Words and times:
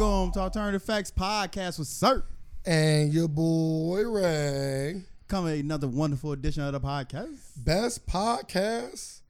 Welcome 0.00 0.32
to 0.32 0.40
Alternative 0.40 0.82
Facts 0.82 1.10
Podcast 1.10 1.78
with 1.78 1.86
Sir. 1.86 2.24
And 2.64 3.12
your 3.12 3.28
boy 3.28 4.00
Ray. 4.08 5.04
Coming 5.28 5.60
another 5.60 5.88
wonderful 5.88 6.32
edition 6.32 6.62
of 6.62 6.72
the 6.72 6.80
podcast. 6.80 7.38
Best 7.58 8.06
podcast 8.06 9.20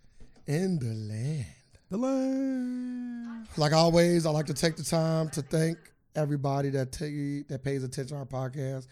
in 0.47 0.79
the 0.79 0.95
land. 0.95 1.47
The 1.91 1.97
land. 1.97 3.49
Like 3.57 3.73
always, 3.73 4.25
I 4.27 4.31
like 4.31 4.47
to 4.47 4.55
take 4.55 4.77
the 4.77 4.85
time 4.85 5.29
to 5.31 5.43
thank 5.43 5.77
everybody 6.15 6.71
that 6.71 6.93
take, 6.93 7.49
that 7.49 7.65
pays 7.65 7.83
attention 7.83 8.17
to 8.17 8.21
our 8.21 8.25
podcast. 8.25 8.87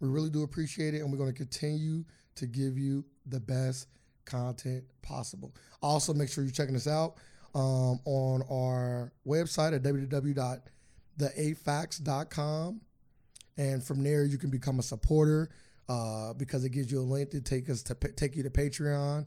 We 0.00 0.10
really 0.10 0.28
do 0.28 0.42
appreciate 0.42 0.92
it, 0.92 0.98
and 0.98 1.10
we're 1.10 1.16
going 1.16 1.32
to 1.32 1.38
continue 1.38 2.04
to 2.34 2.46
give 2.46 2.76
you 2.76 3.06
the 3.24 3.40
best 3.40 3.88
content 4.26 4.84
possible. 5.00 5.54
Also, 5.80 6.12
make 6.12 6.28
sure 6.28 6.44
you're 6.44 6.52
checking 6.52 6.76
us 6.76 6.86
out 6.86 7.14
um, 7.54 8.00
on 8.04 8.42
our 8.50 9.14
website 9.26 9.74
at 9.74 9.82
www.theafacts.com. 11.18 12.80
And 13.58 13.84
from 13.84 14.02
there, 14.02 14.24
you 14.24 14.38
can 14.38 14.50
become 14.50 14.78
a 14.78 14.82
supporter 14.82 15.50
uh, 15.88 16.32
because 16.34 16.64
it 16.64 16.70
gives 16.70 16.90
you 16.90 17.00
a 17.00 17.02
link 17.02 17.30
to 17.30 17.40
take 17.40 17.68
us 17.68 17.82
to 17.82 17.94
take 17.94 18.34
you 18.34 18.42
to 18.42 18.50
Patreon, 18.50 19.26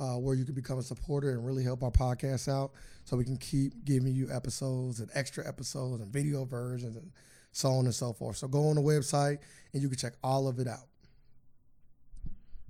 uh, 0.00 0.14
where 0.14 0.34
you 0.34 0.44
can 0.44 0.54
become 0.54 0.78
a 0.78 0.82
supporter 0.82 1.30
and 1.30 1.44
really 1.44 1.62
help 1.62 1.82
our 1.82 1.90
podcast 1.90 2.48
out, 2.48 2.72
so 3.04 3.16
we 3.16 3.24
can 3.24 3.36
keep 3.36 3.84
giving 3.84 4.14
you 4.14 4.28
episodes 4.32 5.00
and 5.00 5.10
extra 5.14 5.46
episodes 5.46 6.00
and 6.00 6.10
video 6.10 6.44
versions 6.44 6.96
and 6.96 7.10
so 7.52 7.70
on 7.70 7.84
and 7.84 7.94
so 7.94 8.12
forth. 8.12 8.36
So 8.38 8.48
go 8.48 8.68
on 8.68 8.76
the 8.76 8.82
website 8.82 9.38
and 9.72 9.82
you 9.82 9.88
can 9.88 9.98
check 9.98 10.14
all 10.22 10.48
of 10.48 10.58
it 10.58 10.68
out. 10.68 10.86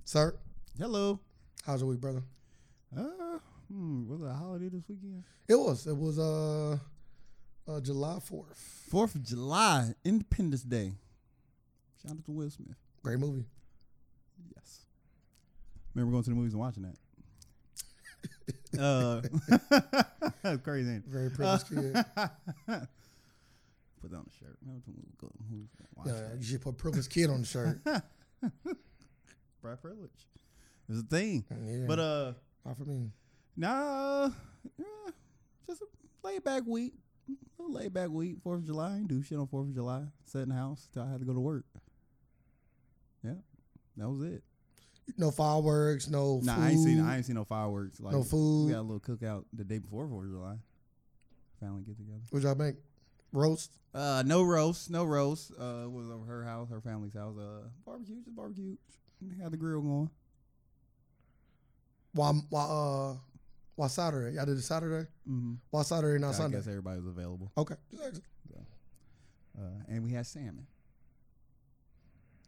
Sir, 0.03 0.35
Hello. 0.77 1.19
how's 1.65 1.81
your 1.81 1.89
week, 1.89 1.99
brother? 2.01 2.23
Uh, 2.97 3.37
hmm, 3.71 4.09
was 4.09 4.21
it 4.21 4.25
a 4.27 4.33
holiday 4.33 4.69
this 4.69 4.83
weekend? 4.89 5.23
It 5.47 5.55
was. 5.55 5.87
It 5.87 5.95
was 5.95 6.19
uh, 6.19 6.77
uh 7.67 7.79
July 7.81 8.19
fourth. 8.19 8.57
Fourth 8.89 9.15
of 9.15 9.23
July, 9.23 9.93
Independence 10.05 10.63
Day. 10.63 10.93
Shout 12.01 12.11
out 12.13 12.25
to 12.25 12.31
Will 12.31 12.49
Smith. 12.49 12.75
Great 13.03 13.19
movie. 13.19 13.45
Yes. 14.55 14.81
Remember 15.93 16.11
going 16.11 16.23
to 16.23 16.29
the 16.29 16.35
movies 16.35 16.53
and 16.53 16.61
watching 16.61 16.83
that. 16.83 16.95
uh, 18.79 19.21
that's 20.43 20.61
crazy. 20.61 20.89
Ain't? 20.91 21.05
Very 21.05 21.29
privileged 21.29 21.67
kid. 21.69 21.93
Put 23.99 24.11
that 24.11 24.17
on 24.17 24.25
the 24.25 24.31
shirt. 24.39 24.57
Remember 24.61 24.85
to 24.85 24.91
move- 24.91 25.17
go- 25.19 25.31
move- 25.49 25.67
watch 25.95 26.07
Yeah, 26.07 26.35
you 26.37 26.43
should 26.45 26.61
put 26.61 26.77
privileged 26.77 27.09
kid 27.09 27.29
on 27.29 27.41
the 27.41 27.47
shirt. 27.47 27.79
Brad 29.61 29.81
privilege. 29.81 30.11
It's 30.87 30.99
a 30.99 31.03
thing. 31.03 31.43
Yeah, 31.49 31.85
But 31.87 31.99
uh 31.99 32.33
not 32.65 32.77
for 32.77 32.85
me. 32.85 33.09
nah 33.57 34.29
yeah, 34.77 34.85
just 35.65 35.81
a 35.81 35.85
laid 36.23 36.43
back 36.43 36.63
week. 36.65 36.93
Laid 37.69 37.93
back 37.93 38.09
week. 38.09 38.37
Fourth 38.43 38.59
of 38.59 38.65
July. 38.65 38.95
I 38.97 39.03
do 39.05 39.21
shit 39.21 39.37
on 39.37 39.47
Fourth 39.47 39.67
of 39.67 39.73
July. 39.75 40.03
Sat 40.25 40.43
in 40.43 40.49
the 40.49 40.55
house 40.55 40.87
till 40.93 41.03
I 41.03 41.11
had 41.11 41.19
to 41.19 41.25
go 41.25 41.33
to 41.33 41.39
work. 41.39 41.65
Yeah. 43.23 43.33
That 43.97 44.09
was 44.09 44.21
it. 44.21 44.41
No 45.17 45.31
fireworks. 45.31 46.07
No 46.09 46.39
Nah, 46.43 46.55
food. 46.55 46.61
I 46.63 46.69
ain't 46.69 46.79
seen 46.83 46.99
I 47.01 47.15
ain't 47.17 47.25
seen 47.25 47.35
no 47.35 47.43
fireworks. 47.43 47.99
Like 47.99 48.13
no 48.13 48.19
we 48.19 48.25
food. 48.25 48.71
got 48.71 48.79
a 48.79 48.81
little 48.81 48.99
cookout 48.99 49.43
the 49.53 49.63
day 49.63 49.79
before 49.79 50.07
Fourth 50.07 50.25
of 50.27 50.31
July. 50.31 50.55
Family 51.59 51.83
get 51.83 51.97
together. 51.97 52.19
What 52.29 52.43
y'all 52.43 52.55
make? 52.55 52.75
Roast. 53.33 53.71
Uh, 53.93 54.23
no 54.25 54.43
roast, 54.43 54.89
no 54.89 55.03
roast. 55.03 55.51
Uh, 55.59 55.83
it 55.85 55.91
was 55.91 56.09
over 56.09 56.23
her 56.25 56.43
house, 56.45 56.69
her 56.69 56.79
family's 56.81 57.13
house. 57.15 57.35
Uh, 57.37 57.67
barbecue, 57.85 58.21
just 58.23 58.35
barbecue. 58.35 58.75
Had 59.41 59.51
the 59.51 59.57
grill 59.57 59.81
going. 59.81 60.09
Why? 62.13 62.31
Why? 62.49 62.61
Uh, 62.63 63.15
why 63.77 63.87
Saturday? 63.87 64.35
Y'all 64.35 64.45
did 64.45 64.57
it 64.57 64.63
Saturday. 64.63 65.07
Mm-hmm. 65.29 65.53
Why 65.69 65.83
Saturday, 65.83 66.19
not 66.19 66.29
I 66.33 66.37
Sunday? 66.37 66.57
guess 66.57 66.67
everybody 66.67 66.99
was 66.99 67.07
available. 67.07 67.51
Okay. 67.55 67.75
Just 67.91 68.03
asking. 68.03 68.23
Uh, 69.57 69.61
and 69.87 70.03
we 70.03 70.11
had 70.11 70.25
salmon. 70.25 70.67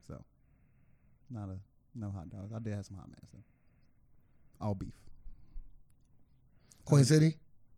So, 0.07 0.23
not 1.31 1.49
a 1.49 1.57
no 1.95 2.11
hot 2.11 2.29
dogs. 2.29 2.51
I 2.53 2.59
did 2.59 2.73
have 2.73 2.85
some 2.85 2.97
hot 2.97 3.09
mess 3.09 3.19
though. 3.33 4.65
All 4.65 4.75
beef. 4.75 4.93
Queen 6.85 7.03
City. 7.03 7.35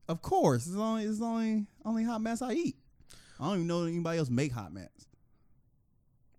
Of 0.07 0.21
course, 0.21 0.67
it's 0.67 0.75
only 0.75 1.03
it's 1.03 1.21
only 1.21 1.65
only 1.85 2.03
hot 2.03 2.21
mess 2.21 2.41
I 2.41 2.53
eat. 2.53 2.75
I 3.39 3.45
don't 3.45 3.55
even 3.55 3.67
know 3.67 3.83
anybody 3.83 4.17
else 4.17 4.29
make 4.29 4.51
hot 4.51 4.73
mess. 4.73 4.89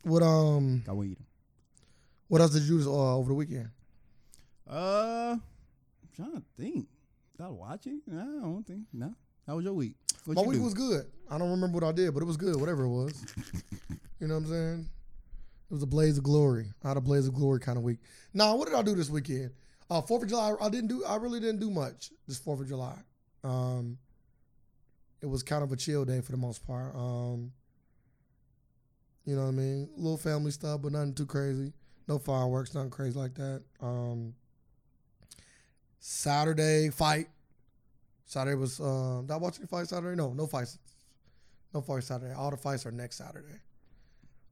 What 0.02 0.22
um? 0.22 0.82
I 0.88 0.92
will 0.92 1.04
eat 1.04 1.16
them. 1.16 1.26
What 2.28 2.40
else 2.40 2.52
did 2.52 2.62
you 2.62 2.82
do 2.82 2.90
uh, 2.90 3.16
over 3.16 3.28
the 3.28 3.34
weekend? 3.34 3.70
Uh, 4.68 5.36
I'm 5.36 5.40
trying 6.14 6.32
to 6.32 6.42
think. 6.58 6.88
Did 7.42 7.48
I 7.48 7.50
watch 7.50 7.86
it? 7.88 8.00
I 8.08 8.14
don't 8.40 8.64
think. 8.64 8.82
No. 8.92 9.12
How 9.48 9.56
was 9.56 9.64
your 9.64 9.74
week? 9.74 9.94
What 10.26 10.36
My 10.36 10.42
you 10.42 10.48
week 10.48 10.58
do? 10.58 10.64
was 10.64 10.74
good. 10.74 11.06
I 11.28 11.38
don't 11.38 11.50
remember 11.50 11.74
what 11.78 11.82
I 11.82 11.90
did, 11.90 12.14
but 12.14 12.22
it 12.22 12.26
was 12.26 12.36
good. 12.36 12.54
Whatever 12.54 12.84
it 12.84 12.88
was. 12.88 13.24
you 14.20 14.28
know 14.28 14.34
what 14.34 14.44
I'm 14.44 14.46
saying? 14.46 14.88
It 15.68 15.74
was 15.74 15.82
a 15.82 15.86
blaze 15.86 16.18
of 16.18 16.22
glory. 16.22 16.66
I 16.84 16.88
had 16.88 16.96
a 16.96 17.00
blaze 17.00 17.26
of 17.26 17.34
glory 17.34 17.58
kind 17.58 17.76
of 17.76 17.82
week. 17.82 17.98
Now, 18.32 18.54
what 18.54 18.68
did 18.68 18.76
I 18.76 18.82
do 18.82 18.94
this 18.94 19.10
weekend? 19.10 19.50
Uh, 19.90 20.00
Fourth 20.02 20.22
of 20.22 20.28
July. 20.28 20.54
I 20.60 20.68
didn't 20.68 20.86
do. 20.86 21.04
I 21.04 21.16
really 21.16 21.40
didn't 21.40 21.58
do 21.58 21.68
much 21.68 22.12
this 22.28 22.38
Fourth 22.38 22.60
of 22.60 22.68
July. 22.68 22.94
Um, 23.42 23.98
it 25.20 25.26
was 25.26 25.42
kind 25.42 25.64
of 25.64 25.72
a 25.72 25.76
chill 25.76 26.04
day 26.04 26.20
for 26.20 26.30
the 26.30 26.38
most 26.38 26.64
part. 26.64 26.94
Um, 26.94 27.50
you 29.24 29.34
know 29.34 29.42
what 29.42 29.48
I 29.48 29.52
mean? 29.52 29.88
little 29.96 30.16
family 30.16 30.52
stuff, 30.52 30.82
but 30.82 30.92
nothing 30.92 31.14
too 31.14 31.26
crazy. 31.26 31.72
No 32.06 32.20
fireworks, 32.20 32.72
nothing 32.72 32.90
crazy 32.90 33.18
like 33.18 33.34
that. 33.34 33.62
Um, 33.80 34.34
Saturday 36.04 36.90
fight. 36.90 37.28
Saturday 38.26 38.56
was. 38.56 38.80
Uh, 38.80 39.22
did 39.22 39.30
I 39.30 39.36
watch 39.36 39.58
any 39.60 39.68
fight 39.68 39.86
Saturday? 39.86 40.16
No, 40.16 40.32
no 40.32 40.48
fights. 40.48 40.76
No 41.72 41.80
fights 41.80 42.06
Saturday. 42.08 42.34
All 42.34 42.50
the 42.50 42.56
fights 42.56 42.84
are 42.86 42.90
next 42.90 43.18
Saturday. 43.18 43.60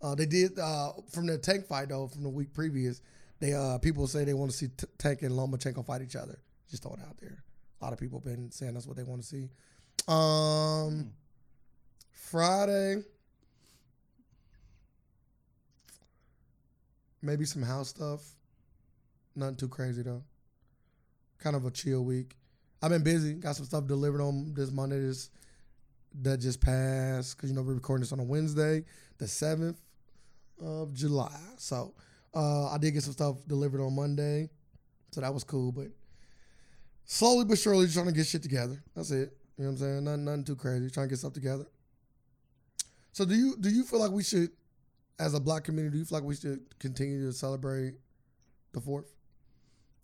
Uh, 0.00 0.14
they 0.14 0.26
did 0.26 0.56
uh, 0.60 0.92
from 1.10 1.26
the 1.26 1.36
tank 1.36 1.66
fight 1.66 1.88
though 1.88 2.06
from 2.06 2.22
the 2.22 2.28
week 2.28 2.54
previous. 2.54 3.02
They 3.40 3.52
uh, 3.52 3.78
people 3.78 4.06
say 4.06 4.22
they 4.22 4.32
want 4.32 4.52
to 4.52 4.56
see 4.56 4.68
T- 4.68 4.86
Tank 4.96 5.22
and 5.22 5.32
Lomachenko 5.32 5.84
fight 5.84 6.02
each 6.02 6.14
other. 6.14 6.38
Just 6.70 6.84
throw 6.84 6.92
it 6.92 7.00
out 7.00 7.16
there. 7.20 7.42
A 7.80 7.84
lot 7.84 7.92
of 7.92 7.98
people 7.98 8.20
have 8.20 8.24
been 8.24 8.52
saying 8.52 8.74
that's 8.74 8.86
what 8.86 8.96
they 8.96 9.02
want 9.02 9.20
to 9.20 9.26
see. 9.26 9.48
Um, 10.06 11.10
Friday, 12.12 13.02
maybe 17.20 17.44
some 17.44 17.62
house 17.62 17.88
stuff. 17.88 18.22
Nothing 19.34 19.56
too 19.56 19.68
crazy 19.68 20.02
though. 20.02 20.22
Kind 21.40 21.56
of 21.56 21.64
a 21.64 21.70
chill 21.70 22.04
week. 22.04 22.36
I've 22.82 22.90
been 22.90 23.02
busy. 23.02 23.34
Got 23.34 23.56
some 23.56 23.66
stuff 23.66 23.86
delivered 23.86 24.22
on 24.22 24.54
this 24.54 24.70
Monday. 24.70 25.00
This 25.00 25.30
that 26.22 26.38
just 26.38 26.60
passed 26.60 27.36
because 27.36 27.50
you 27.50 27.56
know 27.56 27.62
we're 27.62 27.74
recording 27.74 28.02
this 28.02 28.12
on 28.12 28.20
a 28.20 28.24
Wednesday, 28.24 28.84
the 29.18 29.28
seventh 29.28 29.80
of 30.60 30.92
July. 30.92 31.38
So 31.56 31.94
uh, 32.34 32.68
I 32.68 32.78
did 32.78 32.92
get 32.92 33.02
some 33.02 33.12
stuff 33.12 33.36
delivered 33.46 33.80
on 33.80 33.94
Monday, 33.94 34.50
so 35.12 35.20
that 35.20 35.32
was 35.32 35.44
cool. 35.44 35.72
But 35.72 35.88
slowly 37.04 37.44
but 37.44 37.58
surely, 37.58 37.84
just 37.84 37.94
trying 37.94 38.06
to 38.06 38.12
get 38.12 38.26
shit 38.26 38.42
together. 38.42 38.82
That's 38.94 39.10
it. 39.10 39.36
You 39.56 39.64
know 39.64 39.70
what 39.70 39.72
I'm 39.72 39.76
saying? 39.78 40.04
Nothing, 40.04 40.24
nothing 40.24 40.44
too 40.44 40.56
crazy. 40.56 40.90
Trying 40.90 41.06
to 41.06 41.10
get 41.10 41.18
stuff 41.18 41.32
together. 41.32 41.66
So 43.12 43.24
do 43.24 43.34
you 43.34 43.56
do 43.58 43.68
you 43.68 43.84
feel 43.84 44.00
like 44.00 44.10
we 44.10 44.22
should, 44.22 44.50
as 45.18 45.34
a 45.34 45.40
black 45.40 45.64
community, 45.64 45.92
do 45.92 45.98
you 45.98 46.04
feel 46.04 46.18
like 46.18 46.26
we 46.26 46.36
should 46.36 46.60
continue 46.78 47.26
to 47.26 47.32
celebrate 47.32 47.94
the 48.72 48.80
fourth? 48.80 49.12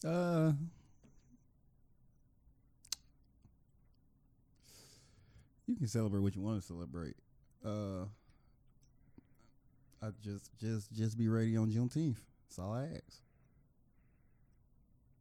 Uh, 0.04 0.52
you 5.66 5.76
can 5.76 5.86
celebrate 5.88 6.20
what 6.20 6.34
you 6.34 6.42
want 6.42 6.60
to 6.60 6.66
celebrate. 6.66 7.14
Uh, 7.64 8.04
I 10.02 10.10
just 10.22 10.50
just 10.58 10.92
just 10.92 11.18
be 11.18 11.28
ready 11.28 11.56
on 11.56 11.70
Juneteenth. 11.70 12.18
That's 12.48 12.58
all 12.58 12.72
I 12.74 12.84
ask. 12.84 13.20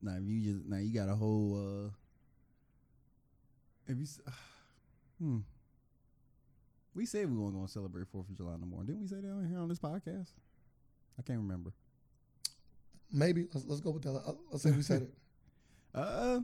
Now 0.01 0.15
if 0.17 0.23
you 0.27 0.53
just 0.53 0.65
now 0.65 0.77
you 0.77 0.93
got 0.93 1.09
a 1.09 1.15
whole 1.15 1.85
uh. 1.87 1.89
If 3.87 3.97
you, 3.97 4.03
s- 4.03 4.19
hmm, 5.19 5.39
we 6.95 7.05
said 7.05 7.29
we 7.29 7.37
weren't 7.37 7.53
going 7.53 7.67
to 7.67 7.71
celebrate 7.71 8.07
Fourth 8.07 8.29
of 8.29 8.35
July 8.35 8.55
no 8.59 8.65
more. 8.65 8.83
Didn't 8.83 9.01
we 9.01 9.07
say 9.07 9.17
that 9.17 9.29
on 9.29 9.47
here 9.47 9.59
on 9.59 9.69
this 9.69 9.79
podcast? 9.79 10.29
I 11.19 11.21
can't 11.21 11.39
remember. 11.39 11.71
Maybe 13.11 13.47
let's, 13.53 13.65
let's 13.67 13.81
go 13.81 13.91
with 13.91 14.03
that. 14.03 14.15
Uh, 14.15 14.33
Let's 14.51 14.63
say 14.63 14.71
we 14.71 14.81
said 14.81 15.03
it. 15.03 15.13
Uh, 15.95 16.41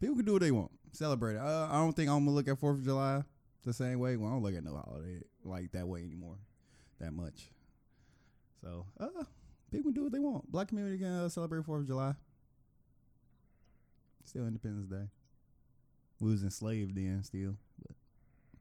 people 0.00 0.14
can 0.14 0.24
do 0.24 0.34
what 0.34 0.42
they 0.42 0.52
want. 0.52 0.70
Celebrate 0.92 1.34
it. 1.34 1.40
Uh, 1.40 1.68
I 1.70 1.74
don't 1.74 1.94
think 1.94 2.10
I'm 2.10 2.24
gonna 2.24 2.30
look 2.30 2.48
at 2.48 2.58
Fourth 2.58 2.78
of 2.78 2.84
July 2.84 3.22
the 3.64 3.72
same 3.72 3.98
way. 3.98 4.16
Well, 4.16 4.30
I 4.30 4.32
don't 4.34 4.42
look 4.42 4.54
at 4.54 4.64
no 4.64 4.76
holiday 4.76 5.20
like 5.44 5.72
that 5.72 5.86
way 5.86 6.02
anymore, 6.02 6.38
that 7.00 7.12
much. 7.12 7.50
So, 8.62 8.86
uh, 8.98 9.24
people 9.70 9.92
do 9.92 10.02
what 10.04 10.12
they 10.12 10.18
want. 10.18 10.50
Black 10.50 10.68
community 10.68 10.98
can 10.98 11.12
uh, 11.12 11.28
celebrate 11.28 11.64
Fourth 11.64 11.82
of 11.82 11.86
July. 11.86 12.14
Still 14.24 14.46
Independence 14.46 14.86
Day. 14.86 15.08
We 16.20 16.30
was 16.30 16.42
enslaved 16.42 16.96
then, 16.96 17.22
still, 17.22 17.56
but 17.80 17.96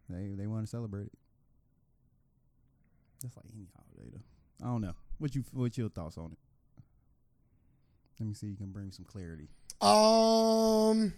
they 0.09 0.33
they 0.35 0.47
want 0.47 0.65
to 0.65 0.69
celebrate 0.69 1.07
it. 1.07 1.17
Just 3.21 3.35
like 3.35 3.45
any 3.53 3.67
holiday, 3.75 4.11
though. 4.13 4.65
I 4.65 4.69
don't 4.69 4.81
know. 4.81 4.93
What 5.17 5.35
you 5.35 5.43
what 5.51 5.77
your 5.77 5.89
thoughts 5.89 6.17
on 6.17 6.33
it? 6.33 6.37
Let 8.19 8.27
me 8.27 8.33
see. 8.33 8.47
You 8.47 8.55
can 8.55 8.71
bring 8.71 8.85
me 8.85 8.91
some 8.91 9.05
clarity. 9.05 9.49
Um, 9.81 11.13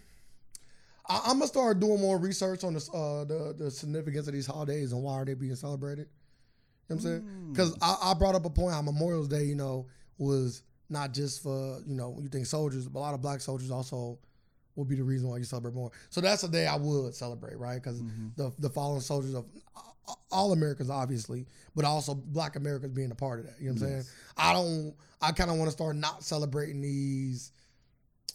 I, 1.10 1.22
I'm 1.26 1.40
gonna 1.40 1.48
start 1.48 1.80
doing 1.80 2.00
more 2.00 2.18
research 2.18 2.64
on 2.64 2.74
this, 2.74 2.90
uh, 2.94 3.26
the 3.28 3.56
the 3.58 3.72
significance 3.72 4.28
of 4.28 4.34
these 4.34 4.46
holidays 4.46 4.94
and 4.94 5.02
why 5.04 5.14
are 5.14 5.26
they 5.26 5.34
being 5.34 5.56
celebrated. 5.56 6.08
You 6.88 6.96
know 6.96 6.96
what 6.96 6.96
I'm 6.96 7.02
saying? 7.02 7.22
Mm. 7.22 7.52
Because 7.54 7.78
I, 7.82 7.98
I 8.04 8.14
brought 8.14 8.36
up 8.36 8.46
a 8.46 8.50
point 8.50 8.74
how 8.74 8.82
Memorial 8.82 9.26
Day, 9.26 9.44
you 9.44 9.56
know, 9.56 9.88
was 10.18 10.64
not 10.90 11.14
just 11.14 11.44
for 11.44 11.80
you 11.86 11.96
know 11.96 12.18
you 12.22 12.30
think 12.30 12.46
soldiers, 12.46 12.88
but 12.88 13.00
a 13.00 13.02
lot 13.02 13.14
of 13.14 13.22
black 13.22 13.42
soldiers 13.42 13.72
also 13.72 14.20
would 14.76 14.88
be 14.88 14.96
the 14.96 15.04
reason 15.04 15.30
why 15.30 15.38
you 15.38 15.44
celebrate 15.44 15.74
more. 15.74 15.92
So 16.10 16.22
that's 16.22 16.44
a 16.44 16.48
day 16.48 16.66
I 16.66 16.76
would 16.78 17.14
celebrate, 17.14 17.58
right? 17.58 17.76
Because 17.82 18.02
Mhm. 18.02 18.36
the 18.36 18.52
the 18.60 18.70
fallen 18.70 19.02
soldiers 19.02 19.34
of 19.34 19.46
all 20.32 20.54
Americans, 20.54 20.90
obviously, 20.90 21.46
but 21.76 21.86
also 21.86 22.16
Black 22.16 22.56
Americans 22.56 22.94
being 22.94 23.12
a 23.12 23.16
part 23.16 23.40
of 23.40 23.46
that. 23.46 23.60
You 23.60 23.68
know 23.68 23.74
what 23.74 23.82
I'm 23.84 23.88
saying? 23.90 24.04
I 24.38 24.54
don't. 24.54 24.96
I 25.22 25.32
kind 25.32 25.52
of 25.52 25.58
want 25.58 25.68
to 25.68 25.74
start 25.74 25.96
not 25.96 26.24
celebrating 26.24 26.82
these. 26.82 27.52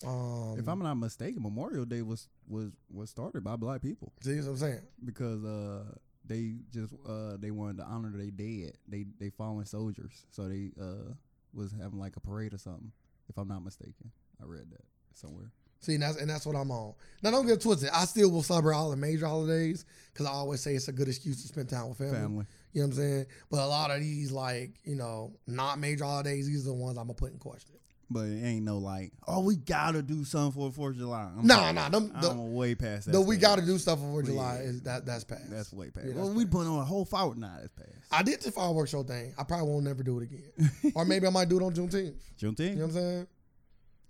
Um, 0.07 0.59
If 0.59 0.69
I'm 0.69 0.79
not 0.81 0.95
mistaken, 0.95 1.43
Memorial 1.43 1.85
Day 1.85 2.03
was 2.03 2.29
was 2.49 2.71
was 2.93 3.11
started 3.11 3.43
by 3.45 3.57
black 3.57 3.81
people 3.83 4.13
see 4.23 4.37
what 4.41 4.49
I'm 4.49 4.57
saying? 4.57 4.81
because 5.05 5.45
uh 5.45 5.85
they 6.27 6.55
just 6.73 6.95
uh 7.07 7.37
they 7.39 7.51
wanted 7.51 7.79
to 7.79 7.85
honor 7.85 8.11
their 8.17 8.31
dead, 8.31 8.77
they 8.89 9.05
they 9.19 9.31
fallen 9.31 9.67
soldiers, 9.67 10.25
so 10.31 10.49
they 10.49 10.71
uh 10.81 11.13
was 11.53 11.73
having 11.73 11.99
like 11.99 12.17
a 12.17 12.21
parade 12.21 12.55
or 12.55 12.59
something. 12.59 12.93
If 13.29 13.39
I'm 13.39 13.49
not 13.49 13.63
mistaken, 13.65 14.11
I 14.43 14.45
read 14.47 14.71
that 14.71 14.85
somewhere. 15.13 15.51
See, 15.81 15.95
and 15.95 16.03
that's 16.03 16.17
and 16.17 16.29
that's 16.31 16.47
what 16.47 16.57
I'm 16.57 16.71
on. 16.71 16.95
Now, 17.23 17.31
don't 17.31 17.47
get 17.47 17.61
twisted. 17.61 17.91
I 17.93 18.07
still 18.07 18.31
will 18.31 18.43
celebrate 18.43 18.75
all 18.75 18.91
the 18.91 18.97
major 18.97 19.27
holidays 19.27 19.85
because 20.13 20.25
I 20.27 20.31
always 20.31 20.61
say 20.63 20.75
it's 20.75 20.89
a 20.89 20.93
good 20.93 21.09
excuse 21.09 21.43
to 21.43 21.49
spend 21.49 21.69
time 21.69 21.89
with 21.91 21.99
family. 21.99 22.15
Family. 22.15 22.47
You 22.73 22.81
know 22.83 22.89
what 22.89 22.95
I'm 22.95 23.01
saying? 23.03 23.27
But 23.51 23.61
a 23.61 23.67
lot 23.67 23.91
of 23.91 24.01
these, 24.01 24.33
like 24.33 24.77
you 24.85 24.95
know, 24.97 25.33
not 25.47 25.79
major 25.79 26.05
holidays, 26.05 26.47
these 26.47 26.63
are 26.67 26.71
the 26.71 26.75
ones 26.75 26.97
I'm 26.97 27.05
gonna 27.05 27.15
put 27.15 27.33
in 27.33 27.39
question. 27.39 27.77
But 28.15 28.27
it 28.29 28.45
ain't 28.45 28.65
no 28.65 28.79
like, 28.79 29.13
oh, 29.27 29.41
we 29.41 29.57
gotta 29.57 30.01
do 30.01 30.25
something 30.25 30.53
for 30.53 30.69
the 30.71 30.75
Fourth 30.75 30.93
of 30.93 30.99
July. 31.01 31.31
I'm 31.37 31.45
Nah, 31.47 31.73
nah, 31.73 31.89
them, 31.89 32.13
I'm 32.15 32.23
the, 32.23 32.35
way 32.35 32.75
past 32.77 33.07
that. 33.07 33.13
the 33.13 33.21
we 33.21 33.37
got 33.37 33.59
to 33.59 33.67
do 33.67 33.77
stuff 33.77 33.99
for 33.99 34.21
Yeah. 34.23 34.27
July 34.27 34.57
is 34.59 34.83
that 34.83 35.05
that's 35.05 35.25
past. 35.25 35.51
That's 35.51 35.73
way 35.73 35.91
past. 35.91 36.07
Yeah, 36.07 36.15
well, 36.15 36.27
that's 36.27 36.37
we 36.37 36.47
put 36.47 36.67
on 36.67 36.79
a 36.79 36.85
whole 36.85 37.05
firework. 37.05 37.39
Nah, 37.39 37.57
that's 37.57 37.73
past. 37.75 37.91
I 38.13 38.23
did 38.23 38.41
the 38.41 38.53
fireworks 38.53 38.91
show 38.93 39.03
thing. 39.03 39.35
I 39.37 39.43
probably 39.43 39.69
won't 39.69 39.85
never 39.85 40.05
do 40.05 40.21
it 40.21 40.23
again, 40.31 40.93
or 40.95 41.05
maybe 41.05 41.27
I 41.27 41.31
might 41.31 41.49
do 41.49 41.59
it 41.59 41.63
on 41.65 41.75
Juneteenth. 41.75 42.15
Juneteenth. 42.41 42.61
You 42.61 42.75
know 42.77 42.87
what 42.87 42.87
I'm 42.87 42.93
saying? 42.93 43.27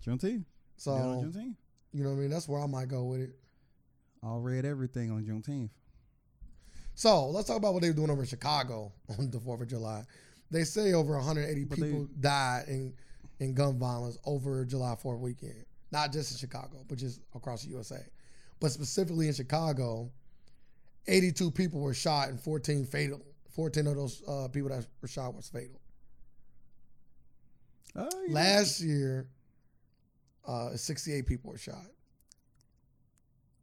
Juneteenth. 0.05 0.45
So 0.77 0.91
Do 0.91 0.97
it 0.97 1.05
on 1.05 1.23
Juneteenth. 1.31 1.55
you 1.93 2.03
know 2.03 2.09
what 2.11 2.15
I 2.17 2.19
mean? 2.19 2.29
That's 2.29 2.47
where 2.47 2.61
I 2.61 2.67
might 2.67 2.87
go 2.87 3.05
with 3.05 3.21
it. 3.21 3.35
All 4.21 4.39
read 4.39 4.65
everything 4.65 5.09
on 5.11 5.23
Juneteenth. 5.23 5.71
So 6.93 7.27
let's 7.29 7.47
talk 7.47 7.57
about 7.57 7.73
what 7.73 7.81
they 7.81 7.89
were 7.89 7.95
doing 7.95 8.09
over 8.09 8.21
in 8.21 8.27
Chicago 8.27 8.91
on 9.19 9.31
the 9.31 9.39
Fourth 9.39 9.61
of 9.61 9.67
July. 9.67 10.03
They 10.51 10.63
say 10.63 10.93
over 10.93 11.15
180 11.15 11.63
But 11.65 11.79
they- 11.79 11.85
people 11.87 12.07
died 12.19 12.65
in 12.67 12.93
in 13.39 13.53
gun 13.53 13.77
violence 13.77 14.17
over 14.25 14.63
July 14.65 14.95
Fourth 14.95 15.19
weekend. 15.19 15.65
Not 15.91 16.11
just 16.11 16.31
in 16.31 16.37
Chicago, 16.37 16.83
but 16.87 16.97
just 16.97 17.21
across 17.35 17.63
the 17.63 17.69
USA. 17.69 18.03
But 18.59 18.71
specifically 18.71 19.27
in 19.27 19.33
Chicago, 19.33 20.11
82 21.07 21.51
people 21.51 21.79
were 21.79 21.93
shot 21.93 22.29
and 22.29 22.39
14 22.39 22.85
fatal. 22.85 23.21
14 23.51 23.87
of 23.87 23.95
those 23.95 24.21
uh, 24.27 24.47
people 24.49 24.69
that 24.69 24.85
were 25.01 25.07
shot 25.07 25.33
was 25.33 25.47
fatal. 25.47 25.79
Oh, 27.95 28.09
yeah. 28.27 28.33
Last 28.33 28.81
year, 28.81 29.27
uh, 30.45 30.75
68 30.75 31.25
people 31.25 31.51
were 31.51 31.57
shot. 31.57 31.85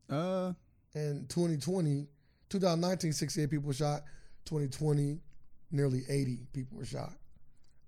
Uh, 0.08 0.52
In 0.94 1.26
2020, 1.28 2.06
2019, 2.48 3.12
68 3.12 3.50
people 3.50 3.66
were 3.66 3.74
shot. 3.74 4.02
2020, 4.46 5.18
nearly 5.70 6.02
80 6.08 6.38
people 6.52 6.78
were 6.78 6.84
shot. 6.84 7.12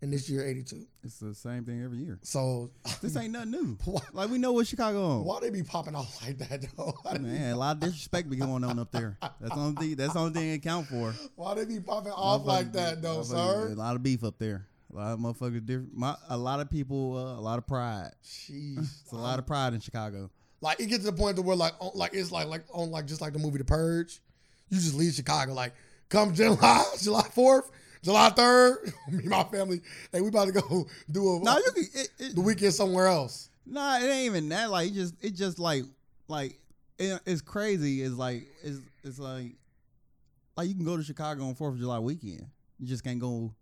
And 0.05 0.13
this 0.13 0.29
year, 0.29 0.47
82. 0.47 0.87
it's 1.03 1.19
the 1.19 1.35
same 1.35 1.65
thing 1.65 1.83
every 1.83 1.97
year. 1.97 2.19
So, 2.23 2.71
This 3.01 3.17
ain't 3.17 3.33
nothing 3.33 3.53
new. 3.53 3.79
why, 3.87 4.03
Like 4.13 4.29
we 4.29 4.37
know 4.37 4.53
what 4.53 4.67
Chicago 4.67 5.03
on. 5.03 5.25
why 5.25 5.41
they 5.41 5.49
be 5.49 5.63
popping 5.63 5.95
off 5.95 6.21
like 6.23 6.37
that, 6.39 6.63
though? 6.77 6.93
Man, 7.21 7.53
a 7.55 7.57
lot 7.57 7.77
of 7.77 7.81
disrespect 7.81 8.29
be 8.29 8.37
going 8.37 8.65
on 8.65 8.79
up 8.79 8.93
there. 8.93 9.17
That's 9.41 9.55
the 9.55 9.61
only 9.61 9.75
thing. 9.87 9.97
That's 9.97 10.13
the 10.13 10.19
only 10.19 10.33
thing 10.39 10.51
it 10.51 10.63
count 10.63 10.89
for. 10.89 11.15
Why 11.37 11.55
they 11.55 11.65
be 11.65 11.81
popping 11.81 12.13
off 12.13 12.45
like 12.45 12.73
that, 12.73 13.01
though, 13.01 13.21
Motherfuckers- 13.21 13.73
A 13.73 13.77
lot 13.77 13.97
of 13.97 14.03
beef 14.03 14.23
up 14.25 14.39
there. 14.39 14.67
A 14.93 14.97
lot 14.97 15.13
of 15.15 15.21
motherfuckers 15.21 15.65
different. 15.65 15.97
My, 15.97 16.15
a 16.29 16.37
lot 16.37 16.61
of 16.61 16.69
people. 16.71 17.17
Uh, 17.17 17.39
a 17.39 17.41
lot 17.41 17.59
of 17.59 17.67
pride. 17.67 18.11
Jeez. 18.23 18.79
It's 18.81 19.13
a 19.13 19.17
lot 19.17 19.39
of 19.39 19.47
pride 19.47 19.73
in 19.73 19.81
Chicago. 19.81 20.31
Like, 20.61 20.81
it 20.81 20.87
gets 20.87 21.05
to 21.05 21.11
the 21.13 21.17
point 21.17 21.37
to 21.37 21.43
where, 21.43 21.57
like, 21.57 21.73
on, 21.81 21.93
like 21.95 22.13
it's 22.13 22.31
like, 22.31 22.47
like 22.49 22.65
on, 22.75 22.91
like, 22.91 23.07
just 23.07 23.23
like 23.23 23.33
the 23.33 23.39
movie 23.39 23.57
The 23.57 23.65
Purge. 23.65 24.21
You 24.69 24.79
just 24.79 24.95
leave 24.97 25.15
Chicago. 25.15 25.55
Like, 25.55 25.73
come 26.11 26.35
July, 26.35 26.85
July 27.01 27.23
4th, 27.35 27.71
July 28.05 28.29
3rd, 28.31 28.85
me 29.11 29.19
and 29.21 29.29
my 29.31 29.45
family, 29.45 29.81
hey, 30.13 30.21
we 30.21 30.29
about 30.29 30.45
to 30.45 30.53
go 30.53 30.87
do 31.11 31.37
a, 31.37 31.41
No, 31.41 31.57
you 31.57 31.71
can. 31.75 31.85
It, 31.95 32.09
it, 32.19 32.35
the 32.35 32.43
weekend 32.43 32.75
somewhere 32.75 33.07
else. 33.07 33.49
Nah, 33.65 33.97
it 33.97 34.05
ain't 34.05 34.27
even 34.27 34.49
that. 34.51 34.71
Like, 34.71 34.91
it 34.91 34.95
just 34.95 35.15
it 35.25 35.35
just 35.35 35.59
like 35.59 35.85
like 36.29 36.59
it, 36.99 37.19
it's 37.25 37.41
crazy. 37.41 38.03
It's 38.03 38.15
like 38.15 38.47
it's 38.63 38.79
it's 39.03 39.19
like 39.19 39.53
like 40.55 40.69
you 40.69 40.75
can 40.75 40.85
go 40.85 40.99
to 40.99 41.03
Chicago 41.03 41.45
on 41.47 41.55
Fourth 41.55 41.75
of 41.75 41.81
July 41.81 41.99
weekend. 41.99 42.47
You 42.79 42.87
just 42.87 43.03
can't 43.03 43.19
go 43.19 43.55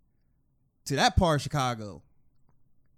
to 0.86 0.96
that 0.96 1.16
part 1.16 1.38
of 1.38 1.42
Chicago 1.42 2.02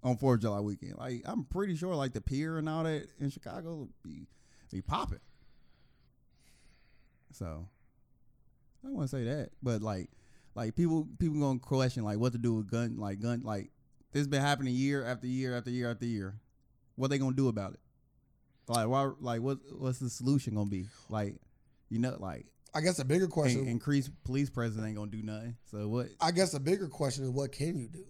on 0.03 0.17
Fourth 0.17 0.39
of 0.39 0.43
July 0.43 0.61
weekend. 0.61 0.97
Like 0.97 1.23
I'm 1.27 1.45
pretty 1.45 1.77
sure 1.77 1.95
like 1.95 2.15
the 2.15 2.23
pier 2.23 2.57
and 2.57 2.71
all 2.71 2.85
that 2.85 3.07
in 3.21 3.29
Chicago 3.29 3.87
be 4.03 4.27
be 4.73 4.81
popping. 4.81 5.21
So 7.33 7.69
I 8.83 8.87
don't 8.87 8.97
want 8.97 9.11
to 9.11 9.17
say 9.17 9.25
that, 9.25 9.51
but 9.63 9.83
like 9.83 10.09
like 10.55 10.75
people 10.77 11.09
people 11.19 11.39
gonna 11.41 11.59
question 11.59 12.05
like 12.05 12.19
what 12.19 12.33
to 12.33 12.39
do 12.39 12.55
with 12.55 12.71
gun 12.71 12.97
like 12.97 13.21
gun 13.21 13.43
like 13.45 13.71
this 14.13 14.27
been 14.27 14.41
happening 14.41 14.75
year 14.75 15.05
after 15.05 15.27
year 15.27 15.57
after 15.57 15.71
year 15.71 15.91
after 15.91 16.07
year. 16.07 16.37
What 16.97 17.09
they 17.11 17.19
gonna 17.19 17.35
do 17.35 17.49
about 17.49 17.73
it? 17.75 17.81
Like 18.69 18.87
why? 18.89 19.11
Like 19.21 19.41
what? 19.43 19.59
What's 19.73 19.99
the 19.99 20.09
solution 20.09 20.55
gonna 20.55 20.71
be? 20.71 20.87
Like 21.09 21.35
you 21.91 21.99
know, 21.99 22.17
like 22.21 22.47
I 22.73 22.81
guess 22.81 22.99
a 23.01 23.05
bigger 23.05 23.27
question. 23.27 23.63
in- 23.63 23.69
increased 23.69 24.11
police 24.25 24.51
presence 24.51 24.85
ain't 24.85 24.97
gonna 24.97 25.11
do 25.11 25.23
nothing. 25.23 25.57
So 25.71 25.89
what? 25.89 26.07
I 26.21 26.31
guess 26.31 26.55
a 26.55 26.61
bigger 26.61 26.87
question 26.89 27.25
is 27.25 27.31
what 27.31 27.51
can 27.53 27.79
you 27.79 27.89
do? 27.89 28.05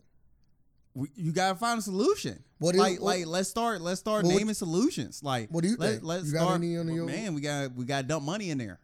We, 0.97 1.09
you 1.17 1.33
gotta 1.33 1.57
find 1.59 1.79
a 1.79 1.83
solution. 1.83 2.45
What 2.59 2.75
is- 2.75 2.81
like 2.81 3.01
what- 3.01 3.17
like 3.17 3.27
let's 3.27 3.49
start 3.49 3.81
let's 3.81 3.99
start 4.01 4.25
naming 4.27 4.55
solutions. 4.55 5.23
Like 5.25 5.49
What 5.51 5.63
do 5.65 5.71
you 5.71 5.77
let, 5.77 5.91
think? 5.93 6.05
Let's 6.05 6.27
You 6.27 6.35
got 6.35 6.43
start. 6.43 6.57
any 6.61 6.77
on 6.77 6.87
well, 6.95 7.07
man, 7.07 7.35
we 7.35 7.41
got 7.41 7.75
we 7.75 7.85
got 7.87 8.07
dump 8.07 8.25
money 8.25 8.51
in 8.51 8.59
there. 8.59 8.79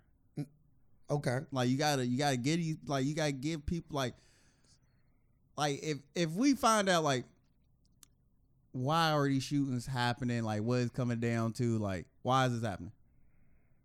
Okay. 1.10 1.40
Like 1.50 1.68
you 1.68 1.76
gotta 1.76 2.06
you 2.06 2.16
gotta 2.16 2.36
get 2.36 2.56
these 2.56 2.76
like 2.86 3.04
you 3.04 3.14
gotta 3.14 3.32
give 3.32 3.66
people 3.66 3.96
like 3.96 4.14
like 5.56 5.80
if 5.82 5.98
if 6.14 6.30
we 6.30 6.54
find 6.54 6.88
out 6.88 7.02
like 7.02 7.24
why 8.72 9.10
are 9.10 9.26
these 9.28 9.42
shootings 9.42 9.86
happening? 9.86 10.44
Like 10.44 10.62
what 10.62 10.78
is 10.78 10.90
coming 10.90 11.18
down 11.18 11.52
to? 11.54 11.78
Like 11.78 12.06
why 12.22 12.46
is 12.46 12.52
this 12.52 12.68
happening? 12.68 12.92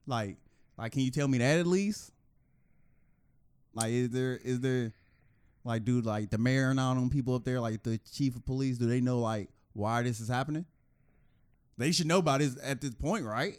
Like 0.05 0.37
like 0.77 0.91
can 0.91 1.01
you 1.01 1.11
tell 1.11 1.27
me 1.27 1.39
that 1.39 1.59
at 1.59 1.65
least? 1.65 2.11
Like 3.73 3.91
is 3.91 4.11
there 4.11 4.37
is 4.37 4.59
there 4.59 4.93
like 5.63 5.83
dude 5.83 6.05
like 6.05 6.29
the 6.29 6.37
mayor 6.37 6.69
and 6.69 6.79
all 6.79 6.93
them 6.93 7.09
people 7.09 7.33
up 7.33 7.43
there 7.43 7.59
like 7.59 7.81
the 7.81 7.99
chief 8.13 8.35
of 8.35 8.45
police 8.45 8.77
do 8.77 8.85
they 8.85 9.01
know 9.01 9.19
like 9.19 9.49
why 9.73 10.03
this 10.03 10.19
is 10.19 10.27
happening? 10.27 10.65
They 11.77 11.91
should 11.91 12.07
know 12.07 12.19
about 12.19 12.39
this 12.39 12.55
at 12.61 12.81
this 12.81 12.93
point 12.93 13.25
right 13.25 13.57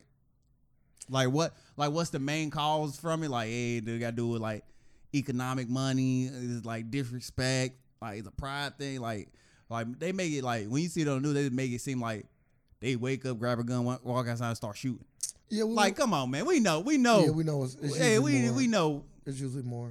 like 1.09 1.29
what? 1.29 1.55
Like 1.77 1.93
what's 1.93 2.11
the 2.11 2.19
main 2.19 2.51
cause 2.51 2.97
from 2.99 3.23
it? 3.23 3.31
Like, 3.31 3.49
hey, 3.49 3.81
they 3.81 3.99
got 3.99 4.11
to 4.11 4.17
do 4.17 4.29
with 4.29 4.43
like 4.43 4.65
economic 5.15 5.69
money. 5.69 6.25
Is 6.27 6.65
like 6.65 6.91
disrespect. 6.91 7.77
Like 8.01 8.19
it's 8.19 8.29
a 8.29 8.33
pride 8.33 8.79
thing. 8.79 9.01
Like, 9.01 9.29
like 9.69 9.99
they 9.99 10.13
make 10.13 10.33
it 10.33 10.45
like 10.45 10.67
when 10.67 10.83
you 10.83 10.89
see 10.89 11.03
it 11.03 11.09
on 11.09 11.23
the 11.23 11.29
news, 11.29 11.35
they 11.35 11.55
make 11.55 11.73
it 11.73 11.81
seem 11.81 12.01
like 12.01 12.27
they 12.81 12.97
wake 12.97 13.25
up, 13.27 13.39
grab 13.39 13.59
a 13.59 13.65
gun, 13.65 13.85
walk 13.85 14.29
outside, 14.29 14.49
and 14.49 14.57
start 14.57 14.77
shooting. 14.77 15.05
Yeah, 15.49 15.65
we, 15.65 15.75
Like, 15.75 15.97
come 15.97 16.13
on, 16.13 16.31
man. 16.31 16.45
We 16.45 16.61
know. 16.61 16.81
We 16.81 16.99
know. 16.99 17.25
yeah, 17.25 17.31
we 17.31 17.45
know 17.45 17.65
it's, 17.65 17.75
it's 17.77 17.97
hey, 17.97 18.19
we 18.19 18.41
more. 18.43 18.53
we 18.53 18.67
know. 18.67 19.05
It's 19.25 19.41
usually 19.41 19.63
more. 19.63 19.91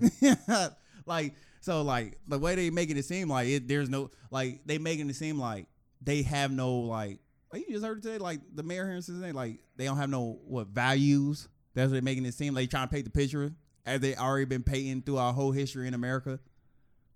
like 1.05 1.33
so, 1.61 1.81
like 1.81 2.19
the 2.27 2.37
way 2.37 2.55
they 2.55 2.69
making 2.69 2.97
it 2.97 3.05
seem 3.05 3.29
like 3.29 3.47
it, 3.47 3.67
there's 3.67 3.89
no 3.89 4.11
like 4.31 4.61
they 4.65 4.77
making 4.77 5.09
it 5.09 5.15
seem 5.15 5.39
like 5.39 5.67
they 6.01 6.21
have 6.23 6.51
no 6.51 6.75
like. 6.75 7.19
Like 7.55 7.69
you 7.69 7.75
just 7.75 7.85
heard 7.85 8.03
today, 8.03 8.17
like 8.17 8.41
the 8.53 8.63
mayor 8.63 8.85
here 8.85 8.99
says, 8.99 9.15
like 9.33 9.59
they 9.77 9.85
don't 9.85 9.95
have 9.95 10.09
no 10.09 10.39
what 10.45 10.67
values. 10.67 11.47
That's 11.73 11.87
what 11.87 11.93
they're 11.93 12.01
making 12.01 12.25
it 12.25 12.33
seem 12.33 12.53
like 12.53 12.69
trying 12.69 12.89
to 12.89 12.93
paint 12.93 13.05
the 13.05 13.11
picture 13.11 13.53
as 13.85 14.01
they 14.01 14.13
already 14.13 14.43
been 14.43 14.61
painting 14.61 15.01
through 15.01 15.19
our 15.19 15.31
whole 15.31 15.53
history 15.53 15.87
in 15.87 15.93
America. 15.93 16.37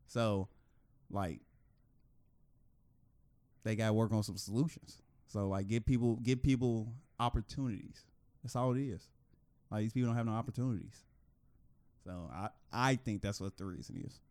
So, 0.08 0.48
like, 1.12 1.41
they 3.65 3.75
got 3.75 3.88
to 3.88 3.93
work 3.93 4.13
on 4.13 4.24
some 4.24 4.38
solutions. 4.38 5.01
So, 5.27 5.50
like, 5.50 5.67
give 5.67 5.86
people 5.86 6.15
give 6.15 6.41
people 6.41 6.88
opportunities. 7.19 8.05
That's 8.41 8.55
all 8.55 8.72
it 8.75 8.79
is. 8.79 9.10
Like 9.69 9.81
these 9.81 9.91
people 9.91 10.08
don't 10.08 10.15
have 10.15 10.25
no 10.25 10.31
opportunities. 10.31 11.03
So 12.05 12.31
I 12.31 12.48
I 12.72 12.96
think 12.96 13.22
that's 13.22 13.41
what 13.41 13.58
the 13.58 13.65
reason 13.65 14.01
is, 14.05 14.22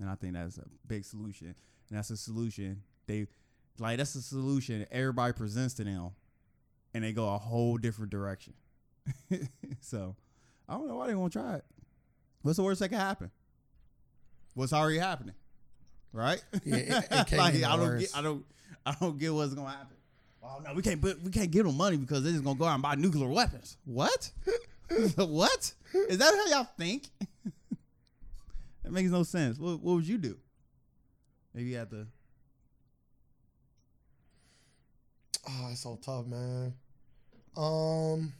and 0.00 0.08
I 0.08 0.14
think 0.14 0.34
that's 0.34 0.58
a 0.58 0.66
big 0.86 1.04
solution. 1.04 1.56
And 1.88 1.98
that's 1.98 2.10
a 2.10 2.16
solution 2.16 2.84
they 3.08 3.26
like. 3.78 3.98
That's 3.98 4.14
the 4.14 4.20
solution 4.22 4.86
everybody 4.90 5.32
presents 5.32 5.74
to 5.74 5.84
them, 5.84 6.10
and 6.94 7.04
they 7.04 7.12
go 7.12 7.32
a 7.34 7.38
whole 7.38 7.76
different 7.78 8.10
direction. 8.10 8.54
so 9.80 10.14
I 10.68 10.74
don't 10.74 10.88
know 10.88 10.96
why 10.96 11.08
they 11.08 11.14
won't 11.14 11.32
try 11.32 11.56
it. 11.56 11.64
What's 12.42 12.56
the 12.56 12.62
worst 12.62 12.80
that 12.80 12.88
can 12.88 12.98
happen? 12.98 13.30
What's 14.54 14.72
already 14.72 14.98
happening, 14.98 15.34
right? 16.12 16.42
Yeah, 16.64 16.76
it- 16.76 17.04
it 17.10 17.32
like 17.36 17.54
I 17.62 17.76
don't 17.76 17.98
get 17.98 18.16
I 18.16 18.22
don't 18.22 18.44
I 18.84 18.94
don't 19.00 19.18
get 19.18 19.32
what's 19.32 19.54
gonna 19.54 19.70
happen. 19.70 19.96
Oh 20.44 20.60
no, 20.64 20.74
we 20.74 20.82
can't. 20.82 21.00
We 21.00 21.30
can't 21.30 21.50
give 21.50 21.64
them 21.66 21.76
money 21.76 21.96
because 21.96 22.22
they're 22.24 22.32
just 22.32 22.44
gonna 22.44 22.58
go 22.58 22.64
out 22.64 22.74
and 22.74 22.82
buy 22.82 22.96
nuclear 22.96 23.28
weapons. 23.28 23.76
What? 23.84 24.30
what? 25.16 25.72
Is 25.94 26.18
that 26.18 26.34
how 26.34 26.56
y'all 26.56 26.68
think? 26.76 27.08
that 28.82 28.90
makes 28.92 29.10
no 29.10 29.22
sense. 29.22 29.58
What, 29.58 29.80
what 29.80 29.94
would 29.94 30.06
you 30.08 30.18
do? 30.18 30.36
Maybe 31.54 31.70
you 31.70 31.76
have 31.76 31.90
to. 31.90 32.06
Oh, 35.48 35.68
it's 35.70 35.80
so 35.82 35.98
tough, 36.02 36.26
man. 36.26 36.72
Um, 37.56 38.32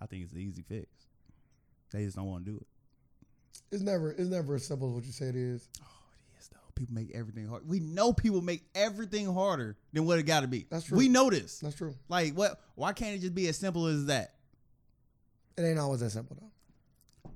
I 0.00 0.06
think 0.06 0.24
it's 0.24 0.32
an 0.32 0.40
easy 0.40 0.62
fix. 0.62 0.86
They 1.92 2.04
just 2.04 2.16
don't 2.16 2.26
want 2.26 2.44
to 2.44 2.50
do 2.50 2.56
it. 2.58 2.66
it's 3.72 3.82
never 3.82 4.10
it's 4.10 4.28
never 4.28 4.56
as 4.56 4.66
simple 4.66 4.88
as 4.88 4.94
what 4.94 5.04
you 5.04 5.12
say 5.12 5.26
it 5.26 5.36
is. 5.36 5.68
Oh, 5.82 5.86
it 6.34 6.38
is 6.40 6.48
though. 6.48 6.58
People 6.74 6.94
make 6.94 7.10
everything 7.14 7.46
hard. 7.48 7.66
We 7.66 7.80
know 7.80 8.12
people 8.12 8.42
make 8.42 8.64
everything 8.74 9.32
harder 9.32 9.76
than 9.92 10.04
what 10.04 10.18
it 10.18 10.24
got 10.24 10.40
to 10.40 10.48
be. 10.48 10.66
That's 10.70 10.84
true. 10.86 10.98
We 10.98 11.08
know 11.08 11.30
this. 11.30 11.60
That's 11.60 11.76
true. 11.76 11.94
Like 12.08 12.34
what? 12.34 12.60
Why 12.74 12.92
can't 12.92 13.16
it 13.16 13.20
just 13.20 13.34
be 13.34 13.48
as 13.48 13.56
simple 13.56 13.86
as 13.86 14.06
that? 14.06 14.34
It 15.56 15.62
ain't 15.62 15.78
always 15.78 16.00
that 16.00 16.10
simple 16.10 16.36
though. 16.40 17.30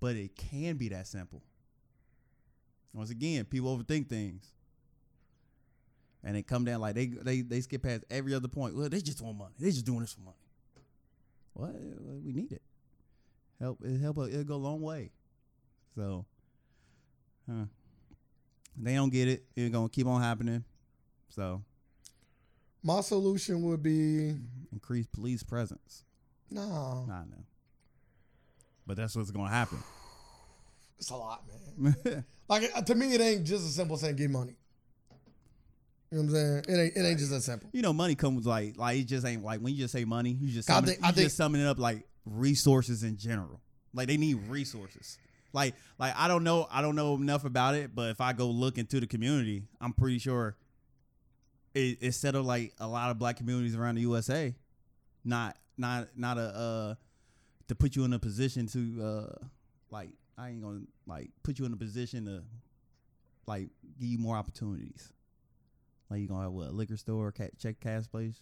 But 0.00 0.16
it 0.16 0.34
can 0.36 0.76
be 0.76 0.88
that 0.90 1.06
simple. 1.06 1.42
Once 2.94 3.10
again, 3.10 3.44
people 3.44 3.76
overthink 3.76 4.08
things. 4.08 4.46
And 6.24 6.34
they 6.36 6.42
come 6.42 6.64
down 6.64 6.80
like 6.80 6.94
they 6.94 7.06
they 7.06 7.42
they 7.42 7.60
skip 7.60 7.82
past 7.82 8.04
every 8.10 8.34
other 8.34 8.48
point. 8.48 8.76
Well, 8.76 8.88
they 8.88 9.00
just 9.00 9.20
want 9.22 9.38
money. 9.38 9.54
They 9.58 9.70
just 9.70 9.84
doing 9.86 10.00
this 10.00 10.12
for 10.14 10.20
money. 10.22 10.36
What? 11.54 11.70
Well, 11.74 12.20
We 12.24 12.32
need 12.32 12.52
it. 12.52 12.62
Help 13.60 13.78
it 13.84 14.00
help 14.00 14.18
it'll 14.18 14.44
go 14.44 14.54
a 14.54 14.56
long 14.56 14.80
way. 14.80 15.10
So 15.94 16.24
huh. 17.50 17.64
They 18.80 18.94
don't 18.94 19.10
get 19.10 19.28
it. 19.28 19.44
It's 19.56 19.72
gonna 19.72 19.88
keep 19.88 20.06
on 20.06 20.20
happening. 20.20 20.64
So 21.30 21.62
My 22.82 23.00
solution 23.00 23.62
would 23.62 23.82
be 23.82 24.34
increase 24.72 25.06
police 25.06 25.42
presence. 25.42 26.04
nah. 26.50 27.04
I 27.04 27.20
know. 27.24 27.44
But 28.86 28.96
that's 28.96 29.14
what's 29.16 29.30
gonna 29.30 29.50
happen. 29.50 29.78
It's 31.00 31.10
a 31.10 31.16
lot, 31.16 31.44
man. 31.78 32.24
Like 32.48 32.72
uh, 32.74 32.82
to 32.82 32.94
me, 32.96 33.14
it 33.14 33.20
ain't 33.20 33.44
just 33.44 33.64
as 33.64 33.74
simple 33.76 33.94
as 33.94 34.00
saying 34.00 34.16
get 34.16 34.30
money. 34.30 34.56
You 36.10 36.18
know 36.18 36.24
what 36.24 36.28
I'm 36.30 36.34
saying? 36.34 36.64
It 36.68 36.82
ain't 36.82 36.96
it 36.96 37.08
ain't 37.08 37.18
just 37.18 37.30
that 37.32 37.42
simple. 37.42 37.68
You 37.72 37.82
know, 37.82 37.92
money 37.92 38.14
comes 38.14 38.46
like 38.46 38.76
like 38.78 38.98
it 38.98 39.04
just 39.04 39.26
ain't 39.26 39.44
like 39.44 39.60
when 39.60 39.74
you 39.74 39.80
just 39.80 39.92
say 39.92 40.04
money, 40.04 40.30
you 40.40 40.48
just 40.52 40.70
I 40.70 40.74
summon, 40.74 40.86
think- 40.90 41.00
you 41.00 41.04
think- 41.12 41.16
just 41.26 41.36
summon 41.36 41.60
it 41.60 41.66
up 41.66 41.78
like 41.78 42.06
resources 42.24 43.02
in 43.04 43.16
general. 43.16 43.60
Like 43.94 44.06
they 44.08 44.16
need 44.16 44.36
resources. 44.48 45.18
Like 45.52 45.74
like 45.98 46.14
I 46.16 46.28
don't 46.28 46.44
know 46.44 46.66
I 46.70 46.80
don't 46.82 46.94
know 46.96 47.14
enough 47.16 47.44
about 47.44 47.74
it, 47.74 47.94
but 47.94 48.10
if 48.10 48.20
I 48.20 48.32
go 48.32 48.48
look 48.48 48.78
into 48.78 49.00
the 49.00 49.06
community, 49.06 49.64
I'm 49.80 49.92
pretty 49.92 50.18
sure 50.18 50.56
it, 51.74 51.98
instead 52.00 52.34
of 52.34 52.44
like 52.46 52.72
a 52.78 52.86
lot 52.88 53.10
of 53.10 53.18
black 53.18 53.36
communities 53.36 53.74
around 53.74 53.96
the 53.96 54.02
USA, 54.02 54.54
not 55.24 55.56
not 55.76 56.08
not 56.16 56.38
a 56.38 56.40
uh 56.40 56.94
to 57.68 57.74
put 57.74 57.96
you 57.96 58.04
in 58.04 58.12
a 58.14 58.18
position 58.18 58.66
to 58.68 59.02
uh 59.04 59.46
like 59.90 60.10
I 60.38 60.50
ain't 60.50 60.62
gonna 60.62 60.80
like 61.06 61.30
put 61.42 61.58
you 61.58 61.66
in 61.66 61.72
a 61.72 61.76
position 61.76 62.24
to 62.26 62.42
like 63.46 63.68
give 63.98 64.08
you 64.08 64.18
more 64.18 64.36
opportunities. 64.36 65.12
Like 66.10 66.20
you 66.20 66.28
gonna 66.28 66.44
have 66.44 66.52
what 66.52 66.68
a 66.68 66.72
liquor 66.72 66.96
store, 66.96 67.32
check 67.58 67.80
cash 67.80 68.08
place. 68.10 68.38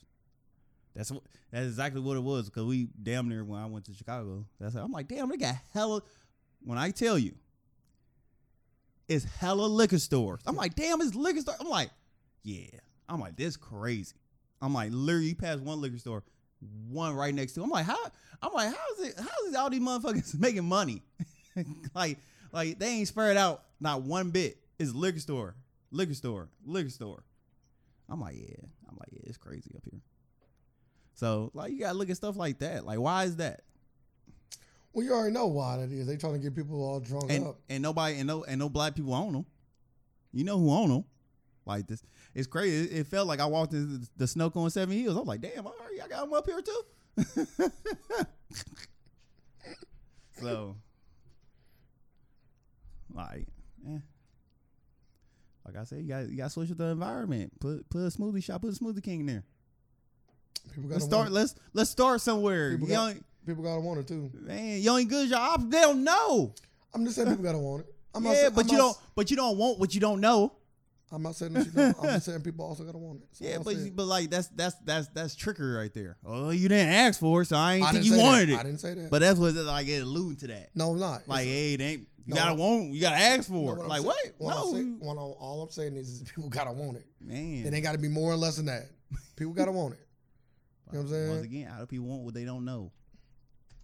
That's 0.94 1.10
what. 1.10 1.22
That's 1.52 1.66
exactly 1.66 2.00
what 2.00 2.16
it 2.16 2.22
was 2.22 2.48
because 2.48 2.64
we 2.64 2.88
damn 3.02 3.28
near 3.28 3.44
when 3.44 3.60
I 3.60 3.66
went 3.66 3.84
to 3.86 3.94
Chicago. 3.94 4.46
That's 4.58 4.74
how, 4.74 4.84
I'm 4.84 4.92
like, 4.92 5.08
damn, 5.08 5.28
they 5.28 5.36
got 5.36 5.56
hella. 5.72 6.02
When 6.64 6.78
I 6.78 6.90
tell 6.90 7.18
you, 7.18 7.34
it's 9.08 9.24
hella 9.24 9.66
liquor 9.66 9.98
stores. 9.98 10.40
I'm 10.46 10.56
like, 10.56 10.74
damn, 10.74 11.00
it's 11.00 11.14
liquor 11.14 11.40
store. 11.40 11.54
I'm 11.60 11.68
like, 11.68 11.90
yeah. 12.42 12.66
I'm 13.08 13.20
like, 13.20 13.36
this 13.36 13.56
crazy. 13.56 14.14
I'm 14.60 14.74
like, 14.74 14.90
literally, 14.92 15.28
you 15.28 15.36
pass 15.36 15.58
one 15.58 15.80
liquor 15.80 15.98
store, 15.98 16.24
one 16.88 17.14
right 17.14 17.34
next 17.34 17.52
to. 17.52 17.62
I'm 17.62 17.70
like, 17.70 17.84
how? 17.84 17.98
I'm 18.42 18.52
like, 18.52 18.68
how 18.68 18.84
is 18.98 19.08
it? 19.08 19.14
How 19.18 19.48
is 19.48 19.54
all 19.54 19.70
these 19.70 19.80
motherfuckers 19.80 20.34
making 20.38 20.64
money? 20.64 21.02
like, 21.94 22.18
like 22.52 22.78
they 22.78 22.88
ain't 22.88 23.08
spread 23.08 23.36
out 23.36 23.62
not 23.80 24.02
one 24.02 24.30
bit. 24.30 24.58
It's 24.78 24.94
liquor 24.94 25.20
store, 25.20 25.54
liquor 25.90 26.14
store, 26.14 26.48
liquor 26.64 26.90
store. 26.90 27.22
I'm 28.08 28.20
like, 28.20 28.36
yeah. 28.36 28.64
I'm 28.88 28.96
like, 28.98 29.08
yeah, 29.12 29.20
it's 29.24 29.36
crazy 29.38 29.72
up 29.76 29.82
here. 29.90 30.00
So, 31.14 31.50
like, 31.54 31.72
you 31.72 31.80
gotta 31.80 31.96
look 31.96 32.10
at 32.10 32.16
stuff 32.16 32.36
like 32.36 32.58
that. 32.60 32.84
Like, 32.84 32.98
why 32.98 33.24
is 33.24 33.36
that? 33.36 33.62
Well, 34.92 35.04
you 35.04 35.12
already 35.12 35.32
know 35.32 35.46
why 35.46 35.78
that 35.78 35.90
is. 35.90 36.06
They 36.06 36.16
trying 36.16 36.34
to 36.34 36.38
get 36.38 36.54
people 36.54 36.82
all 36.82 37.00
drunk 37.00 37.30
And 37.30 37.48
up. 37.48 37.58
and 37.68 37.82
nobody 37.82 38.16
and 38.18 38.26
no 38.26 38.44
and 38.44 38.58
no 38.58 38.68
black 38.68 38.94
people 38.94 39.14
own 39.14 39.32
them. 39.32 39.46
You 40.32 40.44
know 40.44 40.58
who 40.58 40.70
own 40.70 40.88
them? 40.90 41.04
Like 41.66 41.86
this, 41.86 42.02
it's 42.34 42.46
crazy. 42.46 42.84
It, 42.84 43.00
it 43.00 43.06
felt 43.06 43.26
like 43.26 43.40
I 43.40 43.46
walked 43.46 43.72
into 43.72 43.98
the, 43.98 44.08
the 44.18 44.26
snow 44.26 44.50
cone 44.50 44.70
seven 44.70 44.96
hills. 44.96 45.16
I'm 45.16 45.24
like, 45.24 45.40
damn, 45.40 45.66
all 45.66 45.74
right, 45.80 45.98
I 46.04 46.08
got 46.08 46.20
them 46.22 46.32
up 46.32 46.46
here 46.46 46.62
too. 46.62 46.82
so, 50.40 50.76
like, 53.12 53.46
eh. 53.88 53.98
Like 55.66 55.76
I 55.76 55.84
said, 55.84 56.00
you 56.02 56.08
got 56.08 56.28
you 56.28 56.36
got 56.36 56.44
to 56.44 56.50
switch 56.50 56.68
with 56.68 56.78
the 56.78 56.86
environment. 56.86 57.52
Put 57.60 57.88
put 57.90 57.98
a 58.00 58.08
smoothie 58.10 58.42
shop, 58.42 58.62
put 58.62 58.70
a 58.74 58.78
smoothie 58.78 59.02
king 59.02 59.20
in 59.20 59.26
there. 59.26 59.44
People 60.74 60.90
Let's 60.90 61.04
gotta 61.04 61.10
start. 61.10 61.22
want. 61.24 61.32
Let's 61.34 61.54
let's 61.72 61.90
start 61.90 62.20
somewhere. 62.20 62.72
People 62.72 62.88
got- 62.88 63.16
People 63.46 63.62
gotta 63.62 63.80
want 63.80 64.00
it 64.00 64.08
too. 64.08 64.28
man, 64.40 64.80
you 64.82 64.96
ain't 64.96 65.08
good 65.08 65.30
at 65.32 65.60
your. 65.60 65.68
They 65.70 65.80
don't 65.80 66.02
know. 66.02 66.52
I'm 66.92 67.04
just 67.04 67.14
saying 67.16 67.28
people 67.28 67.44
gotta 67.44 67.58
want 67.58 67.84
it. 67.84 67.94
I'm 68.12 68.24
yeah, 68.24 68.48
but 68.52 68.64
I'm 68.64 68.70
you 68.70 68.76
don't. 68.76 68.96
But 69.14 69.30
you 69.30 69.36
don't 69.36 69.56
want 69.56 69.78
what 69.78 69.94
you 69.94 70.00
don't 70.00 70.20
know. 70.20 70.52
I'm 71.12 71.22
not 71.22 71.36
saying 71.36 71.52
that 71.52 71.66
you 71.66 71.72
don't. 71.72 71.96
I'm 72.00 72.04
just 72.04 72.26
saying 72.26 72.40
people 72.40 72.64
also 72.64 72.82
gotta 72.84 72.98
want 72.98 73.20
it. 73.22 73.28
That's 73.30 73.40
Yeah, 73.40 73.58
but 73.62 73.76
but 73.96 74.06
like 74.06 74.28
that's 74.28 74.48
that's 74.48 74.74
that's 74.84 75.06
that's 75.08 75.36
trickery 75.36 75.72
right 75.76 75.94
there. 75.94 76.16
Oh, 76.26 76.50
you 76.50 76.68
didn't 76.68 76.88
ask 76.92 77.20
for 77.20 77.42
it, 77.42 77.46
so 77.46 77.56
I 77.56 77.74
ain't 77.76 77.84
I 77.84 77.92
think 77.92 78.04
you 78.04 78.18
wanted 78.18 78.48
that. 78.48 78.52
it. 78.54 78.58
I 78.58 78.62
didn't 78.64 78.80
say 78.80 78.94
that. 78.94 79.10
But 79.10 79.20
that's 79.20 79.38
what 79.38 79.54
like 79.54 79.86
it 79.86 80.02
alluding 80.02 80.36
to 80.38 80.46
that. 80.48 80.70
no, 80.74 80.90
I'm 80.90 80.98
not. 80.98 81.28
Like, 81.28 81.42
It's- 81.46 81.54
hey, 81.54 81.74
it 81.74 81.80
ain't 81.80 82.00
you 82.26 82.34
No, 82.34 82.40
gotta 82.40 82.54
want, 82.54 82.92
you 82.92 83.00
gotta 83.00 83.16
ask 83.16 83.48
no, 83.48 83.56
for 83.56 83.78
it. 83.78 83.82
I'm 83.82 83.88
Like 83.88 83.98
saying- 83.98 84.06
what? 84.06 84.34
What 84.38 84.50
no, 84.56 84.62
I'm 84.68 84.74
saying, 84.74 84.96
what 84.98 85.10
I'm- 85.12 85.34
all 85.38 85.62
I'm 85.62 85.70
saying 85.70 85.96
is, 85.96 86.08
is 86.08 86.22
people 86.34 86.48
gotta 86.50 86.72
want 86.72 86.96
it. 86.96 87.06
man. 87.20 87.64
It 87.66 87.72
ain't 87.72 87.84
gotta 87.84 87.98
be 87.98 88.08
more 88.08 88.32
or 88.32 88.36
less 88.36 88.56
than 88.56 88.66
that. 88.66 88.82
People 89.36 89.52
gotta 89.52 89.70
want 89.70 89.94
it. 89.94 90.00
You 90.90 90.98
know 90.98 91.04
what 91.04 91.04
I'm 91.06 91.12
saying? 91.12 91.30
Once 91.30 91.44
again, 91.44 91.68
how 91.68 91.78
do 91.80 91.86
people 91.86 92.06
want 92.06 92.22
what 92.24 92.34
they 92.34 92.44
don't 92.44 92.64
know? 92.64 92.90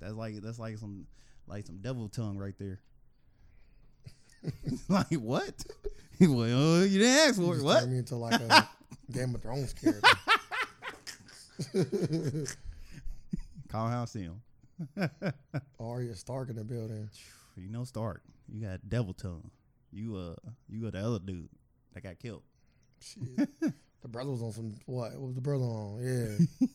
That's 0.00 0.14
like 0.14 0.40
that's 0.42 0.58
like 0.58 0.76
some 0.78 1.06
like 1.46 1.66
some 1.66 1.78
devil 1.78 2.08
tongue 2.08 2.36
right 2.36 2.54
there. 2.58 2.80
like 4.88 5.12
what? 5.14 5.64
He 6.18 6.28
well, 6.28 6.76
uh, 6.76 6.84
you 6.84 7.00
didn't 7.00 7.16
ask 7.16 7.36
for 7.40 7.56
it. 7.56 7.62
What? 7.64 7.80
turned 7.80 7.92
me 7.92 7.98
into 7.98 8.14
like 8.14 8.40
a 8.40 8.68
Game 9.12 9.34
of 9.34 9.42
Thrones 9.42 9.72
character. 9.72 10.08
Call 13.68 13.88
House 13.88 14.12
him. 14.12 14.40
Arya 15.80 16.14
Stark 16.14 16.50
in 16.50 16.56
the 16.56 16.62
building. 16.64 17.08
You 17.56 17.70
know, 17.70 17.82
Stark. 17.82 18.22
You 18.48 18.64
got 18.64 18.88
devil 18.88 19.14
tongue. 19.14 19.50
You 19.90 20.16
uh, 20.16 20.34
you 20.68 20.82
got 20.82 20.92
the 20.92 21.00
other 21.04 21.18
dude 21.18 21.48
that 21.94 22.02
got 22.02 22.18
killed. 22.20 22.42
Shit. 23.00 23.48
the 23.60 24.08
brother 24.08 24.30
was 24.30 24.42
on 24.42 24.52
some 24.52 24.74
what? 24.86 25.12
What 25.12 25.20
was 25.22 25.34
the 25.34 25.40
brother 25.40 25.64
on? 25.64 25.98
Yeah. 26.02 26.68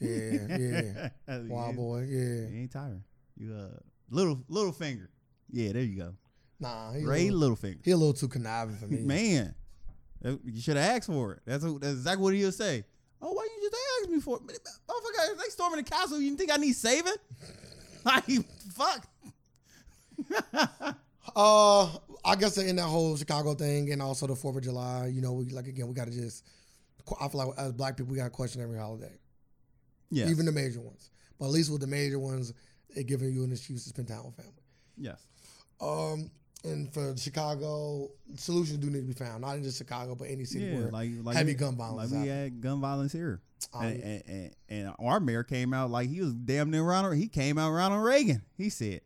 Yeah, 0.00 0.56
yeah. 0.58 1.38
Wild 1.48 1.70
You 1.72 1.76
boy, 1.76 1.98
yeah. 2.08 2.48
he 2.50 2.60
ain't 2.60 2.70
tired. 2.72 3.02
You 3.36 3.52
uh, 3.52 3.78
little 4.10 4.36
Littlefinger. 4.48 5.08
Yeah, 5.50 5.72
there 5.72 5.82
you 5.82 5.96
go. 6.02 6.14
Nah, 6.58 6.92
Ray 6.92 7.30
little, 7.30 7.56
Littlefinger. 7.56 7.84
he 7.84 7.90
a 7.90 7.96
little 7.96 8.14
too 8.14 8.28
conniving 8.28 8.76
for 8.76 8.86
me. 8.86 9.00
Man, 9.02 9.54
you 10.44 10.60
should 10.60 10.76
have 10.76 10.96
asked 10.96 11.06
for 11.06 11.34
it. 11.34 11.40
That's, 11.44 11.64
what, 11.64 11.80
that's 11.82 11.94
exactly 11.94 12.22
what 12.24 12.34
he'll 12.34 12.52
say. 12.52 12.84
Oh, 13.20 13.32
why 13.32 13.44
you 13.44 13.70
just 13.70 13.76
ask 14.02 14.10
me 14.10 14.20
for 14.20 14.36
it? 14.36 14.42
Motherfucker, 14.46 15.32
if 15.32 15.38
they 15.38 15.48
storming 15.50 15.78
the 15.84 15.90
castle, 15.90 16.20
you 16.20 16.34
think 16.36 16.50
I 16.52 16.56
need 16.56 16.72
saving? 16.74 17.12
like, 18.04 18.24
fuck. 18.74 19.06
Uh, 21.34 21.86
I 22.24 22.36
guess 22.38 22.56
in 22.56 22.76
that 22.76 22.84
whole 22.84 23.16
Chicago 23.16 23.52
thing 23.54 23.90
and 23.92 24.00
also 24.00 24.26
the 24.26 24.34
Fourth 24.36 24.56
of 24.56 24.62
July, 24.62 25.10
you 25.12 25.20
know, 25.20 25.32
we 25.34 25.44
like 25.46 25.66
again, 25.66 25.86
we 25.88 25.92
gotta 25.92 26.12
just. 26.12 26.44
I 27.20 27.28
feel 27.28 27.46
like 27.48 27.58
as 27.58 27.72
black 27.72 27.96
people, 27.96 28.12
we 28.12 28.16
gotta 28.16 28.30
question 28.30 28.62
every 28.62 28.78
holiday, 28.78 29.12
Yes. 30.10 30.30
even 30.30 30.46
the 30.46 30.52
major 30.52 30.80
ones. 30.80 31.10
But 31.38 31.46
at 31.46 31.50
least 31.50 31.70
with 31.70 31.80
the 31.82 31.86
major 31.88 32.18
ones, 32.18 32.54
it 32.90 33.06
giving 33.06 33.32
you 33.32 33.44
an 33.44 33.52
excuse 33.52 33.82
to 33.82 33.90
spend 33.90 34.08
time 34.08 34.24
with 34.24 34.36
family. 34.36 34.52
yes. 34.96 35.26
Um, 35.80 36.30
and 36.64 36.92
for 36.92 37.16
Chicago, 37.16 38.10
solutions 38.36 38.78
do 38.78 38.90
need 38.90 39.00
to 39.00 39.06
be 39.06 39.12
found, 39.12 39.42
not 39.42 39.56
in 39.56 39.62
just 39.62 39.78
Chicago, 39.78 40.14
but 40.14 40.28
any 40.28 40.44
city 40.44 40.66
Yeah, 40.66 40.74
where 40.78 40.90
like, 40.90 41.10
like 41.22 41.36
heavy 41.36 41.52
we- 41.52 41.58
gun 41.58 41.76
violence. 41.76 42.12
Like 42.12 42.22
we 42.22 42.28
had 42.28 42.60
gun 42.60 42.80
violence 42.80 43.12
here. 43.12 43.40
Um, 43.72 43.84
and, 43.86 44.02
and, 44.02 44.22
and, 44.26 44.50
and 44.68 44.94
our 44.98 45.18
mayor 45.20 45.42
came 45.42 45.72
out 45.72 45.90
like 45.90 46.08
he 46.10 46.20
was 46.20 46.34
damn 46.34 46.70
near 46.70 46.82
Ronald. 46.82 47.16
He 47.16 47.28
came 47.28 47.56
out 47.58 47.70
Ronald 47.72 48.04
Reagan. 48.04 48.42
He 48.56 48.68
said, 48.70 49.00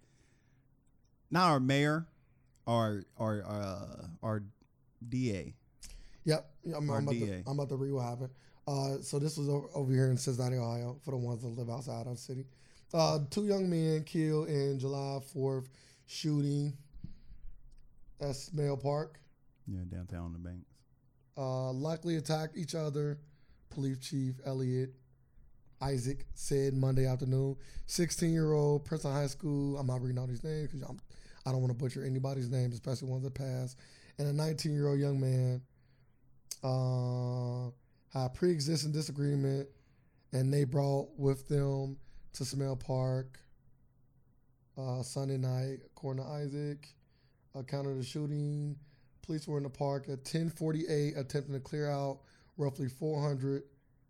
not 1.31 1.51
our 1.51 1.61
mayor, 1.61 2.07
our 2.67 3.05
our 3.19 3.45
uh, 3.47 4.07
our 4.23 4.43
DA. 5.09 5.55
Yep, 6.25 6.51
I'm, 6.77 6.91
Our 6.91 6.97
I'm, 6.99 7.03
about 7.05 7.13
to, 7.13 7.19
DA. 7.27 7.43
I'm 7.47 7.59
about 7.59 7.69
to 7.71 7.77
read 7.77 7.93
what 7.93 8.03
happened. 8.05 8.31
Uh, 8.67 8.99
so 9.01 9.19
this 9.19 9.39
was 9.39 9.49
over, 9.49 9.69
over 9.75 9.93
here 9.93 10.11
in 10.11 10.17
Cincinnati, 10.17 10.57
Ohio, 10.57 10.99
for 11.05 11.13
the 11.13 11.17
ones 11.17 11.43
that 11.43 11.49
live 11.49 11.71
outside 11.71 12.07
of 12.07 12.15
the 12.15 12.21
city. 12.21 12.45
Uh, 12.93 13.21
two 13.31 13.47
young 13.47 13.71
men 13.71 14.03
killed 14.05 14.49
in 14.49 14.79
July 14.79 15.21
4th 15.35 15.69
shooting 16.07 16.77
at 18.21 18.37
Smale 18.37 18.77
Park. 18.77 19.21
Yeah, 19.67 19.81
downtown 19.91 20.27
on 20.27 20.33
the 20.33 20.39
banks. 20.39 20.67
Uh, 21.37 21.73
likely 21.73 22.17
attacked 22.17 22.57
each 22.57 22.75
other 22.75 23.19
Police 23.71 23.99
Chief 23.99 24.35
Eliot 24.45 24.91
Isaac 25.81 26.27
said 26.35 26.75
Monday 26.75 27.07
afternoon. 27.07 27.57
16 27.87 28.33
year 28.33 28.53
old 28.53 28.85
Princeton 28.85 29.13
High 29.13 29.27
School. 29.27 29.79
I'm 29.79 29.87
not 29.87 30.03
reading 30.03 30.19
all 30.19 30.27
these 30.27 30.45
names 30.45 30.69
because 30.71 30.87
I 31.47 31.53
don't 31.53 31.61
want 31.61 31.71
to 31.71 31.79
butcher 31.79 32.05
anybody's 32.05 32.51
names, 32.51 32.75
especially 32.75 33.09
ones 33.09 33.25
that 33.25 33.35
passed. 33.35 33.79
And 34.19 34.29
a 34.29 34.33
19 34.33 34.73
year 34.73 34.89
old 34.89 34.99
young 34.99 35.19
man 35.21 35.63
uh, 36.63 37.71
had 38.13 38.35
pre 38.35 38.51
existing 38.51 38.93
disagreement, 38.93 39.69
and 40.33 40.53
they 40.53 40.65
brought 40.65 41.09
with 41.19 41.49
them 41.49 41.97
to 42.35 42.45
Smale 42.45 42.77
Park 42.77 43.41
uh, 44.77 45.03
Sunday 45.03 45.39
night, 45.39 45.79
according 45.87 46.23
to 46.23 46.31
Isaac. 46.31 46.89
Account 47.55 47.89
of 47.89 47.97
the 47.97 48.05
shooting. 48.05 48.77
Police 49.23 49.47
were 49.47 49.59
in 49.59 49.65
the 49.65 49.71
park 49.71 50.09
at 50.09 50.25
10:48, 50.25 51.17
attempting 51.17 51.55
to 51.55 51.61
clear 51.61 51.91
out 51.91 52.21
roughly 52.57 52.89
400 52.89 53.65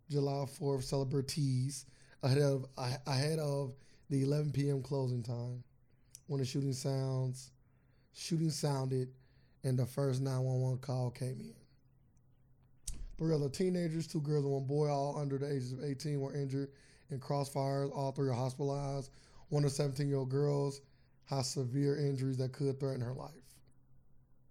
July 0.09 0.45
4th 0.45 0.83
celebrities 0.83 1.85
ahead 2.23 2.39
of 2.39 2.65
ahead 2.77 3.39
of 3.39 3.73
the 4.09 4.23
11 4.23 4.51
p.m. 4.51 4.81
closing 4.81 5.23
time. 5.23 5.63
When 6.27 6.39
the 6.39 6.45
shooting 6.45 6.73
sounds, 6.73 7.51
shooting 8.13 8.49
sounded, 8.49 9.09
and 9.63 9.77
the 9.77 9.85
first 9.85 10.21
911 10.21 10.79
call 10.79 11.11
came 11.11 11.39
in. 11.39 11.55
Three 13.17 13.33
other 13.33 13.49
teenagers, 13.49 14.07
two 14.07 14.21
girls 14.21 14.43
and 14.43 14.53
one 14.53 14.65
boy, 14.65 14.89
all 14.89 15.17
under 15.17 15.37
the 15.37 15.51
ages 15.51 15.73
of 15.73 15.83
18, 15.83 16.19
were 16.19 16.33
injured 16.33 16.69
in 17.09 17.19
crossfires. 17.19 17.91
All 17.95 18.11
three 18.11 18.29
are 18.29 18.33
hospitalized. 18.33 19.11
One 19.49 19.63
of 19.63 19.71
the 19.71 19.75
17 19.75 20.07
year 20.07 20.17
old 20.17 20.29
girls 20.29 20.81
has 21.25 21.49
severe 21.49 21.97
injuries 21.97 22.37
that 22.37 22.51
could 22.51 22.79
threaten 22.79 23.01
her 23.01 23.13
life. 23.13 23.31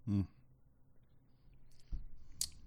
Hmm. 0.05 0.21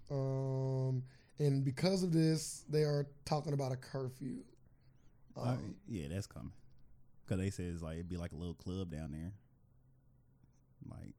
Um, 0.09 1.03
and 1.39 1.65
because 1.65 2.03
of 2.03 2.13
this, 2.13 2.63
they 2.69 2.83
are 2.83 3.07
talking 3.25 3.53
about 3.53 3.71
a 3.71 3.75
curfew. 3.75 4.37
Um, 5.35 5.47
uh, 5.47 5.55
yeah, 5.87 6.07
that's 6.09 6.27
coming. 6.27 6.51
Cause 7.27 7.39
they 7.39 7.49
said 7.49 7.65
it's 7.73 7.81
like 7.81 7.95
it'd 7.95 8.07
be 8.07 8.17
like 8.17 8.33
a 8.33 8.35
little 8.35 8.53
club 8.53 8.91
down 8.91 9.11
there. 9.11 9.33
Like, 10.87 11.15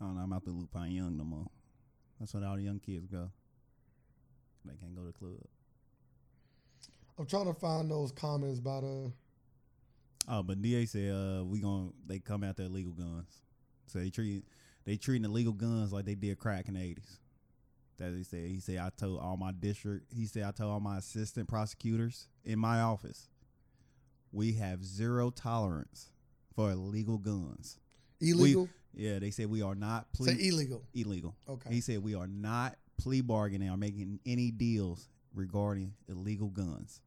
I 0.00 0.04
don't 0.04 0.14
know. 0.14 0.22
I'm 0.22 0.32
out 0.32 0.44
to 0.44 0.50
Lupine 0.50 0.92
Young 0.92 1.16
no 1.16 1.24
more. 1.24 1.46
That's 2.18 2.32
where 2.32 2.44
all 2.46 2.56
the 2.56 2.62
young 2.62 2.78
kids 2.78 3.06
go. 3.06 3.30
They 4.64 4.74
can't 4.76 4.94
go 4.94 5.02
to 5.02 5.08
the 5.08 5.12
club. 5.12 5.32
I'm 7.18 7.26
trying 7.26 7.52
to 7.52 7.58
find 7.58 7.90
those 7.90 8.12
comments 8.12 8.60
about 8.60 8.84
uh. 8.84 9.08
Oh, 10.28 10.42
but 10.42 10.60
DA 10.62 10.86
said 10.86 11.12
uh 11.12 11.44
we 11.44 11.60
going 11.60 11.92
they 12.06 12.18
come 12.18 12.44
out 12.44 12.56
there 12.56 12.66
illegal 12.66 12.92
guns. 12.92 13.42
So 13.86 13.98
they 13.98 14.10
treat 14.10 14.44
they 14.84 14.96
treating 14.96 15.24
illegal 15.24 15.52
guns 15.52 15.92
like 15.92 16.04
they 16.04 16.14
did 16.14 16.38
crack 16.38 16.68
in 16.68 16.74
the 16.74 16.82
eighties. 16.82 17.18
That 17.98 18.14
he 18.14 18.22
said. 18.24 18.46
He 18.46 18.60
said 18.60 18.78
I 18.78 18.90
told 18.96 19.20
all 19.20 19.36
my 19.36 19.52
district. 19.52 20.12
He 20.14 20.26
said 20.26 20.44
I 20.44 20.52
told 20.52 20.72
all 20.72 20.80
my 20.80 20.98
assistant 20.98 21.48
prosecutors 21.48 22.28
in 22.44 22.58
my 22.58 22.80
office, 22.80 23.28
we 24.32 24.52
have 24.54 24.84
zero 24.84 25.30
tolerance 25.30 26.08
for 26.54 26.70
illegal 26.70 27.18
guns. 27.18 27.78
Illegal. 28.20 28.68
We, 28.94 29.04
yeah, 29.04 29.18
they 29.18 29.30
said 29.30 29.46
we 29.50 29.62
are 29.62 29.74
not 29.74 30.12
plea 30.12 30.34
Say 30.34 30.48
illegal. 30.48 30.82
Illegal. 30.94 31.34
Okay. 31.48 31.70
He 31.74 31.80
said 31.80 32.02
we 32.02 32.14
are 32.14 32.26
not 32.26 32.76
plea 32.98 33.20
bargaining 33.20 33.70
or 33.70 33.76
making 33.76 34.20
any 34.26 34.50
deals 34.50 35.08
regarding 35.34 35.94
illegal 36.08 36.48
guns. 36.48 37.00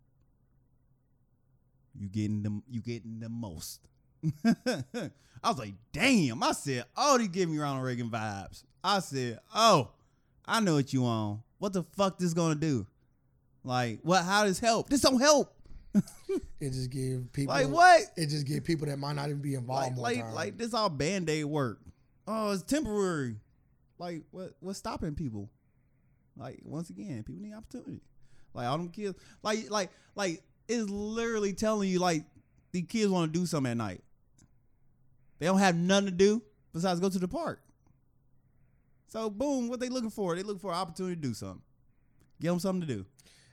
You 1.97 2.09
getting 2.09 2.43
them? 2.43 2.63
You 2.69 2.81
getting 2.81 3.19
the 3.19 3.29
most? 3.29 3.81
I 4.45 5.49
was 5.49 5.57
like, 5.57 5.73
damn. 5.91 6.41
I 6.41 6.53
said, 6.53 6.85
oh, 6.95 7.17
they 7.17 7.27
give 7.27 7.49
me 7.49 7.57
Ronald 7.57 7.83
Reagan 7.83 8.09
vibes. 8.09 8.63
I 8.83 8.99
said, 8.99 9.39
oh. 9.53 9.91
I 10.45 10.59
know 10.59 10.75
what 10.75 10.91
you 10.91 11.05
on. 11.05 11.41
What 11.59 11.73
the 11.73 11.83
fuck 11.83 12.19
this 12.19 12.33
gonna 12.33 12.55
do? 12.55 12.85
Like, 13.63 13.99
what? 14.03 14.23
How 14.23 14.43
does 14.43 14.59
help? 14.59 14.89
This 14.89 15.01
don't 15.01 15.21
help. 15.21 15.55
it 15.93 16.71
just 16.71 16.89
give 16.89 17.31
people 17.31 17.53
like 17.53 17.67
what? 17.67 18.01
It 18.17 18.27
just 18.27 18.45
give 18.45 18.63
people 18.63 18.87
that 18.87 18.97
might 18.97 19.13
not 19.13 19.29
even 19.29 19.41
be 19.41 19.55
involved. 19.55 19.97
Like, 19.97 20.17
like, 20.17 20.33
like, 20.33 20.57
this 20.57 20.73
all 20.73 20.89
band 20.89 21.29
aid 21.29 21.45
work. 21.45 21.79
Oh, 22.27 22.51
it's 22.51 22.63
temporary. 22.63 23.35
Like, 23.97 24.23
what? 24.31 24.53
What's 24.59 24.79
stopping 24.79 25.15
people? 25.15 25.49
Like, 26.35 26.59
once 26.65 26.89
again, 26.89 27.23
people 27.23 27.41
need 27.41 27.53
opportunity. 27.53 28.01
Like 28.53 28.67
all 28.67 28.77
them 28.77 28.89
kids, 28.89 29.17
like, 29.41 29.69
like, 29.71 29.89
like, 30.15 30.43
it's 30.67 30.89
literally 30.89 31.53
telling 31.53 31.89
you 31.89 31.99
like 31.99 32.23
the 32.71 32.81
kids 32.81 33.09
want 33.09 33.31
to 33.33 33.39
do 33.39 33.45
something 33.45 33.71
at 33.71 33.77
night. 33.77 34.01
They 35.39 35.45
don't 35.45 35.59
have 35.59 35.75
nothing 35.75 36.05
to 36.05 36.11
do 36.11 36.41
besides 36.73 36.99
go 36.99 37.09
to 37.09 37.19
the 37.19 37.27
park. 37.27 37.61
So 39.07 39.29
boom, 39.29 39.67
what 39.67 39.79
they 39.79 39.89
looking 39.89 40.09
for? 40.09 40.35
They 40.35 40.43
looking 40.43 40.59
for 40.59 40.71
an 40.71 40.77
opportunity 40.77 41.15
to 41.15 41.21
do 41.21 41.33
something. 41.33 41.61
Give 42.41 42.51
them 42.51 42.59
something 42.59 42.87
to 42.87 42.93
do. 42.95 43.05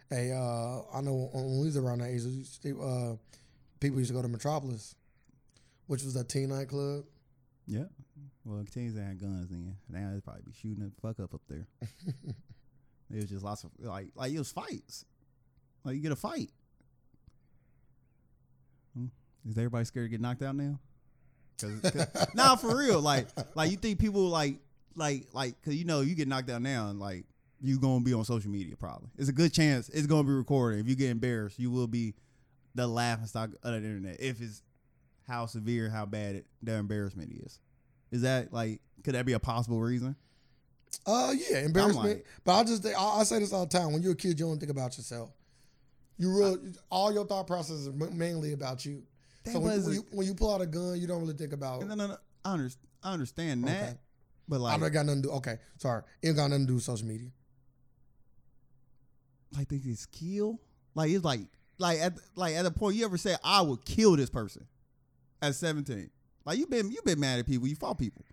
Hey, 0.09 0.33
uh, 0.33 0.81
I 0.93 1.01
know 1.03 1.31
when 1.33 1.61
we 1.61 1.67
was 1.67 1.77
around 1.77 2.01
that 2.01 2.09
age, 2.09 2.23
uh, 2.67 3.17
people 3.79 3.99
used 3.99 4.11
to 4.11 4.15
go 4.15 4.23
to 4.23 4.29
Metropolis, 4.29 4.95
which 5.87 6.03
was 6.03 6.17
a 6.17 6.25
teen 6.25 6.49
nightclub. 6.49 7.05
Yeah. 7.67 7.85
Well, 8.45 8.65
teens 8.73 8.95
that 8.95 9.03
had 9.03 9.21
guns 9.21 9.49
then. 9.49 9.77
Now 9.89 10.11
they'd 10.13 10.25
probably 10.25 10.43
be 10.43 10.53
shooting 10.53 10.85
the 10.85 10.93
fuck 11.01 11.21
up 11.21 11.35
up 11.35 11.43
there. 11.49 11.67
it 13.11 13.17
was 13.17 13.27
just 13.27 13.45
lots 13.45 13.65
of 13.65 13.71
like 13.79 14.09
like 14.15 14.33
it 14.33 14.39
was 14.39 14.51
fights. 14.51 15.05
Like 15.85 15.95
you 15.95 16.01
get 16.01 16.13
a 16.13 16.17
fight. 16.17 16.51
Is 19.49 19.57
everybody 19.57 19.85
scared 19.85 20.07
to 20.07 20.11
get 20.11 20.21
knocked 20.21 20.43
out 20.43 20.55
now? 20.55 20.79
Cause, 21.61 21.81
cause 21.81 22.27
nah, 22.35 22.57
for 22.57 22.77
real. 22.77 23.01
Like 23.01 23.29
like 23.55 23.71
you 23.71 23.77
think 23.77 23.99
people 23.99 24.23
like 24.29 24.57
like 24.97 25.27
like 25.33 25.61
because 25.61 25.77
you 25.77 25.85
know 25.85 26.01
you 26.01 26.15
get 26.15 26.29
knocked 26.29 26.51
out 26.51 26.63
now 26.63 26.89
and 26.89 26.99
like 26.99 27.25
you 27.61 27.79
gonna 27.79 28.05
be 28.05 28.15
on 28.15 28.25
social 28.25 28.51
media 28.51 28.77
probably. 28.77 29.09
It's 29.19 29.29
a 29.29 29.33
good 29.33 29.53
chance 29.53 29.89
it's 29.89 30.07
gonna 30.07 30.25
be 30.25 30.33
recorded. 30.33 30.81
If 30.81 30.89
you 30.89 30.97
get 30.97 31.11
embarrassed, 31.11 31.59
you 31.59 31.71
will 31.71 31.87
be 31.87 32.15
the 32.75 32.87
laughing 32.87 33.27
stock 33.27 33.51
of 33.63 33.73
the 33.73 33.77
internet. 33.77 34.21
If 34.21 34.41
it's 34.41 34.63
how 35.29 35.47
severe, 35.47 35.89
how 35.91 36.07
bad 36.07 36.37
it, 36.37 36.47
the 36.63 36.75
embarrassment 36.75 37.33
is. 37.33 37.59
Is 38.11 38.23
that 38.23 38.53
like 38.53 38.81
could 39.05 39.15
that 39.15 39.27
be 39.27 39.33
a 39.33 39.41
possible 39.41 39.81
reason? 39.81 40.17
Uh, 41.07 41.33
yeah, 41.37 41.61
embarrassment. 41.61 42.09
Like, 42.09 42.27
but 42.45 42.53
I 42.53 42.65
just 42.65 42.87
I, 42.87 43.21
I, 43.21 43.23
say 43.23 43.39
this 43.39 43.53
all 43.53 43.65
the 43.65 43.79
time. 43.79 43.93
When 43.93 44.03
you're 44.03 44.13
a 44.13 44.17
kid, 44.17 44.41
you 44.41 44.47
don't 44.47 44.59
think 44.59 44.73
about 44.73 44.97
yourself. 44.97 45.31
You 46.19 46.37
real 46.37 46.59
all 46.91 47.13
your 47.13 47.25
thought 47.25 47.47
process 47.47 47.77
is 47.77 47.89
mainly 47.89 48.53
about 48.53 48.85
you. 48.85 49.03
So 49.47 49.59
when, 49.59 49.83
when, 49.83 49.95
you, 49.95 50.07
when 50.11 50.27
you 50.27 50.35
pull 50.35 50.55
out 50.55 50.61
a 50.61 50.67
gun, 50.67 51.01
you 51.01 51.07
don't 51.07 51.21
really 51.21 51.35
think 51.35 51.53
about. 51.53 51.81
No, 51.87 51.95
no, 51.95 52.07
no. 52.07 52.17
I, 52.45 52.53
under, 52.53 52.69
I 53.03 53.13
understand 53.13 53.65
okay. 53.65 53.73
that. 53.73 53.99
But 54.49 54.61
like, 54.61 54.75
I 54.75 54.79
don't 54.81 54.93
got 54.93 55.07
nothing 55.07 55.23
to 55.23 55.29
do. 55.29 55.35
Okay, 55.35 55.59
sorry, 55.79 56.03
it 56.23 56.29
ain't 56.29 56.37
got 56.37 56.51
nothing 56.51 56.67
to 56.67 56.69
do 56.69 56.75
with 56.75 56.83
social 56.83 57.07
media. 57.07 57.29
Like 59.57 59.69
they 59.69 59.79
just 59.79 60.11
kill. 60.13 60.61
Like 60.95 61.11
it's 61.11 61.25
like 61.25 61.41
like 61.79 62.01
at 62.01 62.15
like 62.35 62.55
at 62.55 62.65
the 62.65 62.71
point 62.71 62.97
you 62.97 63.05
ever 63.05 63.17
say 63.17 63.37
I 63.45 63.63
would 63.63 63.85
kill 63.85 64.17
this 64.17 64.29
person 64.29 64.67
at 65.41 65.55
seventeen. 65.55 66.11
Like 66.45 66.59
you 66.59 66.67
been 66.67 66.91
you 66.91 67.01
been 67.05 67.21
mad 67.21 67.39
at 67.39 67.47
people. 67.47 67.69
You 67.69 67.77
fought 67.77 67.99
people. 67.99 68.25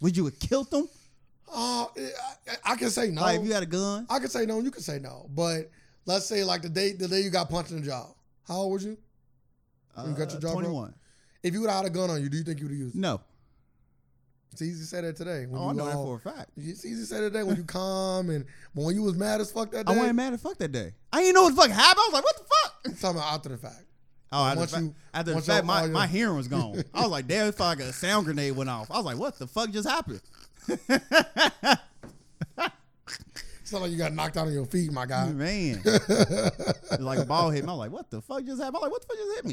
Would 0.00 0.16
you 0.16 0.24
have 0.24 0.38
killed 0.38 0.70
them? 0.70 0.88
Uh, 1.52 1.84
I, 1.84 2.72
I, 2.72 2.76
can 2.76 2.90
say 2.90 3.10
no. 3.10 3.20
Like 3.20 3.38
if 3.38 3.46
you 3.46 3.52
had 3.52 3.62
a 3.62 3.66
gun, 3.66 4.06
I 4.10 4.18
can 4.18 4.28
say 4.28 4.46
no. 4.46 4.60
You 4.60 4.70
can 4.70 4.82
say 4.82 4.98
no. 4.98 5.28
But 5.32 5.70
let's 6.06 6.26
say 6.26 6.42
like 6.42 6.62
the 6.62 6.68
day 6.68 6.92
the 6.92 7.06
day 7.06 7.20
you 7.20 7.30
got 7.30 7.48
punched 7.48 7.70
in 7.70 7.80
the 7.80 7.86
jaw. 7.86 8.08
How 8.48 8.56
old 8.56 8.72
was 8.72 8.84
you? 8.84 8.98
Uh, 9.96 10.06
you 10.08 10.14
got 10.14 10.30
your 10.32 10.40
jaw 10.40 10.52
Twenty 10.52 10.68
one. 10.68 10.94
If 11.42 11.52
you 11.52 11.60
would 11.60 11.70
have 11.70 11.84
had 11.84 11.86
a 11.86 11.94
gun 11.94 12.10
on 12.10 12.22
you, 12.22 12.28
do 12.28 12.38
you 12.38 12.42
think 12.42 12.58
you 12.58 12.66
would 12.66 12.72
have 12.72 12.80
used 12.80 12.96
it? 12.96 13.00
No. 13.00 13.20
It's 14.52 14.62
easy 14.62 14.80
to 14.80 14.86
say 14.86 15.00
that 15.00 15.16
today. 15.16 15.46
When 15.46 15.60
oh, 15.60 15.70
I 15.70 15.72
know 15.72 15.82
all, 15.82 15.88
that 15.88 16.22
for 16.22 16.30
a 16.30 16.34
fact. 16.34 16.50
It's 16.56 16.84
easy 16.84 17.02
to 17.02 17.06
say 17.06 17.16
that 17.16 17.30
today 17.32 17.42
when 17.42 17.56
you 17.56 17.64
calm 17.66 18.30
and 18.30 18.44
but 18.74 18.84
when 18.84 18.94
you 18.94 19.02
was 19.02 19.16
mad 19.16 19.40
as 19.40 19.50
fuck 19.50 19.72
that 19.72 19.86
day. 19.86 19.92
I 19.92 19.96
wasn't 19.96 20.16
mad 20.16 20.32
as 20.32 20.42
fuck 20.42 20.56
that 20.58 20.70
day. 20.70 20.92
I 21.12 21.20
didn't 21.20 21.34
know 21.34 21.42
what 21.42 21.56
the 21.56 21.62
fuck 21.62 21.70
happened. 21.70 22.00
I 22.00 22.06
was 22.06 22.12
like, 22.14 22.24
what 22.24 22.36
the 22.36 22.44
fuck? 22.44 22.74
I'm 22.86 22.94
talking 22.94 23.18
about 23.18 23.34
after 23.34 23.48
the 23.48 23.58
fact. 23.58 23.84
Oh, 24.30 24.44
after, 24.44 24.66
the, 24.66 24.82
you, 24.82 24.94
after 25.12 25.34
the 25.34 25.40
fact, 25.42 25.66
my, 25.66 25.86
my 25.86 26.06
hearing 26.06 26.36
was 26.36 26.48
gone. 26.48 26.82
I 26.94 27.02
was 27.02 27.10
like, 27.10 27.26
damn, 27.26 27.48
it's 27.48 27.60
like 27.60 27.80
a 27.80 27.92
sound 27.92 28.26
grenade 28.26 28.56
went 28.56 28.70
off. 28.70 28.90
I 28.90 28.96
was 28.96 29.06
like, 29.06 29.18
what 29.18 29.38
the 29.38 29.46
fuck 29.46 29.70
just 29.70 29.88
happened? 29.88 30.20
It's 33.64 33.72
not 33.72 33.80
like 33.80 33.92
you 33.92 33.96
got 33.96 34.12
knocked 34.12 34.36
out 34.36 34.46
of 34.46 34.52
your 34.52 34.66
feet, 34.66 34.92
my 34.92 35.06
guy. 35.06 35.26
Man. 35.32 35.80
like 37.00 37.18
a 37.18 37.24
ball 37.24 37.48
hit 37.48 37.64
me. 37.64 37.72
I'm 37.72 37.78
like, 37.78 37.90
what 37.90 38.10
the 38.10 38.20
fuck 38.20 38.44
just 38.44 38.60
happened? 38.60 38.76
I 38.76 38.78
was 38.78 38.82
like, 38.82 38.92
what 38.92 39.00
the 39.00 39.06
fuck 39.06 39.16
just 39.16 39.36
hit 39.36 39.44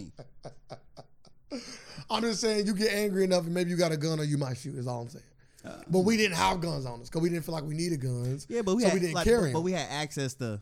me? 1.54 1.62
I'm 2.12 2.22
just 2.22 2.42
saying 2.42 2.68
you 2.68 2.74
get 2.74 2.92
angry 2.92 3.24
enough 3.24 3.46
and 3.46 3.54
maybe 3.54 3.70
you 3.70 3.78
got 3.78 3.94
a 3.94 3.98
gun 3.98 4.20
or 4.20 4.26
you 4.26 4.38
might 4.38 4.58
shoot, 4.58 4.76
is 4.76 4.86
all 4.86 5.04
I'm 5.04 5.08
saying. 5.08 5.24
Uh, 5.64 5.78
but 5.90 6.00
we 6.00 6.18
didn't 6.18 6.36
have 6.36 6.60
guns 6.60 6.86
on 6.86 7.00
us 7.00 7.08
because 7.08 7.22
we 7.22 7.30
didn't 7.30 7.46
feel 7.46 7.56
like 7.56 7.64
we 7.64 7.74
needed 7.74 8.02
guns. 8.02 8.48
Yeah, 8.50 8.64
but 8.64 8.76
we, 8.76 8.82
so 8.82 8.90
had, 8.90 8.96
we 8.96 9.00
didn't 9.00 9.16
like, 9.16 9.26
carry. 9.26 9.54
But, 9.54 9.60
but, 9.60 9.62
we 9.62 9.72
had 9.72 9.88
access 9.90 10.34
to 10.34 10.60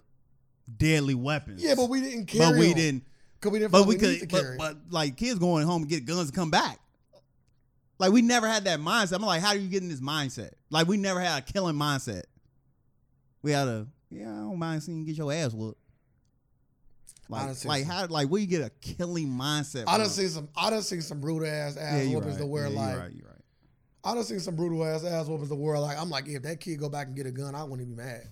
deadly 0.78 1.16
weapons. 1.16 1.64
Yeah, 1.64 1.74
but 1.74 1.90
we 1.90 2.02
didn't 2.02 2.28
carry. 2.28 2.52
But 2.52 2.60
we 2.60 2.68
them. 2.68 2.78
didn't. 2.78 3.04
Cause 3.42 3.52
we 3.52 3.58
didn't. 3.58 3.72
But 3.72 3.88
we, 3.88 3.96
we 3.96 4.00
could. 4.00 4.30
But, 4.30 4.44
but, 4.60 4.78
like 4.92 5.18
kids 5.18 5.40
going 5.40 5.66
home 5.66 5.82
and 5.82 5.90
get 5.90 6.06
guns 6.06 6.30
and 6.30 6.36
come 6.36 6.52
back. 6.52 6.78
Like 7.98 8.12
we 8.12 8.22
never 8.22 8.48
had 8.48 8.66
that 8.66 8.80
mindset. 8.80 9.16
I'm 9.16 9.24
like, 9.24 9.42
how 9.42 9.54
do 9.54 9.60
you 9.60 9.70
get 9.70 9.82
in 9.82 9.90
this 9.90 10.02
mindset? 10.02 10.52
Like 10.70 10.88
we 10.88 10.98
never 10.98 11.20
had 11.20 11.40
a 11.40 11.42
killing 11.42 11.76
mindset. 11.76 12.24
We 13.42 13.52
had 13.52 13.68
a 13.68 13.88
yeah. 14.10 14.32
I 14.32 14.38
don't 14.42 14.60
mind 14.60 14.84
seeing 14.84 15.00
you 15.00 15.06
get 15.06 15.18
your 15.18 15.32
ass 15.32 15.54
whooped. 15.54 15.80
Like, 17.32 17.64
like 17.66 17.86
how, 17.86 18.08
like 18.08 18.28
where 18.28 18.42
you 18.42 18.48
get 18.48 18.62
a 18.64 18.72
killing 18.82 19.28
mindset? 19.28 19.84
I 19.88 20.00
done 20.00 20.10
seen 20.10 20.30
some. 20.30 20.50
I 20.58 20.72
done 20.72 20.82
seen 20.82 21.02
some 21.02 21.22
brutal 21.22 21.48
ass 21.48 21.78
ass 21.78 22.06
yeah, 22.08 22.14
whoopers 22.16 22.26
right. 22.32 22.38
to 22.40 22.46
where 22.48 22.68
yeah, 22.68 22.80
like. 22.80 22.92
You're 22.94 23.00
right, 23.02 23.12
you're 23.14 23.28
right. 23.28 23.36
I 24.04 24.16
done 24.16 24.24
seen 24.24 24.40
some 24.40 24.56
brutal 24.56 24.84
ass 24.84 25.04
ass 25.04 25.28
whoopers 25.28 25.50
to 25.50 25.56
where 25.56 25.78
like 25.78 25.98
I'm 26.00 26.10
like 26.10 26.28
if 26.28 26.42
that 26.44 26.60
kid 26.60 26.80
go 26.80 26.90
back 26.90 27.08
and 27.08 27.16
get 27.16 27.28
a 27.28 27.32
gun, 27.32 27.54
I 27.54 27.64
wouldn't 27.64 27.82
even 27.82 27.96
be 27.96 28.04
mad. 28.04 28.24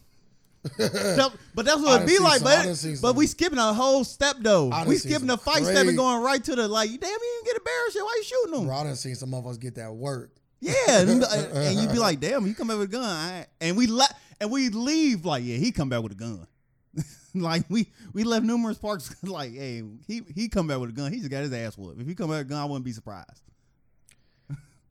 That- 0.78 1.32
but 1.54 1.66
that's 1.66 1.80
what 1.82 2.02
it'd 2.02 2.08
be 2.08 2.18
like. 2.18 2.42
some- 2.42 2.96
But 3.02 3.02
but 3.02 3.16
we 3.16 3.28
skipping 3.28 3.60
a 3.60 3.72
whole 3.74 4.04
step 4.04 4.38
though. 4.40 4.72
We 4.88 4.98
skipping 4.98 5.28
the 5.28 5.38
fight 5.38 5.64
step 5.64 5.86
and 5.86 5.96
going 5.96 6.24
right 6.24 6.44
to 6.44 6.56
the 6.56 6.68
like. 6.68 6.90
Damn, 6.90 7.10
you 7.10 7.42
didn't 7.44 7.46
get 7.46 7.58
embarrassed. 7.58 7.98
Why 8.02 8.14
you 8.18 8.24
shooting 8.24 8.52
them? 8.54 8.66
Bro, 8.68 8.76
I 8.78 8.84
done 8.86 8.96
seen 8.96 9.16
some 9.16 9.30
motherfuckers 9.30 9.60
get 9.60 9.76
that 9.76 9.94
work. 9.94 10.32
Yeah, 10.60 10.74
and, 10.90 11.10
you- 11.22 11.28
and 11.54 11.80
you 11.80 11.88
be 11.90 12.00
like, 12.00 12.20
damn, 12.20 12.48
you 12.48 12.56
come 12.56 12.68
back 12.70 12.78
with 12.78 12.90
a 12.90 12.92
gun, 12.92 13.04
I- 13.04 13.46
and 13.62 13.78
we 13.78 13.86
la- 13.86 14.06
and 14.40 14.52
we 14.52 14.70
leave 14.70 15.26
like, 15.26 15.44
yeah, 15.44 15.58
he 15.58 15.72
come 15.72 15.90
back 15.90 16.04
with 16.04 16.12
a 16.12 16.16
gun. 16.16 16.48
like 17.36 17.66
we 17.70 17.92
we 18.14 18.24
left 18.24 18.46
numerous 18.46 18.78
parks 18.78 19.16
like, 19.24 19.54
hey, 19.54 19.84
he 20.08 20.22
he 20.34 20.50
come 20.50 20.68
back 20.68 20.80
with 20.80 20.90
a 20.90 20.94
gun. 20.94 21.12
He 21.12 21.20
just 21.20 21.32
got 21.32 21.44
his 21.44 21.54
ass 21.54 21.78
whooped. 21.78 22.02
If 22.02 22.08
he 22.08 22.16
come 22.16 22.30
back 22.30 22.40
with 22.40 22.48
a 22.48 22.50
gun, 22.50 22.62
I 22.62 22.66
wouldn't 22.66 22.86
be 22.86 22.92
surprised. 22.92 23.42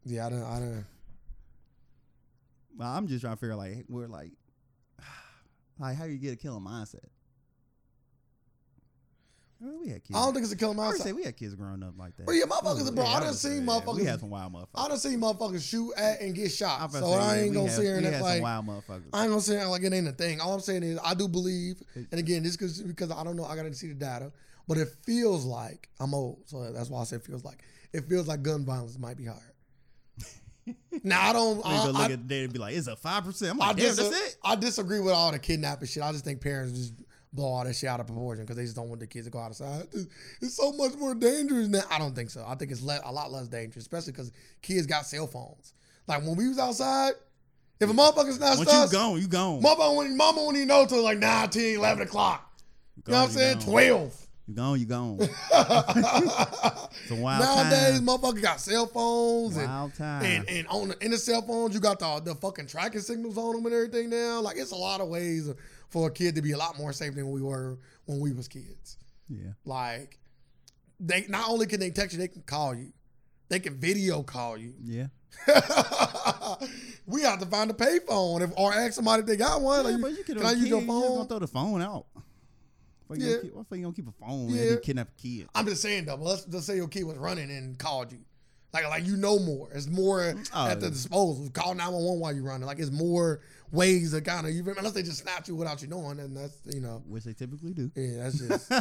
Yeah, 0.05 0.27
I 0.27 0.31
don't. 0.31 0.43
I. 0.43 0.85
Well, 2.79 2.89
I'm 2.89 3.09
just 3.09 3.23
trying 3.23 3.35
to 3.35 3.41
figure 3.41 3.57
like 3.57 3.85
we're 3.89 4.07
like, 4.07 4.31
like 5.81 5.97
how 5.97 6.05
you 6.05 6.19
get 6.19 6.35
a 6.35 6.37
killing 6.37 6.63
mindset. 6.63 7.07
Well, 9.59 9.79
we 9.81 9.89
had 9.89 10.05
kids. 10.05 10.17
I 10.19 10.25
don't 10.25 10.35
think 10.35 10.45
it's 10.45 10.53
a 10.53 10.57
killer 10.57 10.75
I 10.75 10.93
mindset. 10.93 11.03
say 11.03 11.13
we 11.13 11.25
had 11.25 11.37
kids 11.37 11.55
growing 11.55 11.83
up 11.83 11.95
like 11.99 12.15
that. 12.17 12.27
But 12.27 12.33
yeah, 12.33 12.45
motherfuckers, 12.45 12.95
bro, 12.95 13.05
I 13.05 13.21
done 13.21 13.33
seen 13.33 13.53
yeah, 13.53 13.61
motherfuckers- 13.73 13.97
We 13.97 14.05
had 14.05 14.21
some 14.21 14.31
wild 14.31 14.53
motherfuckers. 14.53 14.69
I 14.75 14.89
done 14.89 14.99
seen 14.99 15.21
motherfuckers 15.21 15.69
shoot 15.69 15.93
at 15.97 16.21
and 16.21 16.35
get 16.35 16.53
shot. 16.53 16.93
So 16.93 17.13
I 17.13 17.39
ain't 17.39 17.55
gonna 17.55 17.71
sit 17.71 17.85
here 17.85 17.97
and 17.97 18.07
act 18.07 18.23
like 18.23 18.43
wild 18.43 18.67
motherfuckers. 18.67 19.09
I 19.13 19.23
ain't 19.23 19.31
gonna 19.31 19.41
say 19.41 19.65
like 19.65 19.83
it 19.83 19.93
ain't 19.93 20.09
a 20.09 20.13
thing. 20.13 20.41
All 20.41 20.53
I'm 20.53 20.61
saying 20.61 20.83
is 20.83 20.99
I 21.03 21.15
do 21.15 21.27
believe, 21.27 21.83
and 21.95 22.13
again, 22.13 22.43
this 22.43 22.57
cause, 22.57 22.83
because 22.83 23.11
I 23.11 23.25
don't 23.25 23.37
know, 23.37 23.45
I 23.45 23.57
gotta 23.57 23.73
see 23.75 23.89
the 23.89 23.95
data, 23.95 24.31
but 24.69 24.77
it 24.77 24.89
feels 25.05 25.45
like 25.45 25.89
I'm 26.01 26.13
old, 26.13 26.43
so 26.47 26.71
that's 26.73 26.91
why 26.91 27.01
I 27.01 27.05
say 27.05 27.17
it 27.17 27.25
feels 27.25 27.45
like 27.45 27.63
it 27.93 28.05
feels 28.09 28.29
like 28.29 28.43
gun 28.43 28.65
violence 28.67 28.99
might 28.99 29.17
be 29.17 29.25
higher. 29.25 29.55
now 31.05 31.31
I 31.31 31.33
don't. 31.33 31.65
I, 31.65 31.87
look 31.87 31.97
I, 31.97 32.05
at 32.05 32.11
the 32.11 32.17
data 32.19 32.45
and 32.45 32.53
be 32.53 32.59
like, 32.59 32.75
it's 32.75 32.89
a 32.89 32.97
five 32.97 33.25
percent. 33.25 33.53
I'm 33.53 33.63
I, 33.63 33.73
damn, 33.73 33.77
dis- 33.77 33.97
that's 33.97 34.33
it. 34.35 34.37
I 34.45 34.57
disagree 34.57 35.01
with 35.01 35.15
all 35.15 35.33
the 35.33 35.39
kidnapping 35.39 35.89
shit. 35.89 36.03
I 36.03 36.13
just 36.13 36.25
think 36.25 36.41
parents 36.41 36.73
just 36.77 36.93
blow 37.37 37.47
all 37.53 37.65
that 37.65 37.75
shit 37.77 37.89
out 37.89 38.01
of 38.01 38.07
proportion 38.07 38.45
because 38.45 38.57
they 38.57 38.65
just 38.65 38.75
don't 38.75 38.89
want 38.89 39.01
the 39.01 39.07
kids 39.07 39.27
to 39.27 39.31
go 39.31 39.39
outside. 39.39 39.87
It's 40.41 40.57
so 40.57 40.73
much 40.73 40.95
more 40.97 41.15
dangerous 41.15 41.69
now. 41.69 41.83
I 41.91 41.99
don't 41.99 42.15
think 42.15 42.31
so. 42.31 42.45
I 42.47 42.55
think 42.57 42.71
it's 42.73 42.83
le- 42.83 43.01
a 43.05 43.13
lot 43.13 43.31
less 43.31 43.47
dangerous, 43.49 43.85
especially 43.85 44.13
because 44.13 44.33
kids 44.63 44.87
got 44.87 45.07
cell 45.07 45.27
phones. 45.27 45.73
Like 46.09 46.23
when 46.25 46.37
we 46.37 46.49
was 46.49 46.59
outside, 46.59 47.13
if 47.79 47.91
a 47.91 47.93
motherfucker's 47.93 48.41
not 48.41 48.57
Once 48.59 48.73
you 48.73 48.99
gone, 48.99 49.21
you 49.21 49.29
gone. 49.29 49.61
Mama 49.63 49.93
wouldn't, 49.95 50.17
mama 50.17 50.41
wouldn't 50.41 50.57
even 50.57 50.69
know 50.69 50.87
till 50.87 51.03
like 51.03 51.19
9, 51.19 51.51
10, 51.51 51.63
11 51.77 52.03
o'clock. 52.09 52.51
You 53.07 53.13
know 53.13 53.19
what 53.21 53.25
I'm 53.29 53.31
saying? 53.35 53.59
12. 53.61 54.27
You 54.49 54.55
gone, 54.55 54.81
you 54.81 54.87
gone. 54.87 55.19
It's 57.03 57.11
a 57.11 57.15
wild 57.15 57.43
Nowadays, 57.45 57.99
time. 58.01 58.07
motherfuckers 58.07 58.43
got 58.43 58.61
cell 58.61 58.87
phones 58.87 59.57
and, 59.57 59.69
Wild 59.69 59.95
time. 59.95 60.25
and, 60.25 60.49
and 60.49 60.67
on 60.69 60.89
the, 60.89 61.05
in 61.05 61.11
the 61.11 61.19
cell 61.19 61.43
phones, 61.43 61.75
you 61.75 61.81
got 61.81 61.99
the, 61.99 62.21
the 62.21 62.35
fucking 62.35 62.67
tracking 62.67 63.01
signals 63.01 63.37
on 63.37 63.55
them 63.57 63.67
and 63.67 63.75
everything 63.75 64.09
now. 64.11 64.41
Like, 64.41 64.57
it's 64.57 64.71
a 64.71 64.77
lot 64.77 65.01
of 65.01 65.09
ways 65.09 65.51
for 65.91 66.09
a 66.09 66.11
kid 66.11 66.35
to 66.37 66.43
be 66.43 66.53
a 66.53 66.59
lot 66.59 66.77
more 66.79 66.93
safe 66.93 67.15
than 67.15 67.31
we 67.31 67.41
were 67.43 67.79
when 68.07 68.21
we 68.21 68.33
was 68.33 68.49
kids. 68.49 68.97
yeah. 69.29 69.53
Like, 69.65 70.19
they 71.01 71.27
not 71.29 71.49
only 71.49 71.67
can 71.67 71.79
they 71.81 71.91
text 71.91 72.13
you, 72.15 72.19
they 72.19 72.29
can 72.29 72.43
call 72.43 72.75
you. 72.75 72.93
They 73.49 73.61
can 73.61 73.75
video 73.79 74.23
call 74.23 74.57
you. 74.57 74.75
Yeah. 74.83 75.07
we 77.07 77.23
have 77.23 77.39
to 77.41 77.47
find 77.47 77.71
a 77.71 77.75
payphone 77.75 78.43
if, 78.43 78.51
or 78.57 78.73
ask 78.73 78.95
somebody 78.95 79.21
if 79.21 79.27
they 79.27 79.37
got 79.37 79.61
one. 79.61 79.85
yeah 79.85 79.91
Like, 79.93 80.01
but 80.01 80.11
you 80.13 80.25
can, 80.25 80.37
can 80.37 80.47
I 80.47 80.53
use 80.53 80.69
your 80.69 80.81
phone? 80.83 81.03
You 81.03 81.09
gonna 81.17 81.29
throw 81.29 81.39
the 81.41 81.47
phone 81.47 81.83
out. 81.83 82.07
Why 83.07 83.17
you, 83.17 83.25
Yeah. 83.27 83.31
gonna 83.37 83.43
keep, 83.43 83.55
why 83.55 83.63
you 83.77 83.83
gonna 83.83 83.95
keep 83.95 84.09
a 84.09 84.13
phone 84.27 84.49
Yeah. 84.49 84.61
and 84.63 84.71
you 84.71 84.79
kidnap 84.79 85.09
a 85.09 85.23
kid? 85.23 85.49
I'm 85.55 85.67
just 85.67 85.83
saying 85.83 86.07
though. 86.07 86.17
Let's 86.17 86.45
just 86.45 86.67
say 86.67 86.77
your 86.77 86.89
kid 86.89 87.05
was 87.05 87.17
running 87.19 87.51
and 87.51 87.79
called 87.79 88.11
you. 88.13 88.19
Like 88.73 88.89
like 88.89 89.07
you 89.07 89.17
know 89.17 89.39
more. 89.39 89.69
It's 89.73 89.87
more 89.89 90.35
Oh, 90.55 90.67
at 90.69 90.81
the 90.81 90.91
disposal. 90.91 91.49
Call 91.53 91.75
911 91.75 92.21
while 92.21 92.33
you're 92.35 92.43
running. 92.45 92.67
Like 92.67 92.79
it's 92.79 92.91
more 92.91 93.41
ways 93.73 94.13
to 94.13 94.21
kind 94.21 94.47
of 94.47 94.53
you 94.53 94.63
unless 94.77 94.93
they 94.93 95.03
just 95.03 95.23
snatch 95.23 95.49
you 95.49 95.57
without 95.57 95.81
you 95.83 95.89
knowing, 95.89 96.19
and 96.21 96.37
that's 96.37 96.57
you 96.75 96.81
know 96.81 97.03
Which 97.07 97.25
they 97.25 97.33
typically 97.33 97.73
do. 97.73 97.91
yeah 97.97 98.25
that's 98.25 98.39
just 98.49 98.73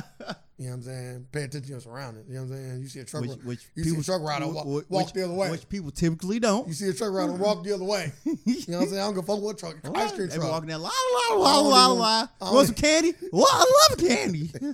you 0.57 0.65
know 0.65 0.71
what 0.71 0.75
I'm 0.77 0.83
saying. 0.83 1.27
Pay 1.31 1.39
attention 1.43 1.63
to 1.63 1.69
your 1.69 1.79
surroundings. 1.81 2.27
You 2.29 2.35
know 2.35 2.41
what 2.43 2.55
I'm 2.55 2.63
saying. 2.63 2.81
You 2.81 2.87
see 2.87 2.99
a 2.99 3.05
truck, 3.05 3.23
which 3.23 3.39
which 3.43 3.59
you 3.75 3.83
see 3.83 3.99
a 3.99 4.03
truck 4.03 4.21
rider 4.21 4.47
walk, 4.47 4.65
wh- 4.65 4.91
walk 4.91 5.13
the 5.13 5.25
other 5.25 5.33
way. 5.33 5.51
Which 5.51 5.67
people 5.67 5.91
typically 5.91 6.39
don't. 6.39 6.67
you 6.67 6.73
see 6.73 6.89
a 6.89 6.93
truck 6.93 7.11
rider 7.11 7.33
walk 7.33 7.63
the 7.63 7.73
other 7.73 7.83
way. 7.83 8.11
You 8.45 8.71
know 8.71 8.77
what 8.79 8.83
I'm 8.83 8.89
saying. 8.89 9.01
I 9.01 9.05
don't 9.05 9.15
give 9.15 9.23
a 9.23 9.27
fuck 9.27 9.41
what 9.41 9.57
truck. 9.57 9.75
Ice 9.95 10.11
cream 10.13 10.29
They 10.29 10.35
truck. 10.37 10.49
walking 10.51 10.69
there, 10.69 10.77
la 10.77 10.89
la 11.29 11.35
la 11.35 11.59
la 11.59 11.87
la. 11.87 12.27
Want 12.53 12.67
some 12.67 12.75
candy? 12.75 13.13
Well, 13.31 13.45
I 13.49 13.87
love 13.89 13.99
candy. 13.99 14.49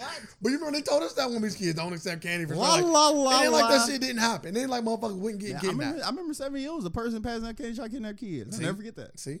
But 0.42 0.50
you 0.50 0.56
remember 0.58 0.78
they 0.78 0.82
told 0.82 1.02
us 1.02 1.12
that 1.14 1.28
when 1.28 1.42
we 1.42 1.48
was 1.48 1.56
kids, 1.56 1.74
don't 1.74 1.92
accept 1.92 2.22
candy 2.22 2.46
for 2.46 2.54
La 2.54 2.76
la 2.76 3.08
la 3.10 3.42
ain't 3.42 3.52
like 3.52 3.68
that 3.70 3.86
shit 3.88 4.00
didn't 4.00 4.18
happen. 4.18 4.56
It 4.56 4.60
ain't 4.60 4.70
like 4.70 4.82
motherfuckers 4.84 5.18
wouldn't 5.18 5.40
get 5.40 5.50
Yeah, 5.50 5.58
I 5.62 5.66
remember, 5.66 6.04
I 6.04 6.08
remember 6.08 6.34
seven 6.34 6.60
years 6.60 6.84
a 6.84 6.90
person 6.90 7.22
passing 7.22 7.46
out 7.46 7.56
candy 7.56 7.74
shot 7.74 7.90
kidnapping 7.90 8.16
kids. 8.16 8.56
See? 8.56 8.62
I'll 8.62 8.66
never 8.68 8.76
forget 8.78 8.96
that. 8.96 9.18
See, 9.18 9.30
that's 9.32 9.40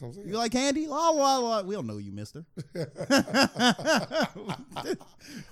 You 0.00 0.36
like 0.38 0.52
candy? 0.52 0.86
La 0.86 1.10
la 1.10 1.38
la. 1.38 1.62
We 1.62 1.74
don't 1.74 1.86
know 1.86 1.98
you, 1.98 2.12
mister. 2.12 2.44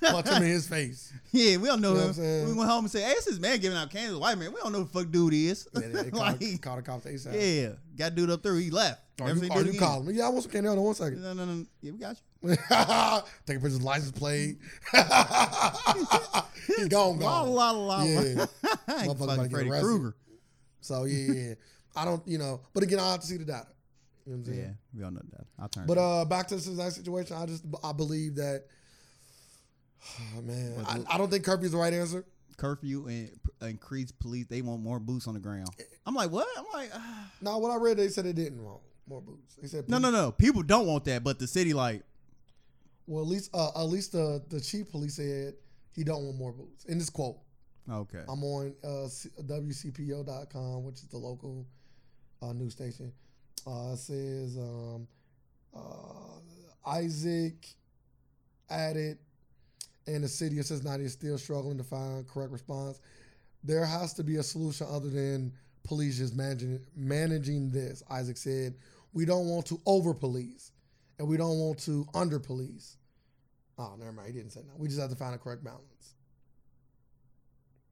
Punch 0.01 0.29
him 0.29 0.43
in 0.43 0.49
his 0.49 0.67
face. 0.69 1.13
yeah, 1.33 1.57
we 1.57 1.69
don't 1.69 1.81
know 1.81 1.91
You 1.91 1.95
know 1.95 2.01
him. 2.01 2.07
what 2.07 2.07
I'm 2.09 2.13
saying? 2.15 2.47
we 2.49 2.53
went 2.55 2.71
home 2.71 2.85
and 2.85 2.91
said, 2.91 3.03
"Hey, 3.05 3.13
it's 3.13 3.27
this 3.27 3.39
man 3.39 3.59
giving 3.61 3.77
out 3.77 3.91
candy 3.91 4.09
to 4.09 4.13
the 4.15 4.19
white 4.19 4.39
man. 4.39 4.53
We 4.53 4.61
don't 4.61 4.73
know 4.73 4.79
who 4.79 4.85
the 4.85 4.91
fuck 4.91 5.11
dude 5.11 5.35
is." 5.35 5.69
Yeah, 5.75 5.81
they, 5.89 6.03
they 6.05 6.11
like, 6.13 6.39
the, 6.39 6.57
call 6.59 6.77
the 6.77 6.83
cops 6.83 7.05
ASAP. 7.07 7.33
yeah, 7.35 7.71
got 7.97 8.15
dude 8.15 8.31
up 8.31 8.43
there. 8.43 8.55
He 8.57 8.71
left. 8.71 9.03
Or 9.21 9.27
Never 9.27 9.45
you, 9.45 9.51
oh, 9.53 9.57
dude 9.57 9.67
you 9.67 9.71
again. 9.73 9.81
call 9.81 10.01
him. 10.03 10.15
Yeah, 10.15 10.27
I 10.27 10.29
want 10.29 10.43
some 10.45 10.53
candy. 10.53 10.69
Hold 10.69 10.79
on 10.79 10.85
one 10.87 10.95
second. 10.95 11.23
No, 11.23 11.33
no, 11.35 11.45
no. 11.45 11.67
Yeah, 11.83 11.93
we 11.93 11.99
got 11.99 12.17
you. 12.43 12.57
Take 13.47 13.57
a 13.57 13.61
picture 13.61 13.67
of 13.77 13.83
license 13.83 14.13
plate. 14.13 14.59
He's 16.67 16.89
gone, 16.89 17.19
gone. 17.19 17.49
la 17.51 17.71
la. 17.71 17.71
la, 17.73 18.03
Yeah. 18.05 18.47
Motherfucker 18.87 19.07
Fucking 19.07 19.23
about 19.25 19.43
to 19.43 19.49
get 19.49 19.51
Freddy. 19.67 19.71
Krueger. 19.83 20.15
So 20.81 21.05
yeah, 21.05 21.33
yeah. 21.33 21.55
I 21.97 22.05
don't, 22.05 22.27
you 22.29 22.39
know, 22.39 22.61
but 22.73 22.85
again, 22.85 23.01
I 23.01 23.11
have 23.11 23.21
to 23.21 23.27
see 23.27 23.37
the 23.39 23.45
data. 23.45 23.67
You 24.29 24.35
know 24.35 24.41
what 24.41 24.49
I'm 24.49 24.55
saying? 24.55 24.77
Yeah, 24.93 24.99
we 24.99 25.05
all 25.05 25.11
know 25.11 25.23
that. 25.33 25.47
I'll 25.59 25.69
turn. 25.69 25.87
But 25.87 25.97
uh, 25.99 26.25
back 26.27 26.49
to 26.49 26.57
the 26.57 26.61
Cincinnati 26.61 26.91
situation, 26.91 27.35
I 27.37 27.47
just 27.47 27.65
I 27.83 27.93
believe 27.93 28.35
that. 28.37 28.65
Oh, 30.37 30.43
man, 30.43 30.75
But 30.77 30.87
I, 30.89 30.99
look- 30.99 31.07
I 31.15 31.19
don't 31.19 31.31
think 31.31 31.45
curfew 31.45 31.65
is 31.67 31.73
the 31.73 31.79
right 31.79 31.93
answer. 31.95 32.25
curfew 32.59 33.07
and 33.07 33.31
p- 33.31 33.67
increased 33.67 34.19
police. 34.19 34.47
They 34.49 34.61
want 34.61 34.83
more 34.83 34.99
boots 35.01 35.27
on 35.27 35.33
the 35.35 35.41
ground. 35.41 35.69
I'm 36.05 36.15
like, 36.15 36.31
what? 36.31 36.47
I'm 36.59 36.67
like, 36.75 36.91
ah. 36.95 37.31
Now, 37.41 37.59
what 37.59 37.71
I 37.71 37.77
read, 37.77 37.97
they 37.97 38.09
said 38.09 38.25
they 38.27 38.33
didn't 38.35 38.63
want 38.63 38.81
more 39.09 39.23
boots. 39.23 39.55
They 39.63 39.67
said 39.69 39.89
no, 39.89 39.97
no, 39.99 40.11
no. 40.11 40.31
People 40.31 40.63
don't 40.63 40.87
want 40.87 41.05
that, 41.07 41.25
but 41.25 41.39
the 41.39 41.47
city 41.47 41.73
like, 41.73 42.03
Well, 43.07 43.23
at 43.25 43.29
least 43.31 43.51
uh, 43.55 43.71
at 43.77 43.85
least 43.85 44.13
the 44.13 44.43
the 44.51 44.61
chief 44.61 44.91
police 44.91 45.15
said 45.17 45.55
he 45.95 46.05
don't 46.05 46.23
want 46.27 46.37
more 46.37 46.53
boots. 46.53 46.85
In 46.85 46.99
this 46.99 47.09
quote, 47.09 47.39
okay, 47.91 48.25
I'm 48.29 48.45
on 48.45 48.75
uh, 48.85 49.09
C- 49.09 49.31
WCPO.com, 49.43 50.85
which 50.85 50.97
is 50.97 51.07
the 51.09 51.17
local 51.19 51.67
uh, 52.43 52.53
news 52.53 52.73
station. 52.75 53.11
Uh, 53.67 53.95
says 53.95 54.57
um, 54.57 55.07
uh, 55.77 56.91
Isaac 56.91 57.67
added, 58.71 59.19
and 60.07 60.25
the 60.25 60.29
city 60.29 60.59
of 60.59 60.67
Cincinnati 60.67 61.05
is 61.05 61.13
still 61.13 61.39
struggling 61.39 61.79
to 61.79 61.85
find 61.85 62.27
correct 62.29 62.53
response. 62.53 63.01
There 63.65 63.85
has 63.85 64.15
to 64.15 64.25
be 64.25 64.37
a 64.37 64.43
solution 64.43 64.87
other 64.91 65.11
than 65.11 65.53
police 65.85 66.19
just 66.19 66.35
managing 66.35 66.81
managing 66.97 67.71
this. 67.71 68.03
Isaac 68.11 68.37
said, 68.37 68.75
"We 69.13 69.25
don't 69.25 69.49
want 69.49 69.67
to 69.67 69.81
over 69.87 70.15
police, 70.15 70.73
and 71.19 71.29
we 71.29 71.37
don't 71.37 71.59
want 71.59 71.79
to 71.81 72.07
under 72.15 72.39
police." 72.39 72.97
Oh, 73.79 73.95
never 73.99 74.13
mind. 74.13 74.29
He 74.29 74.35
didn't 74.35 74.53
say 74.53 74.61
that. 74.61 74.79
We 74.79 74.89
just 74.89 75.01
have 75.01 75.11
to 75.11 75.17
find 75.17 75.35
a 75.35 75.39
correct 75.39 75.63
balance. 75.63 76.15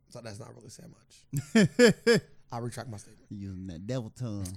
So 0.09 0.21
that's 0.21 0.39
not 0.41 0.55
really 0.55 0.71
saying 0.71 0.95
much. 0.95 2.21
I 2.53 2.59
retract 2.59 2.89
my 2.91 2.97
statement. 2.97 3.27
using 3.31 3.67
that 3.69 3.87
devil 3.87 4.11
tongue. 4.19 4.47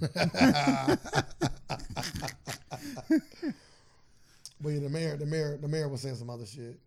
but 4.60 4.68
yeah, 4.68 4.80
the 4.80 4.88
mayor, 4.88 5.16
the 5.16 5.26
mayor, 5.26 5.56
the 5.60 5.68
mayor 5.68 5.88
was 5.88 6.02
saying 6.02 6.16
some 6.16 6.30
other 6.30 6.46
shit. 6.46 6.78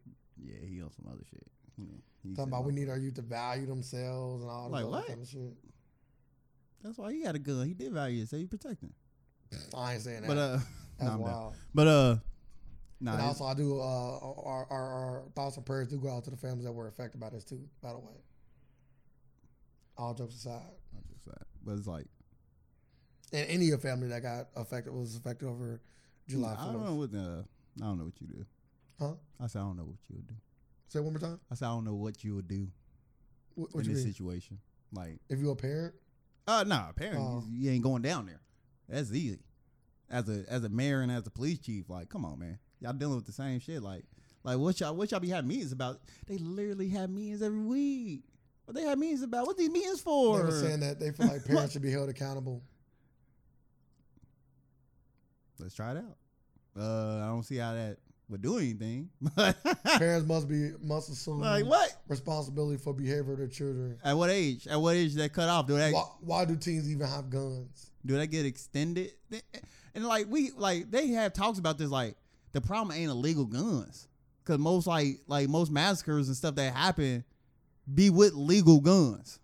yeah, 0.41 0.55
he 0.67 0.81
on 0.81 0.91
some 0.91 1.05
other 1.11 1.23
shit. 1.29 1.45
Yeah, 1.77 1.85
he 2.23 2.29
Talking 2.29 2.35
said, 2.35 2.47
about 2.47 2.65
we 2.65 2.71
"Look, 2.71 2.79
need 2.79 2.89
our 2.89 2.97
youth 2.97 3.15
to 3.15 3.21
value 3.21 3.65
themselves 3.65 4.41
and 4.43 4.49
all 4.51 4.69
Like 4.69 4.85
what? 4.87 5.07
kind 5.07 5.21
of 5.21 5.27
shit. 5.27 5.53
That's 6.83 6.97
why 6.97 7.13
he 7.13 7.23
got 7.23 7.35
a 7.35 7.39
gun. 7.39 7.65
He 7.67 7.73
did 7.73 7.91
value 7.93 8.23
it, 8.23 8.29
so 8.29 8.37
he 8.37 8.45
protecting. 8.45 8.93
I 9.75 9.93
ain't 9.93 10.01
saying 10.03 10.21
that. 10.21 10.27
But 10.27 10.37
uh, 10.37 10.57
That's 10.57 10.67
nah, 11.01 11.05
I'm 11.05 11.11
done. 11.11 11.21
wild. 11.21 11.53
But 11.73 11.87
uh, 11.87 12.15
nah, 12.99 13.11
and 13.11 13.19
it's- 13.21 13.27
also, 13.41 13.45
I 13.45 13.53
do. 13.53 13.79
Uh, 13.79 14.19
our, 14.45 14.67
our 14.69 14.93
our 14.93 15.23
thoughts 15.35 15.57
and 15.57 15.65
prayers 15.65 15.87
do 15.89 15.97
go 15.97 16.09
out 16.15 16.23
to 16.25 16.29
the 16.31 16.37
families 16.37 16.65
that 16.65 16.71
were 16.71 16.87
affected 16.87 17.19
by 17.19 17.29
this 17.29 17.43
too. 17.43 17.61
By 17.81 17.91
the 17.93 17.99
way, 17.99 18.13
all 19.97 20.13
jokes 20.13 20.35
aside, 20.35 20.61
that. 20.61 20.77
But 21.65 21.77
it's 21.77 21.87
like 21.87 22.05
and 23.31 23.47
any 23.49 23.71
of 23.71 23.81
family 23.81 24.07
that 24.09 24.21
got 24.21 24.47
affected 24.55 24.93
was 24.93 25.15
affected 25.15 25.47
over 25.47 25.81
July 26.27 26.55
I 26.59 26.65
don't 26.71 26.83
know 26.85 26.95
what 26.95 27.09
uh, 27.13 27.41
I 27.81 27.85
don't 27.87 27.97
know 27.97 28.05
what 28.05 28.19
you 28.21 28.27
do. 28.27 28.45
Huh? 28.99 29.13
I 29.41 29.47
said 29.47 29.59
I 29.59 29.63
don't 29.63 29.77
know 29.77 29.83
what 29.85 29.97
you 30.09 30.15
would 30.17 30.27
do. 30.27 30.35
Say 30.87 30.99
it 30.99 31.03
one 31.03 31.13
more 31.13 31.19
time. 31.19 31.39
I 31.51 31.55
said 31.55 31.65
I 31.65 31.69
don't 31.69 31.85
know 31.85 31.95
what 31.95 32.23
you 32.23 32.35
would 32.35 32.47
do 32.47 32.67
What, 33.55 33.73
what 33.73 33.85
in 33.85 33.93
this 33.93 34.03
mean? 34.03 34.13
situation. 34.13 34.59
Like, 34.91 35.17
If 35.27 35.39
you're 35.39 35.53
a 35.53 35.55
parent, 35.55 35.95
uh, 36.47 36.63
nah, 36.67 36.89
apparently 36.89 37.21
Oh. 37.23 37.43
you, 37.49 37.65
you 37.65 37.71
ain't 37.71 37.83
going 37.83 38.03
down 38.03 38.27
there. 38.27 38.41
That's 38.87 39.11
easy. 39.11 39.39
As 40.09 40.29
a 40.29 40.43
as 40.47 40.63
a 40.63 40.69
mayor 40.69 41.01
and 41.01 41.11
as 41.11 41.25
a 41.25 41.31
police 41.31 41.57
chief, 41.59 41.89
like, 41.89 42.09
come 42.09 42.25
on, 42.25 42.37
man, 42.37 42.59
y'all 42.79 42.93
dealing 42.93 43.15
with 43.15 43.25
the 43.25 43.31
same 43.31 43.59
shit. 43.59 43.81
Like, 43.81 44.03
like 44.43 44.59
what 44.59 44.79
y'all 44.79 44.95
what 44.95 45.09
y'all 45.09 45.19
be 45.19 45.29
having 45.29 45.47
meetings 45.47 45.71
about? 45.71 46.01
They 46.27 46.37
literally 46.37 46.89
have 46.89 47.09
meetings 47.09 47.41
every 47.41 47.61
week. 47.61 48.21
What 48.65 48.75
they 48.75 48.83
have 48.83 48.97
meetings 48.97 49.23
about? 49.23 49.45
What 49.45 49.57
these 49.57 49.69
meetings 49.69 50.01
for? 50.01 50.37
they 50.37 50.43
were 50.43 50.51
saying 50.51 50.79
that 50.79 50.99
they 50.99 51.11
feel 51.11 51.27
like 51.27 51.45
parents 51.47 51.73
should 51.73 51.81
be 51.81 51.91
held 51.91 52.09
accountable. 52.09 52.61
Let's 55.59 55.75
try 55.75 55.91
it 55.91 55.97
out. 55.97 56.17
Uh, 56.79 57.17
I 57.23 57.27
don't 57.27 57.43
see 57.43 57.57
how 57.57 57.73
that 57.73 57.97
would 58.29 58.41
do 58.41 58.57
anything. 58.57 59.09
Parents 59.85 60.27
must 60.27 60.47
be 60.47 60.71
must 60.81 61.09
assume 61.09 61.41
like 61.41 61.65
what? 61.65 61.95
responsibility 62.07 62.77
for 62.77 62.93
behavior 62.93 63.33
of 63.33 63.37
their 63.37 63.47
children. 63.47 63.97
At 64.03 64.17
what 64.17 64.29
age? 64.29 64.65
At 64.67 64.81
what 64.81 64.95
age 64.95 65.13
that 65.15 65.33
cut 65.33 65.49
off? 65.49 65.67
Do 65.67 65.77
they 65.77 65.91
Why, 65.91 66.03
why 66.21 66.45
do 66.45 66.55
teens 66.55 66.89
even 66.89 67.07
have 67.07 67.29
guns? 67.29 67.91
do 68.05 68.17
they 68.17 68.27
get 68.27 68.45
extended? 68.45 69.11
And 69.93 70.05
like 70.05 70.25
we 70.29 70.51
like 70.51 70.89
they 70.89 71.07
have 71.09 71.33
talks 71.33 71.59
about 71.59 71.77
this. 71.77 71.89
Like 71.89 72.15
the 72.53 72.61
problem 72.61 72.97
ain't 72.97 73.11
illegal 73.11 73.45
guns, 73.45 74.07
because 74.43 74.57
most 74.57 74.87
like 74.87 75.19
like 75.27 75.47
most 75.47 75.71
massacres 75.71 76.27
and 76.27 76.35
stuff 76.35 76.55
that 76.55 76.73
happen 76.73 77.23
be 77.91 78.09
with 78.09 78.33
legal 78.33 78.79
guns. 78.81 79.39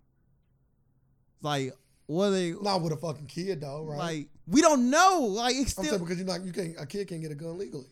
Like 1.41 1.73
what 2.07 2.31
they 2.31 2.51
Not 2.51 2.81
with 2.81 2.93
a 2.93 2.97
fucking 2.97 3.27
kid 3.27 3.61
though, 3.61 3.83
right? 3.83 3.97
like 3.97 4.27
we 4.47 4.61
don't 4.61 4.89
know. 4.89 5.27
Like 5.29 5.55
it's 5.55 5.71
still 5.71 5.99
because 5.99 6.17
you're 6.17 6.25
not 6.27 6.43
you 6.43 6.51
can't 6.51 6.75
a 6.79 6.85
kid 6.85 7.07
can't 7.07 7.21
get 7.21 7.31
a 7.31 7.35
gun 7.35 7.57
legally. 7.57 7.85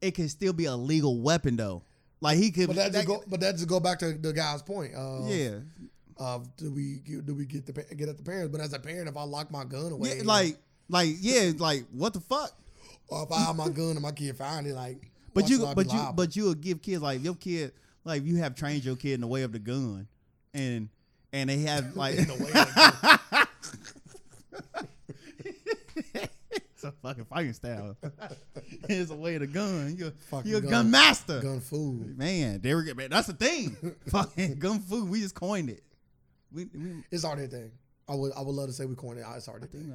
it 0.00 0.14
can 0.14 0.28
still 0.28 0.52
be 0.52 0.66
a 0.66 0.74
legal 0.76 1.20
weapon 1.20 1.56
though. 1.56 1.82
Like 2.20 2.36
he 2.36 2.50
could. 2.50 2.66
But 2.66 2.76
that 2.76 2.92
that- 2.92 3.06
go 3.06 3.22
but 3.26 3.40
that 3.40 3.54
just 3.54 3.68
go 3.68 3.80
back 3.80 3.98
to 4.00 4.12
the 4.12 4.32
guy's 4.32 4.62
point. 4.62 4.92
Uh, 4.94 5.22
yeah, 5.26 5.58
Of 6.18 6.54
do 6.56 6.70
we 6.70 7.00
do 7.24 7.34
we 7.34 7.46
get 7.46 7.64
the 7.66 7.72
get 7.72 8.08
at 8.08 8.18
the 8.18 8.22
parents? 8.22 8.52
But 8.52 8.60
as 8.60 8.72
a 8.74 8.78
parent, 8.78 9.08
if 9.08 9.16
I 9.16 9.22
lock 9.22 9.50
my 9.50 9.64
gun 9.64 9.92
away, 9.92 10.18
yeah, 10.18 10.22
like 10.24 10.58
like 10.90 11.08
yeah, 11.20 11.52
like 11.56 11.84
what 11.92 12.12
the 12.12 12.20
fuck? 12.20 12.52
or 13.08 13.22
if 13.24 13.32
I 13.32 13.40
have 13.40 13.56
my 13.56 13.68
gun 13.70 13.90
and 13.92 14.02
my 14.02 14.12
kid 14.12 14.36
find 14.36 14.66
it, 14.68 14.74
like, 14.74 15.10
But 15.34 15.48
you, 15.48 15.56
should 15.58 15.64
I 15.66 15.70
be 15.70 15.74
but 15.82 15.92
you, 15.92 15.98
liable? 15.98 16.12
but 16.12 16.36
you 16.36 16.44
will 16.44 16.54
give 16.54 16.80
kids 16.80 17.02
like 17.02 17.24
your 17.24 17.34
kid, 17.34 17.72
like 18.04 18.24
you 18.24 18.36
have 18.36 18.54
trained 18.54 18.84
your 18.84 18.96
kid 18.96 19.12
in 19.14 19.20
the 19.20 19.26
way 19.26 19.42
of 19.42 19.52
the 19.52 19.58
gun, 19.58 20.08
and 20.54 20.88
and 21.32 21.50
they 21.50 21.58
have 21.58 21.96
like 21.96 22.16
In 22.16 22.26
the 22.26 22.34
way 22.34 22.40
of 22.40 22.50
the 22.52 23.48
it's 26.52 26.84
a 26.84 26.92
fucking 26.92 27.24
fighting 27.26 27.52
style. 27.52 27.96
it's 28.88 29.10
a 29.10 29.14
way 29.14 29.34
of 29.34 29.40
the 29.40 29.46
gun. 29.46 29.94
You're, 29.98 30.12
Fucking 30.30 30.50
you're 30.50 30.60
a 30.60 30.62
gun, 30.62 30.90
master, 30.90 31.40
gun 31.40 31.60
food. 31.60 32.16
man. 32.18 32.60
There 32.62 32.76
we 32.78 32.84
go, 32.84 32.94
man. 32.94 33.10
That's 33.10 33.26
the 33.26 33.34
thing. 33.34 33.76
fucking 34.08 34.58
gun 34.58 34.80
food. 34.80 35.08
We 35.08 35.20
just 35.20 35.34
coined 35.34 35.70
it. 35.70 35.82
We, 36.52 36.66
we 36.74 37.04
It's 37.10 37.24
a 37.24 37.36
thing. 37.36 37.72
I 38.10 38.14
would 38.14 38.32
I 38.36 38.40
would 38.42 38.54
love 38.56 38.66
to 38.66 38.72
say 38.72 38.86
we 38.86 38.96
coined 38.96 39.20
it. 39.20 39.26
It's 39.36 39.48
already 39.48 39.66
a 39.66 39.68
think, 39.68 39.86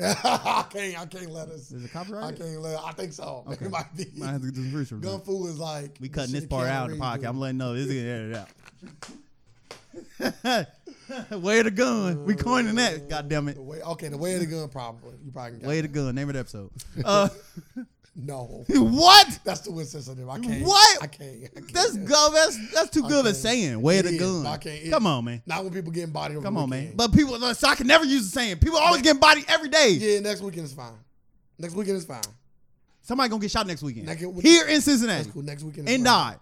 uh, 0.00 0.14
I 0.44 0.64
can't 0.68 0.98
I 1.00 1.06
can't 1.06 1.30
let 1.30 1.48
us. 1.48 1.70
is 1.70 1.84
it 1.84 1.92
copyright? 1.92 2.24
I 2.24 2.32
can't 2.32 2.60
let. 2.60 2.78
I 2.84 2.90
think 2.92 3.12
so. 3.12 3.44
Okay. 3.52 3.66
It 3.66 3.70
might 3.70 3.96
be. 3.96 4.06
Might 4.16 4.32
have 4.32 4.40
to 4.42 4.50
this 4.50 4.72
research. 4.72 5.00
Gun 5.02 5.20
food 5.20 5.46
is 5.50 5.58
like 5.58 5.96
We 6.00 6.08
cutting 6.08 6.32
this 6.34 6.46
part 6.46 6.66
out 6.68 6.90
of 6.90 6.96
the 6.96 6.96
podcast. 6.96 7.00
pocket. 7.00 7.26
I'm 7.28 7.38
letting 7.38 7.58
know 7.58 7.74
this 7.74 7.86
is 7.86 7.94
gonna 7.94 8.08
edit 8.08 8.36
it 10.20 10.66
out. 11.30 11.40
Way 11.40 11.58
of 11.60 11.64
the 11.66 11.70
gun. 11.70 12.24
We 12.24 12.34
coining 12.34 12.74
that. 12.74 13.08
God 13.08 13.28
damn 13.28 13.46
it. 13.48 13.54
The 13.54 13.62
way, 13.62 13.80
okay, 13.80 14.08
the 14.08 14.18
way 14.18 14.34
of 14.34 14.40
the 14.40 14.46
gun, 14.46 14.68
probably. 14.68 15.14
You 15.24 15.30
probably 15.30 15.60
can 15.60 15.68
Way 15.68 15.78
of 15.78 15.82
the 15.84 15.88
gun. 15.88 16.14
Name 16.16 16.28
of 16.28 16.34
the 16.34 16.40
episode. 16.40 16.70
Uh, 17.04 17.28
No. 18.18 18.64
what? 18.68 19.38
That's 19.44 19.60
too 19.60 19.78
insensitive. 19.78 20.26
I 20.28 20.38
can't. 20.38 20.64
What? 20.66 21.02
I 21.02 21.06
can't. 21.06 21.36
I 21.54 21.60
can't. 21.60 21.72
That's 21.74 21.96
go. 21.98 22.30
That's 22.32 22.72
that's 22.72 22.88
too 22.90 23.02
good 23.02 23.20
of 23.20 23.26
a 23.26 23.28
can't. 23.28 23.36
saying. 23.36 23.82
Way 23.82 23.98
It 23.98 24.02
the 24.04 24.08
is, 24.14 24.18
gun. 24.20 24.46
I 24.46 24.56
can't- 24.56 24.82
it- 24.84 24.90
Come 24.90 25.06
on, 25.06 25.24
man. 25.26 25.42
Not 25.44 25.64
when 25.64 25.72
people 25.74 25.92
getting 25.92 26.12
bodied 26.12 26.38
over 26.38 26.44
Come 26.44 26.54
the 26.54 26.60
on, 26.60 26.70
man. 26.70 26.80
weekend. 26.80 26.96
But 26.96 27.12
people, 27.12 27.38
so 27.54 27.68
I 27.68 27.74
can 27.74 27.86
never 27.86 28.06
use 28.06 28.24
the 28.24 28.30
saying. 28.30 28.56
People 28.58 28.78
always 28.78 29.02
getting 29.02 29.20
bodied 29.20 29.44
every 29.48 29.68
day. 29.68 29.90
yeah, 29.90 30.20
next 30.20 30.40
weekend 30.40 30.64
is 30.64 30.72
fine. 30.72 30.94
Next 31.58 31.74
weekend 31.74 31.98
is 31.98 32.06
fine. 32.06 32.22
Somebody 33.02 33.28
gonna 33.28 33.40
get 33.42 33.50
shot 33.50 33.66
next 33.66 33.82
weekend 33.82 34.06
Next- 34.06 34.20
here 34.42 34.64
in 34.66 34.72
That's 34.74 34.84
Cincinnati 34.86 35.30
cool. 35.30 35.42
Next 35.42 35.62
weekend 35.62 35.88
is 35.88 35.94
and 35.94 36.04
fine. 36.06 36.32
die. 36.32 36.36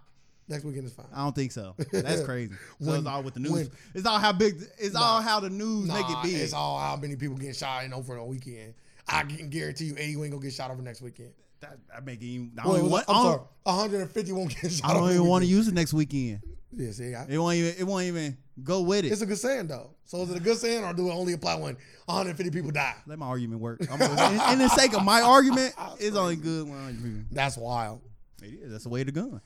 Next 0.47 0.65
weekend 0.65 0.87
is 0.87 0.93
fine. 0.93 1.07
I 1.13 1.25
don't 1.25 1.35
think 1.35 1.51
so. 1.53 1.75
That's 1.93 2.23
crazy. 2.23 2.53
So 2.81 2.91
When- 2.91 2.99
it's 3.01 3.07
all 3.09 3.23
with 3.25 3.35
the 3.35 3.41
news. 3.41 3.51
when- 3.53 3.71
it's 3.95 4.07
all 4.07 4.19
how 4.21 4.33
big. 4.33 4.55
It's 4.79 4.95
all 4.95 5.21
how 5.23 5.41
the 5.41 5.51
news 5.51 5.89
make 5.89 6.09
it 6.09 6.13
Nah, 6.13 6.23
big. 6.23 6.35
It's 6.37 6.53
all 6.53 6.79
how 6.79 6.95
many 6.97 7.17
people 7.17 7.37
getting 7.37 7.53
shot 7.55 7.85
in 7.85 7.93
over 7.93 8.15
the 8.15 8.23
weekend. 8.25 8.75
I 9.09 9.25
can 9.25 9.51
guarantee 9.51 9.87
you 9.87 9.95
80 9.99 10.23
ain't 10.23 10.31
gonna 10.31 10.41
get 10.43 10.53
shot 10.55 10.71
over 10.71 10.81
next 10.81 11.03
weekend. 11.03 11.33
That, 11.61 11.79
that 11.89 12.05
make 12.05 12.21
it. 12.23 12.51
I 12.59 12.65
don't 12.65 12.79
even 12.79 12.91
want. 12.91 13.05
I'm 13.09 13.17
I 13.17 13.23
sorry, 13.23 13.37
don't, 13.39 13.77
150 13.77 14.33
won't 14.33 14.61
get 14.61 14.73
shot. 14.73 14.91
I 14.91 14.95
don't 14.95 15.11
even 15.11 15.27
want 15.27 15.45
to 15.45 15.49
use 15.51 15.69
it 15.69 15.75
next 15.75 15.93
weekend. 15.93 16.41
Yeah, 16.77 16.91
see, 16.91 17.15
I, 17.15 17.27
It 17.29 17.39
won't 17.39 17.55
even. 17.55 17.75
It 17.79 17.85
won't 17.85 18.05
even 18.05 18.37
go 18.63 18.83
with 18.83 19.05
it. 19.05 19.13
it's 19.13 19.23
a 19.23 19.27
good 19.27 19.39
saying 19.39 19.69
though. 19.69 19.91
So 20.05 20.23
is 20.23 20.31
it 20.31 20.37
a 20.37 20.41
good 20.41 20.57
saying 20.59 20.85
or 20.85 20.93
do 20.93 21.09
it 21.09 21.13
only 21.15 21.33
apply 21.33 21.55
when 21.55 21.77
150 22.07 22.51
people 22.51 22.71
die? 22.73 22.95
Let 23.07 23.19
my 23.19 23.27
argument 23.27 23.61
work. 23.61 23.81
I'm 23.91 23.99
gonna, 23.99 24.33
in, 24.47 24.53
in 24.55 24.59
the 24.59 24.69
sake 24.69 24.95
of 24.95 25.03
my 25.05 25.21
argument, 25.23 25.73
it's 25.99 26.17
only 26.17 26.37
good 26.37 26.69
when 26.69 27.27
That's 27.31 27.57
wild. 27.57 28.03
it 28.43 28.47
is. 28.55 28.73
That's 28.73 28.85
the 28.85 28.91
way 28.91 29.03
the 29.05 29.13
gun. 29.13 29.41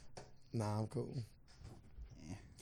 Nah, 0.53 0.81
I'm 0.81 0.87
cool. 0.88 1.14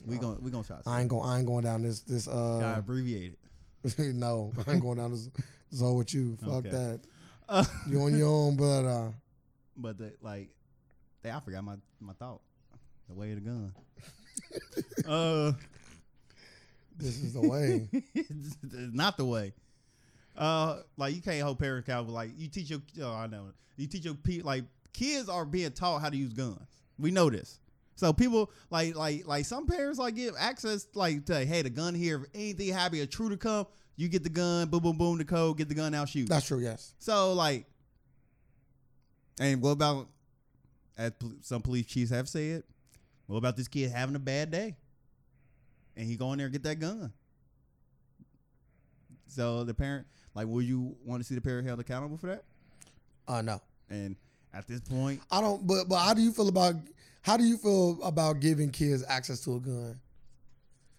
We 0.05 0.17
gonna 0.17 0.37
we 0.41 0.51
gonna 0.51 0.63
try. 0.63 0.77
I 0.85 1.01
ain't 1.01 1.09
going. 1.09 1.27
I 1.27 1.37
ain't 1.39 1.47
going 1.47 1.63
down 1.65 1.81
this 1.81 2.01
this 2.01 2.27
Gotta 2.27 2.65
uh. 2.65 2.77
abbreviate 2.79 3.33
it. 3.83 3.97
no, 4.15 4.51
I 4.67 4.73
ain't 4.73 4.81
going 4.81 4.97
down 4.97 5.11
this 5.11 5.29
zone 5.73 5.97
with 5.97 6.13
you. 6.13 6.37
Fuck 6.41 6.49
Okay. 6.65 6.69
that. 6.69 6.99
Uh, 7.49 7.63
You 7.89 8.01
on 8.01 8.17
your 8.17 8.27
own, 8.27 8.55
but 8.57 8.85
uh, 8.85 9.09
but 9.77 9.97
the, 9.97 10.13
like, 10.21 10.49
hey, 11.23 11.31
I 11.31 11.39
forgot 11.39 11.63
my 11.63 11.75
my 11.99 12.13
thought. 12.13 12.41
The 13.07 13.15
way 13.15 13.31
of 13.31 13.35
the 13.35 13.49
gun. 13.49 13.73
uh, 15.07 15.51
this 16.97 17.21
is 17.21 17.33
the 17.33 17.41
way. 17.41 17.87
it's 18.13 18.57
not 18.61 19.17
the 19.17 19.25
way. 19.25 19.53
Uh, 20.37 20.81
like 20.97 21.15
you 21.15 21.21
can't 21.21 21.41
hold 21.41 21.57
parents 21.57 21.87
accountable. 21.87 22.13
Like 22.13 22.31
you 22.37 22.47
teach 22.47 22.69
your, 22.69 22.81
oh, 23.01 23.13
I 23.13 23.27
know, 23.27 23.47
you 23.77 23.87
teach 23.87 24.05
your 24.05 24.15
pe 24.15 24.41
like 24.41 24.65
kids 24.93 25.29
are 25.29 25.45
being 25.45 25.71
taught 25.71 26.01
how 26.01 26.09
to 26.09 26.17
use 26.17 26.33
guns. 26.33 26.83
We 26.99 27.11
know 27.11 27.29
this. 27.29 27.59
So 27.95 28.13
people 28.13 28.51
like 28.69 28.95
like 28.95 29.25
like 29.25 29.45
some 29.45 29.65
parents 29.65 29.97
like 29.97 30.15
give 30.15 30.35
access 30.37 30.87
like 30.93 31.25
to 31.25 31.45
hey 31.45 31.63
the 31.63 31.69
gun 31.69 31.95
here. 31.95 32.23
If 32.23 32.29
anything 32.35 32.73
happen, 32.73 32.99
a 32.99 33.07
true 33.07 33.29
to 33.29 33.37
come, 33.37 33.65
you 33.95 34.07
get 34.07 34.23
the 34.23 34.29
gun. 34.29 34.67
Boom 34.69 34.83
boom 34.83 34.97
boom. 34.97 35.17
The 35.17 35.25
code. 35.25 35.57
Get 35.57 35.69
the 35.69 35.75
gun 35.75 35.93
out. 35.95 36.09
Shoot. 36.09 36.29
That's 36.29 36.45
true. 36.45 36.59
Yes. 36.59 36.93
So 36.99 37.33
like, 37.33 37.65
and 39.39 39.61
what 39.61 39.71
about 39.71 40.07
as 40.97 41.11
some 41.41 41.61
police 41.61 41.85
chiefs 41.85 42.11
have 42.11 42.27
said? 42.27 42.63
What 43.27 43.37
about 43.37 43.57
this 43.57 43.67
kid 43.67 43.91
having 43.91 44.15
a 44.15 44.19
bad 44.19 44.51
day, 44.51 44.75
and 45.95 46.07
he 46.07 46.15
go 46.15 46.31
in 46.31 46.37
there 46.37 46.47
and 46.47 46.53
get 46.53 46.63
that 46.63 46.79
gun? 46.79 47.11
So 49.27 49.63
the 49.63 49.73
parent, 49.73 50.07
like, 50.33 50.47
will 50.47 50.61
you 50.61 50.95
want 51.05 51.21
to 51.21 51.27
see 51.27 51.35
the 51.35 51.41
parent 51.41 51.67
held 51.67 51.79
accountable 51.79 52.17
for 52.17 52.27
that? 52.27 52.43
Uh, 53.27 53.41
no. 53.41 53.61
And 53.89 54.15
at 54.53 54.67
this 54.67 54.79
point, 54.81 55.21
I 55.29 55.41
don't. 55.41 55.67
But 55.67 55.89
but 55.89 55.97
how 55.99 56.13
do 56.13 56.21
you 56.21 56.31
feel 56.31 56.47
about 56.47 56.75
how 57.21 57.37
do 57.37 57.43
you 57.43 57.57
feel 57.57 57.99
about 58.03 58.39
giving 58.39 58.69
kids 58.69 59.03
access 59.07 59.41
to 59.41 59.55
a 59.55 59.59
gun? 59.59 59.99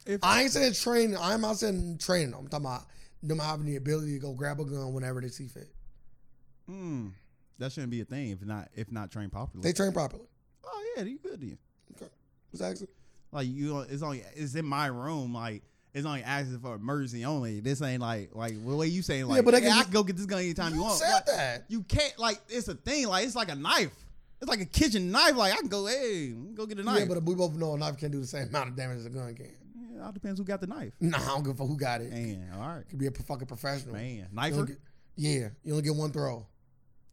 if 0.09 0.25
I 0.25 0.43
ain't 0.43 0.53
saying 0.53 0.73
training. 0.73 1.17
I'm 1.21 1.43
not 1.43 1.59
saying 1.59 1.99
training. 1.99 2.35
I'm 2.35 2.49
talking 2.49 2.67
about 2.67 2.87
them 3.23 3.39
having 3.39 3.67
the 3.67 3.77
ability 3.77 4.15
to 4.15 4.19
go 4.19 4.33
grab 4.33 4.59
a 4.59 4.65
gun 4.65 4.93
whenever 4.95 5.21
they 5.21 5.29
see 5.29 5.49
fit. 5.49 5.69
mm, 6.69 7.11
that 7.59 7.73
shouldn't 7.73 7.91
be 7.91 8.01
a 8.01 8.05
thing 8.05 8.31
if 8.31 8.43
not 8.45 8.69
if 8.75 8.91
not 8.93 9.11
trained 9.11 9.33
properly. 9.33 9.63
They 9.63 9.73
train 9.73 9.93
properly. 9.93 10.25
oh 10.65 10.85
yeah, 10.97 11.03
you 11.05 11.19
good 11.19 11.41
then. 11.41 11.59
What's 12.51 12.63
access? 12.63 12.89
Like 13.33 13.47
you, 13.49 13.81
it's 13.81 14.03
only 14.03 14.23
it's 14.35 14.55
in 14.55 14.65
my 14.65 14.87
room. 14.87 15.35
Like 15.35 15.63
it's 15.95 16.07
only 16.07 16.23
access 16.23 16.57
for 16.63 16.75
emergency 16.77 17.25
only. 17.25 17.61
This 17.61 17.83
ain't 17.83 18.01
like 18.01 18.31
like 18.35 18.53
the 18.65 18.75
way 18.77 18.87
you 18.87 19.03
saying 19.03 19.27
like 19.27 19.45
but 19.45 19.55
yeah, 19.55 19.61
can- 19.61 19.73
I 19.79 19.83
can 19.83 19.93
go 19.93 20.03
get 20.03 20.17
this 20.17 20.27
gun 20.27 20.41
anytime 20.41 20.71
you, 20.73 20.79
You 20.79 20.83
want. 20.85 20.99
said 20.99 21.13
Like, 21.13 21.27
that. 21.27 21.65
You 21.69 21.83
can't 21.83 22.19
like 22.19 22.41
it's 22.49 22.69
a 22.69 22.75
thing. 22.75 23.07
Like 23.09 23.27
it's 23.27 23.37
like 23.37 23.51
a 23.51 23.55
knife. 23.55 23.93
It's 24.41 24.49
like 24.49 24.61
a 24.61 24.65
kitchen 24.67 25.11
knife. 25.11 25.35
Like 25.37 25.53
I 25.53 25.57
can 25.57 25.69
go, 25.69 25.87
hey, 25.87 26.29
go 26.55 26.65
get 26.65 26.79
a 26.79 26.83
knife. 26.83 27.01
Yeah, 27.01 27.05
but 27.07 27.23
we 27.25 27.35
both 27.35 27.53
know 27.55 27.75
a 27.75 27.79
knife 27.79 27.99
can't 27.99 28.13
do 28.13 28.21
the 28.21 28.27
same 28.27 28.49
amount 28.49 28.71
of 28.71 28.77
damage 28.77 28.99
as 28.99 29.07
a 29.07 29.11
gun 29.11 29.35
can. 29.35 29.47
Yeah, 29.47 29.99
it 29.99 30.03
all 30.05 30.13
depends 30.13 30.39
who 30.39 30.45
got 30.45 30.61
the 30.61 30.67
knife. 30.69 30.93
Nah, 31.01 31.19
I 31.19 31.27
don't 31.27 31.43
give 31.43 31.55
a 31.55 31.57
fuck 31.57 31.67
who 31.67 31.77
got 31.77 32.01
it. 32.01 32.11
Man, 32.13 32.49
all 32.55 32.61
right, 32.69 32.89
Could 32.89 32.99
be 32.99 33.09
a 33.09 33.11
fucking 33.11 33.47
professional. 33.49 33.95
man, 33.95 34.29
knifer. 34.35 34.69
get- 34.69 34.79
yeah, 35.17 35.49
you 35.65 35.73
only 35.73 35.83
get 35.83 35.95
one 35.97 36.13
throw. 36.13 36.47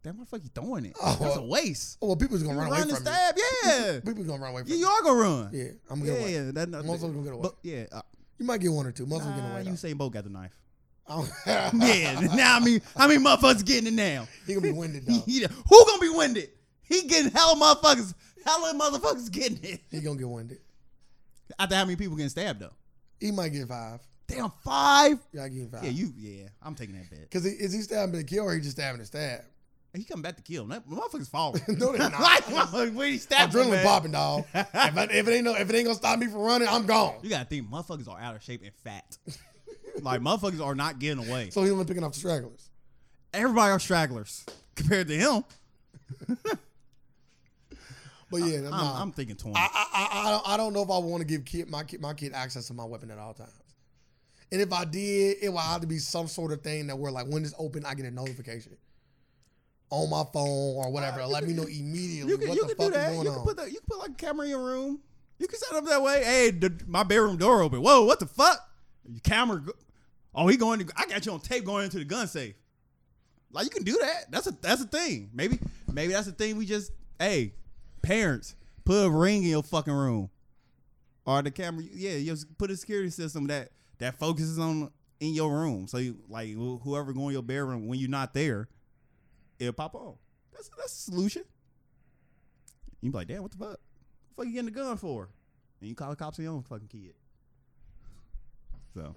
That 0.06 0.14
motherfucker 0.16 0.44
you 0.44 0.50
throwing 0.54 0.84
it. 0.84 0.96
Oh, 1.02 1.16
That's 1.20 1.36
a 1.36 1.42
waste. 1.42 1.98
Oh 2.00 2.06
well, 2.06 2.16
people's 2.16 2.42
gonna 2.44 2.54
You 2.54 2.60
run 2.60 2.70
run 2.70 2.82
away 2.82 2.94
and 2.94 2.96
from 2.96 3.06
you. 3.06 3.12
stab. 3.12 3.34
Yeah, 3.64 4.00
People's 4.06 4.26
gonna 4.28 4.40
run 4.42 4.50
away 4.52 4.62
from 4.62 4.68
yeah, 4.70 4.74
you. 4.76 4.80
you 4.82 4.86
are 4.86 5.02
gonna 5.02 5.20
run. 5.20 5.50
Yeah, 5.52 5.64
I'm 5.90 5.98
gonna 5.98 6.04
Yeah, 6.12 6.18
get 6.18 6.20
away. 6.22 6.32
yeah, 6.34 6.50
that, 6.52 6.68
Most 6.84 6.94
of 6.94 7.00
them 7.00 7.12
gonna 7.14 7.24
get 7.24 7.32
away. 7.34 7.42
But 7.42 7.54
yeah, 7.64 7.84
uh, 7.90 8.02
You 8.38 8.46
might 8.46 8.60
get 8.60 8.70
one 8.70 8.86
or 8.86 8.92
two. 8.92 9.04
Most 9.06 9.22
of 9.22 9.26
them 9.34 9.36
get 9.40 9.50
away. 9.50 9.64
you 9.64 9.76
say 9.76 9.92
both 9.94 10.12
got 10.12 10.22
the 10.24 10.30
knife. 10.30 10.56
I 11.08 11.24
Yeah, 11.74 12.20
now 12.36 12.56
I 12.56 12.60
mean, 12.60 12.80
how 12.96 13.08
many 13.08 13.22
motherfuckers 13.22 13.64
getting 13.64 13.88
it 13.88 13.94
now? 13.94 14.28
he 14.46 14.54
gonna 14.54 14.66
be 14.68 14.72
winded 14.72 15.06
though. 15.06 15.22
Yeah, 15.26 15.48
Who 15.68 15.84
gonna 15.86 16.00
be 16.00 16.08
winded? 16.08 16.50
He 16.82 17.02
getting 17.02 17.32
hella 17.32 17.56
motherfuckers, 17.56 18.14
hella 18.44 18.74
motherfuckers 18.74 19.28
getting 19.32 19.58
it. 19.64 19.80
He 19.90 20.00
gonna 20.00 20.18
get 20.18 20.28
winded. 20.28 20.58
After 21.58 21.74
how 21.74 21.84
many 21.84 21.96
people 21.96 22.14
getting 22.16 22.30
stabbed 22.30 22.60
though? 22.60 22.72
He 23.18 23.32
might 23.32 23.48
get 23.48 23.66
five. 23.66 23.98
Damn, 24.28 24.52
five. 24.64 25.18
Yeah, 25.32 25.42
I 25.44 25.48
give 25.48 25.62
him 25.62 25.70
five. 25.70 25.82
Yeah, 25.84 25.90
you. 25.90 26.12
Yeah, 26.16 26.48
I'm 26.62 26.76
taking 26.76 26.94
that 26.96 27.10
bet. 27.10 27.28
Cause 27.30 27.44
is 27.44 27.72
he 27.72 27.82
stabbing 27.82 28.20
to 28.20 28.24
kill 28.24 28.44
or 28.44 28.54
he 28.54 28.60
just 28.60 28.76
stabbing 28.76 29.00
to 29.00 29.06
stab? 29.06 29.42
He 29.96 30.04
come 30.04 30.22
back 30.22 30.36
to 30.36 30.42
kill 30.42 30.64
him. 30.64 30.70
That 30.70 30.88
motherfucker's 30.88 31.28
falling. 31.32 31.62
No, 31.68 31.92
they're 31.92 32.10
not. 32.10 32.20
like, 32.20 32.44
motherfucker, 32.44 33.06
he 33.08 33.18
stabbed 33.18 33.52
Adrenaline 33.52 33.82
popping, 33.82 34.12
dog. 34.12 34.44
if, 34.54 34.74
I, 34.74 35.08
if 35.10 35.28
it 35.28 35.32
ain't 35.32 35.44
no, 35.44 35.54
if 35.54 35.68
it 35.68 35.74
ain't 35.74 35.86
gonna 35.86 35.94
stop 35.94 36.18
me 36.18 36.26
from 36.26 36.40
running, 36.40 36.68
I'm 36.68 36.86
gone. 36.86 37.16
You 37.22 37.30
gotta 37.30 37.44
think, 37.46 37.68
motherfuckers 37.68 38.08
are 38.08 38.18
out 38.18 38.36
of 38.36 38.42
shape 38.42 38.62
and 38.62 38.74
fat. 38.84 39.18
like 40.02 40.20
motherfuckers 40.20 40.64
are 40.64 40.74
not 40.74 40.98
getting 40.98 41.26
away. 41.28 41.50
So 41.50 41.62
he 41.62 41.70
only 41.70 41.84
picking 41.84 42.04
off 42.04 42.12
the 42.12 42.18
stragglers. 42.18 42.70
Everybody 43.32 43.72
are 43.72 43.80
stragglers 43.80 44.44
compared 44.74 45.08
to 45.08 45.16
him. 45.16 45.44
But 48.30 48.38
yeah, 48.38 48.56
I'm, 48.58 48.70
nah. 48.70 49.00
I'm 49.02 49.12
thinking 49.12 49.36
twenty. 49.36 49.56
I, 49.56 49.68
I, 49.72 49.86
I, 49.94 50.20
I 50.20 50.30
don't, 50.30 50.48
I 50.48 50.56
don't 50.56 50.72
know 50.72 50.82
if 50.82 50.90
I 50.90 50.98
want 50.98 51.20
to 51.20 51.26
give 51.26 51.44
kid 51.44 51.70
my 51.70 51.84
kid 51.84 52.00
my 52.00 52.12
kid 52.12 52.32
access 52.32 52.66
to 52.68 52.74
my 52.74 52.84
weapon 52.84 53.10
at 53.10 53.18
all 53.18 53.34
times. 53.34 53.52
And 54.52 54.60
if 54.60 54.72
I 54.72 54.84
did, 54.84 55.38
it 55.42 55.48
would 55.52 55.60
have 55.60 55.80
to 55.80 55.86
be 55.86 55.98
some 55.98 56.28
sort 56.28 56.52
of 56.52 56.60
thing 56.62 56.86
that 56.88 56.96
where 56.98 57.12
like 57.12 57.26
when 57.28 57.44
it's 57.44 57.54
open, 57.58 57.84
I 57.84 57.94
get 57.94 58.06
a 58.06 58.10
notification. 58.10 58.76
On 59.90 60.10
my 60.10 60.24
phone 60.32 60.76
or 60.76 60.90
whatever. 60.90 61.20
Uh, 61.22 61.28
let 61.28 61.44
me 61.44 61.52
know 61.52 61.62
immediately 61.64 62.30
You 62.32 62.38
can, 62.38 62.48
what 62.48 62.56
you 62.56 62.62
the 62.66 62.74
can 62.74 62.76
fuck 62.76 62.86
do 62.86 62.98
that. 62.98 63.10
is 63.12 63.16
You 63.18 63.22
going 63.22 63.26
can 63.32 63.38
on. 63.40 63.44
put 63.46 63.56
that. 63.58 63.66
You 63.68 63.78
can 63.78 63.86
put 63.88 63.98
like 63.98 64.10
a 64.10 64.14
camera 64.14 64.44
in 64.44 64.50
your 64.50 64.64
room. 64.64 65.00
You 65.38 65.46
can 65.46 65.58
set 65.58 65.74
up 65.76 65.84
that 65.84 66.02
way. 66.02 66.24
Hey, 66.24 66.50
the, 66.50 66.72
my 66.86 67.02
bedroom 67.02 67.36
door 67.36 67.62
open. 67.62 67.82
Whoa, 67.82 68.04
what 68.04 68.18
the 68.20 68.26
fuck? 68.26 68.58
Your 69.08 69.20
camera. 69.20 69.60
Go- 69.60 69.72
oh, 70.34 70.46
he 70.48 70.56
going. 70.56 70.80
To, 70.80 70.92
I 70.96 71.06
got 71.06 71.24
you 71.26 71.32
on 71.32 71.40
tape 71.40 71.64
going 71.64 71.84
into 71.84 71.98
the 71.98 72.04
gun 72.04 72.26
safe. 72.26 72.54
Like 73.52 73.64
you 73.64 73.70
can 73.70 73.84
do 73.84 73.98
that. 74.00 74.30
That's 74.30 74.46
a 74.46 74.52
that's 74.60 74.82
a 74.82 74.86
thing. 74.86 75.30
Maybe 75.32 75.58
maybe 75.92 76.12
that's 76.12 76.26
the 76.26 76.32
thing. 76.32 76.56
We 76.56 76.66
just 76.66 76.90
hey, 77.18 77.52
parents, 78.02 78.54
put 78.84 79.04
a 79.06 79.10
ring 79.10 79.42
in 79.44 79.50
your 79.50 79.62
fucking 79.62 79.92
room, 79.92 80.30
or 81.24 81.42
the 81.42 81.50
camera. 81.50 81.84
Yeah, 81.92 82.12
you 82.12 82.32
just 82.32 82.58
put 82.58 82.70
a 82.70 82.76
security 82.76 83.10
system 83.10 83.46
that 83.46 83.70
that 83.98 84.18
focuses 84.18 84.58
on 84.58 84.90
in 85.20 85.32
your 85.32 85.50
room. 85.50 85.86
So 85.86 85.98
you 85.98 86.16
like 86.28 86.52
whoever 86.54 87.12
go 87.12 87.28
in 87.28 87.32
your 87.34 87.42
bedroom 87.42 87.86
when 87.86 87.98
you're 87.98 88.10
not 88.10 88.34
there, 88.34 88.68
it'll 89.58 89.72
pop 89.72 89.94
on. 89.94 90.14
That's 90.52 90.70
that's 90.76 90.92
a 90.92 91.10
solution. 91.10 91.42
You 93.00 93.10
be 93.10 93.16
like, 93.18 93.28
damn, 93.28 93.42
what 93.42 93.50
the 93.52 93.58
fuck? 93.58 93.68
What 93.68 93.78
the 93.78 94.34
fuck 94.36 94.46
you 94.46 94.52
getting 94.52 94.66
the 94.66 94.70
gun 94.80 94.96
for? 94.96 95.28
And 95.80 95.88
you 95.88 95.94
call 95.94 96.10
the 96.10 96.16
cops 96.16 96.38
on 96.38 96.44
your 96.44 96.54
own 96.54 96.62
fucking 96.62 96.88
kid. 96.88 97.14
So 98.94 99.14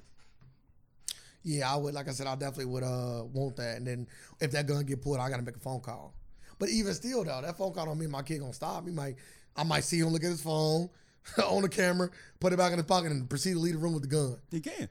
Yeah, 1.44 1.72
I 1.74 1.78
would. 1.78 1.94
Like 1.94 2.08
I 2.08 2.12
said, 2.12 2.28
I 2.28 2.36
definitely 2.36 2.66
would 2.66 2.84
uh 2.84 3.24
want 3.32 3.56
that. 3.58 3.78
And 3.78 3.88
then 3.88 4.08
if 4.40 4.52
that 4.52 4.68
gun 4.68 4.84
get 4.86 5.02
pulled, 5.02 5.20
I 5.20 5.30
gotta 5.30 5.44
make 5.44 5.56
a 5.56 5.60
phone 5.60 5.80
call. 5.82 6.14
But 6.58 6.70
even 6.70 6.94
still, 6.94 7.24
though, 7.24 7.42
that 7.42 7.58
phone 7.58 7.74
call 7.74 7.86
don't 7.86 7.98
mean 8.00 8.12
my 8.12 8.22
kid 8.22 8.40
gonna 8.40 8.54
stop. 8.54 8.86
He 8.86 8.92
might, 8.92 9.16
I 9.56 9.64
might 9.64 9.86
see 9.86 10.00
him 10.00 10.10
look 10.10 10.24
at 10.24 10.30
his 10.30 10.42
phone 10.42 10.90
on 11.46 11.62
the 11.62 11.70
camera, 11.70 12.10
put 12.42 12.52
it 12.52 12.58
back 12.58 12.72
in 12.74 12.78
his 12.78 12.86
pocket, 12.86 13.12
and 13.12 13.30
proceed 13.30 13.54
to 13.54 13.60
leave 13.60 13.74
the 13.74 13.80
room 13.80 13.94
with 13.94 14.04
the 14.04 14.10
gun. 14.10 14.38
He 14.52 14.60
can. 14.60 14.90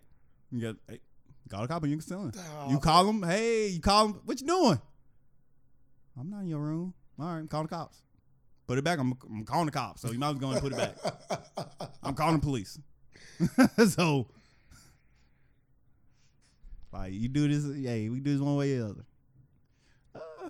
You 0.50 0.60
got 0.62 0.76
hey, 0.88 1.00
call 1.50 1.62
the 1.62 1.68
cop 1.68 1.82
and 1.82 1.90
you 1.90 1.98
can 1.98 2.02
still. 2.02 2.32
Ah, 2.38 2.70
You 2.70 2.78
call 2.78 3.06
him. 3.10 3.22
hey, 3.22 3.68
you 3.68 3.80
call 3.80 4.06
him. 4.06 4.20
what 4.24 4.40
you 4.40 4.46
doing? 4.46 4.80
I'm 6.18 6.30
not 6.30 6.40
in 6.40 6.48
your 6.48 6.60
room. 6.60 6.94
All 7.18 7.34
right, 7.34 7.48
call 7.48 7.62
the 7.62 7.68
cops. 7.68 8.02
Put 8.66 8.78
it 8.78 8.84
back. 8.84 8.98
I'm, 8.98 9.14
I'm 9.30 9.44
calling 9.44 9.66
the 9.66 9.72
cops. 9.72 10.02
So 10.02 10.10
you 10.10 10.18
might 10.18 10.30
as 10.30 10.34
well 10.36 10.40
go 10.40 10.50
and 10.50 10.60
put 10.60 10.72
it 10.72 10.76
back. 10.76 11.90
I'm 12.02 12.14
calling 12.14 12.34
the 12.34 12.42
police. 12.42 12.78
so, 13.88 14.26
like, 16.92 17.12
you 17.12 17.28
do 17.28 17.48
this, 17.48 17.64
hey, 17.84 18.08
we 18.08 18.20
do 18.20 18.32
this 18.32 18.40
one 18.40 18.56
way 18.56 18.74
or 18.74 18.78
the 18.78 18.84
other. 18.84 19.04
Uh, 20.14 20.48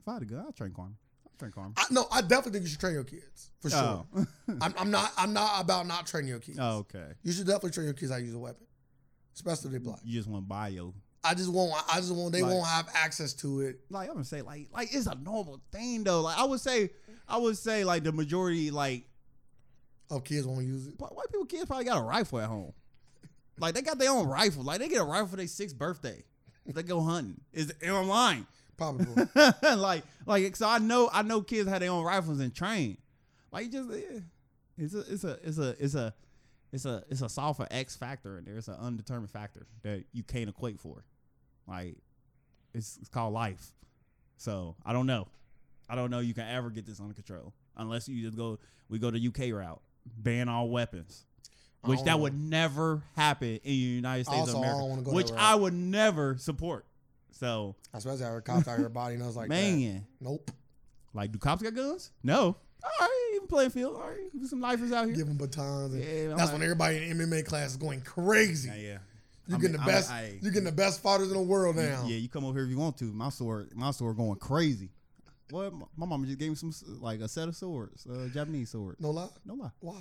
if 0.00 0.08
I 0.08 0.12
had 0.14 0.22
a 0.22 0.26
gun, 0.26 0.44
I'd 0.46 0.56
train 0.56 0.72
Carmen. 0.72 0.96
I'd 1.26 1.38
train 1.38 1.52
Carmen. 1.52 1.72
I, 1.76 1.84
no, 1.90 2.06
I 2.12 2.20
definitely 2.20 2.52
think 2.52 2.64
you 2.64 2.70
should 2.70 2.80
train 2.80 2.94
your 2.94 3.04
kids 3.04 3.50
for 3.60 3.70
sure. 3.70 4.06
Oh. 4.16 4.26
I'm, 4.60 4.74
I'm 4.78 4.90
not. 4.90 5.12
I'm 5.18 5.32
not 5.32 5.60
about 5.60 5.86
not 5.86 6.06
training 6.06 6.28
your 6.28 6.38
kids. 6.38 6.58
oh, 6.60 6.78
okay. 6.78 7.12
You 7.22 7.32
should 7.32 7.46
definitely 7.46 7.70
train 7.70 7.86
your 7.86 7.94
kids 7.94 8.12
how 8.12 8.18
to 8.18 8.22
use 8.22 8.34
a 8.34 8.38
weapon, 8.38 8.66
especially 9.34 9.68
if 9.68 9.72
they 9.72 9.78
black. 9.78 10.00
You 10.04 10.18
just 10.18 10.28
want 10.28 10.44
to 10.44 10.48
buy 10.48 10.68
your 10.68 10.92
I 11.26 11.34
just 11.34 11.50
won't. 11.52 11.72
I 11.92 11.96
just 11.96 12.12
want. 12.14 12.32
They 12.32 12.42
Like- 12.42 12.52
won't 12.52 12.66
have 12.66 12.88
access 12.94 13.32
to 13.34 13.60
it. 13.60 13.80
like 13.90 14.08
I'm 14.08 14.14
gonna 14.14 14.24
say 14.24 14.42
like 14.42 14.68
like 14.72 14.94
it's 14.94 15.06
a 15.06 15.14
normal 15.14 15.60
thing 15.72 16.04
though. 16.04 16.22
Like 16.22 16.38
I 16.38 16.44
would 16.44 16.60
say 16.60 16.90
I 17.28 17.36
would 17.38 17.56
say 17.58 17.84
like 17.84 18.04
the 18.04 18.12
majority 18.12 18.70
like 18.70 19.04
Of 20.10 20.24
kids 20.24 20.46
won't 20.46 20.64
use 20.64 20.86
it. 20.86 20.94
white 20.98 21.10
people 21.30 21.46
kids 21.46 21.64
probably 21.66 21.84
got 21.84 21.98
a 21.98 22.02
rifle 22.02 22.38
at 22.40 22.48
home. 22.48 22.72
Like 23.58 23.74
they 23.74 23.82
got 23.82 23.98
their 23.98 24.10
own 24.10 24.26
rifle. 24.28 24.62
Like 24.62 24.78
they 24.80 24.88
get 24.88 25.00
a 25.00 25.04
rifle 25.04 25.28
for 25.28 25.36
their 25.36 25.46
sixth 25.46 25.76
birthday. 25.76 26.24
They 26.66 26.82
go 26.82 27.00
hunting. 27.00 27.40
Is 27.52 27.72
it 27.80 27.88
online? 27.90 28.46
Probably. 28.76 29.06
like 29.62 30.04
like 30.26 30.54
so 30.56 30.68
I 30.68 30.78
know 30.78 31.08
I 31.12 31.22
know 31.22 31.40
kids 31.42 31.68
have 31.68 31.80
their 31.80 31.90
own 31.90 32.04
rifles 32.04 32.40
and 32.40 32.54
train. 32.54 32.98
Like 33.52 33.70
just 33.70 33.88
yeah. 33.90 34.20
it's 34.76 34.94
a 34.94 35.00
it's 35.12 35.24
a 35.24 35.38
it's 35.42 35.58
a 35.58 35.68
it's 35.78 35.94
a 35.94 36.14
it's 36.72 36.84
a 36.84 37.04
it's 37.08 37.22
a 37.22 37.28
solve 37.28 37.56
for 37.56 37.66
X 37.70 37.96
factor 37.96 38.36
and 38.36 38.46
there's 38.46 38.68
an 38.68 38.74
undetermined 38.74 39.30
factor 39.30 39.66
that 39.82 40.04
you 40.12 40.22
can't 40.22 40.48
equate 40.50 40.78
for. 40.80 41.04
Like 41.66 41.96
it's 42.74 42.96
it's 43.00 43.08
called 43.08 43.32
life. 43.32 43.72
So 44.36 44.76
I 44.84 44.92
don't 44.92 45.06
know. 45.06 45.28
I 45.88 45.94
don't 45.94 46.10
know 46.10 46.20
you 46.20 46.34
can 46.34 46.46
ever 46.48 46.70
get 46.70 46.86
this 46.86 47.00
under 47.00 47.14
control 47.14 47.52
unless 47.76 48.08
you 48.08 48.22
just 48.24 48.36
go 48.36 48.58
we 48.88 48.98
go 48.98 49.10
the 49.10 49.26
UK 49.28 49.52
route, 49.54 49.80
ban 50.18 50.48
all 50.48 50.68
weapons, 50.68 51.24
which 51.82 52.00
that 52.00 52.06
know. 52.12 52.16
would 52.18 52.34
never 52.34 53.02
happen 53.16 53.48
in 53.48 53.60
the 53.64 53.70
United 53.72 54.24
States 54.26 54.40
Also, 54.40 54.58
of 54.58 54.64
I 54.64 54.68
America, 54.68 55.02
that 55.04 55.14
which. 55.14 55.30
I 55.36 55.54
would 55.54 55.74
never 55.74 56.36
support. 56.38 56.86
So 57.32 57.74
I 57.92 57.98
suppose 57.98 58.14
Especially 58.20 58.34
our 58.34 58.40
cops 58.40 58.68
out 58.68 58.78
here 58.78 58.88
body 58.88 59.16
knows 59.16 59.36
like 59.36 59.48
man, 59.48 59.80
that. 59.94 60.02
Nope. 60.20 60.50
like 61.14 61.32
do 61.32 61.38
cops 61.38 61.62
got 61.62 61.74
guns? 61.74 62.10
No. 62.22 62.56
All 62.84 62.90
right, 63.00 63.32
even 63.34 63.48
playing 63.48 63.70
field. 63.70 63.96
All 63.96 64.08
right, 64.08 64.18
some 64.48 64.60
lifers 64.60 64.92
out 64.92 65.06
here. 65.06 65.16
Give 65.16 65.26
them 65.26 65.36
batons. 65.38 65.94
And 65.94 66.02
Yeah, 66.04 66.28
that's 66.28 66.40
like- 66.42 66.52
when 66.52 66.62
everybody 66.62 67.08
in 67.10 67.18
MMA 67.18 67.44
class 67.44 67.70
is 67.70 67.76
going 67.76 68.00
crazy. 68.02 68.68
Yeah, 68.68 68.74
yeah. 68.76 68.98
You're 69.46 69.58
I 69.58 69.60
getting 69.60 69.76
mean, 69.76 69.86
the 69.86 69.92
best. 69.92 70.10
I- 70.10 70.38
you're 70.40 70.50
getting 70.52 70.64
the 70.64 70.72
best 70.72 71.00
fighters 71.02 71.28
in 71.28 71.34
the 71.34 71.42
world 71.42 71.76
now. 71.76 72.04
Yeah, 72.06 72.16
you 72.16 72.28
come 72.28 72.44
over 72.44 72.58
here 72.58 72.64
if 72.64 72.70
you 72.70 72.78
want 72.78 72.96
to. 72.98 73.04
My 73.06 73.28
sword, 73.28 73.70
my 73.74 73.90
sword 73.92 74.16
going 74.16 74.36
crazy. 74.36 74.90
What? 75.50 75.72
My 75.96 76.06
mama 76.06 76.26
just 76.26 76.38
gave 76.38 76.48
me 76.50 76.54
some 76.56 76.72
like 77.00 77.20
a 77.20 77.28
set 77.28 77.46
of 77.48 77.54
swords, 77.56 78.04
uh, 78.06 78.28
Japanese 78.34 78.70
sword. 78.70 78.96
No 78.98 79.10
lie. 79.10 79.28
No 79.44 79.54
lie. 79.54 79.70
Why? 79.80 79.94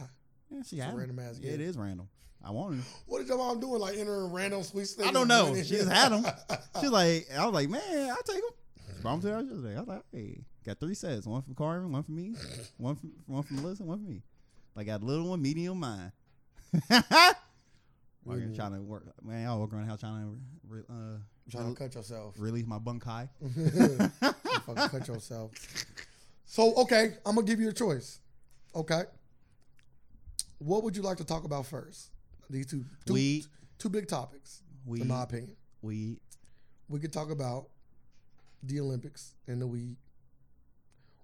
Yeah, 0.49 0.61
she 0.63 0.77
It's 0.77 0.91
a 0.91 0.95
random 0.95 1.19
ass 1.19 1.39
Yeah, 1.39 1.51
it 1.51 1.61
is 1.61 1.77
random. 1.77 2.07
I 2.43 2.51
wanted. 2.51 2.77
'em. 2.77 2.85
What 3.07 3.21
is 3.21 3.27
your 3.27 3.37
mom 3.37 3.59
doing? 3.59 3.79
Like 3.79 3.97
entering 3.97 4.31
random 4.31 4.63
sweepstakes? 4.63 5.07
I 5.07 5.11
don't 5.11 5.27
know. 5.27 5.53
She 5.55 5.61
just 5.63 5.89
had 5.89 6.09
them. 6.11 6.25
She's 6.81 6.89
like, 6.91 7.27
I 7.35 7.45
was 7.45 7.53
like, 7.53 7.69
man, 7.69 8.09
I'll 8.09 8.17
take 8.23 8.41
them. 8.41 9.01
Brought 9.01 9.13
'em 9.15 9.21
to 9.21 9.27
her 9.31 9.41
yesterday. 9.41 9.75
I 9.75 9.79
was 9.79 9.87
like, 9.87 10.01
hey, 10.11 10.43
got 10.65 10.79
three 10.79 10.93
sets. 10.95 11.27
One 11.27 11.41
for 11.43 11.53
Carmen, 11.53 11.91
one 11.91 12.03
for 12.03 12.11
me, 12.11 12.33
one 12.77 12.95
for 12.95 13.07
one 13.27 13.43
for 13.43 13.53
Melissa, 13.53 13.83
one 13.83 14.03
for 14.03 14.09
me. 14.09 14.21
Like, 14.75 14.85
I 14.87 14.97
got 14.97 15.01
a 15.03 15.05
little 15.05 15.29
one, 15.29 15.41
medium, 15.41 15.79
mine. 15.79 16.11
Working, 18.25 18.51
Ooh. 18.51 18.55
trying 18.55 18.73
to 18.73 18.81
work, 18.81 19.05
man. 19.23 19.47
I 19.47 19.55
walk 19.55 19.71
around 19.71 19.83
the 19.83 19.89
house 19.89 19.99
trying 19.99 20.21
to 20.23 20.37
re, 20.67 20.81
uh, 20.89 21.17
trying 21.49 21.73
to 21.75 21.79
cut 21.79 21.93
yourself. 21.93 22.33
release 22.39 22.65
my 22.65 22.79
bunk 22.79 23.03
high. 23.03 23.29
Fucking 24.65 24.89
cut 24.89 25.07
yourself. 25.07 25.51
So 26.45 26.73
okay, 26.77 27.13
I'm 27.25 27.35
gonna 27.35 27.45
give 27.45 27.59
you 27.59 27.69
a 27.69 27.73
choice. 27.73 28.19
Okay. 28.75 29.03
What 30.57 30.83
would 30.83 30.95
you 30.95 31.03
like 31.03 31.17
to 31.17 31.23
talk 31.25 31.43
about 31.43 31.65
first? 31.67 32.09
These 32.49 32.65
two, 32.67 32.85
two, 33.05 33.13
Weed. 33.13 33.45
two 33.77 33.89
big 33.89 34.07
topics, 34.07 34.61
Weed, 34.85 35.01
in 35.01 35.07
my 35.07 35.23
opinion. 35.23 35.55
weed. 35.81 36.19
We 36.87 36.99
could 36.99 37.11
talk 37.13 37.29
about 37.31 37.67
the 38.63 38.79
Olympics 38.79 39.33
and 39.47 39.61
the 39.61 39.67
weed, 39.67 39.97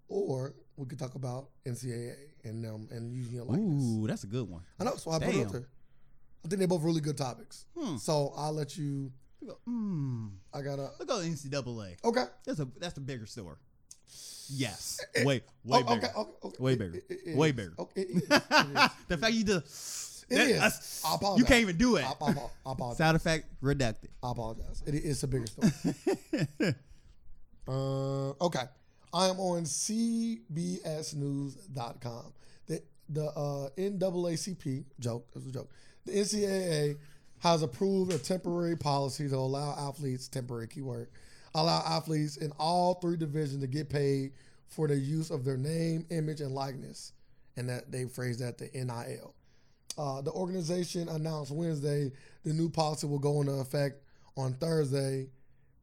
or 0.08 0.54
we 0.78 0.86
could 0.86 1.00
talk 1.00 1.16
about 1.16 1.50
NCAA 1.66 2.14
and 2.44 2.64
them 2.64 2.88
and 2.92 3.14
using 3.14 3.36
your 3.36 3.46
likeness. 3.46 3.84
Ooh, 3.84 4.08
that's 4.08 4.24
a 4.24 4.28
good 4.28 4.50
one. 4.50 4.62
I 4.80 4.84
know, 4.84 4.96
so 4.96 5.12
I 5.12 5.20
put 5.20 5.36
it 5.36 5.46
up 5.46 5.52
there. 5.52 5.68
I 6.44 6.48
think 6.48 6.60
they're 6.60 6.68
both 6.68 6.84
really 6.84 7.02
good 7.02 7.18
topics. 7.18 7.66
Hmm. 7.78 7.98
So 7.98 8.34
I'll 8.36 8.54
let 8.54 8.78
you. 8.78 9.12
Hmm. 9.66 10.28
I 10.54 10.62
gotta. 10.62 10.92
Look 11.00 11.10
at 11.10 11.26
NCAA. 11.26 11.98
Okay. 12.04 12.26
That's 12.46 12.60
a 12.60 12.68
that's 12.80 12.94
the 12.94 13.02
bigger 13.02 13.26
store. 13.26 13.58
Yes. 14.54 15.00
Way 15.24 15.42
way 15.64 15.82
Oh, 15.88 15.96
bigger. 15.96 16.08
okay, 16.08 16.12
okay, 16.18 16.30
okay. 16.44 16.56
Way 16.60 16.76
bigger. 16.76 16.96
it- 17.10 17.20
it 17.28 17.38
Way 17.38 17.50
is. 17.50 17.56
bigger. 17.56 17.74
Okay, 17.80 18.02
is. 18.06 18.22
Is. 18.24 18.30
the 19.08 19.18
fact 19.18 19.34
you 19.34 19.44
just 19.46 20.26
It 20.30 20.36
that- 20.36 20.48
is. 20.50 20.60
that's- 20.60 21.04
I 21.06 21.16
apologize. 21.16 21.40
You 21.40 21.46
can't 21.46 21.62
even 21.62 21.78
do 21.78 21.96
it. 21.96 22.04
I, 22.04 22.14
I, 22.26 22.30
I 22.66 22.72
apologize. 22.74 22.98
Sound 22.98 23.16
effect 23.16 23.46
redacted. 23.64 24.10
I 24.22 24.32
apologize. 24.32 24.84
It, 24.86 24.96
it's 24.96 25.24
a 25.24 25.28
bigger 25.28 25.48
story. 25.48 25.72
uh, 27.68 28.30
okay. 28.46 28.64
I 29.14 29.28
am 29.28 29.40
on 29.40 29.64
CBSNews.com. 29.64 32.34
The 32.68 32.82
the 33.10 33.26
uh, 33.26 33.70
NAACP 33.78 34.86
joke. 35.00 35.28
It 35.32 35.36
was 35.36 35.48
a 35.48 35.52
joke. 35.52 35.70
The 36.06 36.14
NCAA 36.14 36.98
has 37.40 37.62
approved 37.64 38.14
a 38.14 38.18
temporary 38.18 38.76
policy 38.76 39.28
to 39.30 39.36
allow 39.36 39.76
athletes 39.90 40.28
temporary 40.28 40.68
keyword 40.68 41.08
allow 41.56 41.84
athletes 41.86 42.38
in 42.38 42.52
all 42.60 42.96
three 42.96 43.18
divisions 43.18 43.62
to 43.62 43.68
get 43.68 43.90
paid 43.90 44.32
for 44.68 44.88
the 44.88 44.96
use 44.96 45.32
of 45.32 45.44
their 45.44 45.58
name, 45.58 46.06
image, 46.10 46.42
and 46.42 46.54
likeness, 46.54 47.12
and 47.58 47.68
that 47.70 47.92
they 47.92 48.06
phrase 48.06 48.40
that 48.40 48.58
the 48.58 48.70
NIL. 48.74 49.34
Uh, 49.98 50.22
the 50.22 50.32
organization 50.32 51.10
announced 51.10 51.52
Wednesday 51.52 52.12
the 52.44 52.54
new 52.54 52.70
policy 52.70 53.06
will 53.06 53.20
go 53.20 53.42
into 53.42 53.52
effect 53.54 54.02
on 54.38 54.54
Thursday, 54.54 55.28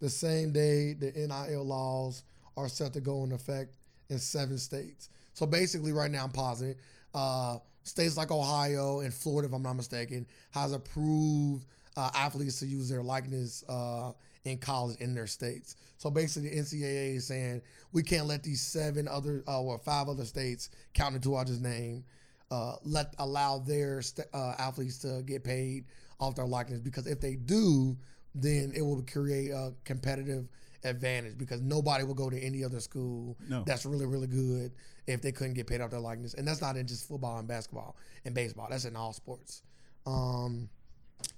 the 0.00 0.08
same 0.08 0.52
day 0.52 0.94
the 0.94 1.12
NIL 1.12 1.64
laws 1.64 2.22
are 2.56 2.68
set 2.68 2.94
to 2.94 3.00
go 3.00 3.22
into 3.24 3.34
effect 3.34 3.76
in 4.08 4.18
seven 4.18 4.56
states. 4.56 5.10
So 5.34 5.44
basically, 5.44 5.92
right 5.92 6.10
now 6.10 6.24
I'm 6.24 6.30
positive 6.30 6.76
uh, 7.14 7.58
states 7.88 8.16
like 8.16 8.30
Ohio 8.30 9.00
and 9.00 9.12
Florida, 9.12 9.48
if 9.48 9.54
I'm 9.54 9.62
not 9.62 9.74
mistaken, 9.74 10.26
has 10.50 10.72
approved 10.72 11.66
uh, 11.96 12.10
athletes 12.14 12.60
to 12.60 12.66
use 12.66 12.88
their 12.88 13.02
likeness 13.02 13.64
uh, 13.68 14.12
in 14.44 14.58
college 14.58 14.98
in 15.00 15.14
their 15.14 15.26
states. 15.26 15.76
So 15.96 16.10
basically, 16.10 16.50
the 16.50 16.56
NCAA 16.56 17.16
is 17.16 17.26
saying 17.26 17.62
we 17.92 18.02
can't 18.02 18.26
let 18.26 18.42
these 18.42 18.60
seven 18.60 19.08
other 19.08 19.42
uh, 19.48 19.60
or 19.60 19.78
five 19.78 20.08
other 20.08 20.24
states 20.24 20.70
count 20.94 21.14
into 21.14 21.34
our 21.34 21.44
just 21.44 21.62
name 21.62 22.04
uh, 22.50 22.76
let 22.84 23.14
allow 23.18 23.58
their 23.58 24.02
st- 24.02 24.26
uh, 24.32 24.54
athletes 24.58 24.98
to 24.98 25.22
get 25.26 25.44
paid 25.44 25.84
off 26.20 26.34
their 26.34 26.46
likeness 26.46 26.80
because 26.80 27.06
if 27.06 27.20
they 27.20 27.34
do, 27.34 27.96
then 28.34 28.72
it 28.74 28.82
will 28.82 29.02
create 29.10 29.50
a 29.50 29.72
competitive 29.84 30.46
advantage 30.84 31.36
because 31.38 31.60
nobody 31.60 32.04
will 32.04 32.14
go 32.14 32.30
to 32.30 32.38
any 32.40 32.62
other 32.64 32.80
school 32.80 33.36
No. 33.48 33.64
that's 33.66 33.84
really 33.84 34.06
really 34.06 34.26
good 34.28 34.72
if 35.06 35.22
they 35.22 35.32
couldn't 35.32 35.54
get 35.54 35.66
paid 35.66 35.80
off 35.80 35.90
their 35.90 36.00
likeness, 36.00 36.34
and 36.34 36.46
that's 36.46 36.60
not 36.60 36.76
in 36.76 36.86
just 36.86 37.08
football 37.08 37.38
and 37.38 37.48
basketball 37.48 37.96
and 38.24 38.34
baseball. 38.34 38.66
That's 38.70 38.84
in 38.84 38.94
all 38.96 39.12
sports. 39.12 39.62
Um, 40.06 40.68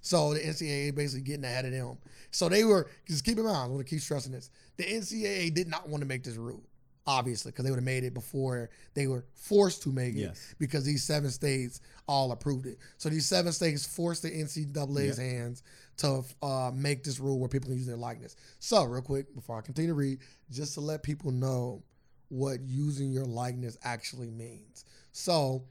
So 0.03 0.35
the 0.35 0.41
NCAA 0.41 0.95
basically 0.95 1.23
getting 1.23 1.45
ahead 1.45 1.65
of 1.65 1.73
them. 1.73 1.97
So 2.31 2.49
they 2.51 2.65
were 2.65 2.91
just 3.07 3.25
keep 3.25 3.39
in 3.39 3.45
mind. 3.45 3.57
I 3.57 3.67
want 3.67 3.79
to 3.87 3.89
keep 3.91 4.01
stressing 4.03 4.33
this. 4.33 4.51
The 4.77 4.85
NCAA 4.85 5.55
did 5.55 5.69
not 5.69 5.89
want 5.89 6.03
to 6.03 6.07
make 6.07 6.23
this 6.25 6.37
rule, 6.37 6.63
obviously, 7.07 7.51
because 7.51 7.65
they 7.65 7.71
would 7.71 7.79
have 7.79 7.85
made 7.85 8.05
it 8.05 8.15
before 8.15 8.71
they 8.95 9.07
were 9.07 9.25
forced 9.35 9.83
to 9.83 9.91
make 9.91 10.15
it 10.15 10.21
because 10.59 10.85
these 10.85 11.03
seven 11.03 11.31
states 11.31 11.81
all 12.07 12.31
approved 12.33 12.67
it. 12.67 12.79
So 12.99 13.09
these 13.09 13.27
seven 13.27 13.53
states 13.53 13.87
forced 13.87 14.23
the 14.23 14.31
NCAA's 14.31 15.17
hands 15.19 15.63
to 15.99 16.23
uh, 16.43 16.71
make 16.75 17.03
this 17.05 17.19
rule 17.21 17.39
where 17.39 17.49
people 17.49 17.69
can 17.69 17.77
use 17.79 17.87
their 17.87 17.97
likeness. 17.97 18.37
So 18.59 18.85
real 18.85 19.03
quick 19.03 19.35
before 19.35 19.59
I 19.59 19.61
continue 19.63 19.91
to 19.91 19.95
read, 19.95 20.19
just 20.51 20.75
to 20.75 20.81
let 20.81 21.03
people 21.03 21.31
know 21.33 21.83
what 22.29 22.61
using 22.63 23.11
your 23.11 23.25
likeness 23.27 23.77
actually 23.83 24.31
means. 24.31 24.85
So 25.13 25.65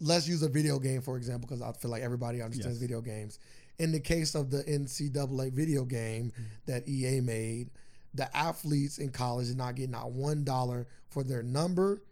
let's 0.00 0.28
use 0.28 0.42
a 0.42 0.48
video 0.48 0.78
game 0.78 1.00
for 1.02 1.16
example, 1.16 1.48
because 1.48 1.62
I 1.62 1.72
feel 1.72 1.90
like 1.90 2.02
everybody 2.02 2.42
understands 2.42 2.76
Yes. 2.78 2.80
video 2.80 3.00
games. 3.00 3.38
In 3.78 3.92
the 3.92 4.00
case 4.00 4.34
of 4.34 4.50
the 4.50 4.62
NCAA 4.64 5.52
video 5.52 5.84
game 5.84 6.32
that 6.66 6.88
EA 6.88 7.20
made, 7.20 7.70
the 8.16 8.34
athletes 8.36 8.98
in 8.98 9.10
college 9.10 9.50
are 9.50 9.54
not 9.54 9.74
getting 9.74 9.92
not 9.92 10.12
one 10.12 10.44
dollar 10.44 10.86
for 11.08 11.22
their 11.22 11.42
number, 11.42 12.02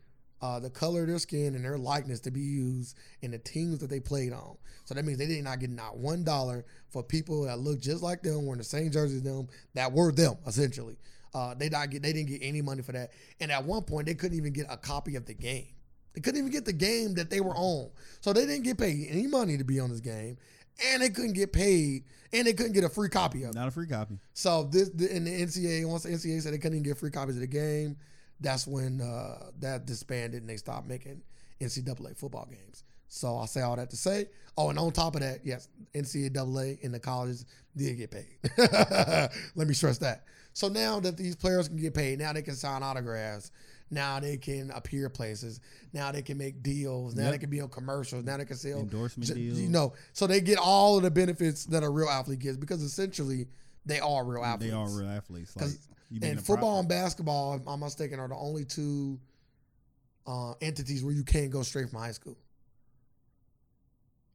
uh, 0.43 0.61
the 0.61 0.71
color 0.71 1.03
of 1.03 1.09
their 1.09 1.19
skin, 1.19 1.55
and 1.55 1.65
their 1.65 1.79
likeness 1.79 2.21
to 2.21 2.31
be 2.31 2.41
used 2.41 2.97
in 3.23 3.31
the 3.31 3.39
teams 3.39 3.79
that 3.79 3.91
they 3.91 4.01
played 4.01 4.33
on. 4.33 4.57
So 4.85 4.95
that 4.95 5.05
means 5.05 5.19
they 5.19 5.27
did 5.27 5.43
not 5.43 5.61
get 5.61 5.71
not 5.71 5.97
one 5.97 6.25
dollar 6.25 6.65
for 6.91 7.03
people 7.03 7.45
that 7.45 7.59
look 7.59 7.81
just 7.81 8.03
like 8.03 8.23
them, 8.23 8.45
wearing 8.45 8.59
the 8.59 8.65
same 8.65 8.91
jerseys 8.91 9.17
as 9.17 9.23
them, 9.23 9.49
that 9.75 9.93
were 9.93 10.13
them 10.13 10.37
essentially. 10.47 10.97
Uh, 11.35 11.55
they 11.55 11.69
not 11.69 11.91
get 11.91 12.03
they 12.03 12.13
didn't 12.13 12.29
get 12.29 12.41
any 12.43 12.63
money 12.63 12.83
for 12.83 12.93
that, 12.93 13.11
and 13.41 13.51
at 13.51 13.65
one 13.65 13.83
point 13.83 14.07
they 14.07 14.15
couldn't 14.15 14.37
even 14.37 14.53
get 14.53 14.67
a 14.71 14.77
copy 14.77 15.17
of 15.17 15.27
the 15.27 15.35
game. 15.35 15.67
They 16.15 16.21
couldn't 16.21 16.39
even 16.39 16.53
get 16.53 16.65
the 16.65 16.73
game 16.73 17.15
that 17.15 17.29
they 17.29 17.41
were 17.41 17.57
on, 17.57 17.91
so 18.21 18.33
they 18.33 18.47
didn't 18.47 18.63
get 18.63 18.79
paid 18.79 19.09
any 19.11 19.27
money 19.27 19.57
to 19.57 19.65
be 19.65 19.81
on 19.81 19.91
this 19.91 20.01
game, 20.01 20.37
and 20.93 21.03
they 21.03 21.11
couldn't 21.11 21.35
get 21.35 21.53
paid, 21.53 22.05
and 22.33 22.47
they 22.47 22.53
couldn't 22.53 22.73
get 22.73 22.85
a 22.85 22.89
free 22.89 23.09
copy 23.09 23.45
of 23.45 23.51
it. 23.51 23.55
Not 23.55 23.69
a 23.69 23.71
free 23.71 23.87
copy. 23.87 24.19
So 24.33 24.65
this 24.65 24.89
the, 24.91 25.15
in 25.15 25.25
the 25.25 25.31
NCAA, 25.31 25.87
once 25.87 26.05
the 26.05 26.11
NCAA 26.11 26.43
said 26.43 26.53
they 26.53 26.59
couldn't 26.59 26.79
even 26.79 26.89
get 26.89 26.99
free 26.99 27.11
copies 27.11 27.37
of 27.37 27.41
the 27.41 27.47
game, 27.47 27.97
that's 28.41 28.67
when 28.67 29.01
uh, 29.01 29.51
that 29.61 29.87
disbanded 29.87 30.41
and 30.41 30.51
they 30.51 30.57
stopped 30.57 30.87
making 30.87 31.23
NCAA 31.61 32.17
football 32.17 32.47
games. 32.51 32.85
So 33.09 33.39
I 33.39 33.47
say 33.47 33.63
all 33.63 33.77
that 33.77 33.91
to 33.91 33.97
say, 33.97 34.27
oh, 34.57 34.71
and 34.71 34.79
on 34.79 34.91
top 34.91 35.15
of 35.15 35.21
that, 35.21 35.41
yes, 35.45 35.69
NCAA 35.95 36.81
in 36.81 36.91
the 36.91 36.99
colleges 36.99 37.47
did 37.77 37.97
get 37.97 38.11
paid. 38.11 38.39
Let 39.55 39.69
me 39.69 39.75
stress 39.75 39.99
that. 39.99 40.25
So 40.53 40.69
now 40.69 41.01
that 41.01 41.17
these 41.17 41.37
players 41.37 41.69
can 41.69 41.77
get 41.77 41.95
paid, 41.95 42.19
now 42.19 42.33
they 42.33 42.43
can 42.43 42.55
sign 42.55 42.83
autographs. 42.83 43.51
Now 43.91 44.19
they 44.19 44.37
can 44.37 44.71
appear 44.71 45.09
places. 45.09 45.61
Now 45.93 46.11
they 46.11 46.23
can 46.23 46.39
make 46.39 46.63
deals. 46.63 47.15
Now 47.15 47.25
Yep. 47.25 47.33
they 47.33 47.39
can 47.39 47.51
be 47.51 47.61
on 47.61 47.69
commercials. 47.69 48.25
Now 48.25 48.37
they 48.39 48.45
can 48.45 48.57
sell 48.57 48.81
Endorsement 48.81 49.29
J- 49.29 49.35
deals. 49.35 49.59
You 49.61 49.69
know, 49.69 49.93
so 50.13 50.27
they 50.27 50.41
get 50.41 50.59
all 50.59 50.97
of 50.97 51.03
the 51.03 51.11
benefits 51.11 51.65
that 51.67 51.83
a 51.83 51.89
real 51.89 52.09
athlete 52.09 52.39
gets 52.41 52.57
because 52.57 52.83
essentially 52.83 53.47
they 53.87 54.01
are 54.01 54.25
real 54.25 54.43
athletes. 54.43 54.73
They 54.73 54.77
are 54.77 54.89
real 54.89 55.09
athletes. 55.09 55.55
Like, 55.57 55.67
'Cause- 55.67 55.79
you 56.11 56.21
being 56.21 56.33
And 56.33 56.45
football 56.47 56.79
and 56.81 56.89
basketball, 56.89 57.55
if 57.55 57.63
I'm 57.67 57.81
mistaken, 57.81 58.19
are 58.21 58.29
the 58.29 58.37
only 58.37 58.65
two 58.65 59.19
uh, 60.27 60.55
entities 60.63 61.05
where 61.05 61.13
you 61.13 61.23
can't 61.25 61.51
go 61.51 61.63
straight 61.63 61.91
from 61.91 61.99
high 61.99 62.13
school. 62.13 62.37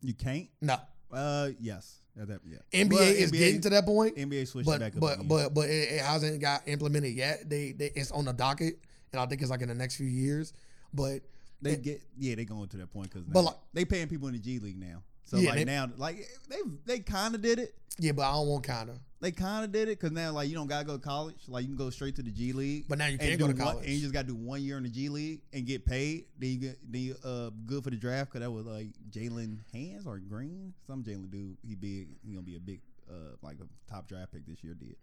you 0.02 0.14
can't. 0.14 0.48
No, 0.62 0.78
Uh, 1.12 1.50
yes. 1.60 1.96
That, 2.16 2.42
yeah. 2.46 2.58
NBA 2.74 2.90
Well, 2.96 3.02
is 3.04 3.32
getting 3.32 3.62
to 3.62 3.70
that 3.70 3.86
point, 3.86 4.18
NBA 4.18 4.46
switched 4.48 4.66
but 4.66 4.80
back 4.82 4.94
up. 4.94 5.00
but 5.00 5.26
but 5.28 5.54
but 5.54 5.70
it, 5.70 5.94
it 5.94 6.02
hasn't 6.02 6.42
got 6.42 6.68
implemented 6.68 7.14
yet. 7.14 7.50
They, 7.50 7.72
they 7.72 7.92
it's 7.96 8.12
on 8.12 8.26
the 8.26 8.34
docket, 8.34 8.78
and 9.14 9.22
I 9.22 9.26
think 9.26 9.42
it's 9.42 9.52
like 9.52 9.62
in 9.62 9.70
the 9.70 9.76
next 9.76 9.96
few 9.96 10.08
years. 10.08 10.54
But 10.94 11.22
they 11.62 11.76
get 11.76 12.02
yeah 12.18 12.36
they 12.36 12.46
going 12.46 12.68
to 12.70 12.78
that 12.78 12.92
point 12.92 13.10
because 13.12 13.26
But 13.28 13.44
like- 13.44 13.56
they 13.74 13.86
paying 13.86 14.08
people 14.08 14.28
in 14.28 14.34
the 14.34 14.40
G 14.40 14.60
League 14.60 14.80
now. 14.80 15.04
So 15.26 15.38
Yeah, 15.38 15.50
like 15.50 15.60
they- 15.60 15.66
now 15.66 15.90
like 15.98 16.28
they 16.50 16.58
they 16.86 17.00
kind 17.00 17.36
of 17.36 17.42
did 17.42 17.60
it. 17.60 17.76
yeah, 18.00 18.12
but 18.14 18.24
I 18.24 18.32
don't 18.34 18.48
want 18.48 18.64
kind 18.64 18.90
of. 18.90 18.98
They 19.22 19.32
kind 19.32 19.66
of 19.66 19.72
did 19.74 19.90
it 19.90 20.00
because 20.00 20.12
now 20.14 20.32
like 20.32 20.48
you 20.48 20.56
don't 20.56 20.68
gotta 20.68 20.86
go 20.86 20.94
to 20.94 21.04
college. 21.04 21.36
Like 21.50 21.64
you 21.64 21.68
can 21.68 21.76
go 21.76 21.90
straight 21.90 22.16
to 22.16 22.24
the 22.24 22.32
G 22.32 22.54
League. 22.54 22.86
But 22.88 22.98
now 22.98 23.08
you 23.08 23.18
can't 23.18 23.38
go 23.38 23.48
to 23.48 23.54
one- 23.54 23.62
college. 23.62 23.86
and 23.86 23.94
you 23.94 24.00
just 24.02 24.14
got 24.14 24.22
to 24.22 24.28
do 24.30 24.36
one 24.36 24.64
year 24.64 24.78
in 24.78 24.84
the 24.84 24.90
G 24.90 25.10
League 25.10 25.42
and 25.54 25.66
get 25.68 25.86
paid. 25.86 26.26
Then 26.40 26.50
you 26.52 26.58
get 26.58 26.80
then 26.92 27.02
you 27.02 27.16
uh 27.24 27.50
good 27.66 27.84
for 27.84 27.90
the 27.90 27.98
draft 27.98 28.32
because 28.32 28.42
that 28.46 28.52
was 28.52 28.66
like 28.66 28.88
Jalen 29.12 29.58
Hands 29.74 30.06
or 30.08 30.18
Green, 30.20 30.74
some 30.88 31.04
Jalen 31.04 31.30
dude. 31.30 31.58
He 31.68 31.76
big. 31.76 32.08
He 32.26 32.32
gonna 32.32 32.42
be 32.42 32.56
a 32.56 32.60
big 32.62 32.80
uh 33.10 33.36
like 33.44 33.58
a 33.60 33.92
top 33.92 34.08
draft 34.08 34.32
pick 34.32 34.48
this 34.48 34.64
year. 34.64 34.74
Did 34.74 34.96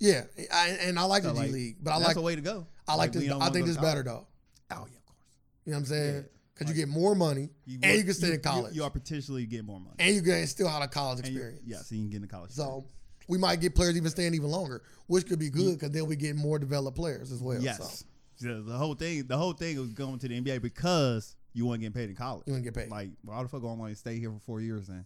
Yeah, 0.00 0.24
I, 0.52 0.68
and 0.82 0.98
I 0.98 1.04
like 1.04 1.22
So, 1.22 1.28
the 1.28 1.34
G 1.34 1.40
like, 1.40 1.52
League, 1.52 1.76
but 1.82 1.90
I 1.92 1.98
that's 1.98 2.08
like 2.08 2.14
the 2.16 2.22
way 2.22 2.34
to 2.34 2.40
go. 2.40 2.66
I 2.88 2.94
like 2.96 3.14
we 3.14 3.28
this. 3.28 3.32
I 3.32 3.50
think 3.50 3.66
this 3.66 3.76
to 3.76 3.82
better 3.82 4.02
though. 4.02 4.26
Oh 4.70 4.74
yeah, 4.74 4.76
of 4.78 5.06
course. 5.06 5.18
You 5.66 5.72
know 5.72 5.76
what 5.76 5.80
I'm 5.80 5.84
saying? 5.86 6.14
Yeah. 6.14 6.20
Because 6.54 6.66
Like- 6.68 6.76
you 6.76 6.82
get 6.86 6.88
more 6.88 7.14
money, 7.14 7.48
and 7.66 7.98
you 7.98 8.04
can 8.04 8.14
stay 8.14 8.32
in 8.34 8.40
college, 8.40 8.74
You, 8.74 8.84
are 8.84 8.90
potentially 8.90 9.46
get 9.46 9.64
more 9.64 9.78
money. 9.80 9.96
and 9.98 10.14
you 10.14 10.22
can 10.22 10.46
still 10.46 10.68
have 10.68 10.82
a 10.82 10.88
college 10.88 11.20
And 11.20 11.28
you- 11.28 11.34
experience. 11.34 11.62
yeah, 11.66 11.78
so 11.82 11.94
you 11.94 12.00
can 12.02 12.10
get 12.10 12.16
in 12.16 12.22
the 12.22 12.28
college. 12.28 12.50
So 12.52 12.86
we 13.28 13.38
might 13.38 13.60
get 13.60 13.74
players 13.74 13.96
even 13.96 14.10
staying 14.10 14.34
even 14.34 14.50
longer, 14.50 14.82
which 15.06 15.26
could 15.26 15.38
be 15.38 15.50
good 15.50 15.78
because 15.78 15.90
then 15.92 16.06
we 16.06 16.16
get 16.16 16.34
more 16.36 16.58
developed 16.58 16.96
players 16.96 17.30
as 17.32 17.40
well. 17.40 17.60
Yes. 17.62 18.04
So 18.36 18.46
So 18.46 18.62
the 18.62 18.76
whole 18.76 18.94
thing, 18.94 19.26
the 19.26 19.36
whole 19.36 19.52
thing 19.52 19.78
was 19.78 19.92
going 19.92 20.18
to 20.18 20.28
the 20.28 20.40
NBA 20.40 20.60
because 20.62 21.36
you 21.52 21.66
weren't 21.66 21.80
getting 21.82 21.92
paid 21.92 22.08
in 22.10 22.16
college. 22.16 22.44
you 22.46 22.52
want 22.54 22.64
to 22.64 22.70
get 22.70 22.74
paid. 22.78 22.90
Like, 22.90 23.10
why 23.22 23.42
the 23.42 23.48
fuck 23.48 23.62
am 23.62 23.70
I 23.72 23.76
going 23.76 23.92
to 23.92 23.98
stay 23.98 24.18
here 24.18 24.30
for 24.32 24.38
four 24.40 24.60
years 24.62 24.86
then? 24.86 25.04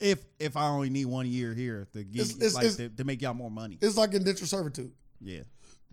If 0.00 0.24
if 0.38 0.56
I 0.56 0.66
only 0.68 0.88
need 0.90 1.04
one 1.06 1.26
year 1.26 1.52
here 1.54 1.86
to 1.92 2.02
get 2.02 2.22
It's- 2.22 2.36
it's- 2.36 2.54
like 2.54 2.64
it's- 2.64 2.76
to, 2.76 2.88
to 2.88 3.04
make 3.04 3.20
y'all 3.22 3.34
more 3.34 3.50
money, 3.50 3.78
It's 3.80 3.96
like 3.96 4.14
indentured 4.14 4.48
servitude. 4.48 4.92
yeah, 5.20 5.42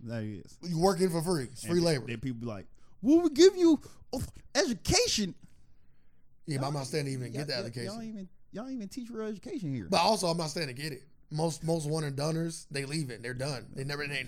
that 0.04 0.22
is 0.22 0.56
You 0.62 0.78
working 0.78 1.10
for 1.10 1.22
free. 1.22 1.44
It's 1.44 1.62
free 1.64 1.72
And 1.78 1.84
labor. 1.84 2.06
Then 2.06 2.18
people 2.20 2.40
be 2.40 2.46
like, 2.46 2.66
"Well, 3.02 3.20
we 3.20 3.30
give 3.30 3.54
you 3.56 3.80
oh, 4.14 4.22
education." 4.54 5.34
yeah, 6.46 6.58
but 6.58 6.68
I'm 6.68 6.74
not 6.74 6.86
saying 6.86 7.04
to 7.04 7.10
even 7.10 7.32
Y'all- 7.32 7.44
get 7.44 7.46
the 7.48 7.52
y'all- 7.54 7.62
education. 7.64 7.92
Y'all 7.92 8.02
even 8.02 8.28
y'all 8.52 8.70
even 8.70 8.88
teach 8.88 9.10
real 9.10 9.26
education 9.28 9.74
here. 9.74 9.86
But 9.90 10.00
also, 10.00 10.26
I'm 10.28 10.38
not 10.38 10.50
saying 10.50 10.68
to 10.68 10.72
get 10.74 10.92
it. 10.92 11.02
Most 11.30 11.62
most 11.62 11.86
one 11.86 12.04
and 12.04 12.16
doneers, 12.16 12.64
they 12.70 12.86
leave 12.86 13.10
it. 13.10 13.22
They're 13.22 13.34
done. 13.34 13.66
They 13.74 13.84
never. 13.84 14.06
They, 14.06 14.26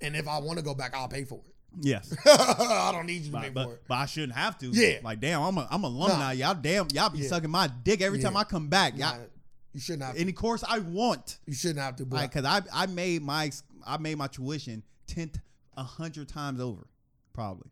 and 0.00 0.14
if 0.14 0.28
I 0.28 0.38
want 0.38 0.58
to 0.60 0.64
go 0.64 0.74
back, 0.74 0.94
I'll 0.94 1.08
pay 1.08 1.24
for 1.24 1.40
it. 1.44 1.54
Yes, 1.80 2.14
I 2.26 2.90
don't 2.92 3.06
need 3.06 3.22
you 3.22 3.32
to 3.32 3.38
pay 3.40 3.48
but, 3.50 3.64
for 3.66 3.72
it. 3.74 3.82
but, 3.86 3.88
but 3.88 3.94
I 3.94 4.06
shouldn't 4.06 4.34
have 4.34 4.58
to. 4.58 4.66
Yeah. 4.68 4.98
like 5.02 5.20
damn, 5.20 5.42
I'm 5.42 5.56
a 5.58 5.66
I'm 5.70 5.84
a 5.84 5.86
alumni. 5.88 6.32
Y'all 6.32 6.54
damn, 6.54 6.88
y'all 6.92 7.10
be 7.10 7.18
Yeah. 7.20 7.28
sucking 7.28 7.50
my 7.50 7.68
dick 7.84 8.00
every 8.02 8.18
time 8.20 8.36
I 8.36 8.44
come 8.44 8.68
back. 8.68 8.96
Y'all, 8.96 9.16
Nah, 9.18 9.24
you 9.72 9.80
shouldn't 9.80 10.04
have. 10.04 10.14
To. 10.14 10.20
any 10.20 10.32
course 10.32 10.64
I 10.66 10.78
want. 10.78 11.38
You 11.46 11.54
shouldn't 11.54 11.80
have 11.80 11.96
to. 11.96 12.06
But 12.06 12.16
Like, 12.16 12.32
cause 12.32 12.44
I 12.44 12.62
I 12.72 12.86
made 12.86 13.22
my 13.22 13.50
I 13.86 13.98
made 13.98 14.16
my 14.18 14.26
tuition 14.26 14.82
ten 15.06 15.30
a 15.76 15.82
hundred 15.82 16.28
times 16.28 16.60
over, 16.60 16.86
probably. 17.32 17.70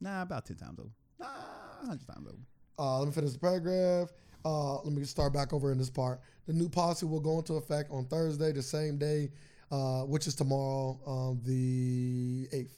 Nah, 0.00 0.22
about 0.22 0.46
ten 0.46 0.56
times 0.56 0.78
over. 0.80 0.90
Nah, 1.20 1.26
hundred 1.86 2.06
times 2.06 2.26
over. 2.28 2.38
Uh, 2.78 2.98
let 2.98 3.06
me 3.08 3.12
finish 3.12 3.32
the 3.32 3.38
paragraph. 3.38 4.08
Uh, 4.44 4.74
let 4.82 4.92
me 4.92 5.04
start 5.04 5.32
back 5.32 5.52
over 5.52 5.70
in 5.72 5.78
this 5.78 5.88
part. 5.90 6.20
The 6.46 6.52
new 6.52 6.68
policy 6.68 7.06
will 7.06 7.20
go 7.20 7.38
into 7.38 7.54
effect 7.54 7.90
on 7.90 8.04
Thursday, 8.06 8.52
the 8.52 8.62
same 8.62 8.98
day, 8.98 9.30
uh, 9.70 10.02
which 10.02 10.26
is 10.26 10.34
tomorrow, 10.34 10.98
um, 11.06 11.40
the 11.44 12.48
8th. 12.52 12.72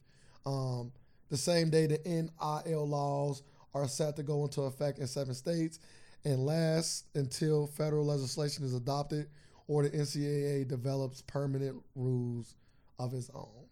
Um, 0.47 0.92
the 1.28 1.36
same 1.36 1.70
day 1.70 1.86
the 1.86 2.01
NIL 2.07 2.88
laws 2.88 3.42
are 3.74 3.88
set 3.88 4.16
to 4.16 4.22
go 4.22 4.44
into 4.44 4.62
effect 4.62 5.01
in 5.01 5.07
seven 5.07 5.34
states 5.34 5.80
and 6.24 6.47
last 6.47 7.05
until 7.14 7.66
federal 7.66 8.07
legislation 8.07 8.64
is 8.64 8.74
adopted 8.74 9.28
or 9.68 9.82
the 9.82 9.90
NCAA 9.90 10.66
develops 10.66 11.22
permanent 11.22 11.76
rules 11.94 12.55
of 12.99 13.12
its 13.12 13.30
own. 13.34 13.66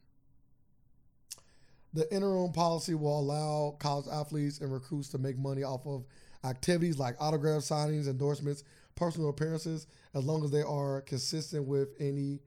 The 1.95 2.13
interim 2.13 2.53
policy 2.53 2.95
will 2.95 3.21
allow 3.21 3.77
college 3.79 4.07
athletes 4.13 4.61
and 4.61 4.73
recruits 4.73 5.09
to 5.11 5.19
make 5.19 5.39
money 5.39 5.63
off 5.63 5.87
of 5.87 6.05
activities 6.45 6.99
like 6.99 7.15
autograph 7.21 7.63
signings, 7.63 8.09
endorsements, 8.09 8.65
personal 8.97 9.31
appearances, 9.31 9.87
as 10.13 10.25
long 10.25 10.45
as 10.45 10.51
they 10.51 10.63
are 10.63 11.03
consistent 11.03 11.67
with 11.67 11.89
any 12.01 12.41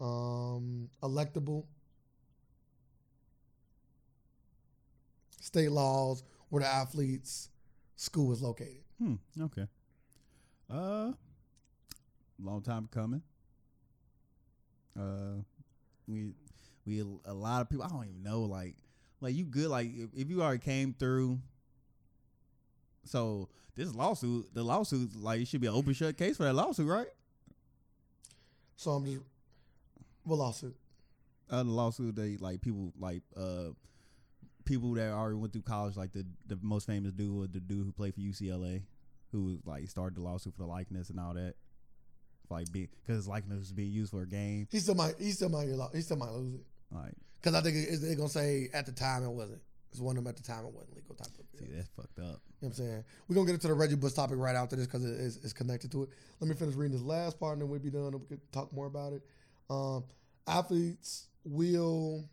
um, 0.00 0.88
electable 1.02 1.64
state 5.48 5.72
laws 5.72 6.22
where 6.50 6.62
the 6.62 6.68
athlete's 6.68 7.48
school 7.96 8.32
is 8.32 8.42
located. 8.42 8.84
Hmm. 8.98 9.14
Okay. 9.40 9.66
Uh, 10.70 11.12
long 12.38 12.62
time 12.62 12.88
coming. 12.92 13.22
Uh, 14.98 15.42
we 16.06 16.32
we 16.84 17.00
a 17.24 17.32
lot 17.32 17.62
of 17.62 17.70
people. 17.70 17.84
I 17.84 17.88
don't 17.88 18.04
even 18.04 18.22
know. 18.22 18.42
Like, 18.42 18.76
like 19.20 19.34
you 19.34 19.44
good? 19.44 19.68
Like, 19.68 19.88
if, 19.94 20.10
if 20.14 20.30
you 20.30 20.42
already 20.42 20.60
came 20.60 20.94
through. 20.98 21.38
So 23.04 23.48
this 23.74 23.94
lawsuit, 23.94 24.52
the 24.52 24.62
lawsuit, 24.62 25.16
like 25.16 25.40
it 25.40 25.48
should 25.48 25.62
be 25.62 25.66
an 25.66 25.74
open 25.74 25.94
shut 25.94 26.18
case 26.18 26.36
for 26.36 26.42
that 26.42 26.52
lawsuit, 26.52 26.86
right? 26.86 27.08
So 28.76 28.90
I'm 28.90 29.06
just 29.06 29.22
what 30.24 30.36
lawsuit? 30.36 30.76
Uh, 31.48 31.62
the 31.62 31.70
lawsuit 31.70 32.14
they 32.14 32.36
like 32.36 32.60
people 32.60 32.92
like 32.98 33.22
uh 33.34 33.70
people 34.68 34.92
that 34.94 35.10
already 35.12 35.36
went 35.36 35.52
through 35.52 35.62
college, 35.62 35.96
like 35.96 36.12
the 36.12 36.24
the 36.46 36.58
most 36.62 36.86
famous 36.86 37.12
dude 37.12 37.34
was 37.34 37.48
the 37.50 37.60
dude 37.60 37.86
who 37.86 37.92
played 37.92 38.14
for 38.14 38.20
UCLA, 38.20 38.82
who 39.32 39.58
like 39.64 39.88
started 39.88 40.16
the 40.16 40.20
lawsuit 40.22 40.54
for 40.54 40.62
the 40.62 40.66
likeness 40.68 41.08
and 41.10 41.18
all 41.18 41.34
that. 41.34 41.54
Like, 42.50 42.70
because 42.72 42.88
his 43.06 43.28
likeness 43.28 43.58
was 43.58 43.72
being 43.72 43.90
used 43.92 44.10
for 44.10 44.22
a 44.22 44.26
game. 44.26 44.68
He 44.70 44.78
still 44.78 44.94
might. 44.94 45.14
He 45.18 45.32
still 45.32 45.48
might. 45.50 45.68
He 45.94 46.00
still 46.00 46.16
might 46.16 46.30
lose 46.32 46.54
it 46.54 46.60
Like, 46.90 47.12
because 47.40 47.54
I 47.54 47.60
think 47.62 47.76
it- 47.76 48.00
they're 48.00 48.14
gonna 48.16 48.28
say 48.28 48.68
at 48.72 48.86
the 48.86 48.92
time 48.92 49.22
it 49.24 49.30
wasn't. 49.30 49.60
It's 49.90 50.00
one 50.00 50.16
of 50.18 50.24
them 50.24 50.28
at 50.30 50.36
the 50.36 50.42
time 50.42 50.64
it 50.66 50.72
wasn't 50.72 50.96
legal 50.96 51.14
type 51.14 51.28
of 51.28 51.58
See, 51.58 51.66
that's 51.74 51.88
fucked 51.96 52.18
up. 52.18 52.24
You 52.24 52.24
know 52.28 52.36
what 52.60 52.68
I'm 52.68 52.72
saying? 52.74 53.04
We're 53.26 53.34
gonna 53.36 53.46
get 53.46 53.54
into 53.54 53.68
the 53.68 53.74
Reggie 53.74 53.94
Bush 53.96 54.12
topic 54.12 54.36
right 54.38 54.54
after 54.54 54.76
this 54.76 54.86
because 54.86 55.04
it 55.04 55.18
is 55.18 55.36
it's 55.38 55.52
connected 55.54 55.90
to 55.92 56.02
it. 56.04 56.10
Let 56.40 56.48
me 56.48 56.54
finish 56.54 56.74
reading 56.74 56.92
this 56.96 57.04
last 57.06 57.38
part 57.40 57.54
and 57.54 57.62
then 57.62 57.68
we'll 57.70 57.80
be 57.80 57.90
done 57.90 58.12
and 58.14 58.20
we 58.20 58.26
can 58.26 58.40
talk 58.52 58.70
more 58.72 58.86
about 58.86 59.12
it. 59.14 59.22
Um, 59.70 60.04
athletes 60.46 61.28
will 61.44 62.28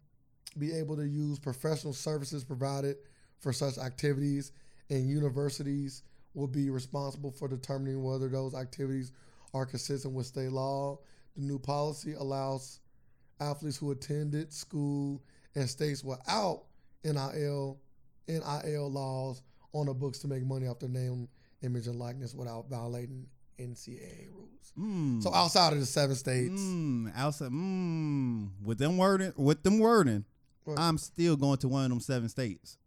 be 0.57 0.73
able 0.73 0.95
to 0.97 1.07
use 1.07 1.39
professional 1.39 1.93
services 1.93 2.43
provided 2.43 2.97
for 3.39 3.53
such 3.53 3.77
activities, 3.77 4.51
and 4.89 5.09
universities 5.09 6.03
will 6.33 6.47
be 6.47 6.69
responsible 6.69 7.31
for 7.31 7.47
determining 7.47 8.03
whether 8.03 8.27
those 8.27 8.55
activities 8.55 9.11
are 9.53 9.65
consistent 9.65 10.13
with 10.13 10.25
state 10.25 10.51
law. 10.51 10.99
The 11.35 11.43
new 11.43 11.59
policy 11.59 12.13
allows 12.13 12.79
athletes 13.39 13.77
who 13.77 13.91
attended 13.91 14.53
school 14.53 15.21
in 15.55 15.67
states 15.67 16.03
without 16.03 16.63
NIL 17.03 17.79
NIL 18.27 18.91
laws 18.91 19.41
on 19.73 19.85
the 19.85 19.93
books 19.93 20.19
to 20.19 20.27
make 20.27 20.43
money 20.43 20.67
off 20.67 20.79
their 20.79 20.89
name, 20.89 21.27
image, 21.61 21.87
and 21.87 21.99
likeness 21.99 22.33
without 22.33 22.69
violating 22.69 23.27
NCAA 23.59 24.27
rules. 24.33 24.73
Mm. 24.77 25.21
So 25.21 25.33
outside 25.33 25.73
of 25.73 25.79
the 25.79 25.85
seven 25.85 26.15
states, 26.15 26.59
Mm, 26.59 27.11
outside, 27.15 27.51
mm, 27.51 28.49
with 28.63 28.77
them 28.79 28.97
wording, 28.97 29.33
with 29.37 29.63
them 29.63 29.79
wording, 29.79 30.25
What? 30.65 30.79
I'm 30.79 30.97
still 30.97 31.35
going 31.35 31.57
to 31.59 31.67
one 31.67 31.83
of 31.85 31.89
them 31.89 31.99
seven 31.99 32.27
states. 32.29 32.77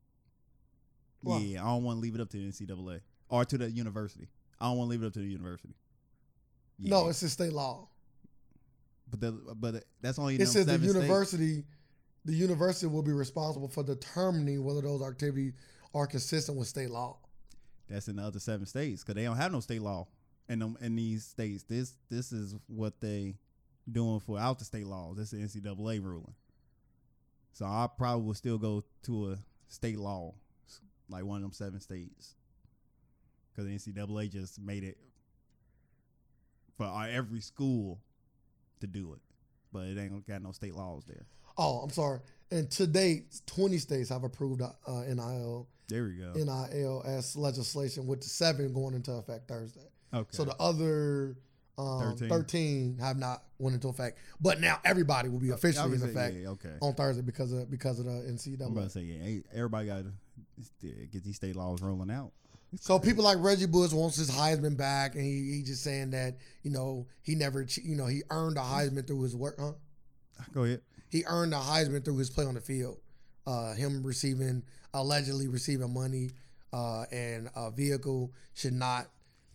Why? 1.22 1.39
Yeah, 1.39 1.64
I 1.64 1.68
don't 1.68 1.85
want 1.85 1.97
to 1.97 2.01
leave 2.01 2.14
it 2.14 2.20
up 2.20 2.29
to 2.31 2.37
the 2.37 2.49
NCAA 2.51 3.01
or 3.29 3.45
to 3.45 3.59
the 3.59 3.70
university. 3.70 4.29
I 4.61 4.66
don't 4.66 4.79
want 4.79 4.89
to 4.89 4.91
leave 4.91 5.03
it 5.03 5.07
up 5.07 5.12
to 5.14 5.20
the 5.20 5.26
university. 5.26 5.74
Yeah. 6.79 6.91
no, 6.91 7.09
it's 7.09 7.22
a 7.22 7.29
state 7.29 7.53
law. 7.53 7.89
but 9.11 9.20
the, 9.20 9.33
but 9.57 9.85
that's 10.01 10.18
only 10.18 10.37
It 10.37 10.47
says 10.47 10.66
the 10.66 10.72
seven 10.72 10.89
states. 10.89 10.95
university, 10.95 11.64
the 12.24 12.35
university 12.35 12.87
will 12.87 13.03
be 13.03 13.12
responsible 13.12 13.68
for 13.68 13.83
determining 13.83 14.62
whether 14.64 14.81
those 14.83 15.03
activities 15.03 15.55
are 15.95 16.07
consistent 16.07 16.59
with 16.59 16.68
state 16.68 16.91
law. 16.91 17.16
That's 17.89 18.09
in 18.09 18.16
the 18.16 18.22
other 18.22 18.39
seven 18.39 18.66
states 18.66 19.03
because 19.03 19.14
they 19.14 19.24
don't 19.24 19.37
have 19.37 19.51
no 19.51 19.61
state 19.61 19.81
law 19.83 20.07
in 20.49 20.59
them 20.59 20.76
in 20.81 20.95
these 20.95 21.24
states. 21.24 21.62
This 21.64 21.95
this 22.11 22.33
is 22.33 22.55
what 22.66 23.01
they 23.01 23.37
doing 23.91 24.20
for 24.20 24.39
out 24.39 24.59
the 24.59 24.64
state 24.64 24.87
laws. 24.87 25.16
This 25.16 25.33
is 25.33 25.57
NCAA 25.57 26.03
ruling. 26.05 26.35
So 27.53 27.64
I 27.64 27.88
probably 27.96 28.26
will 28.26 28.34
still 28.34 28.59
go 28.59 28.84
to 29.05 29.32
a 29.32 29.38
state 29.68 29.99
law, 29.99 30.34
like 31.09 31.24
one 31.24 31.36
of 31.36 31.42
them 31.42 31.53
seven 31.53 31.80
states, 31.80 32.34
because 33.51 33.66
the 33.66 33.92
NCAA 33.92 34.30
just 34.30 34.61
made 34.61 34.84
it 34.84 34.96
for 36.76 36.90
every 37.11 37.40
school 37.40 38.01
to 38.80 38.86
do 38.86 39.12
it, 39.14 39.20
but 39.72 39.86
it 39.86 39.99
ain't 39.99 40.26
got 40.26 40.42
no 40.42 40.53
state 40.53 40.74
laws 40.74 41.05
there. 41.07 41.26
Oh, 41.57 41.80
I'm 41.80 41.90
sorry. 41.90 42.20
And 42.51 42.70
to 42.72 42.86
date, 42.86 43.40
20 43.46 43.78
states 43.78 44.09
have 44.11 44.22
approved 44.22 44.62
uh, 44.62 44.70
NIL 44.86 45.68
There 45.88 46.05
we 46.05 46.14
go. 46.14 46.32
NIL 46.34 47.03
as 47.05 47.36
legislation, 47.36 48.07
with 48.07 48.20
the 48.20 48.28
seven 48.28 48.72
going 48.72 48.94
into 48.94 49.12
effect 49.12 49.49
Thursday. 49.49 49.80
Okay. 50.14 50.28
So 50.30 50.44
the 50.44 50.55
other 50.61 51.36
um, 51.79 52.16
13. 52.16 52.29
13. 52.29 52.99
have 53.01 53.16
not 53.16 53.43
went 53.59 53.74
into 53.74 53.89
effect, 53.89 54.18
but 54.41 54.61
now 54.61 54.79
everybody 54.85 55.29
will 55.29 55.39
be 55.39 55.51
officially 55.51 55.95
in 55.97 56.03
effect 56.03 56.37
Yeah, 56.37 56.49
okay. 56.49 56.74
on 56.83 56.95
Thursday 56.95 57.22
because 57.22 57.53
of 57.53 57.70
because 57.70 57.99
of 57.99 58.07
the 58.07 58.11
I'm 58.12 58.37
NCAA. 58.37 58.66
about 58.70 58.85
to 58.85 58.91
say, 58.91 59.01
yeah, 59.03 59.41
everybody 59.55 59.87
got 59.87 60.03
to 60.05 60.87
get 61.12 61.24
these 61.24 61.37
state 61.37 61.57
laws 61.57 61.81
rolling 61.83 62.11
out. 62.11 62.33
So 62.81 62.99
people 62.99 63.24
like 63.24 63.39
Reggie 63.41 63.66
Bush 63.66 63.93
wants 63.93 64.16
his 64.16 64.31
Heisman 64.31 64.76
back, 64.76 65.14
and 65.14 65.24
he, 65.24 65.55
he 65.57 65.62
just 65.62 65.83
saying 65.83 66.11
that 66.11 66.37
you 66.62 66.70
know 66.70 67.07
he 67.22 67.35
never 67.35 67.64
you 67.83 67.97
know 67.97 68.07
he 68.07 68.22
earned 68.31 68.59
a 68.59 68.61
Heisman 68.61 69.07
through 69.07 69.22
his 69.22 69.35
work. 69.37 69.57
Huh? 69.59 69.72
Go 70.53 70.64
ahead. 70.64 70.83
He 71.09 71.24
earned 71.26 71.55
a 71.55 71.59
Heisman 71.59 72.05
through 72.05 72.18
his 72.18 72.29
play 72.29 72.45
on 72.45 72.55
the 72.55 72.61
field. 72.61 72.99
Uh, 73.47 73.72
him 73.74 74.03
receiving 74.03 74.62
allegedly 74.93 75.49
receiving 75.49 75.93
money 75.95 76.31
uh, 76.74 77.05
and 77.11 77.49
a 77.57 77.70
vehicle 77.70 78.31
should 78.55 78.74
not 78.74 79.07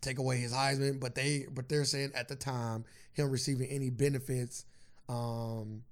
take 0.03 0.19
away 0.19 0.37
his 0.37 0.53
Heisman, 0.53 0.99
but 0.99 1.15
they 1.15 1.45
but 1.53 1.69
they're 1.69 1.85
saying 1.85 2.11
at 2.15 2.27
the 2.27 2.35
time 2.35 2.85
him 3.13 3.29
receiving 3.29 3.67
any 3.69 3.89
benefits 3.89 4.65
um, 5.09 5.83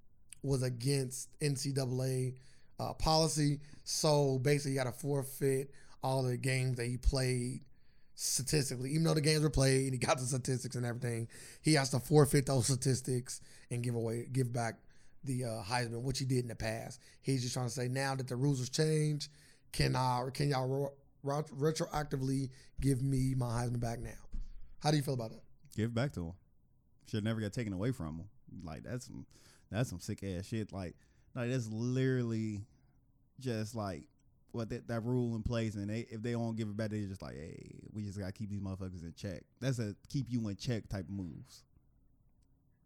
was 0.43 0.63
against 0.63 1.29
NCAA 1.39 2.35
uh, 2.79 2.93
policy. 2.93 3.59
So 3.83 4.39
basically, 4.39 4.71
he 4.71 4.77
got 4.77 4.85
to 4.85 4.91
forfeit 4.91 5.71
all 6.03 6.23
the 6.23 6.37
games 6.37 6.77
that 6.77 6.87
he 6.87 6.97
played 6.97 7.61
statistically. 8.15 8.91
Even 8.91 9.03
though 9.03 9.13
the 9.13 9.21
games 9.21 9.41
were 9.41 9.49
played 9.49 9.85
and 9.85 9.93
he 9.93 9.97
got 9.97 10.17
the 10.17 10.25
statistics 10.25 10.75
and 10.75 10.85
everything, 10.85 11.27
he 11.61 11.73
has 11.75 11.89
to 11.91 11.99
forfeit 11.99 12.45
those 12.45 12.65
statistics 12.65 13.41
and 13.69 13.83
give 13.83 13.95
away, 13.95 14.27
give 14.31 14.51
back 14.51 14.75
the 15.23 15.45
uh, 15.45 15.63
Heisman, 15.63 16.01
which 16.01 16.19
he 16.19 16.25
did 16.25 16.39
in 16.39 16.47
the 16.47 16.55
past. 16.55 16.99
He's 17.21 17.41
just 17.41 17.53
trying 17.53 17.67
to 17.67 17.71
say 17.71 17.87
now 17.87 18.15
that 18.15 18.27
the 18.27 18.35
rules 18.35 18.59
have 18.59 18.71
changed, 18.71 19.29
can 19.71 19.95
I 19.95 20.27
can 20.33 20.49
y'all 20.49 20.93
retroactively 21.23 22.49
give 22.79 23.01
me 23.01 23.33
my 23.35 23.45
Heisman 23.45 23.79
back 23.79 23.99
now? 23.99 24.11
How 24.79 24.91
do 24.91 24.97
you 24.97 25.03
feel 25.03 25.13
about 25.13 25.31
that? 25.31 25.43
Give 25.75 25.93
back 25.93 26.13
to 26.13 26.27
him. 26.27 26.33
Should 27.09 27.23
never 27.23 27.39
get 27.39 27.53
taken 27.53 27.73
away 27.73 27.91
from 27.91 28.19
him. 28.19 28.29
Like 28.63 28.83
that's 28.83 29.05
some 29.05 29.25
that's 29.69 29.89
some 29.89 29.99
sick 29.99 30.23
ass 30.23 30.45
shit. 30.45 30.71
Like 30.71 30.95
like 31.35 31.49
that's 31.49 31.67
literally 31.71 32.61
just 33.39 33.75
like 33.75 34.07
what 34.51 34.69
that, 34.69 34.87
that 34.87 35.03
rule 35.03 35.35
in 35.35 35.43
place 35.43 35.75
and 35.75 35.89
they 35.89 36.05
if 36.09 36.21
they 36.21 36.31
don't 36.31 36.55
give 36.55 36.67
it 36.67 36.77
back, 36.77 36.89
they're 36.89 36.99
just 37.01 37.21
like, 37.21 37.35
hey, 37.35 37.79
we 37.93 38.03
just 38.03 38.19
gotta 38.19 38.31
keep 38.31 38.49
these 38.49 38.59
motherfuckers 38.59 39.03
in 39.03 39.13
check. 39.15 39.43
That's 39.59 39.79
a 39.79 39.95
keep 40.09 40.27
you 40.29 40.47
in 40.49 40.55
check 40.55 40.89
type 40.89 41.05
moves. 41.09 41.63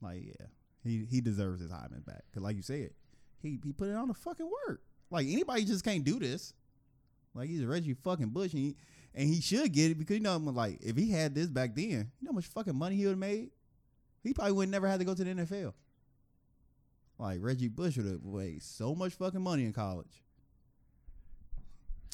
Like 0.01 0.25
yeah, 0.25 0.47
he 0.83 1.05
he 1.09 1.21
deserves 1.21 1.61
his 1.61 1.71
Heisman 1.71 2.05
back 2.05 2.23
because 2.29 2.43
like 2.43 2.55
you 2.55 2.61
said, 2.61 2.91
he 3.41 3.59
he 3.63 3.73
put 3.73 3.89
it 3.89 3.95
on 3.95 4.07
the 4.07 4.13
fucking 4.13 4.49
work. 4.67 4.81
Like 5.09 5.27
anybody 5.27 5.65
just 5.65 5.83
can't 5.83 6.03
do 6.03 6.19
this. 6.19 6.53
Like 7.35 7.49
he's 7.49 7.61
a 7.61 7.67
Reggie 7.67 7.93
fucking 7.93 8.29
Bush 8.29 8.53
and 8.53 8.61
he 8.61 8.75
and 9.13 9.27
he 9.27 9.41
should 9.41 9.71
get 9.71 9.91
it 9.91 9.99
because 9.99 10.17
you 10.17 10.23
know 10.23 10.37
like 10.37 10.79
if 10.81 10.95
he 10.95 11.11
had 11.11 11.35
this 11.35 11.47
back 11.47 11.75
then, 11.75 11.85
you 11.89 11.97
know 12.21 12.31
how 12.31 12.35
much 12.35 12.45
fucking 12.47 12.75
money 12.75 12.95
he 12.95 13.03
would 13.05 13.11
have 13.11 13.19
made. 13.19 13.49
He 14.23 14.33
probably 14.33 14.53
would 14.53 14.69
never 14.69 14.87
had 14.87 14.99
to 14.99 15.05
go 15.05 15.13
to 15.13 15.23
the 15.23 15.29
NFL. 15.33 15.73
Like 17.19 17.39
Reggie 17.41 17.67
Bush 17.67 17.97
would 17.97 18.05
have 18.07 18.23
made 18.23 18.63
so 18.63 18.95
much 18.95 19.13
fucking 19.13 19.41
money 19.41 19.65
in 19.65 19.73
college. 19.73 20.23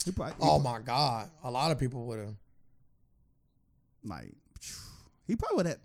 He 0.03 0.11
probably, 0.11 0.33
he 0.33 0.39
Oh 0.41 0.59
my 0.59 0.79
God, 0.79 1.29
a 1.43 1.51
lot 1.51 1.71
of 1.71 1.79
people 1.79 2.05
would 2.07 2.19
have. 2.19 2.35
like 4.03 4.33
he 5.27 5.35
probably 5.35 5.57
would 5.57 5.65
have. 5.67 5.79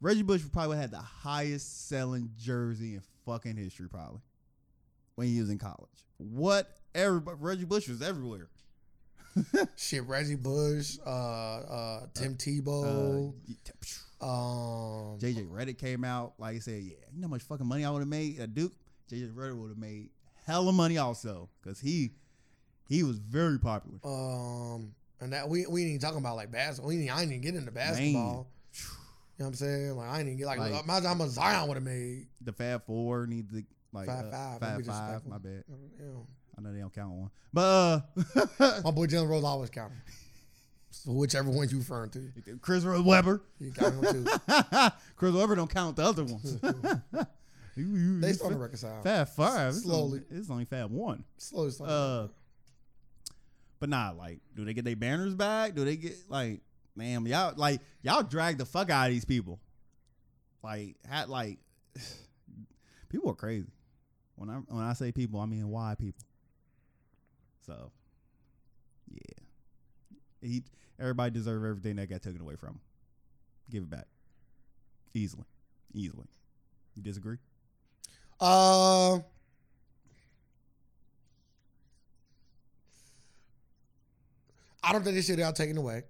Reggie 0.00 0.22
Bush 0.22 0.42
probably 0.50 0.68
would 0.68 0.74
have 0.78 0.90
had 0.90 0.98
the 0.98 1.04
highest 1.04 1.88
selling 1.88 2.30
jersey 2.38 2.94
in 2.94 3.02
fucking 3.26 3.56
history, 3.56 3.88
probably 3.88 4.20
when 5.14 5.28
he 5.28 5.38
was 5.40 5.50
in 5.50 5.58
college. 5.58 6.06
What 6.16 6.68
everybody 6.94 7.36
Reggie 7.40 7.64
Bush 7.66 7.88
was 7.88 8.00
everywhere. 8.02 8.48
Shit, 9.76 10.06
Reggie 10.06 10.34
Bush, 10.36 10.98
uh, 11.06 11.10
uh, 11.10 12.06
Tim 12.14 12.36
Tebow, 12.36 13.32
Uh, 14.20 14.24
um, 14.26 15.18
JJ 15.18 15.48
Redick 15.48 15.78
came 15.78 16.04
out, 16.04 16.34
like 16.38 16.56
I 16.56 16.58
said, 16.58 16.82
yeah, 16.82 16.94
you 17.12 17.20
know 17.20 17.28
how 17.28 17.30
much 17.30 17.42
fucking 17.42 17.66
money 17.66 17.84
I 17.84 17.90
would 17.90 18.00
have 18.00 18.08
made 18.08 18.38
at 18.40 18.54
Duke. 18.54 18.72
JJ 19.10 19.32
Redick 19.34 19.56
would 19.56 19.68
have 19.70 19.78
made 19.78 20.10
hella 20.46 20.72
money 20.72 20.98
also, 20.98 21.48
cause 21.64 21.80
he 21.80 22.10
he 22.88 23.02
was 23.02 23.18
very 23.18 23.58
popular. 23.58 23.98
um, 24.04 24.94
and 25.20 25.32
that 25.32 25.48
we 25.48 25.66
we 25.66 25.82
ain't 25.82 25.88
even 25.90 26.00
talking 26.00 26.18
about 26.18 26.36
like 26.36 26.50
basketball. 26.50 26.88
We 26.88 27.00
ain't, 27.02 27.14
I 27.16 27.22
ain't 27.22 27.30
even 27.30 27.40
get 27.42 27.54
into 27.54 27.70
basketball. 27.70 28.48
You 28.72 28.84
know 29.38 29.44
what 29.44 29.46
I'm 29.48 29.54
saying? 29.54 29.96
Like 29.96 30.08
I 30.08 30.18
ain't 30.18 30.26
even 30.28 30.38
get 30.38 30.46
like, 30.46 30.58
Like- 30.58 30.84
imagine 30.84 31.08
how 31.08 31.14
much 31.14 31.28
Zion 31.30 31.68
would 31.68 31.76
have 31.76 31.84
made. 31.84 32.26
The 32.40 32.52
Fab 32.52 32.84
Four 32.86 33.26
need 33.26 33.48
to 33.50 33.62
like 33.92 34.06
Five 34.06 34.26
uh, 34.26 34.30
five, 34.30 34.60
five 34.60 34.76
maybe 34.78 34.88
My 35.28 35.38
bad. 35.38 35.64
Know. 35.98 36.26
I 36.60 36.62
know 36.68 36.72
they 36.74 36.80
don't 36.80 36.94
count 36.94 37.10
one, 37.12 37.30
but 37.52 37.60
uh, 37.62 38.00
My 38.84 38.90
boy 38.90 39.06
Jalen 39.06 39.28
Rose 39.28 39.44
always 39.44 39.70
counting. 39.70 39.96
So 40.90 41.12
whichever 41.12 41.48
one 41.50 41.68
you 41.70 41.78
referring 41.78 42.10
to, 42.10 42.30
Chris 42.60 42.84
Webber. 42.84 43.42
you 43.58 43.72
count 43.72 43.94
him 44.04 44.24
too. 44.24 44.30
Chris 45.16 45.32
Webber 45.32 45.54
don't 45.54 45.70
count 45.70 45.96
the 45.96 46.02
other 46.04 46.24
ones. 46.24 46.58
You- 47.76 47.86
you- 47.96 48.20
They 48.20 48.32
starting 48.32 48.58
to 48.58 48.62
reconcile. 48.62 49.00
Fab 49.02 49.28
Five. 49.28 49.68
It's 49.70 49.82
Slowly. 49.84 50.02
only, 50.02 50.22
it's 50.30 50.50
only 50.50 50.64
Fab 50.64 50.90
One. 50.90 51.24
Slowly 51.38 51.70
starting. 51.70 51.94
Uh, 51.96 52.28
but 53.78 53.88
nah, 53.88 54.10
like, 54.10 54.40
do 54.56 54.64
they 54.64 54.74
get 54.74 54.84
their 54.84 54.96
banners 54.96 55.34
back? 55.34 55.74
Do 55.76 55.84
they 55.84 55.96
get 55.96 56.16
like, 56.28 56.60
man, 56.96 57.24
y'all 57.26 57.54
like 57.56 57.80
y'all 58.02 58.22
drag 58.24 58.58
the 58.58 58.66
fuck 58.66 58.90
out 58.90 59.06
of 59.06 59.12
these 59.12 59.24
people? 59.24 59.60
Like, 60.62 60.96
had 61.08 61.28
like, 61.30 61.58
people 63.08 63.30
are 63.30 63.34
crazy. 63.36 63.68
When 64.34 64.50
I 64.50 64.54
when 64.68 64.82
I 64.84 64.92
say 64.92 65.12
people, 65.12 65.40
I 65.40 65.46
mean 65.46 65.68
why 65.70 65.94
people. 65.98 66.24
So, 67.66 67.90
yeah, 69.10 69.44
he 70.40 70.62
everybody 70.98 71.30
deserve 71.30 71.64
everything 71.64 71.96
that 71.96 72.08
got 72.08 72.22
taken 72.22 72.40
away 72.40 72.56
from 72.56 72.70
him. 72.70 72.80
Give 73.70 73.82
it 73.82 73.90
back 73.90 74.06
easily, 75.14 75.44
easily. 75.92 76.26
You 76.94 77.02
disagree? 77.02 77.36
Uh, 78.40 79.20
I 84.82 84.92
don't 84.92 85.04
think 85.04 85.14
this 85.16 85.26
shit 85.26 85.38
got 85.38 85.54
taken 85.54 85.76
away. 85.76 86.04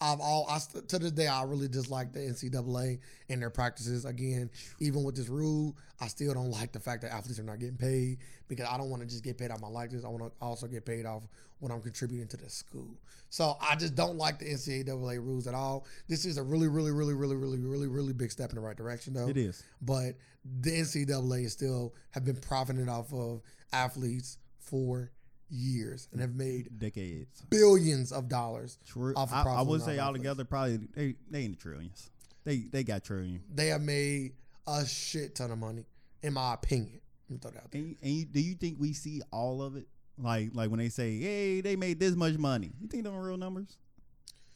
I've 0.00 0.20
all 0.20 0.46
I 0.48 0.58
to 0.88 0.98
this 0.98 1.12
day 1.12 1.26
I 1.26 1.44
really 1.44 1.68
dislike 1.68 2.12
the 2.12 2.20
NCAA 2.20 2.98
and 3.28 3.40
their 3.40 3.50
practices. 3.50 4.04
Again, 4.04 4.50
even 4.80 5.02
with 5.04 5.16
this 5.16 5.28
rule, 5.28 5.76
I 6.00 6.08
still 6.08 6.34
don't 6.34 6.50
like 6.50 6.72
the 6.72 6.80
fact 6.80 7.02
that 7.02 7.12
athletes 7.12 7.38
are 7.38 7.44
not 7.44 7.58
getting 7.58 7.76
paid 7.76 8.18
because 8.48 8.66
I 8.68 8.76
don't 8.76 8.90
want 8.90 9.02
to 9.02 9.08
just 9.08 9.24
get 9.24 9.38
paid 9.38 9.50
off 9.50 9.60
my 9.60 9.68
likeness. 9.68 10.04
I 10.04 10.08
want 10.08 10.24
to 10.24 10.32
also 10.44 10.66
get 10.66 10.84
paid 10.84 11.06
off 11.06 11.22
when 11.60 11.72
I'm 11.72 11.80
contributing 11.80 12.28
to 12.28 12.36
the 12.36 12.50
school. 12.50 12.98
So 13.30 13.56
I 13.60 13.76
just 13.76 13.94
don't 13.94 14.16
like 14.16 14.38
the 14.38 14.46
NCAA 14.46 15.16
rules 15.16 15.46
at 15.46 15.54
all. 15.54 15.86
This 16.08 16.24
is 16.24 16.36
a 16.36 16.42
really, 16.42 16.68
really, 16.68 16.90
really, 16.90 17.14
really, 17.14 17.36
really, 17.36 17.58
really, 17.58 17.88
really 17.88 18.12
big 18.12 18.30
step 18.30 18.50
in 18.50 18.56
the 18.56 18.60
right 18.60 18.76
direction, 18.76 19.14
though. 19.14 19.28
It 19.28 19.36
is. 19.36 19.64
But 19.80 20.16
the 20.60 20.70
NCAA 20.70 21.46
is 21.46 21.52
still 21.52 21.94
have 22.10 22.24
been 22.24 22.36
profiting 22.36 22.88
off 22.88 23.12
of 23.12 23.40
athletes 23.72 24.38
for 24.58 25.10
years 25.50 26.08
and 26.12 26.20
have 26.20 26.34
made 26.34 26.78
Decades. 26.78 27.42
billions 27.50 28.12
of 28.12 28.28
dollars. 28.28 28.78
True. 28.86 29.14
Off 29.16 29.32
of 29.32 29.46
I, 29.46 29.56
I 29.56 29.62
would 29.62 29.82
say 29.82 29.98
all 29.98 30.12
together 30.12 30.44
probably 30.44 30.80
they 30.94 31.14
they 31.30 31.44
in 31.44 31.52
the 31.52 31.56
trillions. 31.56 32.10
They 32.44 32.58
they 32.58 32.84
got 32.84 33.04
trillion. 33.04 33.42
They 33.54 33.68
have 33.68 33.82
made 33.82 34.32
a 34.66 34.84
shit 34.86 35.34
ton 35.34 35.50
of 35.50 35.58
money, 35.58 35.84
in 36.22 36.34
my 36.34 36.54
opinion. 36.54 37.00
Let 37.28 37.32
me 37.34 37.38
throw 37.40 37.50
that 37.52 37.64
out 37.64 37.70
there. 37.70 37.80
And, 37.80 37.96
and 38.02 38.10
you, 38.12 38.24
do 38.26 38.40
you 38.40 38.54
think 38.54 38.78
we 38.78 38.92
see 38.92 39.22
all 39.30 39.62
of 39.62 39.76
it? 39.76 39.86
Like 40.18 40.50
like 40.54 40.70
when 40.70 40.78
they 40.78 40.88
say, 40.90 41.18
"Hey, 41.18 41.60
they 41.60 41.76
made 41.76 41.98
this 41.98 42.14
much 42.14 42.36
money." 42.38 42.70
You 42.80 42.88
think 42.88 43.04
they're 43.04 43.12
real 43.12 43.36
numbers? 43.36 43.76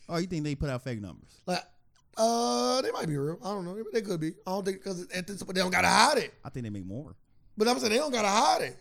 Or 0.09 0.21
you 0.21 0.27
think 0.27 0.45
they 0.45 0.55
put 0.55 0.71
out 0.71 0.83
fake 0.83 1.01
numbers? 1.03 1.43
Like, 1.45 1.63
uh, 2.17 2.81
they 2.81 2.91
might 2.93 3.07
be 3.07 3.17
real. 3.17 3.39
I 3.45 3.49
don't 3.49 3.65
know. 3.65 3.77
They 3.93 4.01
could 4.01 4.21
be. 4.21 4.29
I 4.47 4.51
don't 4.53 4.65
think 4.65 4.79
because 4.79 5.07
at 5.13 5.27
this 5.27 5.43
point 5.43 5.55
they 5.55 5.61
don't 5.61 5.71
gotta 5.71 5.89
hide 5.89 6.19
it. 6.19 6.35
I 6.45 6.51
think 6.51 6.65
they 6.65 6.71
make 6.71 6.87
more. 6.87 7.15
But 7.57 7.69
I'm 7.69 7.79
saying 7.79 7.93
they 7.93 7.99
don't 7.99 8.13
gotta 8.13 8.29
hide 8.29 8.63
it. 8.63 8.77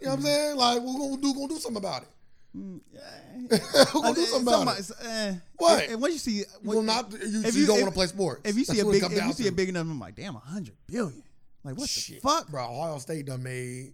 You 0.00 0.06
know 0.06 0.12
what 0.12 0.18
I'm 0.20 0.24
saying? 0.24 0.56
Like 0.56 0.80
we're 0.82 0.92
gonna 0.98 1.16
do 1.22 1.34
gonna 1.34 1.48
do 1.48 1.56
something 1.58 1.76
about 1.82 2.02
it. 2.02 2.08
Mm, 2.56 2.80
we're 3.94 4.00
gonna 4.02 4.14
do 4.14 4.24
something 4.24 4.52
about 4.52 4.78
it. 4.78 4.90
Eh, 5.04 5.34
What? 5.56 5.88
And, 5.88 6.00
once 6.00 6.14
you 6.14 6.18
see, 6.18 6.36
You 6.38 6.44
will 6.62 6.82
not. 6.82 7.10
You, 7.12 7.18
if 7.44 7.54
you 7.54 7.62
you- 7.62 7.66
don't 7.66 7.80
want 7.80 7.88
to 7.92 7.94
play 7.94 8.06
sports. 8.06 8.40
if 8.44 8.56
you 8.56 8.64
see 8.64 8.76
That's 8.76 8.88
a 8.88 8.92
big, 8.92 9.02
if 9.18 9.24
you 9.26 9.32
see 9.32 9.42
to. 9.44 9.48
a 9.50 9.52
big 9.52 9.72
number, 9.74 9.92
I'm 9.92 10.00
like, 10.00 10.14
damn, 10.14 10.36
a 10.36 10.38
hundred 10.40 10.74
billion. 10.86 11.22
Like 11.64 11.76
what 11.76 11.88
Shit. 11.88 12.22
the 12.22 12.28
fuck? 12.28 12.48
bro, 12.48 12.64
Ohio 12.64 12.98
State 12.98 13.26
done 13.26 13.42
made 13.42 13.92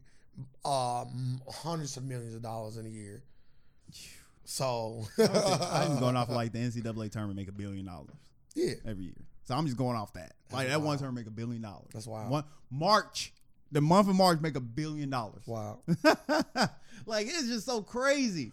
um, 0.65 1.41
hundreds 1.51 1.97
of 1.97 2.05
millions 2.05 2.35
of 2.35 2.43
dollars 2.43 2.77
in 2.77 2.87
a 2.87 2.89
year. 2.91 3.23
So 4.45 5.07
I'm 5.19 5.99
going 5.99 6.17
off 6.17 6.29
like 6.31 6.53
the 6.53 6.59
NCAA 6.59 7.11
tournament 7.11 7.37
make 7.37 7.49
a 7.49 7.53
billion 7.53 7.87
dollars 7.87 8.11
yeah, 8.55 8.75
every 8.87 9.05
year. 9.05 9.15
So 9.45 9.55
I'm 9.55 9.65
just 9.65 9.77
going 9.79 9.97
off 9.97 10.13
that. 10.15 10.35
Like 10.53 10.69
that 10.69 10.81
one 10.81 10.99
tournament 10.99 11.27
make 11.27 11.33
a 11.33 11.35
billion 11.37 11.63
dollars. 11.63 11.89
That's 11.93 12.07
wild. 12.07 12.31
One 12.31 12.45
March, 12.71 13.33
the 13.75 13.81
month 13.81 14.09
of 14.09 14.15
March 14.15 14.41
make 14.41 14.57
a 14.57 14.61
billion 14.61 15.11
dollars. 15.11 15.43
wow. 15.47 15.81
like 17.07 17.27
it's 17.27 17.49
just 17.49 17.67
so 17.67 17.83
crazy. 17.83 18.53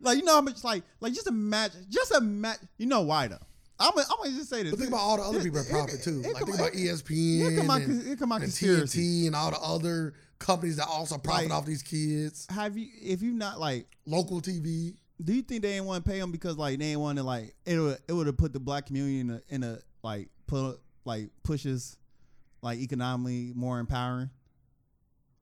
Like 0.00 0.18
you 0.18 0.24
know 0.24 0.34
how 0.34 0.40
much 0.40 0.62
like 0.64 0.82
like 1.00 1.14
just 1.14 1.28
imagine 1.28 1.86
just 1.88 2.12
imagine 2.12 2.68
you 2.76 2.86
know 2.86 3.02
why 3.02 3.28
though. 3.28 3.38
I'm 3.78 3.92
gonna, 3.94 4.06
I'm 4.10 4.16
gonna 4.24 4.36
just 4.36 4.50
say 4.50 4.62
this. 4.62 4.72
But 4.72 4.78
think 4.80 4.88
about 4.90 5.00
all 5.00 5.16
the 5.16 5.22
other 5.22 5.42
people 5.42 5.62
that 5.62 5.70
profit 5.70 6.02
too. 6.02 6.22
here 6.22 6.32
Like 6.32 6.44
think 6.44 6.58
about 6.58 6.72
ESPN 6.72 7.56
come 7.56 7.66
my 7.66 7.78
and, 7.78 8.18
come 8.18 8.28
my 8.28 8.36
and. 8.36 8.46
TNT 8.46 9.26
and 9.26 9.34
all 9.34 9.50
the 9.50 9.60
other 9.60 10.14
companies 10.38 10.76
that 10.76 10.86
also 10.88 11.16
profit 11.18 11.48
Like- 11.50 11.58
off 11.58 11.64
these 11.64 11.82
kids. 11.82 12.46
Have 12.50 12.76
you 12.76 12.88
if 13.00 13.22
you 13.22 13.32
not 13.32 13.58
like 13.60 13.86
Local 14.06 14.40
TV. 14.40 14.94
do 15.22 15.32
you 15.32 15.42
think 15.42 15.62
they 15.62 15.72
didn't 15.72 15.86
want 15.86 16.04
to 16.04 16.10
pay 16.10 16.18
them 16.20 16.30
because 16.32 16.56
like 16.58 16.78
they 16.78 16.86
didn't 16.86 17.00
want 17.00 17.18
to 17.18 17.24
like 17.24 17.54
it 17.64 17.78
would 17.78 17.98
it 18.08 18.12
would 18.12 18.26
have 18.26 18.36
put 18.36 18.52
the 18.52 18.60
black 18.60 18.86
community 18.86 19.20
in 19.20 19.30
a 19.30 19.40
in 19.48 19.62
a 19.62 19.78
like 20.02 20.28
put 20.46 20.78
like 21.04 21.30
pushes 21.42 21.96
like 22.64 22.78
economically 22.78 23.52
more 23.54 23.78
empowering? 23.78 24.30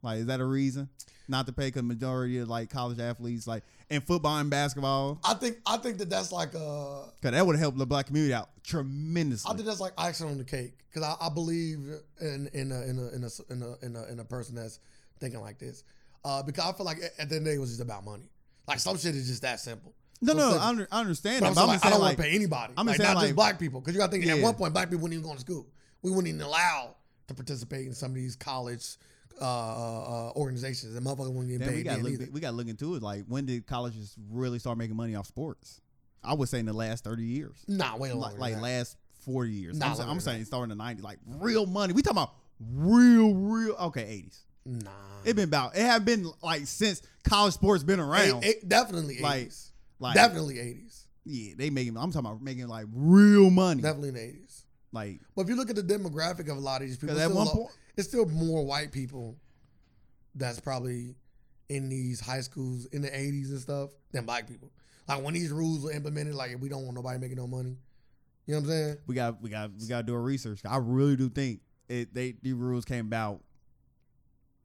Like 0.03 0.19
is 0.19 0.27
that 0.27 0.41
a 0.41 0.45
reason 0.45 0.89
not 1.29 1.47
to 1.47 1.53
pay? 1.53 1.69
Because 1.69 1.85
majority 1.85 2.39
of 2.39 2.49
like 2.49 2.69
college 2.69 2.99
athletes 2.99 3.47
like 3.47 3.63
in 3.89 4.01
football 4.01 4.37
and 4.39 4.51
basketball, 4.51 5.21
I 5.25 5.35
think 5.35 5.59
I 5.65 5.77
think 5.77 5.99
that 5.99 6.11
that's 6.11 6.33
like 6.33 6.55
uh 6.55 7.05
because 7.21 7.33
that 7.33 7.47
would 7.47 7.55
have 7.55 7.61
helped 7.61 7.79
the 7.79 7.87
black 7.87 8.07
community 8.07 8.35
out 8.35 8.51
tremendously. 8.65 9.51
I 9.51 9.55
think 9.55 9.67
that's 9.67 9.81
like 9.81 9.93
icing 9.97 10.27
on 10.29 10.39
the 10.39 10.45
cake 10.45 10.75
because 10.93 11.07
I, 11.09 11.27
I 11.27 11.29
believe 11.29 11.79
in 12.21 12.51
in 12.53 12.73
a, 12.73 12.83
in 12.83 12.99
a 12.99 13.15
in 13.15 13.25
a 13.25 13.53
in 13.53 13.63
a 13.63 13.87
in 13.87 13.97
a 13.97 14.13
in 14.13 14.21
a 14.21 14.25
person 14.25 14.57
that's 14.57 14.81
thinking 15.21 15.41
like 15.41 15.59
this. 15.59 15.85
Uh, 16.25 16.43
because 16.43 16.65
I 16.65 16.73
feel 16.77 16.87
like 16.87 16.99
at 16.99 17.17
the 17.17 17.23
end 17.23 17.33
of 17.33 17.45
the 17.45 17.51
day 17.51 17.55
it 17.55 17.61
was 17.61 17.71
just 17.71 17.81
about 17.81 18.05
money. 18.05 18.29
Like 18.67 18.81
some 18.81 18.97
shit 18.99 19.15
is 19.15 19.29
just 19.29 19.43
that 19.43 19.61
simple. 19.61 19.93
no, 20.21 20.33
So 20.33 20.39
no, 20.39 20.59
I, 20.59 20.69
under, 20.69 20.89
I 20.91 21.01
understand 21.01 21.45
that. 21.45 21.51
I'm 21.53 21.59
I'm 21.59 21.67
like, 21.67 21.85
I 21.85 21.91
don't 21.91 22.01
like, 22.01 22.09
want 22.11 22.17
to 22.19 22.23
pay 22.23 22.35
anybody. 22.35 22.75
I'm 22.77 22.87
like, 22.87 22.97
saying, 22.97 23.09
not 23.09 23.17
like- 23.17 23.25
just 23.27 23.37
black 23.37 23.59
people. 23.59 23.81
Because 23.81 23.95
you 23.95 24.01
got 24.01 24.07
to 24.07 24.13
think 24.13 24.25
yeah. 24.25 24.35
at 24.35 24.41
one 24.43 24.55
point 24.55 24.73
black 24.73 24.89
people 24.89 25.03
wouldn't 25.03 25.19
even 25.19 25.29
go 25.29 25.35
to 25.35 25.41
school. 25.41 25.67
We 26.03 26.11
wouldn't 26.11 26.29
even 26.29 26.41
allow 26.43 26.97
to 27.33 27.43
participate 27.43 27.87
in 27.87 27.95
some 27.95 28.11
of 28.11 28.15
these 28.17 28.37
college 28.37 28.97
uh, 29.41 29.45
uh, 29.45 29.49
uh, 29.49 30.33
organizations. 30.37 30.95
And 30.95 31.05
motherfuckers 31.07 31.33
wouldn't 31.33 31.49
get 31.49 31.59
Damn, 31.61 31.69
we 31.69 31.75
paid 31.77 31.85
got 31.85 31.95
then 32.03 32.05
look, 32.05 32.29
we 32.33 32.41
got 32.41 32.51
to 32.51 32.57
look 32.57 32.69
into 32.69 32.95
it. 32.95 33.03
Like 33.03 33.25
when 33.27 33.47
did 33.47 33.67
colleges 33.67 34.15
really 34.31 34.59
start 34.59 34.79
making 34.79 34.97
money 34.97 35.15
off 35.15 35.27
sports? 35.27 35.81
I 36.25 36.35
would 36.35 36.49
say 36.49 36.61
in 36.61 36.67
the 36.67 36.73
last 36.73 37.03
thirty 37.05 37.25
years, 37.25 37.57
Nah, 37.67 37.97
way 37.97 38.13
longer. 38.13 38.21
like, 38.23 38.33
than 38.33 38.41
like 38.41 38.55
that. 38.55 38.63
last 38.63 38.97
forty 39.25 39.51
years. 39.53 39.77
Nah, 39.79 39.89
I'm, 39.89 39.95
saying, 39.97 40.09
I'm 40.11 40.21
saying 40.21 40.45
starting 40.45 40.71
in 40.71 40.79
the 40.79 40.85
'90s, 40.85 41.03
like 41.03 41.19
real 41.27 41.67
money. 41.67 41.93
We 41.95 42.03
talking 42.03 42.19
about 42.19 42.35
real, 42.61 43.35
real. 43.35 43.75
Okay, 43.75 44.25
'80s. 44.29 44.39
Nah. 44.65 44.91
It 45.25 45.35
been 45.35 45.49
about. 45.49 45.77
It 45.77 45.83
have 45.83 46.05
been 46.05 46.31
like 46.41 46.67
since 46.67 47.03
college 47.25 47.55
sports 47.55 47.83
been 47.83 47.99
around. 47.99 48.45
Definitely 48.69 49.17
80s. 49.17 49.23
Like- 49.23 49.53
like 49.99 50.15
definitely 50.15 50.57
80s. 50.57 51.05
yeah, 51.25 51.55
they 51.57 51.71
making. 51.71 51.97
I'm 51.97 52.11
talking 52.11 52.27
about 52.29 52.43
making 52.43 52.67
like 52.67 52.87
real 52.93 53.51
money. 53.51 53.83
Definitely 53.83 54.09
in 54.09 54.15
the 54.15 54.21
80s. 54.21 54.52
Like 54.93 55.21
But 55.35 55.43
if 55.43 55.49
you 55.49 55.57
look 55.57 55.71
at 55.71 55.77
the 55.77 55.83
demographic 55.83 56.51
of 56.51 56.57
a 56.57 56.61
lot 56.61 56.83
of 56.83 56.89
these 56.89 56.97
people, 56.99 57.17
it's 57.17 57.25
at 57.25 57.31
still, 57.31 57.39
one 57.39 57.47
a 57.47 57.51
lo- 57.51 57.57
point, 57.57 57.77
it's 57.97 58.09
still 58.09 58.27
more 58.27 58.65
white 58.65 58.93
people 58.93 59.37
that's 60.35 60.61
probably 60.61 61.15
in 61.69 61.89
these 61.89 62.21
high 62.21 62.41
schools 62.41 62.87
in 62.87 63.03
the 63.03 63.09
80s 63.09 63.51
and 63.51 63.61
stuff 63.61 63.91
than 64.13 64.25
black 64.27 64.47
people. 64.49 64.71
Like 65.09 65.23
when 65.23 65.35
these 65.35 65.51
rules 65.51 65.83
were 65.83 65.93
implemented, 65.93 66.35
like 66.35 66.57
we 66.61 66.69
don't 66.69 66.85
want 66.85 66.95
nobody 66.95 67.19
making 67.19 67.37
no 67.39 67.47
money. 67.47 67.77
You 68.47 68.55
know 68.55 68.61
what 68.61 68.65
I'm 68.65 68.71
saying? 68.71 68.97
we 69.07 69.15
got 69.15 69.41
we 69.43 69.51
got 69.51 69.71
we 69.81 69.87
got 69.87 69.99
to 69.99 70.03
do 70.03 70.15
a 70.15 70.19
research. 70.19 70.61
I 70.69 70.77
really 70.77 71.17
do 71.17 71.29
think 71.29 71.61
it. 71.89 72.13
They 72.13 72.35
these 72.43 72.55
rules 72.55 72.85
came 72.85 73.07
about 73.07 73.41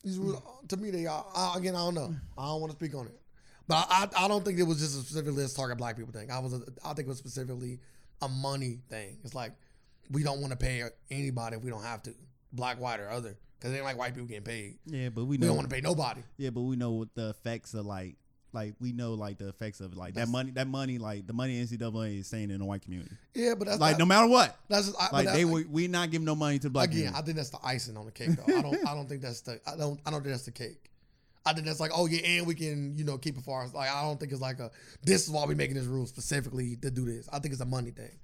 These 0.03 0.17
rules, 0.17 0.41
to 0.67 0.77
me, 0.77 0.89
they 0.91 1.05
are. 1.05 1.25
I, 1.35 1.53
again, 1.57 1.75
I 1.75 1.79
don't 1.79 1.93
know. 1.95 2.15
I 2.37 2.45
don't 2.47 2.61
want 2.61 2.71
to 2.71 2.77
speak 2.77 2.95
on 2.95 3.05
it, 3.07 3.19
but 3.67 3.87
I, 3.89 4.07
I, 4.15 4.25
I 4.25 4.27
don't 4.27 4.43
think 4.43 4.59
it 4.59 4.63
was 4.63 4.79
just 4.79 4.95
a 4.97 5.01
specifically 5.01 5.43
a 5.43 5.47
target 5.47 5.77
black 5.77 5.95
people 5.95 6.11
thing. 6.11 6.31
I 6.31 6.39
was, 6.39 6.53
a, 6.53 6.61
I 6.83 6.93
think 6.93 7.07
it 7.07 7.07
was 7.07 7.17
specifically 7.19 7.79
a 8.21 8.27
money 8.27 8.79
thing. 8.89 9.17
It's 9.23 9.35
like 9.35 9.53
we 10.11 10.23
don't 10.23 10.39
want 10.41 10.51
to 10.51 10.57
pay 10.57 10.83
anybody 11.11 11.55
if 11.57 11.63
we 11.63 11.69
don't 11.69 11.83
have 11.83 12.03
to, 12.03 12.13
black, 12.53 12.79
white, 12.79 12.99
or 12.99 13.09
other, 13.09 13.37
because 13.59 13.71
they 13.71 13.77
ain't 13.77 13.85
like 13.85 13.97
white 13.97 14.13
people 14.13 14.27
getting 14.27 14.43
paid. 14.43 14.77
Yeah, 14.85 15.09
but 15.09 15.25
we 15.25 15.37
We 15.37 15.45
don't 15.47 15.55
want 15.55 15.69
to 15.69 15.73
pay 15.75 15.81
nobody. 15.81 16.21
yeah, 16.37 16.49
but 16.49 16.61
we 16.61 16.75
know 16.75 16.91
what 16.91 17.13
the 17.15 17.29
effects 17.29 17.73
of 17.73 17.85
like. 17.85 18.15
Like 18.53 18.75
we 18.79 18.93
know, 18.93 19.13
like 19.13 19.37
the 19.37 19.49
effects 19.49 19.81
of 19.81 19.95
like 19.97 20.13
That's- 20.13 20.27
that 20.27 20.31
money. 20.31 20.51
That 20.51 20.67
money, 20.67 20.97
like 20.97 21.27
the 21.27 21.33
money 21.33 21.61
NCAA 21.61 22.19
is 22.21 22.27
staying 22.27 22.49
in 22.49 22.59
the 22.59 22.65
white 22.65 22.81
community. 22.81 23.11
Yeah, 23.35 23.55
but 23.55 23.67
that's 23.67 23.79
Like 23.79 23.95
not, 23.95 23.99
no 23.99 24.05
matter 24.05 24.27
what, 24.27 24.57
that's 24.69 24.87
just 24.87 24.97
I, 24.99 25.09
like 25.11 25.25
that- 25.25 25.33
they 25.35 25.43
we, 25.45 25.65
we 25.65 25.87
not 25.89 26.09
giving 26.11 26.25
no 26.25 26.33
money 26.33 26.57
to 26.59 26.69
black 26.69 26.89
again. 26.89 27.11
I 27.13 27.21
think 27.21 27.35
that's 27.35 27.49
the 27.49 27.59
icing 27.61 27.97
on 27.97 28.05
the 28.05 28.11
cake, 28.11 28.29
though. 28.31 28.57
I 28.57 28.61
don't, 28.61 28.87
I 28.87 28.93
don't 28.95 29.07
think 29.07 29.21
that's 29.21 29.41
the, 29.41 29.59
I 29.67 29.75
don't, 29.75 29.99
I 30.05 30.11
don't 30.11 30.21
think 30.21 30.31
that's 30.33 30.45
the 30.45 30.51
cake. 30.51 30.89
I 31.45 31.53
think 31.53 31.65
that's 31.67 31.81
like, 31.81 31.91
oh 31.93 32.05
yeah, 32.07 32.19
and 32.25 32.47
we 32.47 32.55
can, 32.55 32.97
you 32.97 33.03
know, 33.03 33.17
keep 33.17 33.37
it 33.37 33.43
far. 33.43 33.67
Like 33.67 33.89
I 33.91 34.01
don't 34.01 34.17
think 34.19 34.31
it's 34.31 34.41
like 34.41 34.59
a. 34.59 34.71
This 35.03 35.25
is 35.25 35.29
why 35.29 35.45
we 35.45 35.53
making 35.53 35.75
this 35.75 35.85
rule 35.85 36.05
specifically 36.07 36.77
to 36.77 36.89
do 36.89 37.05
this. 37.05 37.27
I 37.31 37.39
think 37.39 37.51
it's 37.51 37.61
a 37.61 37.65
money 37.65 37.91
thing. 37.91 38.17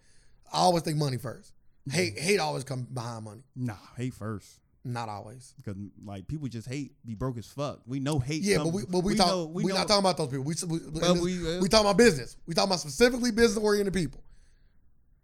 I 0.51 0.59
always 0.59 0.84
think 0.84 0.97
money 0.97 1.17
first. 1.17 1.51
Hate, 1.91 2.17
hate 2.17 2.39
always 2.39 2.63
come 2.63 2.88
behind 2.93 3.25
money. 3.25 3.43
Nah, 3.55 3.75
hate 3.97 4.13
first 4.13 4.59
Not 4.86 5.09
always. 5.09 5.53
because 5.57 5.75
like 6.05 6.27
people 6.27 6.47
just 6.47 6.67
hate, 6.67 6.93
be 7.05 7.13
broke 7.15 7.38
as 7.38 7.45
fuck. 7.47 7.81
We 7.86 7.99
know 7.99 8.19
hate. 8.19 8.41
Yeah, 8.43 8.59
but 8.59 8.67
we, 8.73 8.84
but 8.89 9.01
we, 9.03 9.13
we 9.13 9.17
talk. 9.17 9.27
know- 9.27 9.45
we 9.45 9.63
we 9.65 9.71
know- 9.71 9.79
not 9.79 9.88
talking 9.88 9.99
about 9.99 10.17
those 10.17 10.29
people. 10.29 10.45
We 10.45 10.55
we, 10.67 10.79
But 10.99 11.17
we, 11.17 11.57
uh, 11.57 11.61
we 11.61 11.67
talking 11.69 11.86
about 11.86 11.97
business. 11.97 12.38
We 12.45 12.53
talking 12.53 12.69
about 12.69 12.79
specifically 12.79 13.31
business 13.31 13.57
oriented 13.63 13.93
people. 13.93 14.23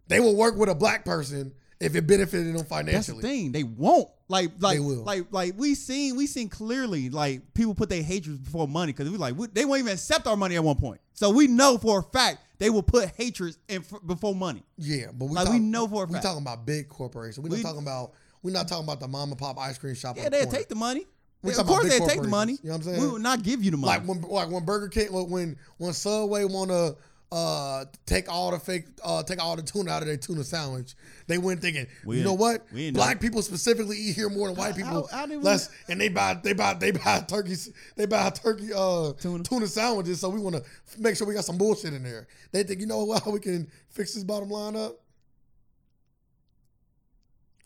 They 0.07 0.19
will 0.19 0.35
work 0.35 0.55
with 0.57 0.69
a 0.69 0.75
black 0.75 1.05
person 1.05 1.53
if 1.79 1.95
it 1.95 2.05
benefited 2.07 2.53
them 2.55 2.65
financially. 2.65 2.93
That's 2.93 3.07
the 3.07 3.21
thing. 3.21 3.51
They 3.53 3.63
won't. 3.63 4.09
Like, 4.27 4.51
like, 4.59 4.75
They 4.75 4.79
will. 4.79 5.03
like, 5.03 5.25
like 5.31 5.53
we 5.57 5.75
seen, 5.75 6.15
we 6.15 6.27
seen 6.27 6.49
clearly. 6.49 7.09
Like 7.09 7.53
people 7.53 7.73
put 7.73 7.89
their 7.89 8.03
hatred 8.03 8.43
before 8.43 8.67
money 8.67 8.91
because 8.91 9.09
we 9.09 9.17
like 9.17 9.35
we, 9.37 9.47
they 9.47 9.65
won't 9.65 9.79
even 9.79 9.93
accept 9.93 10.27
our 10.27 10.35
money 10.35 10.55
at 10.55 10.63
one 10.63 10.75
point. 10.75 10.99
So 11.13 11.29
we 11.29 11.47
know 11.47 11.77
for 11.77 11.99
a 11.99 12.03
fact 12.03 12.39
they 12.59 12.69
will 12.69 12.83
put 12.83 13.09
hatred 13.09 13.55
in 13.67 13.77
f- 13.81 13.99
before 14.05 14.35
money. 14.35 14.63
Yeah, 14.77 15.07
but 15.13 15.25
we 15.25 15.35
Like, 15.35 15.45
talk- 15.45 15.53
we 15.53 15.59
know 15.59 15.87
for 15.87 16.03
a 16.03 16.07
we 16.07 16.13
fact. 16.13 16.25
talking 16.25 16.41
about 16.41 16.65
big 16.65 16.87
corporations. 16.89 17.39
We're 17.39 17.55
not 17.57 17.63
talking 17.63 17.81
about 17.81 18.11
we're 18.43 18.51
not 18.53 18.67
talking 18.67 18.83
about 18.85 18.99
the 18.99 19.07
mom 19.07 19.29
and 19.29 19.37
pop 19.37 19.57
ice 19.57 19.77
cream 19.77 19.95
shop. 19.95 20.15
Yeah, 20.17 20.25
on 20.25 20.31
the 20.31 20.37
they'll 20.37 20.45
corner. 20.45 20.57
take 20.59 20.69
the 20.69 20.75
money. 20.75 21.05
We 21.41 21.55
of 21.55 21.65
course, 21.65 21.87
they'll 21.89 22.05
take 22.07 22.21
the 22.21 22.27
money. 22.27 22.53
You 22.61 22.69
know 22.69 22.71
what 22.71 22.75
I'm 22.77 22.83
saying? 22.83 23.01
We 23.01 23.07
will 23.07 23.19
not 23.19 23.43
give 23.43 23.63
you 23.63 23.71
the 23.71 23.77
money. 23.77 23.97
like 23.99 24.07
when 24.07 24.21
like 24.21 24.49
when 24.51 24.65
Burger 24.65 24.89
King 24.89 25.07
when 25.29 25.55
when 25.77 25.93
Subway 25.93 26.43
want 26.43 26.69
to 26.69 26.97
uh 27.31 27.85
take 28.07 28.27
all 28.27 28.49
the 28.49 28.57
fake 28.59 28.85
uh 29.03 29.21
take 29.21 29.39
all 29.43 29.55
the 29.55 29.61
tuna 29.61 29.91
out 29.91 30.01
of 30.01 30.07
their 30.07 30.17
tuna 30.17 30.43
sandwich. 30.43 30.95
They 31.27 31.37
went 31.37 31.61
thinking, 31.61 31.85
We 32.03 32.17
you 32.17 32.23
know 32.23 32.33
what? 32.33 32.65
we 32.73 32.89
Black 32.89 33.17
know. 33.17 33.21
people 33.21 33.41
specifically 33.43 33.97
eat 33.97 34.15
here 34.15 34.29
more 34.29 34.47
than 34.47 34.55
white 34.57 34.75
people. 34.75 35.07
how 35.11 35.27
did 35.27 35.37
we- 35.37 35.43
less 35.43 35.69
and 35.87 36.01
they 36.01 36.09
buy 36.09 36.33
they 36.43 36.53
buy 36.53 36.73
they 36.73 36.89
buy 36.91 37.19
turkey 37.27 37.55
they 37.95 38.07
buy 38.07 38.31
turkey 38.31 38.69
uh 38.75 39.13
Tuna. 39.13 39.43
tuna, 39.43 39.67
sandwiches. 39.67 40.19
So 40.21 40.29
we 40.29 40.39
want 40.39 40.55
to 40.55 40.63
make 40.97 41.15
sure 41.17 41.27
we 41.27 41.35
got 41.35 41.45
some 41.45 41.57
bullshit 41.59 41.93
in 41.93 42.01
there. 42.03 42.27
They 42.51 42.63
think 42.63 42.79
you 42.79 42.87
know 42.87 43.03
what? 43.05 43.25
We 43.31 43.39
can 43.39 43.69
fix 43.89 44.15
this 44.15 44.23
bottom 44.23 44.49
line 44.49 44.75
up? 44.75 44.95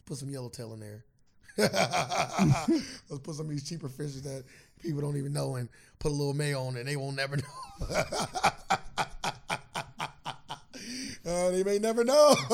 Put 0.06 0.18
some 0.18 0.30
yellowtail 0.30 0.74
in 0.74 0.82
there. 0.82 1.06
Let's 1.58 3.22
put 3.24 3.36
some 3.36 3.46
of 3.46 3.52
these 3.52 3.64
cheaper 3.68 3.88
fishes 3.88 4.24
that 4.24 4.44
people 4.82 5.00
don't 5.00 5.16
even 5.16 5.32
know 5.32 5.56
and 5.56 5.70
put 6.00 6.12
a 6.12 6.16
little 6.16 6.34
mayo 6.34 6.64
on 6.64 6.76
it. 6.76 6.86
They 6.86 6.98
won't 6.98 7.16
never 7.16 7.38
know. 7.38 7.44
Uh, 11.26 11.52
they 11.52 11.64
may 11.64 11.80
never 11.80 12.04
know. 12.04 12.36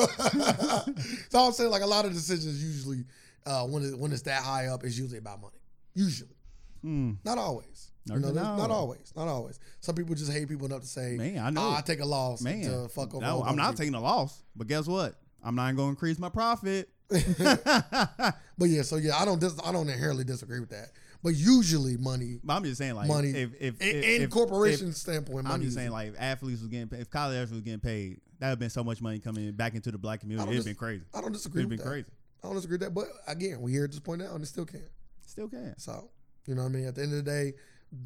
so 1.28 1.38
I'm 1.46 1.52
saying 1.52 1.70
like 1.70 1.82
a 1.82 1.86
lot 1.86 2.04
of 2.04 2.12
decisions 2.12 2.62
usually 2.62 3.04
uh, 3.46 3.64
when 3.66 3.82
it, 3.84 3.98
when 3.98 4.12
it's 4.12 4.22
that 4.22 4.42
high 4.42 4.66
up, 4.66 4.84
it's 4.84 4.96
usually 4.98 5.18
about 5.18 5.40
money. 5.40 5.58
Usually, 5.94 6.36
Hmm. 6.82 7.12
not 7.24 7.36
always. 7.38 7.90
No, 8.06 8.14
you 8.14 8.20
know, 8.20 8.30
no. 8.32 8.56
not 8.56 8.70
always. 8.70 9.12
Not 9.14 9.28
always. 9.28 9.58
Some 9.80 9.94
people 9.94 10.14
just 10.14 10.32
hate 10.32 10.48
people 10.48 10.66
enough 10.66 10.80
to 10.82 10.86
say, 10.86 11.16
Man, 11.18 11.38
I 11.38 11.50
know. 11.50 11.60
"Ah, 11.62 11.78
I 11.78 11.80
take 11.82 12.00
a 12.00 12.06
loss 12.06 12.40
Man, 12.42 12.62
to 12.62 12.88
fuck 12.88 13.12
over." 13.14 13.24
no, 13.24 13.42
I'm 13.42 13.56
not 13.56 13.70
of 13.74 13.76
taking 13.78 13.94
a 13.94 14.00
loss. 14.00 14.42
But 14.56 14.68
guess 14.68 14.86
what? 14.86 15.16
I'm 15.42 15.54
not 15.54 15.74
going 15.76 15.88
to 15.88 15.90
increase 15.90 16.18
my 16.18 16.28
profit. 16.30 16.88
But 17.10 18.68
yeah, 18.68 18.82
so 18.82 18.96
yeah, 18.96 19.16
I 19.16 19.24
don't 19.24 19.40
dis- 19.40 19.58
I 19.64 19.72
don't 19.72 19.88
inherently 19.88 20.22
disagree 20.24 20.60
with 20.60 20.68
that. 20.70 20.90
But 21.22 21.30
usually, 21.30 21.96
money, 21.96 22.38
But 22.44 22.54
I'm 22.54 22.64
just 22.64 22.76
saying, 22.78 22.94
like, 22.94 23.08
Money. 23.08 23.30
if 23.30 23.50
if, 23.58 23.80
in, 23.80 23.96
if, 24.04 24.20
in 24.22 24.30
corporation 24.30 24.92
standpoint, 24.92 25.38
if- 25.40 25.44
money. 25.44 25.54
I'm 25.54 25.60
just 25.60 25.68
is- 25.70 25.74
saying, 25.76 25.90
like, 25.90 26.08
if 26.08 26.20
athletes 26.20 26.60
was 26.60 26.68
getting, 26.68 26.88
paid, 26.88 27.00
if 27.00 27.10
college 27.10 27.36
athletes 27.36 27.52
was 27.52 27.60
getting 27.62 27.80
paid, 27.80 28.20
that 28.40 28.46
would 28.46 28.50
have 28.50 28.58
been 28.58 28.70
so 28.70 28.82
much 28.82 29.00
money 29.00 29.18
coming 29.20 29.52
back 29.52 29.74
into 29.74 29.90
the 29.92 29.98
black 29.98 30.20
community. 30.20 30.48
It'd 30.50 30.58
dis- 30.58 30.64
been 30.66 30.74
crazy. 30.74 31.04
I 31.14 31.20
don't 31.20 31.32
disagree 31.32 31.60
It'd 31.62 31.70
been 31.70 31.78
that. 31.78 31.86
crazy. 31.86 32.10
I 32.42 32.46
don't 32.46 32.56
disagree 32.56 32.74
with 32.74 32.80
that. 32.82 32.94
But 32.94 33.06
again, 33.26 33.60
we 33.60 33.70
here 33.72 33.84
at 33.84 33.90
this 33.90 34.00
point 34.00 34.22
now, 34.22 34.34
and 34.34 34.42
it 34.42 34.46
still 34.46 34.64
can. 34.66 34.82
Still 35.26 35.48
can. 35.48 35.74
So 35.78 36.10
you 36.46 36.54
know 36.54 36.62
what 36.62 36.70
I 36.70 36.72
mean. 36.72 36.86
At 36.86 36.94
the 36.96 37.02
end 37.02 37.12
of 37.12 37.24
the 37.24 37.30
day, 37.30 37.52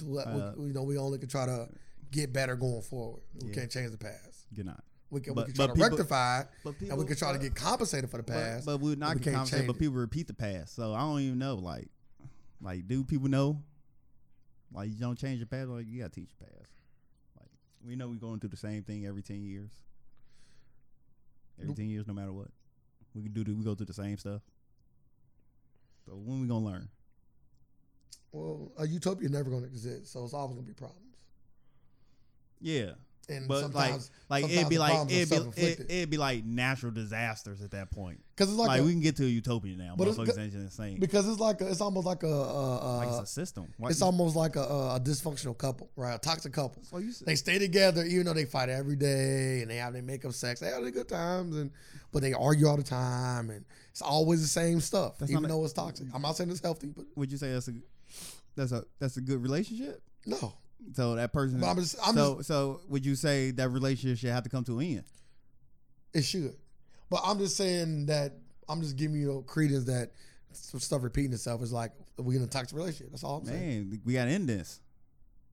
what- 0.05 0.27
Uh, 0.27 0.53
we, 0.57 0.67
you 0.69 0.73
know, 0.75 0.83
we 0.83 0.99
only 0.99 1.19
can 1.19 1.29
try 1.29 1.47
to 1.47 1.69
get 2.11 2.33
better 2.33 2.57
going 2.57 2.83
forward. 2.83 3.23
We 3.41 3.49
Yeah. 3.49 3.55
can't 3.55 3.71
change 3.71 3.91
the 3.93 3.99
past. 3.99 4.47
Good 4.53 4.67
night. 4.67 4.81
We 5.11 5.21
can, 5.21 5.35
But- 5.35 5.47
we 5.47 5.53
can 5.53 5.55
try 5.55 5.67
but 5.67 5.73
to 5.75 5.75
people- 5.75 5.91
rectify 5.99 6.43
But 6.65 6.81
and 6.81 6.99
we 6.99 7.05
can 7.05 7.17
try 7.17 7.33
to 7.33 7.39
get 7.39 7.55
compensated 7.55 8.11
for 8.11 8.17
the 8.17 8.23
past. 8.25 8.67
but 8.67 8.79
we 8.81 8.91
would 8.91 8.99
not 8.99 9.15
we 9.17 9.23
compensated. 9.23 9.67
But 9.69 9.79
people 9.79 9.95
repeat 9.95 10.27
the 10.27 10.35
past, 10.35 10.75
so 10.75 10.93
I 10.95 11.01
don't 11.01 11.21
even 11.21 11.39
know. 11.39 11.55
Like, 11.57 11.89
like, 12.61 12.89
do 12.89 13.05
people 13.05 13.29
know? 13.29 13.63
Like, 14.73 14.91
you 14.91 14.97
don't 14.99 15.17
change 15.17 15.39
your 15.39 15.47
past. 15.47 15.69
Like, 15.69 15.87
you 15.87 16.01
gotta 16.01 16.13
teach 16.13 16.31
your 16.41 16.49
past. 16.49 16.71
Like, 17.39 17.51
we 17.87 17.95
know 17.95 18.09
we're 18.09 18.17
going 18.17 18.41
through 18.41 18.49
the 18.51 18.57
same 18.57 18.83
thing 18.83 19.07
every 19.07 19.23
ten 19.23 19.45
years. 19.45 19.71
Every 21.61 21.75
ten 21.75 21.89
years, 21.89 22.07
no 22.07 22.15
matter 22.15 22.33
what, 22.33 22.49
we 23.15 23.23
can 23.23 23.33
do. 23.33 23.45
The, 23.45 23.55
we 23.55 23.65
go 23.65 23.75
through 23.75 23.87
the 23.87 23.95
same 23.95 24.17
stuff. 24.19 24.43
So 26.07 26.13
when 26.13 26.41
we 26.41 26.49
gonna 26.49 26.65
learn? 26.65 26.89
well, 28.35 28.73
a 28.79 28.87
utopia 28.87 29.29
never 29.29 29.49
going 29.49 29.63
to 29.63 29.69
exist, 29.69 30.13
so 30.13 30.25
it's 30.25 30.35
always 30.35 30.57
going 30.57 30.67
to 30.67 30.73
be 30.73 30.75
problems. 30.75 31.01
Yeah, 32.61 32.93
And 33.29 33.49
but 33.49 33.73
like, 33.75 33.91
sometimes, 33.91 34.11
like 34.29 34.45
it'd 34.45 34.69
be 34.69 34.79
like 34.79 35.11
it'd 35.11 35.31
be 35.31 35.61
it, 35.63 35.81
it'd 35.89 36.11
be 36.11 36.17
like 36.19 36.45
natural 36.45 36.93
disasters 36.93 37.63
at 37.63 37.71
that 37.71 37.91
point. 37.91 38.21
because 38.35 38.51
it's 38.51 38.59
Like, 38.59 38.69
like, 38.69 38.81
a, 38.81 38.85
we 38.85 38.93
can 38.93 39.01
get 39.01 39.17
to 39.17 39.25
a 39.25 39.29
utopia 39.29 39.77
now. 39.77 39.95
But 39.97 40.09
it's 40.09 40.19
Motherfuckers 40.19 40.39
ain't 40.39 40.55
insane. 40.55 40.99
because 41.01 41.29
it's 41.29 41.41
like 41.41 41.61
a, 41.61 41.69
it's 41.71 41.81
almost 41.81 42.07
like 42.07 42.23
a, 42.23 42.27
a, 42.27 42.97
like 42.99 43.09
it's 43.09 43.19
a 43.19 43.27
system. 43.27 43.73
Why 43.79 43.91
it's 43.91 44.01
you- 44.01 44.07
almost 44.07 44.37
like 44.37 44.57
a, 44.57 45.01
dysfunctional 45.03 45.57
couple, 45.57 45.91
right? 45.97 46.15
A 46.15 46.19
toxic 46.19 46.53
couple. 46.53 46.83
They 47.25 47.35
stay 47.37 47.59
together 47.59 48.05
even 48.05 48.27
though 48.27 48.35
they 48.35 48.45
fight 48.45 48.69
every 48.69 48.97
day 48.97 49.61
and 49.63 49.71
they 49.71 49.77
have 49.77 49.93
their 49.93 50.03
makeup 50.03 50.33
sex. 50.33 50.61
They 50.61 50.67
have 50.69 50.83
their 50.83 50.91
good 50.91 51.09
times 51.09 51.57
and 51.57 51.71
but 52.13 52.23
they 52.23 52.33
argue 52.33 52.67
all 52.69 52.77
the 52.77 52.83
time 52.83 53.51
and 53.51 53.65
it's 53.91 54.03
always 54.03 54.41
the 54.43 54.49
same 54.49 54.81
stuff. 54.81 55.19
That's 55.19 55.31
even 55.31 55.45
though 55.45 55.65
it's 55.65 55.73
toxic. 55.73 56.07
I'm 56.15 56.23
not 56.23 56.37
saying 56.37 56.51
it's 56.51 56.61
healthy, 56.61 56.89
but 56.95 57.05
would 57.17 57.31
you 57.31 57.39
say 57.39 57.53
that's 57.53 57.69
a 57.69 57.73
that's 58.57 58.73
a 58.73 58.85
that's 58.99 59.17
a 59.17 59.21
good 59.21 59.43
relationship? 59.43 60.03
no. 60.27 60.55
So 60.93 61.15
that 61.15 61.33
person. 61.33 61.61
But 61.61 61.69
I'm 61.71 61.77
just 61.77 61.97
I'm 62.05 62.15
so 62.15 62.37
just 62.37 62.49
so 62.49 62.81
would 62.89 63.05
you 63.05 63.15
say 63.15 63.51
that 63.53 63.71
relationship 63.71 64.19
should 64.19 64.31
have 64.31 64.45
to 64.45 64.51
come 64.51 64.65
to 64.65 64.79
an 64.79 64.87
end? 64.87 65.05
it 66.15 66.23
should. 66.25 66.55
But 67.11 67.21
I'm 67.25 67.39
just 67.39 67.57
saying 67.57 68.07
that 68.07 68.33
I'm 68.69 68.81
just 68.81 68.97
giving 68.97 69.21
you 69.21 69.45
credence 69.47 69.85
that 69.85 70.13
some 70.53 70.81
stuff 70.81 71.03
repeating 71.03 71.33
itself 71.33 71.63
is 71.63 71.73
like 71.73 71.93
we're 72.17 72.37
in 72.37 72.43
a 72.43 72.47
toxic 72.47 72.77
relationship. 72.77 73.11
That's 73.11 73.25
all 73.25 73.39
I'm 73.39 73.45
saying. 73.45 73.91
Man, 73.91 74.01
we 74.05 74.15
got 74.15 74.27
to 74.27 74.31
end 74.31 74.49
this. 74.49 74.81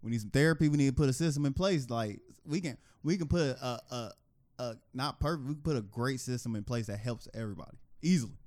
We 0.02 0.12
need 0.12 0.22
some 0.22 0.30
therapy. 0.30 0.70
We 0.70 0.78
need 0.78 0.88
to 0.88 0.94
put 0.94 1.10
a 1.10 1.14
system 1.14 1.46
in 1.46 1.54
place. 1.54 1.90
Like 1.90 2.20
we 2.46 2.62
can 2.62 2.78
we 3.04 3.18
can 3.18 3.28
put 3.28 3.42
a 3.42 3.82
a, 3.92 4.12
a 4.60 4.76
not 4.94 5.20
perfect. 5.20 5.48
We 5.48 5.54
can 5.56 5.64
put 5.64 5.76
a 5.76 5.82
great 5.82 6.20
system 6.20 6.56
in 6.56 6.64
place 6.64 6.88
that 6.88 7.00
helps 7.00 7.28
everybody 7.34 7.78
easily, 8.02 8.38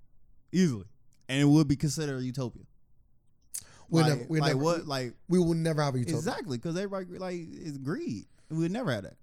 easily, 0.52 0.86
and 1.28 1.40
it 1.40 1.46
would 1.46 1.68
be 1.68 1.76
considered 1.76 2.18
a 2.18 2.22
utopia. 2.22 2.62
We'll 3.90 4.02
like, 4.04 4.12
never, 4.18 4.24
we'll 4.28 4.40
like 4.40 4.48
never, 4.52 4.64
what 4.64 4.86
like 4.86 5.14
we 5.28 5.38
will 5.38 5.54
never 5.54 5.82
have 5.82 5.94
a 5.94 5.98
utopia. 5.98 6.16
exactly 6.18 6.56
because 6.58 6.76
everybody 6.76 7.18
like 7.18 7.36
is 7.52 7.78
greed. 7.78 8.24
We 8.50 8.58
would 8.58 8.72
never 8.72 8.92
have 8.92 9.04
that. 9.04 9.16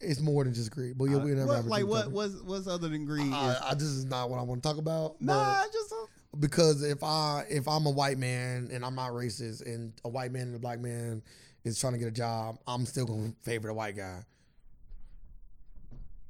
It's 0.00 0.20
more 0.20 0.42
than 0.44 0.52
just 0.52 0.70
greed. 0.72 0.98
But 0.98 1.04
yeah, 1.06 1.16
we'll 1.16 1.34
never 1.36 1.46
What- 1.46 1.56
have 1.56 1.66
a 1.66 1.68
like 1.68 1.86
what 1.86 1.96
utopia. 2.08 2.14
what's 2.14 2.34
what's 2.42 2.66
other 2.66 2.88
than 2.88 3.04
greed? 3.04 3.32
I, 3.32 3.56
I, 3.70 3.74
this 3.74 3.84
is 3.84 4.04
not 4.04 4.30
what 4.30 4.38
I 4.38 4.42
want 4.42 4.62
to 4.62 4.68
talk 4.68 4.78
about. 4.78 5.20
nah, 5.20 5.62
just 5.72 5.92
uh, 5.92 6.06
because 6.40 6.82
if 6.82 7.02
I 7.04 7.44
if 7.48 7.68
I'm 7.68 7.86
a 7.86 7.90
white 7.90 8.18
man 8.18 8.68
and 8.72 8.84
I'm 8.84 8.94
not 8.94 9.12
racist 9.12 9.64
and 9.66 9.92
a 10.04 10.08
white 10.08 10.32
man 10.32 10.42
and 10.48 10.56
a 10.56 10.58
black 10.58 10.80
man 10.80 11.22
is 11.64 11.78
trying 11.78 11.92
to 11.92 11.98
get 11.98 12.08
a 12.08 12.12
job, 12.12 12.58
I'm 12.66 12.84
still 12.86 13.06
gonna 13.06 13.32
favor 13.42 13.68
the 13.68 13.74
white 13.74 13.96
guy. 13.96 14.24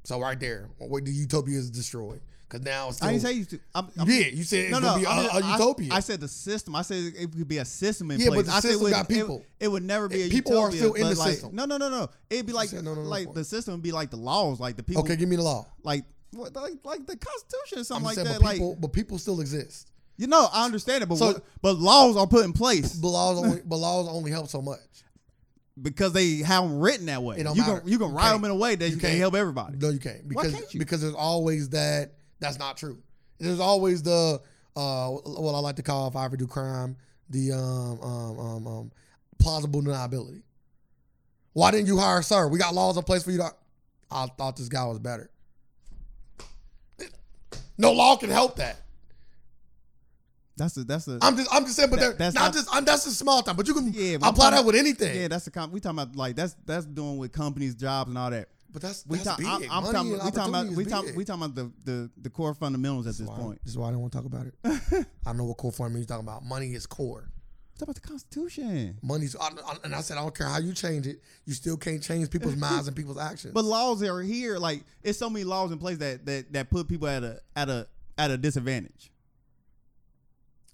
So 0.05 0.21
right 0.21 0.39
there, 0.39 0.69
what 0.79 1.05
the 1.05 1.13
utopia 1.13 1.57
is 1.59 1.71
destroyed 1.71 2.21
because 2.53 2.65
now 2.67 2.89
it's 2.89 2.97
still, 2.99 3.09
I 3.09 3.13
didn't 3.13 3.23
say 3.25 3.33
you. 3.33 3.45
To, 3.47 3.61
I'm, 3.75 3.85
you 3.87 3.93
I'm, 4.03 4.07
did. 4.07 4.35
You 4.35 4.45
said 4.45 4.59
it's 4.65 4.71
No, 4.73 4.81
gonna 4.81 4.93
no, 4.93 4.99
be 4.99 5.05
a, 5.05 5.09
I'm 5.09 5.23
just- 5.25 5.35
a 5.35 5.45
I- 5.47 5.53
utopia. 5.53 5.89
I, 5.93 6.01
said 6.01 6.21
the 6.21 6.29
system. 6.29 6.77
I 6.77 6.83
said 6.83 7.13
it 7.17 7.33
could 7.33 7.49
be 7.49 7.59
a 7.59 7.65
system 7.65 8.11
in 8.11 8.21
Yeah, 8.21 8.29
but 8.31 8.45
the 8.47 8.53
I 8.53 8.61
system 8.61 8.81
it 8.81 8.85
would- 8.85 8.91
got 8.93 9.09
people. 9.09 9.45
It, 9.59 9.69
would 9.69 9.83
never 9.83 10.09
be 10.09 10.17
a 10.23 10.27
utopia. 10.27 10.43
People 10.43 10.59
are 10.59 10.71
still 10.71 10.93
in 10.95 11.09
the 11.09 11.15
like, 11.15 11.29
system. 11.31 11.55
No, 11.55 11.65
no, 11.65 11.79
no, 11.79 11.89
no. 11.89 12.09
It'd 12.29 12.47
be 12.47 12.53
like 12.53 12.69
said 12.69 12.85
no, 12.85 12.95
no, 12.95 13.03
no 13.03 13.09
like 13.09 13.33
the 13.33 13.45
system 13.45 13.75
would 13.75 13.83
be 13.83 13.93
like 13.93 14.11
the 14.11 14.17
laws, 14.19 14.61
like 14.61 14.77
the 14.77 14.83
people, 14.83 15.03
okay, 15.03 15.17
give 15.17 15.29
me 15.29 15.37
the 15.37 15.43
law. 15.43 15.67
like 15.83 16.05
what, 16.33 16.55
like 16.55 16.75
like 16.85 17.07
the 17.07 17.17
Constitution 17.17 17.79
or 17.79 17.85
something 17.85 18.05
like 18.05 18.15
saying, 18.17 18.27
that. 18.29 18.39
but 18.39 18.45
Like 18.45 18.55
people, 18.57 18.77
but 18.81 18.93
people 18.93 19.19
still 19.19 19.41
exist. 19.41 19.91
you 20.19 20.27
know, 20.27 20.49
I 20.53 20.65
understand 20.65 21.03
it, 21.03 21.09
but 21.09 21.17
So- 21.17 21.27
what, 21.33 21.45
but 21.63 21.79
laws 21.79 22.17
are 22.17 22.27
put 22.27 22.45
in 22.45 22.53
place 22.53 22.95
But 22.95 23.09
laws 23.09 23.39
only, 23.39 23.61
but 23.65 23.77
laws 23.77 24.09
only 24.09 24.31
help 24.31 24.49
so 24.49 24.61
much. 24.63 24.79
because 25.81 26.13
they 26.13 26.37
have 26.39 26.65
them 26.65 26.81
written 26.81 27.07
that 27.07 27.23
way. 27.23 27.37
It 27.37 27.47
you 27.47 27.55
matter. 27.55 27.81
can 27.81 27.89
you 27.89 27.99
can 27.99 28.13
write 28.13 28.25
can't. 28.25 28.43
them 28.43 28.51
in 28.51 28.57
a 28.57 28.59
way 28.61 28.75
that 28.75 28.85
You 28.89 28.95
you, 28.95 29.01
can 29.01 29.09
can't. 29.11 29.19
help 29.21 29.35
everybody. 29.35 29.79
No, 29.79 29.89
you 29.91 29.99
can't 29.99 30.29
because 30.29 30.53
can't 30.53 30.75
you? 30.75 30.79
because 30.81 31.01
there's 31.01 31.15
always 31.15 31.71
that. 31.71 32.13
That's 32.43 32.59
not 32.59 32.77
true. 32.77 32.99
There's 33.39 33.61
always 33.61 34.03
the 34.03 34.41
uh, 34.77 35.09
what 35.09 35.55
I 35.55 35.59
like 35.61 35.77
to 35.77 35.83
call 35.83 36.09
if 36.09 36.17
I 36.17 36.25
ever 36.27 36.37
do 36.37 36.47
crime, 36.47 36.97
the 37.31 37.53
um, 37.53 38.01
um, 38.03 38.39
um, 38.39 38.67
um, 38.67 38.91
plausible 39.39 39.81
deniability. 39.83 40.43
Why 41.55 41.71
didn't 41.71 41.87
you 41.87 41.99
hire 41.99 42.23
sir? 42.23 42.49
We 42.49 42.59
got 42.59 42.75
laws 42.75 42.97
in 42.97 43.03
place 43.05 43.23
for 43.23 43.31
you 43.31 43.39
to. 43.39 43.51
I 44.11 44.27
thought 44.37 44.57
this 44.57 44.69
guy 44.69 44.85
was 44.85 44.99
better. 44.99 45.31
No 47.79 47.93
law 47.93 48.17
can 48.17 48.31
help 48.31 48.57
that. 48.57 48.77
That's 50.57 50.77
a 50.77 50.85
that's 50.85 51.09
a 51.09 51.19
I'm 51.23 51.37
just 51.37 51.53
I'm 51.55 51.65
just 51.65 51.77
saying, 51.77 51.91
but 51.91 52.01
That- 52.01 52.19
that's 52.19 52.35
not, 52.35 52.43
not- 52.47 52.53
just 52.55 52.69
I'm, 52.75 52.85
that's 52.85 53.07
a 53.07 53.11
small 53.13 53.43
time. 53.43 53.57
But 53.57 53.67
you 53.69 53.75
can 53.75 53.93
Yeah, 53.93 54.17
apply 54.23 54.51
that 54.51 54.65
with 54.65 54.75
anything. 54.77 55.19
yeah. 55.19 55.29
That's 55.29 55.45
the 55.47 55.51
com- 55.51 55.73
we 55.73 55.81
talking 55.81 55.99
about 55.99 56.15
like 56.17 56.37
that's 56.37 56.55
that's 56.67 56.85
doing 56.87 57.17
with 57.19 57.33
companies, 57.33 57.75
jobs, 57.75 58.09
and 58.11 58.19
all 58.19 58.31
that. 58.31 58.49
But 58.73 58.83
that's 58.83 59.05
We 59.07 59.19
that's 59.19 59.29
talk, 59.29 59.39
big. 59.39 59.47
I'm, 59.47 59.63
I'm 59.71 59.83
Money 59.83 59.93
talking, 59.93 60.13
and 60.15 60.25
we 60.25 60.31
talking 60.31 60.55
about 60.55 60.67
we 60.77 60.85
talking 60.85 61.15
we 61.17 61.25
talking 61.25 61.43
about 61.45 61.55
the, 61.55 61.73
the 61.85 62.11
the 62.23 62.31
core 62.31 62.55
fundamentals 62.55 63.07
at 63.07 63.17
this 63.17 63.29
why- 63.29 63.37
point. 63.37 63.61
This 63.65 63.73
is 63.73 63.79
why 63.79 63.89
I 63.89 63.91
don't 63.91 64.01
want 64.01 64.13
to 64.13 64.19
talk 64.19 64.27
about 64.27 64.47
it. 64.47 65.07
I 65.27 65.33
know 65.33 65.45
what 65.45 65.59
core 65.59 65.73
fundamentals 65.73 66.07
talking 66.07 66.27
about. 66.27 66.45
Money 66.45 66.73
is 66.73 66.87
core. 66.87 67.29
It's 67.75 67.83
about 67.83 67.95
the 67.95 68.01
Constitution. 68.03 68.99
Money's, 69.03 69.35
I, 69.35 69.47
I, 69.47 69.77
and 69.85 69.95
I 69.95 70.03
said, 70.03 70.19
I 70.19 70.21
don't 70.21 70.37
care 70.37 70.47
how 70.47 70.59
you 70.59 70.75
change 70.75 71.07
it, 71.07 71.21
you 71.47 71.55
still 71.55 71.77
can't 71.77 72.03
change 72.03 72.31
people's 72.31 72.57
minds 72.69 72.87
and 72.87 72.97
people's 72.97 73.19
actions. 73.19 73.55
But 73.55 73.65
laws 73.65 74.03
are 74.03 74.21
here. 74.21 74.59
Like 74.59 74.83
it's 75.03 75.19
so 75.19 75.31
many 75.31 75.45
laws 75.45 75.73
in 75.73 75.79
place 75.79 75.99
that 75.99 76.27
that 76.27 76.53
that 76.53 76.71
put 76.71 76.89
people 76.89 77.09
at 77.09 77.23
a 77.23 77.41
at 77.57 77.69
a 77.69 77.87
at 78.19 78.31
a 78.31 78.37
disadvantage. 78.37 79.12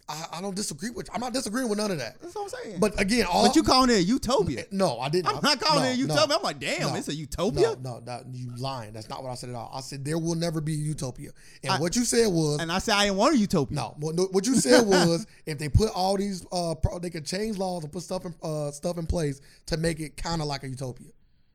I, 0.08 0.26
I 0.34 0.40
don't 0.40 0.56
disagree 0.56 0.90
with. 0.90 1.08
I'm 1.12 1.20
not 1.20 1.34
disagreeing 1.34 1.68
with 1.68 1.78
none 1.78 1.90
of 1.90 1.98
that. 1.98 2.20
That's 2.20 2.34
what 2.34 2.44
I'm 2.44 2.48
saying. 2.48 2.80
But 2.80 2.98
again, 2.98 3.26
all 3.30 3.46
but 3.46 3.56
you 3.56 3.62
calling 3.62 3.90
it 3.90 3.98
a 3.98 4.02
utopia? 4.02 4.64
no, 4.70 4.98
I 4.98 5.10
didn't. 5.10 5.28
I'm 5.28 5.40
not 5.42 5.60
calling 5.60 5.84
no, 5.84 5.90
it 5.90 5.94
a 5.94 6.06
no, 6.06 6.14
utopia. 6.14 6.36
I'm 6.36 6.42
like, 6.42 6.58
damn, 6.58 6.80
no, 6.80 6.94
it's 6.94 7.08
a 7.08 7.14
utopia. 7.14 7.60
No, 7.60 7.74
no, 7.74 8.02
no, 8.04 8.22
you 8.32 8.50
lying. 8.56 8.94
That's 8.94 9.08
not 9.10 9.22
what 9.22 9.30
I 9.30 9.34
said 9.34 9.50
at 9.50 9.56
all. 9.56 9.70
I 9.72 9.80
said 9.80 10.04
there 10.04 10.18
will 10.18 10.34
never 10.34 10.60
be 10.60 10.72
a 10.72 10.76
utopia. 10.76 11.30
And 11.62 11.72
I- 11.72 11.78
what 11.78 11.94
you 11.94 12.04
said 12.04 12.32
was 12.32 12.58
And 12.60 12.72
I 12.72 12.78
said 12.78 12.94
I 12.94 13.04
didn't 13.04 13.18
want 13.18 13.34
a 13.34 13.38
utopia. 13.38 13.74
no. 13.76 13.94
What, 13.98 14.14
no, 14.14 14.24
what 14.24 14.46
you 14.46 14.54
said 14.54 14.86
was 14.86 15.26
if 15.46 15.58
they 15.58 15.68
put 15.68 15.90
all 15.94 16.16
these, 16.16 16.46
uh, 16.52 16.74
pro, 16.74 16.98
they 16.98 17.10
could 17.10 17.26
change 17.26 17.58
laws 17.58 17.84
and 17.84 17.92
put 17.92 18.02
stuff 18.02 18.24
in 18.24 18.34
uh, 18.42 18.70
stuff 18.70 18.96
in 18.96 19.06
place 19.06 19.40
to 19.66 19.76
make 19.76 20.00
it 20.00 20.16
kind 20.16 20.40
of 20.40 20.48
like 20.48 20.62
a 20.62 20.68
utopia. 20.68 21.08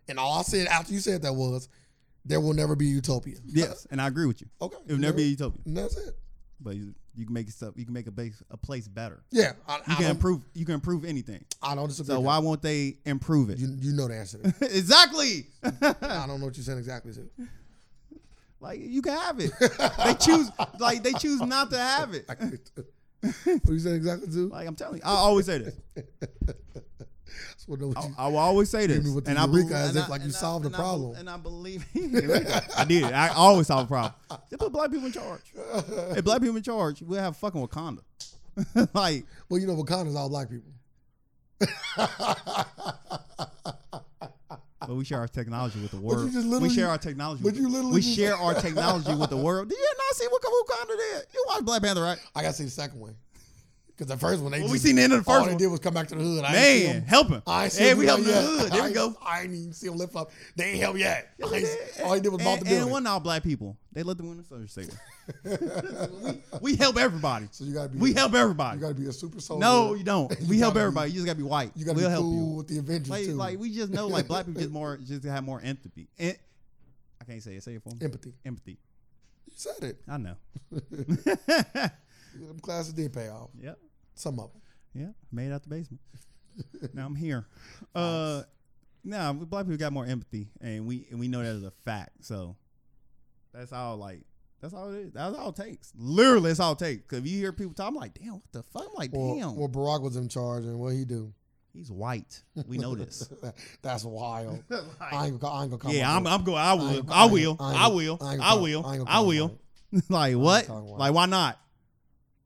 And 0.07 0.19
all 0.19 0.39
I 0.39 0.43
said 0.43 0.67
after 0.67 0.93
you 0.93 0.99
said 0.99 1.23
that 1.23 1.33
was 1.33 1.69
there 2.25 2.39
will 2.39 2.53
never 2.53 2.75
be 2.75 2.87
a 2.87 2.93
utopia. 2.93 3.35
Yes, 3.45 3.87
and 3.91 4.01
I 4.01 4.07
agree 4.07 4.25
with 4.25 4.41
you. 4.41 4.47
Okay. 4.61 4.77
It 4.87 4.91
will 4.93 4.99
never 4.99 5.17
be 5.17 5.23
a 5.23 5.27
utopia. 5.27 5.61
And 5.65 5.75
that's 5.75 5.97
it. 5.97 6.15
But 6.59 6.75
you, 6.75 6.93
you 7.15 7.25
can 7.25 7.33
make 7.33 7.49
stuff. 7.49 7.73
You 7.75 7.85
can 7.85 7.93
make 7.93 8.07
a 8.07 8.11
base 8.11 8.41
a 8.49 8.57
place 8.57 8.87
better. 8.87 9.23
Yeah. 9.31 9.53
I, 9.67 9.77
You 9.77 9.83
I, 9.87 9.95
can 9.95 10.05
improve. 10.11 10.41
You 10.53 10.65
can 10.65 10.75
improve 10.75 11.05
anything. 11.05 11.43
I 11.61 11.75
don't 11.75 11.87
disagree. 11.87 12.15
So 12.15 12.19
why 12.19 12.39
won't 12.39 12.61
they 12.61 12.97
improve 13.05 13.49
it? 13.49 13.59
You, 13.59 13.67
you 13.79 13.93
know 13.93 14.07
the 14.07 14.15
answer. 14.15 14.39
To 14.39 14.43
that. 14.43 14.61
exactly. 14.75 15.47
I 15.63 16.25
don't 16.27 16.39
know 16.39 16.45
what 16.45 16.57
you're 16.57 16.63
saying 16.63 16.79
exactly. 16.79 17.13
To. 17.13 17.29
like 18.59 18.79
you 18.79 19.01
can 19.01 19.13
have 19.17 19.39
it. 19.39 19.51
they 20.03 20.13
choose. 20.15 20.49
Like 20.79 21.03
they 21.03 21.13
choose 21.13 21.41
not 21.41 21.69
to 21.71 21.77
have 21.77 22.13
it. 22.13 22.27
what 23.43 23.69
you 23.69 23.79
saying 23.79 23.95
exactly 23.95 24.27
to? 24.33 24.49
Like 24.49 24.67
I'm 24.67 24.75
telling 24.75 24.97
you, 24.97 25.03
I 25.05 25.11
always 25.11 25.45
say 25.45 25.59
this. 25.59 25.75
I, 27.69 27.73
you- 27.75 27.95
I 28.17 28.27
will 28.27 28.37
always 28.37 28.69
say 28.69 28.85
this. 28.87 29.03
me 29.03 29.11
with 29.11 29.25
the 29.25 29.31
and 29.31 29.39
I 29.39 29.45
eureka 29.45 29.69
bel- 29.69 29.77
as 29.77 29.89
and 29.89 29.97
if 29.99 30.05
I- 30.05 30.07
like 30.09 30.23
you 30.23 30.31
solved 30.31 30.65
the 30.65 30.69
I 30.69 30.77
problem. 30.77 31.15
And 31.15 31.29
I 31.29 31.37
believe 31.37 31.85
I 32.77 32.85
did. 32.87 33.05
I 33.05 33.29
always 33.29 33.67
solve 33.67 33.85
a 33.85 33.87
problem. 33.87 34.13
They 34.49 34.57
put 34.57 34.71
black 34.71 34.91
people 34.91 35.05
in 35.07 35.11
charge. 35.13 35.41
if 35.55 36.23
black 36.25 36.41
people 36.41 36.57
in 36.57 36.63
charge, 36.63 37.01
we'll 37.01 37.19
have 37.21 37.37
fucking 37.37 37.65
Wakanda. 37.65 38.01
like 38.93 39.25
well, 39.49 39.59
you 39.59 39.67
know, 39.67 39.75
Wakanda's 39.75 40.15
all 40.15 40.29
black 40.29 40.49
people. 40.49 40.71
but 44.79 44.95
we 44.95 45.05
share 45.05 45.19
our 45.19 45.27
technology 45.27 45.79
with 45.79 45.91
the 45.91 45.97
world. 45.97 46.29
We 46.61 46.69
share 46.69 46.89
our 46.89 46.97
technology. 46.97 47.41
but 47.41 47.53
with- 47.53 47.61
you 47.61 47.69
literally 47.69 47.93
we 47.93 48.01
share 48.01 48.35
our 48.35 48.53
technology 48.53 49.13
with 49.15 49.29
the 49.29 49.37
world. 49.37 49.69
Did 49.69 49.77
you 49.79 49.93
not 49.97 50.15
see 50.17 50.27
what 50.27 50.41
Wakanda 50.41 50.97
did? 50.97 51.25
You 51.33 51.45
watch 51.47 51.63
Black 51.63 51.81
Panther, 51.81 52.01
right? 52.01 52.17
I 52.35 52.41
gotta 52.41 52.53
see 52.53 52.65
the 52.65 52.69
second 52.69 52.99
one 52.99 53.15
because 53.95 54.07
the 54.07 54.17
first 54.17 54.41
one 54.41 54.51
they 54.51 54.57
Well, 54.59 54.67
just, 54.69 54.71
we 54.73 54.79
seen 54.89 54.95
the 54.95 55.03
end 55.03 55.13
of 55.13 55.19
the 55.19 55.23
first 55.23 55.29
all 55.29 55.35
first 55.45 55.45
they 55.47 55.53
one. 55.53 55.59
did 55.59 55.67
was 55.67 55.79
come 55.79 55.93
back 55.93 56.07
to 56.07 56.15
the 56.15 56.23
hood. 56.23 56.43
I 56.43 56.51
Man, 56.51 57.01
help 57.03 57.29
him. 57.29 57.41
I 57.45 57.63
ain't 57.65 57.73
see 57.73 57.83
Hey, 57.83 57.93
we 57.93 58.05
helping 58.05 58.25
the 58.25 58.33
hood. 58.33 58.65
I 58.65 58.69
There 58.69 58.81
we 58.81 58.85
ain't- 58.87 58.95
go. 58.95 59.15
I 59.23 59.41
ain't 59.41 59.51
even 59.53 59.73
see 59.73 59.87
him 59.87 59.97
lift 59.97 60.15
up. 60.15 60.31
They 60.55 60.63
ain't 60.71 60.79
help 60.81 60.97
yet. 60.97 61.29
I 61.43 61.45
all 62.03 62.13
he 62.15 62.19
did 62.21 62.29
was 62.29 62.41
and, 62.41 62.61
the 62.61 62.65
building. 62.65 62.67
and 62.67 62.87
it 62.87 62.89
wasn't 62.91 63.07
all 63.07 63.19
black 63.19 63.43
people. 63.43 63.77
They 63.91 64.01
let 64.01 64.17
them 64.17 64.29
win 64.29 64.37
the 64.37 64.43
Soldier 64.43 64.67
Stadium. 64.67 64.97
we, 66.61 66.71
we 66.73 66.75
help 66.75 66.97
everybody. 66.97 67.47
so 67.51 67.63
you 67.63 67.73
gotta 67.73 67.89
be. 67.89 67.99
We 67.99 68.13
help 68.13 68.33
everybody. 68.33 68.77
You 68.77 68.81
gotta 68.81 68.95
be 68.95 69.05
a 69.05 69.13
super 69.13 69.39
soldier. 69.39 69.61
No, 69.61 69.93
you 69.93 70.03
don't. 70.03 70.31
You 70.41 70.47
We 70.47 70.57
help 70.59 70.73
gotta 70.73 70.79
be- 70.79 70.81
everybody. 70.81 71.11
You 71.11 71.15
just 71.17 71.25
gotta 71.27 71.37
be 71.37 71.43
white. 71.43 71.71
You 71.75 71.85
gotta 71.85 71.97
we'll 71.97 72.07
be 72.07 72.11
help 72.11 72.23
cool 72.23 72.35
you. 72.49 72.55
with 72.57 72.67
the 72.67 72.79
Avengers 72.79 73.09
Like, 73.09 73.25
too. 73.25 73.33
like 73.35 73.59
we 73.59 73.71
just 73.75 73.91
know, 73.91 74.07
like 74.07 74.27
black 74.27 74.45
people 74.47 74.59
just 74.61 74.73
more, 74.73 74.97
just 74.97 75.23
have 75.25 75.43
more 75.43 75.61
empathy. 75.63 76.07
And 76.17 76.35
I 77.21 77.25
can't 77.25 77.43
say 77.43 77.55
it. 77.55 77.63
Say 77.63 77.75
it 77.75 77.83
for 77.83 77.89
me. 77.89 77.97
empathy. 78.01 78.33
Empathy. 78.43 78.77
You 79.45 79.53
said 79.55 79.83
it. 79.83 79.97
I 80.07 80.17
know. 80.17 80.35
Them 82.33 82.59
classes 82.59 82.93
did 82.93 83.13
pay 83.13 83.29
off. 83.29 83.49
yep. 83.61 83.77
Some 84.15 84.39
of 84.39 84.51
them. 84.51 84.61
Yeah. 84.93 85.11
Made 85.31 85.51
out 85.51 85.63
the 85.63 85.69
basement. 85.69 86.01
now 86.93 87.05
I'm 87.05 87.15
here. 87.15 87.45
Uh, 87.95 88.43
now 89.03 89.33
black 89.33 89.65
people 89.65 89.77
got 89.77 89.91
more 89.93 90.05
empathy, 90.05 90.49
and 90.61 90.85
we 90.85 91.07
and 91.09 91.19
we 91.19 91.27
know 91.27 91.39
that 91.39 91.55
as 91.55 91.63
a 91.63 91.71
fact. 91.83 92.11
So 92.25 92.55
that's 93.53 93.73
all. 93.73 93.97
Like 93.97 94.21
that's 94.61 94.73
all. 94.73 94.93
It 94.93 94.97
is. 95.07 95.13
That's 95.13 95.35
all 95.35 95.49
it 95.49 95.55
takes. 95.55 95.91
Literally, 95.97 96.49
that's 96.51 96.59
all 96.59 96.73
it 96.73 96.79
takes. 96.79 97.03
Cause 97.07 97.19
if 97.19 97.27
you 97.27 97.39
hear 97.39 97.51
people 97.53 97.73
talk, 97.73 97.87
I'm 97.87 97.95
like, 97.95 98.13
damn, 98.13 98.33
what 98.33 98.51
the 98.51 98.63
fuck? 98.63 98.83
I'm 98.87 98.93
like, 98.95 99.09
Well, 99.13 99.35
damn, 99.35 99.55
well, 99.55 99.67
Barack 99.67 100.01
was 100.03 100.15
in 100.15 100.29
charge, 100.29 100.63
and 100.65 100.77
what 100.79 100.93
he 100.93 101.05
do? 101.05 101.33
he's 101.73 101.89
white. 101.91 102.43
We 102.67 102.77
know 102.77 102.93
this. 102.93 103.27
That's 103.81 104.03
wild. 104.05 104.63
I 105.01 105.25
ain't 105.25 105.39
gonna, 105.39 105.53
I 105.53 105.61
ain't 105.63 105.71
gonna 105.71 105.77
call 105.77 105.91
Yeah, 105.91 106.15
I'm. 106.15 106.27
I'm 106.27 106.43
going. 106.43 106.59
I 106.59 106.73
will. 106.75 107.05
I 107.09 107.25
will. 107.25 107.57
I 107.59 107.71
ain't 107.71 107.79
I 107.79 107.83
gonna- 107.87 107.95
will. 107.95 108.19
I 108.21 108.31
ain't 108.33 108.39
gonna 108.39 108.43
I 108.43 108.51
call- 108.53 108.61
will. 108.61 108.85
I 108.85 108.93
ain't 108.93 108.99
gonna 109.05 109.09
I 109.09 109.13
call 109.13 109.31
him 109.31 109.37
will. 109.39 109.59
Like 110.09 110.35
what? 110.37 110.67
call 110.67 110.77
him 110.77 110.85
white. 110.85 110.99
Like 110.99 111.13
why 111.13 111.25
not? 111.25 111.59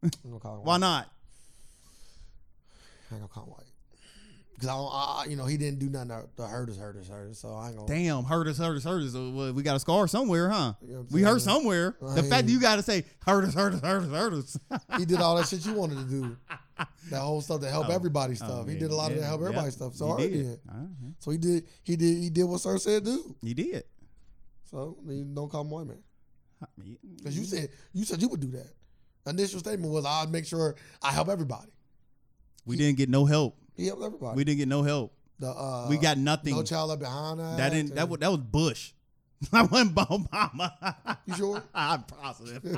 I 0.04 0.06
ain't 0.08 0.24
gonna 0.24 0.40
call 0.40 0.56
him 0.56 0.64
Why 0.64 0.74
white. 0.74 0.80
not? 0.80 1.08
I 3.12 3.16
ain't 3.16 3.22
gonna 3.22 3.28
call 3.34 3.44
him 3.46 3.50
white. 3.52 3.64
Because 4.54 4.70
I, 4.70 4.74
don't, 4.74 4.92
I, 4.92 5.22
I- 5.22 5.26
you 5.30 5.36
know, 5.36 5.46
he 5.46 5.56
didn't 5.58 5.78
do 5.80 5.88
nothing 5.90 6.10
to, 6.10 6.24
to 6.38 6.48
hurt 6.48 6.68
us, 6.70 6.78
hurt 6.78 6.98
us, 6.98 7.08
hurt 7.08 7.30
us. 7.30 7.38
So 7.40 7.54
I 7.54 7.68
ain't 7.68 7.76
gonna. 7.78 7.88
Damn, 7.88 8.24
hurt 8.24 8.48
us, 8.48 8.58
hurt 8.58 8.76
us, 8.76 8.84
hurt 8.84 9.04
us. 9.04 9.16
Uh, 9.16 9.30
well, 9.32 9.54
We 9.54 9.62
got 9.62 9.76
a 9.76 9.80
scar 9.80 10.08
somewhere, 10.08 10.50
huh? 10.50 10.74
You 10.82 10.94
know 10.96 11.06
We 11.12 11.22
hurt 11.22 11.42
somewhere. 11.42 11.96
I 12.06 12.16
The 12.16 12.24
fact 12.24 12.48
that 12.48 12.52
you 12.52 12.60
got 12.60 12.78
to 12.78 12.82
say 12.84 13.04
hurt 13.26 13.46
us, 13.46 13.54
hurt 13.54 13.74
us, 13.76 13.82
hurt 13.82 14.04
us, 14.04 14.10
hurt 14.10 14.34
us. 14.34 14.58
He 14.98 15.06
did 15.06 15.22
all 15.22 15.36
that 15.38 15.48
shit 15.48 15.64
you 15.66 15.74
wanted 15.74 15.98
to 16.00 16.04
do. 16.06 16.38
That 17.10 17.22
whole 17.22 17.42
stuff 17.42 17.62
to 17.62 17.70
help 17.72 17.88
Oh. 17.90 17.92
everybody 17.92 18.34
Oh, 18.34 18.36
stuff. 18.36 18.68
he 18.68 18.78
did 18.78 18.92
a 18.92 18.96
lot 18.96 19.10
of 19.10 19.16
yeah, 19.18 19.22
that 19.22 19.28
help 19.30 19.42
yeah. 19.42 19.48
everybody 19.48 19.72
stuff. 19.72 19.96
So 19.96 20.16
He 20.18 20.26
I 20.26 20.28
did. 20.30 20.60
Uh-huh. 20.70 20.78
So 21.20 21.32
he 21.32 21.38
did. 21.40 21.64
He 21.82 21.96
did. 21.96 22.18
He 22.22 22.30
did 22.30 22.44
what 22.44 22.60
Sir 22.62 22.78
said 22.78 23.04
do. 23.06 23.36
He 23.42 23.54
did. 23.56 23.84
So 24.70 24.96
you 25.08 25.24
don't 25.24 25.50
call 25.50 25.62
him 25.62 25.72
white 25.72 25.88
man. 25.88 25.98
Because 27.18 27.36
you 27.40 27.46
said 27.46 27.70
you 27.94 28.04
said 28.06 28.22
you 28.22 28.28
would 28.28 28.42
do 28.42 28.52
that. 28.52 28.68
Initial 29.28 29.60
statement 29.60 29.92
was 29.92 30.06
I'd 30.06 30.32
make 30.32 30.46
sure 30.46 30.76
I 31.02 31.12
help 31.12 31.30
everybody. 31.30 31.72
we 32.66 32.78
didn't 32.78 32.98
get 32.98 33.10
no 33.10 33.26
help. 33.26 33.58
He 33.76 33.88
helped 33.88 34.04
everybody. 34.04 34.36
We 34.36 34.44
didn't 34.44 34.60
get 34.60 34.68
no 34.68 34.84
help. 34.84 35.14
the, 35.40 35.50
uh, 35.50 35.88
we 35.90 35.98
got 35.98 36.18
nothing. 36.18 36.56
no 36.56 36.64
child 36.64 36.90
left 36.90 37.02
behind. 37.02 37.40
that 37.40 37.72
didn't. 37.72 37.96
That 37.96 38.10
was 38.10 38.20
that 38.20 38.30
was 38.30 38.40
Bush. 38.40 38.92
I 39.54 39.64
wasn't 39.64 39.94
Obama. 39.96 40.72
You 41.28 41.36
sure? 41.36 41.64
I'm 41.74 42.04
positive. 42.04 42.64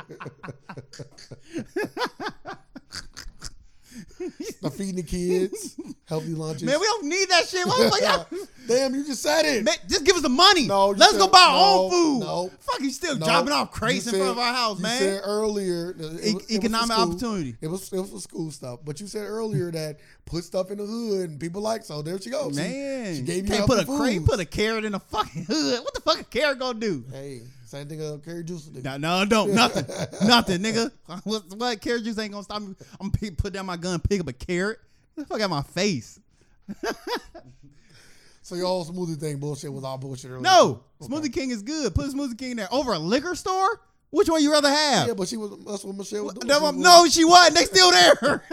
the 4.62 4.70
feeding 4.72 4.96
the 4.98 5.04
kids, 5.04 5.76
healthy 6.06 6.30
lunches. 6.36 6.64
Man, 6.64 6.80
we 6.80 6.86
don't 6.86 7.06
need 7.06 7.30
that 7.30 7.48
shit. 7.48 7.66
Motherfucker. 7.66 8.48
Damn, 8.68 8.94
you 8.94 9.04
just 9.06 9.24
said 9.24 9.46
it. 9.46 9.64
Man, 9.64 9.74
just 9.88 10.04
give 10.06 10.16
us 10.16 10.22
the 10.22 10.30
money. 10.30 10.68
No, 10.68 10.92
you 10.92 10.98
let's 10.98 11.14
said- 11.14 11.20
go 11.20 11.28
buy 11.28 11.40
our 11.40 11.54
no, 11.56 11.82
own 11.86 11.92
food. 11.92 12.20
no. 12.20 12.52
fuck, 12.60 12.80
you 12.82 12.92
still 12.92 13.18
No, 13.18 13.26
dropping 13.26 13.52
off 13.54 13.70
you 13.74 13.80
crates 13.80 14.06
in 14.08 14.16
front 14.16 14.32
of 14.32 14.38
our 14.38 14.54
house, 14.54 14.78
you 14.78 14.84
man. 14.84 15.00
said 15.00 15.22
earlier 15.24 15.92
it 15.92 15.98
E- 15.98 16.04
was- 16.04 16.22
it 16.22 16.34
was 16.36 16.52
economic 16.52 16.98
opportunity. 16.98 17.56
It 17.62 17.68
was 17.68 17.92
it 17.92 18.00
was 18.00 18.12
for 18.12 18.20
school 18.20 18.52
stuff, 18.52 18.80
but 18.86 19.00
you 19.02 19.08
said 19.08 19.26
earlier 19.26 19.72
that 19.72 20.00
put 20.26 20.44
stuff 20.44 20.70
in 20.72 20.78
the 20.78 20.86
hood 20.86 21.30
and 21.32 21.40
people 21.40 21.62
like 21.62 21.84
so. 21.84 22.02
There 22.02 22.20
she 22.22 22.30
goes. 22.30 22.56
Man, 22.56 23.16
she 23.16 23.22
gave 23.24 23.48
you 23.48 23.54
can't 23.56 23.66
put 23.66 23.80
a 23.82 23.86
crate, 23.86 24.24
put 24.26 24.40
a 24.40 24.46
carrot 24.46 24.86
in 24.86 24.94
a 24.94 25.00
fucking 25.00 25.46
hood. 25.46 25.80
What 25.84 25.94
the 25.94 26.02
fuck 26.02 26.20
a 26.20 26.24
carrot 26.26 26.60
gonna 26.60 26.80
do? 26.80 27.04
Hey, 27.12 27.42
same 27.70 27.88
thing. 27.88 28.02
Uh, 28.02 28.18
Carrie 28.24 28.44
Juice 28.44 28.64
do. 28.66 28.82
No, 28.82 28.98
no, 28.98 29.26
don't 29.26 29.54
nothing, 29.54 29.86
nothing, 30.28 30.62
nigga. 30.62 30.92
What, 31.24 31.44
what 31.56 31.82
carrot 31.82 32.04
juice 32.04 32.18
ain't 32.20 32.32
gonna 32.32 32.44
stop 32.44 32.62
me? 32.62 32.76
I'm 33.00 33.10
gonna 33.10 33.32
put 33.34 33.54
down 33.54 33.66
my 33.66 33.78
gun, 33.78 34.00
pick 34.00 34.20
up 34.22 34.28
a 34.28 34.34
carrot. 34.34 34.80
What 35.16 35.28
the 35.28 35.34
fuck 35.34 35.42
out 35.42 35.50
my 35.50 35.62
face? 35.64 36.20
So 38.42 38.56
your 38.56 38.66
whole 38.66 38.84
smoothie 38.84 39.20
thing 39.20 39.38
bullshit 39.38 39.72
was 39.72 39.84
all 39.84 40.00
bullshit 40.00 40.32
earlier. 40.32 40.42
No, 40.42 40.82
Okay. 41.02 41.14
Smoothie 41.14 41.32
King 41.32 41.52
is 41.52 41.62
good. 41.62 41.94
Put 41.94 42.06
a 42.06 42.10
Smoothie 42.10 42.38
King 42.38 42.56
there 42.56 42.68
over 42.74 42.94
a 42.94 42.98
liquor 43.00 43.36
store. 43.36 43.80
Which 44.10 44.28
one 44.28 44.42
you 44.42 44.52
rather 44.52 44.70
have? 44.72 45.08
Yeah, 45.08 45.14
but 45.14 45.28
she 45.28 45.38
was. 45.38 45.52
That's 45.68 45.84
what 45.84 45.96
Michelle 45.96 46.26
was 46.26 46.34
doing. 46.34 46.48
No, 46.48 46.58
She 46.58 46.64
was- 46.64 46.76
no, 46.76 47.06
she 47.10 47.26
wasn't. 47.26 47.56
They 47.58 47.66
still 47.66 47.92
there. 47.92 48.44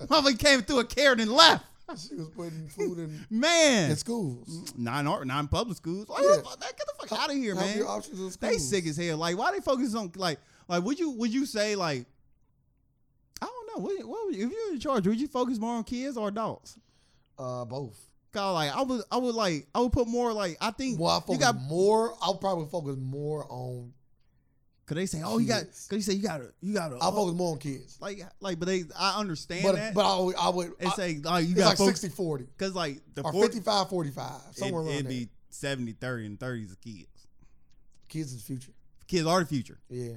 Motherfucker 0.00 0.38
came 0.40 0.62
through 0.62 0.80
a 0.80 0.84
carrot 0.84 1.20
and 1.20 1.30
left. 1.32 1.64
she 2.08 2.14
was 2.14 2.28
putting 2.28 2.68
food 2.68 2.98
in, 2.98 3.26
Man, 3.30 3.90
in 3.90 3.96
schools. 3.96 4.72
not 4.76 5.00
in, 5.00 5.06
art- 5.06 5.26
not 5.26 5.40
in 5.40 5.48
public 5.48 5.76
schools. 5.76 6.08
Like, 6.08 6.22
Yeah. 6.22 6.36
the 6.36 6.42
fuck- 6.42 6.60
Get 6.60 6.76
the 6.76 7.06
fuck 7.08 7.18
out 7.20 7.30
of 7.30 7.36
here, 7.36 7.54
man. 7.54 7.82
options 7.82 8.36
They 8.36 8.58
sick 8.58 8.86
as 8.86 8.96
hell. 8.96 9.16
Like, 9.18 9.36
why 9.38 9.52
they 9.52 9.60
focus 9.60 9.94
on 9.94 10.12
like, 10.16 10.38
like, 10.68 10.82
would 10.84 10.98
you 10.98 11.10
would 11.12 11.32
you 11.32 11.46
say 11.46 11.74
like, 11.76 12.06
I 13.40 13.46
don't 13.46 13.66
know. 13.76 13.82
What, 13.84 14.04
what 14.08 14.26
would 14.26 14.34
you, 14.36 14.46
if 14.46 14.52
you're 14.52 14.72
in 14.74 14.80
charge, 14.80 15.06
would 15.06 15.20
you 15.20 15.28
focus 15.28 15.58
more 15.58 15.76
on 15.76 15.84
kids 15.84 16.16
or 16.16 16.28
adults? 16.28 16.78
Uh, 17.38 17.64
both. 17.64 17.98
Cause 18.32 18.54
like 18.54 18.74
I 18.76 18.82
would, 18.82 19.02
I 19.10 19.16
would 19.16 19.34
like, 19.34 19.66
I 19.74 19.80
would 19.80 19.92
put 19.92 20.06
more 20.06 20.32
like 20.34 20.58
I 20.60 20.70
think 20.72 21.00
Well, 21.00 21.10
I 21.10 21.14
you 21.16 21.20
focus 21.22 21.38
got. 21.38 21.60
more. 21.62 22.14
I'll 22.20 22.34
probably 22.34 22.66
focus 22.66 22.96
more 23.00 23.46
on. 23.48 23.92
Cause 24.88 24.96
they 24.96 25.04
say, 25.06 25.20
oh, 25.22 25.36
you 25.36 25.46
got. 25.48 25.64
Cause 25.66 25.92
you 25.92 26.00
say 26.00 26.14
you 26.14 26.22
got 26.22 26.38
to, 26.38 26.50
you 26.62 26.72
got 26.72 26.88
to. 26.88 26.96
I'll 26.98 27.12
focus 27.12 27.34
more 27.36 27.52
on 27.52 27.58
kids. 27.58 27.98
like, 28.00 28.22
like, 28.40 28.58
but 28.58 28.66
they, 28.68 28.84
I 28.98 29.20
understand 29.20 29.62
But 29.64 29.74
that. 29.76 29.92
but 29.94 30.06
I 30.06 30.18
would 30.18 30.34
I 30.36 30.48
would. 30.48 30.72
I, 30.84 30.88
say, 30.96 31.18
like, 31.22 31.46
you 31.46 31.54
got 31.54 31.66
like 31.66 31.76
focus, 31.78 32.00
60 32.00 32.16
40 32.16 32.46
Cause 32.56 32.74
like 32.74 33.00
the 33.14 33.20
or 33.22 33.32
40, 33.32 33.48
55 33.48 33.90
45 33.90 34.32
somewhere 34.52 34.80
it, 34.80 34.84
around 34.86 34.94
it'd 34.94 35.04
there. 35.04 35.10
be 35.12 35.28
70, 35.50 35.92
30, 35.92 36.26
and 36.26 36.40
30 36.40 36.62
is 36.62 36.70
the 36.70 36.76
kids. 36.76 37.26
Kids 38.08 38.32
is 38.32 38.38
the 38.42 38.46
future. 38.46 38.72
Kids 39.06 39.26
are 39.26 39.40
the 39.40 39.46
future, 39.46 39.78
Yeah, 39.90 40.14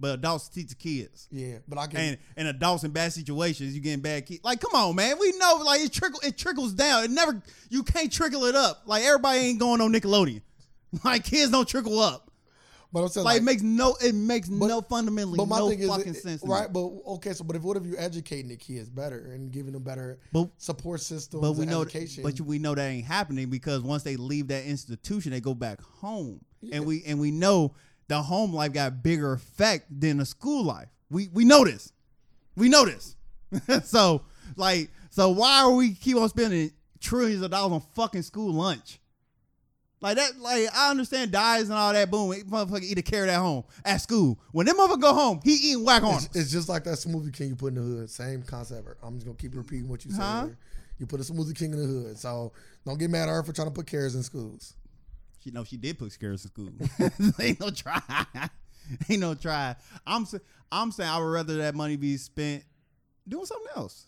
but 0.00 0.14
adults 0.14 0.48
teach 0.48 0.68
the 0.70 0.74
kids. 0.74 1.28
yeah. 1.30 1.58
But 1.68 1.78
I 1.78 1.86
can. 1.86 2.00
And 2.00 2.18
and 2.36 2.48
adults 2.48 2.82
in 2.82 2.90
bad 2.90 3.12
situations, 3.12 3.72
you 3.72 3.80
getting 3.80 4.00
bad 4.00 4.26
kids. 4.26 4.42
Like, 4.42 4.60
come 4.60 4.74
on, 4.74 4.96
man. 4.96 5.16
We 5.20 5.30
know 5.38 5.62
like 5.64 5.80
it 5.82 5.92
trickle 5.92 6.18
it 6.24 6.36
trickles 6.36 6.72
down. 6.72 7.04
It 7.04 7.10
never 7.12 7.40
you 7.70 7.84
can't 7.84 8.10
trickle 8.12 8.46
it 8.46 8.56
up. 8.56 8.82
Like 8.86 9.04
everybody 9.04 9.38
ain't 9.38 9.60
going 9.60 9.80
on 9.80 9.92
Nickelodeon. 9.92 10.42
Like 11.04 11.24
kids 11.24 11.52
don't 11.52 11.68
trickle 11.68 12.00
up. 12.00 12.31
But 12.92 13.02
I'm 13.02 13.08
saying 13.08 13.24
Like, 13.24 13.34
like, 13.34 13.42
it 13.42 13.44
makes 13.44 13.62
no 13.62 13.96
it 14.00 14.14
makes 14.14 14.48
But- 14.48 14.66
no 14.66 14.80
fundamentally 14.82 15.36
but 15.38 15.48
my 15.48 15.58
no 15.58 15.68
thing 15.70 15.86
fucking 15.88 16.14
it- 16.14 16.22
sense. 16.22 16.42
right? 16.44 16.72
But 16.72 16.80
okay, 17.06 17.32
so 17.32 17.44
but 17.44 17.56
if 17.56 17.62
what 17.62 17.76
if 17.76 17.84
you 17.86 17.96
educating 17.98 18.48
the 18.48 18.56
kids 18.56 18.88
better 18.90 19.18
and 19.32 19.50
giving 19.50 19.72
them 19.72 19.82
better 19.82 20.18
But 20.32 20.50
support 20.58 21.00
systems 21.00 21.40
but 21.40 21.52
we 21.52 21.62
and 21.62 21.70
know 21.70 21.82
education? 21.82 22.22
but 22.22 22.40
we 22.40 22.58
know 22.58 22.74
that 22.74 22.86
ain't 22.86 23.06
happening 23.06 23.48
because 23.50 23.82
once 23.82 24.02
they 24.02 24.16
leave 24.16 24.48
that 24.48 24.64
institution, 24.64 25.32
they 25.32 25.40
go 25.40 25.54
back 25.54 25.80
home. 25.80 26.40
Yeah. 26.60 26.76
And 26.76 26.86
we 26.86 27.02
and 27.04 27.18
we 27.18 27.30
know 27.30 27.74
the 28.08 28.20
home 28.22 28.52
life 28.52 28.72
got 28.72 29.02
bigger 29.02 29.32
effect 29.32 29.86
than 30.00 30.18
the 30.18 30.26
school 30.26 30.64
life. 30.64 30.88
We 31.10 31.28
we 31.32 31.44
know 31.44 31.64
this. 31.64 31.92
We 32.56 32.68
know 32.68 32.84
this. 32.84 33.16
so 33.84 34.22
like 34.56 34.90
so 35.10 35.30
why 35.30 35.62
are 35.62 35.72
we 35.72 35.94
keep 35.94 36.16
on 36.16 36.28
spending 36.28 36.72
trillions 37.00 37.42
of 37.42 37.50
dollars 37.50 37.72
on 37.72 37.80
fucking 37.94 38.22
school 38.22 38.52
lunch? 38.52 38.98
Like 40.02 40.16
that, 40.16 40.40
like 40.40 40.68
I 40.74 40.90
understand 40.90 41.30
diets 41.30 41.64
and 41.64 41.74
all 41.74 41.92
that. 41.92 42.10
Boom, 42.10 42.32
motherfucker 42.32 42.82
eat 42.82 42.98
a 42.98 43.02
carrot 43.02 43.30
at 43.30 43.38
home 43.38 43.62
at 43.84 43.98
school. 43.98 44.38
When 44.50 44.66
them 44.66 44.76
motherfucker 44.76 45.00
go 45.00 45.14
home, 45.14 45.40
he 45.44 45.52
eating 45.54 45.84
whack 45.84 46.02
on. 46.02 46.16
it's, 46.16 46.36
it's 46.36 46.50
just 46.50 46.68
like 46.68 46.82
that 46.84 46.94
smoothie 46.94 47.32
king 47.32 47.50
you 47.50 47.56
put 47.56 47.68
in 47.68 47.74
the 47.76 47.80
hood. 47.80 48.10
Same 48.10 48.42
concept. 48.42 48.88
I'm 49.02 49.14
just 49.14 49.26
gonna 49.26 49.38
keep 49.38 49.54
repeating 49.54 49.88
what 49.88 50.04
you 50.04 50.10
said. 50.10 50.20
Huh? 50.20 50.48
You 50.98 51.06
put 51.06 51.20
a 51.20 51.22
smoothie 51.22 51.56
king 51.56 51.72
in 51.72 51.80
the 51.80 51.86
hood. 51.86 52.18
So 52.18 52.52
don't 52.84 52.98
get 52.98 53.10
mad 53.10 53.28
at 53.28 53.32
her 53.32 53.42
for 53.44 53.52
trying 53.52 53.68
to 53.68 53.74
put 53.74 53.86
carrots 53.86 54.16
in 54.16 54.24
schools. 54.24 54.74
She 55.38 55.52
know 55.52 55.62
she 55.62 55.76
did 55.76 55.98
put 55.98 56.18
carrots 56.18 56.44
in 56.44 56.50
school. 56.50 56.70
Ain't 57.40 57.60
no 57.60 57.70
try. 57.70 58.00
Ain't 59.08 59.20
no 59.20 59.34
try. 59.34 59.76
I'm 60.04 60.26
I'm 60.72 60.90
saying 60.90 61.10
I 61.10 61.18
would 61.18 61.26
rather 61.26 61.56
that 61.58 61.76
money 61.76 61.94
be 61.94 62.16
spent 62.16 62.64
doing 63.28 63.46
something 63.46 63.70
else. 63.76 64.06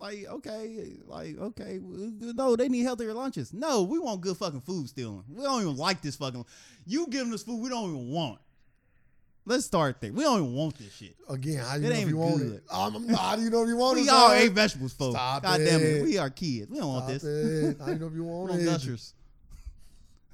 Like 0.00 0.26
okay, 0.28 0.96
like 1.06 1.38
okay, 1.38 1.78
no, 1.82 2.56
they 2.56 2.68
need 2.68 2.82
healthier 2.82 3.14
lunches. 3.14 3.52
No, 3.54 3.84
we 3.84 3.98
want 3.98 4.20
good 4.20 4.36
fucking 4.36 4.60
food 4.62 4.88
stealing. 4.88 5.24
We 5.28 5.42
don't 5.42 5.62
even 5.62 5.76
like 5.76 6.02
this 6.02 6.16
fucking. 6.16 6.44
You 6.84 7.06
giving 7.08 7.32
us 7.32 7.42
food 7.42 7.60
we 7.60 7.68
don't 7.68 7.90
even 7.90 8.08
want. 8.10 8.38
Let's 9.46 9.66
start 9.66 10.00
there. 10.00 10.12
We 10.12 10.22
don't 10.24 10.40
even 10.40 10.54
want 10.54 10.76
this 10.78 10.92
shit. 10.94 11.14
Again, 11.28 11.58
how 11.58 11.76
do 11.76 11.82
you 11.82 11.86
It 11.88 11.90
know 11.94 12.00
if 12.00 12.08
you 12.08 12.16
want 12.16 12.38
good. 12.38 12.52
it? 12.54 12.64
I'm- 12.72 13.08
how 13.08 13.36
do 13.36 13.42
you 13.42 13.50
know 13.50 13.62
if 13.62 13.68
you 13.68 13.76
want 13.76 13.96
We 13.98 14.02
it? 14.04 14.08
all 14.08 14.28
son? 14.30 14.38
ate 14.38 14.52
vegetables, 14.52 14.92
folks. 14.94 15.14
Stop 15.14 15.42
God 15.42 15.58
damn 15.58 15.80
it, 15.80 15.84
it. 15.96 16.02
we 16.02 16.18
are 16.18 16.30
kids. 16.30 16.70
We 16.70 16.78
don't 16.78 16.88
want 16.88 17.06
this. 17.08 17.22
it. 17.24 17.76
How 17.78 17.86
do 17.86 17.92
you 17.92 17.98
know 17.98 18.06
if 18.06 18.14
you 18.14 18.24
We 18.24 18.30
want 18.30 18.60
it? 18.60 18.64
gushers. 18.64 19.14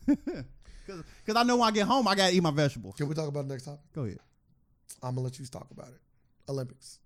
Because 0.86 1.36
I 1.36 1.44
know 1.44 1.56
when 1.56 1.68
I 1.68 1.70
get 1.70 1.86
home, 1.86 2.08
I 2.08 2.16
gotta 2.16 2.34
eat 2.34 2.42
my 2.42 2.50
vegetables. 2.50 2.96
Can 2.96 3.08
we 3.08 3.14
talk 3.14 3.28
about 3.28 3.46
the 3.46 3.54
next 3.54 3.64
topic? 3.64 3.80
Go 3.94 4.02
ahead. 4.04 4.18
I'm 5.02 5.14
gonna 5.14 5.24
let 5.24 5.38
you 5.38 5.46
talk 5.46 5.68
about 5.70 5.86
it. 5.88 6.00
Olympics. 6.48 6.98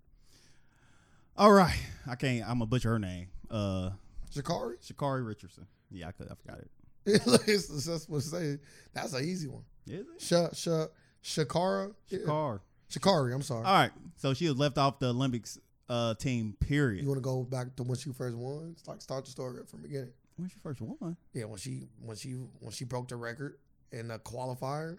All 1.36 1.52
right. 1.52 1.76
I 2.06 2.14
can't. 2.14 2.42
I'm 2.42 2.54
gonna 2.58 2.66
butcher 2.66 2.90
her 2.90 2.98
name. 2.98 3.28
Uh, 3.50 3.90
Sha'Carri. 4.34 4.74
Sha'Carri 4.84 5.26
Richardson. 5.26 5.66
Yeah, 5.90 6.08
I 6.08 6.12
could. 6.12 6.28
I 6.30 6.34
forgot 6.34 6.58
it. 6.60 6.70
it's, 7.48 7.84
that's 7.86 8.08
what 8.08 8.22
say. 8.22 8.58
That's 8.92 9.12
an 9.12 9.24
easy 9.24 9.48
one. 9.48 9.62
Is 9.86 10.00
it? 10.00 10.06
Sha, 10.20 10.48
Sha, 10.52 10.86
Shakara. 11.22 11.92
Yeah. 12.08 12.20
Sha'Carri. 12.20 12.60
Sha'Carri. 12.90 13.34
I'm 13.34 13.42
sorry. 13.42 13.64
All 13.64 13.72
right. 13.74 13.90
So 14.16 14.32
she 14.34 14.48
was 14.48 14.56
left 14.56 14.78
off 14.78 14.98
the 15.00 15.08
Olympics 15.10 15.58
uh, 15.88 16.14
team. 16.14 16.56
Period. 16.60 17.02
You 17.02 17.08
want 17.08 17.18
to 17.18 17.22
go 17.22 17.42
back 17.42 17.74
to 17.76 17.82
when 17.82 17.98
she 17.98 18.12
first 18.12 18.36
won? 18.36 18.76
Start 18.76 19.02
start 19.02 19.24
the 19.24 19.30
story 19.30 19.60
from 19.66 19.82
the 19.82 19.88
beginning. 19.88 20.12
When 20.36 20.48
she 20.48 20.56
first 20.62 20.80
won? 20.80 21.16
Yeah, 21.32 21.44
when 21.44 21.58
she 21.58 21.88
when 22.00 22.16
she 22.16 22.30
when 22.60 22.72
she 22.72 22.84
broke 22.84 23.08
the 23.08 23.16
record 23.16 23.58
in 23.92 24.08
the 24.08 24.18
qualifier. 24.18 24.98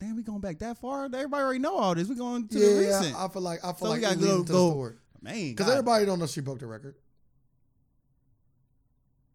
Damn, 0.00 0.16
we 0.16 0.22
going 0.22 0.40
back 0.40 0.60
that 0.60 0.78
far? 0.78 1.06
Everybody 1.06 1.42
already 1.42 1.58
know 1.58 1.76
all 1.76 1.94
this. 1.94 2.08
We 2.08 2.14
going 2.14 2.46
to 2.48 2.58
yeah, 2.58 2.66
the 2.66 2.78
recent. 3.00 3.16
I 3.16 3.26
feel 3.28 3.42
like 3.42 3.58
I 3.64 3.72
feel 3.72 3.88
So 3.88 3.94
we 3.94 4.00
like 4.00 4.00
gotta 4.02 4.16
go- 4.16 4.36
into 4.40 4.52
go- 4.52 4.64
the 4.66 4.70
story 4.72 4.94
Man, 5.20 5.50
because 5.50 5.68
everybody 5.70 6.06
don't 6.06 6.18
know 6.18 6.26
she 6.26 6.40
broke 6.40 6.58
the 6.60 6.66
record. 6.66 6.94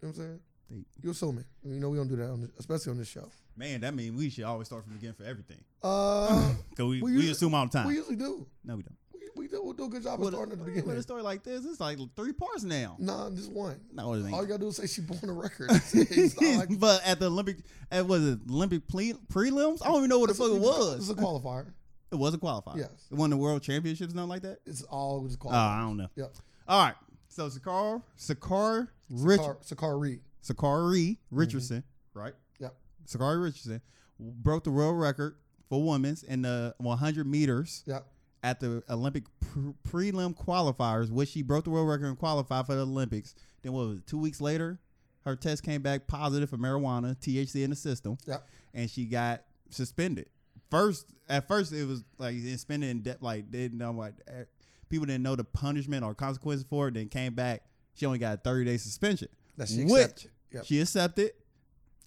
You 0.02 0.08
know 0.08 0.14
what 0.14 0.18
I'm 0.24 0.40
saying? 0.72 0.86
You 1.02 1.12
assume 1.12 1.38
it. 1.40 1.46
You 1.64 1.80
know 1.80 1.90
we 1.90 1.98
don't 1.98 2.08
do 2.08 2.16
that, 2.16 2.30
on 2.30 2.42
this, 2.42 2.50
especially 2.60 2.92
on 2.92 2.98
this 2.98 3.08
show. 3.08 3.30
Man, 3.56 3.82
that 3.82 3.94
means 3.94 4.16
we 4.18 4.30
should 4.30 4.44
always 4.46 4.68
start 4.68 4.84
from 4.84 4.94
the 4.94 4.98
beginning 4.98 5.16
for 5.16 5.24
everything. 5.24 5.64
Uh, 5.84 6.54
Cause 6.78 6.86
we, 6.88 7.02
We 7.02 7.18
we, 7.18 7.30
assume 7.32 7.54
all 7.54 7.66
the 7.68 7.72
time. 7.72 7.88
we 7.88 7.96
usually 7.96 8.16
do. 8.16 8.48
no, 8.66 8.76
we 8.78 8.84
don't. 8.84 8.96
We, 9.14 9.20
we 9.44 9.48
do. 9.48 9.62
We 9.64 9.74
do 9.74 9.86
a 9.86 9.90
good 9.90 10.02
job 10.04 10.16
of 10.16 10.20
With 10.22 10.34
a, 10.34 10.38
starting 10.38 10.54
at 10.54 10.60
the 10.60 10.66
with 10.66 10.76
beginning. 10.76 10.98
a 10.98 11.02
story 11.04 11.22
like 11.22 11.44
this, 11.44 11.64
it's 11.66 11.80
like 11.80 12.00
three 12.16 12.34
parts 12.34 12.64
now. 12.64 12.96
Nah, 12.98 13.30
just 13.30 13.52
one. 13.52 13.80
No, 13.94 14.14
it 14.14 14.24
ain't. 14.26 14.34
All 14.34 14.42
you 14.42 14.48
gotta 14.48 14.60
do 14.62 14.68
is 14.70 14.78
say 14.78 14.88
she 14.88 15.02
broke 15.02 15.22
a 15.24 15.32
record. 15.32 15.70
Like- 16.42 16.80
but 16.80 17.02
at 17.06 17.20
the 17.20 17.28
Olympic, 17.28 17.58
at 17.92 18.08
was 18.08 18.26
it 18.26 18.40
Olympic 18.50 18.88
ple- 18.88 19.20
prelims? 19.32 19.82
I 19.84 19.88
don't 19.90 19.98
even 19.98 20.10
know 20.10 20.20
what 20.20 20.30
the 20.30 20.36
fuck 20.36 20.50
it 20.52 20.60
was. 20.60 20.96
It's 20.98 21.08
was. 21.08 21.10
a 21.12 21.16
qualifier. 21.16 21.72
It 22.14 22.20
wasn't 22.20 22.42
qualified. 22.42 22.78
Yes. 22.78 22.90
It 23.12 23.16
won 23.16 23.30
the 23.32 23.38
World 23.38 23.62
Championships, 23.64 24.14
nothing 24.14 24.30
like 24.30 24.44
that. 24.44 24.60
It's 24.66 24.84
all 24.84 25.26
just 25.26 25.40
Oh, 25.42 25.48
qualifier. 25.48 25.54
I 25.54 25.82
don't 25.82 25.98
know. 25.98 26.08
Yep. 26.16 26.34
All 26.68 26.86
right. 26.86 26.96
So 27.28 27.50
Sakar, 27.50 28.04
Sakar, 28.18 28.88
Rich, 29.10 29.42
Sakar, 29.42 29.64
Sakari. 29.66 30.20
Sakari 30.42 31.00
mm-hmm. 31.02 31.36
Richardson, 31.36 31.84
right? 32.14 32.34
Yep. 32.60 32.76
Sha'Carri 33.08 33.44
Richardson 33.44 33.82
broke 34.20 34.64
the 34.64 34.72
world 34.72 35.00
record 35.00 35.36
for 35.70 35.84
women's 35.84 36.22
in 36.24 36.44
the 36.44 36.76
100 36.78 37.26
meters 37.26 37.84
Yep. 37.88 38.06
at 38.44 38.60
the 38.60 38.84
Olympic 38.90 39.24
pre- 39.40 39.74
prelim 40.12 40.36
qualifiers, 40.38 41.10
which 41.10 41.30
she 41.30 41.42
broke 41.42 41.64
the 41.64 41.72
world 41.72 41.90
record 41.90 42.06
and 42.08 42.20
qualified 42.20 42.66
for 42.68 42.76
the 42.76 42.82
Olympics. 42.84 43.34
Then 43.64 43.74
what 43.74 43.88
was 43.88 43.98
it? 43.98 44.08
Two 44.08 44.20
weeks 44.20 44.40
later, 44.40 44.80
her 45.26 45.36
test 45.36 45.64
came 45.64 45.82
back 45.82 46.06
positive 46.06 46.50
for 46.50 46.58
marijuana, 46.58 47.16
THC 47.18 47.64
in 47.64 47.72
the 47.72 47.76
system, 47.76 48.18
Yep. 48.28 48.48
and 48.76 48.90
she 48.90 49.06
got 49.06 49.42
suspended. 49.72 50.28
First, 50.74 51.06
at 51.30 51.48
first, 51.48 51.72
it 51.72 51.86
was 51.86 52.04
like 52.18 52.36
suspended 52.40 52.90
in 52.90 53.02
debt 53.02 53.22
like 53.22 53.52
they 53.52 53.60
didn't 53.60 53.78
know 53.78 53.92
what 53.92 54.14
eh, 54.28 54.46
people 54.90 55.06
didn't 55.06 55.22
know 55.22 55.36
the 55.36 55.44
punishment 55.44 56.04
or 56.04 56.16
consequences 56.16 56.66
for 56.68 56.88
it. 56.88 56.96
Then 56.96 57.10
came 57.10 57.36
back, 57.36 57.62
she 57.94 58.08
only 58.08 58.18
got 58.18 58.34
a 58.34 58.38
30 58.38 58.66
day 58.66 58.78
suspension. 58.78 59.28
That 59.56 59.68
she 59.70 59.84
Which 59.84 60.02
accepted. 60.02 60.32
Yep. 60.52 60.66
She 60.66 60.82
accepted, 60.82 61.32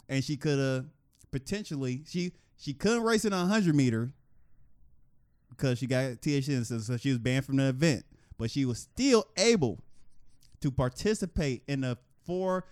and 0.09 0.25
she 0.25 0.37
could 0.37 0.59
have 0.59 0.87
potentially 1.31 2.03
she 2.09 2.33
she 2.59 2.75
couldn't 2.75 3.05
race 3.05 3.25
in 3.25 3.33
a 3.33 3.39
100 3.39 3.73
meter 3.73 4.11
because 5.51 5.79
she 5.79 5.87
got 5.87 6.21
THC 6.21 6.49
in 6.49 6.59
the 6.59 6.65
system, 6.65 6.81
so 6.81 6.97
she 6.97 7.11
was 7.11 7.19
banned 7.19 7.45
from 7.45 7.57
the 7.57 7.69
event. 7.69 8.05
But 8.37 8.51
she 8.51 8.65
was 8.65 8.81
still 8.81 9.27
able 9.37 9.79
to 10.61 10.73
participate 10.73 11.63
in 11.69 11.83
the 11.83 11.99
four 12.25 12.65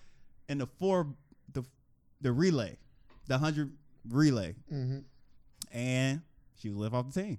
in 0.48 0.58
the 0.58 0.66
four 0.66 1.14
the 1.52 1.64
the 2.20 2.32
relay, 2.32 2.78
the 3.28 3.34
100 3.34 3.72
relay, 4.08 4.56
Mm-hmm. 4.72 4.98
And 5.74 6.22
she 6.56 6.70
was 6.70 6.78
left 6.78 6.94
off 6.94 7.12
the 7.12 7.22
team. 7.22 7.38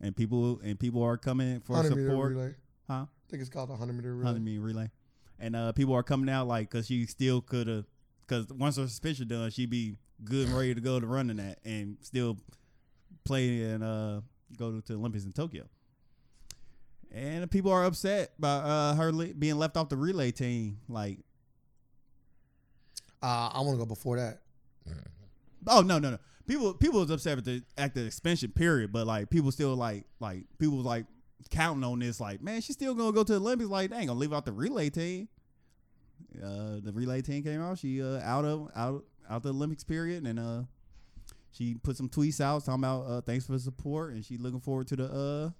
And 0.00 0.16
people 0.16 0.60
and 0.64 0.78
people 0.78 1.02
are 1.02 1.18
coming 1.18 1.60
for 1.60 1.82
support. 1.84 2.30
relay. 2.32 2.54
Huh? 2.88 3.04
I 3.04 3.30
think 3.30 3.40
it's 3.42 3.50
called 3.50 3.68
a 3.68 3.72
100 3.72 3.92
meter 3.92 4.14
relay. 4.14 4.26
hundred 4.26 4.42
meter 4.44 4.60
relay, 4.62 4.90
and 5.38 5.54
uh, 5.56 5.72
people 5.72 5.92
are 5.94 6.02
coming 6.04 6.30
out 6.32 6.46
like 6.46 6.70
because 6.70 6.86
she 6.86 7.04
still 7.04 7.40
could 7.42 7.66
have, 7.66 7.84
because 8.26 8.46
once 8.48 8.76
her 8.76 8.86
suspension 8.86 9.28
done, 9.28 9.50
she'd 9.50 9.68
be 9.68 9.96
good 10.24 10.46
and 10.48 10.56
ready 10.56 10.74
to 10.74 10.80
go 10.80 10.98
to 11.00 11.06
running 11.06 11.36
that 11.38 11.58
and 11.64 11.96
still 12.00 12.38
play 13.24 13.62
and 13.64 13.82
uh, 13.84 14.20
go 14.56 14.70
to, 14.80 14.80
the 14.86 14.94
Olympics 14.94 15.24
in 15.24 15.32
Tokyo. 15.32 15.64
And 17.10 17.50
people 17.50 17.72
are 17.72 17.84
upset 17.84 18.32
by 18.38 18.48
uh, 18.56 18.94
her 18.94 19.12
le- 19.12 19.34
being 19.34 19.56
left 19.56 19.76
off 19.76 19.88
the 19.88 19.96
relay 19.96 20.30
team. 20.30 20.78
Like, 20.88 21.18
Uh, 23.22 23.50
I 23.52 23.60
want 23.60 23.72
to 23.74 23.78
go 23.78 23.86
before 23.86 24.16
that. 24.18 24.42
oh 25.66 25.80
no, 25.80 25.98
no, 25.98 26.10
no. 26.12 26.18
People 26.48 26.74
people 26.74 27.00
was 27.00 27.10
upset 27.10 27.38
at 27.38 27.44
the 27.44 27.62
at 27.76 27.94
the 27.94 28.10
suspension 28.10 28.50
period, 28.50 28.90
but 28.92 29.06
like 29.06 29.30
people 29.30 29.52
still 29.52 29.76
like 29.76 30.04
like 30.18 30.44
people 30.58 30.78
was 30.78 30.86
like 30.86 31.04
counting 31.50 31.84
on 31.84 31.98
this. 32.00 32.20
Like, 32.20 32.42
man, 32.42 32.60
she's 32.62 32.74
still 32.74 32.94
gonna 32.94 33.12
go 33.12 33.22
to 33.22 33.32
the 33.34 33.38
Olympics. 33.38 33.70
Like, 33.70 33.90
they 33.90 33.98
ain't 33.98 34.06
gonna 34.08 34.18
leave 34.18 34.32
out 34.32 34.44
the 34.46 34.52
relay 34.52 34.88
team. 34.90 35.28
Uh, 36.42 36.80
the 36.82 36.90
relay 36.92 37.22
team 37.22 37.42
came 37.44 37.60
out. 37.60 37.78
She 37.78 38.02
uh 38.02 38.20
out 38.22 38.44
of 38.44 38.70
out 38.74 39.04
out 39.28 39.42
the 39.42 39.50
Olympics 39.50 39.84
period, 39.84 40.26
and 40.26 40.38
uh 40.40 40.62
she 41.50 41.74
put 41.82 41.96
some 41.96 42.08
tweets 42.08 42.40
out 42.40 42.64
talking 42.64 42.82
about 42.82 43.02
uh 43.02 43.20
thanks 43.20 43.46
for 43.46 43.52
the 43.52 43.58
support, 43.60 44.14
and 44.14 44.24
she 44.24 44.36
looking 44.38 44.60
forward 44.60 44.88
to 44.88 44.96
the 44.96 45.04
uh 45.04 45.50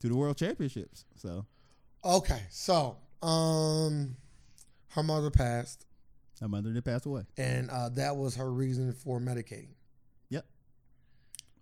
to 0.00 0.08
the 0.08 0.14
World 0.14 0.36
Championships. 0.36 1.04
So 1.16 1.46
Okay, 2.04 2.42
so 2.50 2.96
um, 3.22 4.16
her 4.90 5.02
mother 5.02 5.30
passed, 5.30 5.84
her 6.40 6.48
mother 6.48 6.70
did 6.70 6.84
pass 6.84 7.04
away. 7.06 7.22
and 7.36 7.70
uh, 7.70 7.88
that 7.90 8.16
was 8.16 8.36
her 8.36 8.52
reason 8.52 8.92
for 8.92 9.18
medicating. 9.18 9.70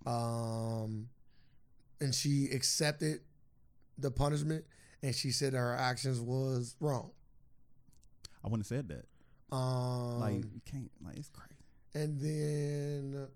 Um, 0.07 1.09
and 2.00 2.14
she 2.14 2.46
accepted 2.52 3.20
the 3.98 4.11
punishment, 4.11 4.64
and 5.02 5.14
she 5.14 5.30
said 5.30 5.52
her 5.54 5.74
actions 5.74 6.20
was 6.20 6.76
wrong. 6.80 7.11
I 8.44 8.48
wouldn't 8.48 8.68
have 8.68 8.78
said 8.78 8.88
that. 8.88 9.54
Um, 9.54 10.20
Like, 10.20 10.34
you 10.44 10.61
can't. 10.64 10.90
Like, 11.04 11.16
it's 11.16 11.30
crazy. 11.30 11.52
and 11.94 12.20
then 12.20 13.26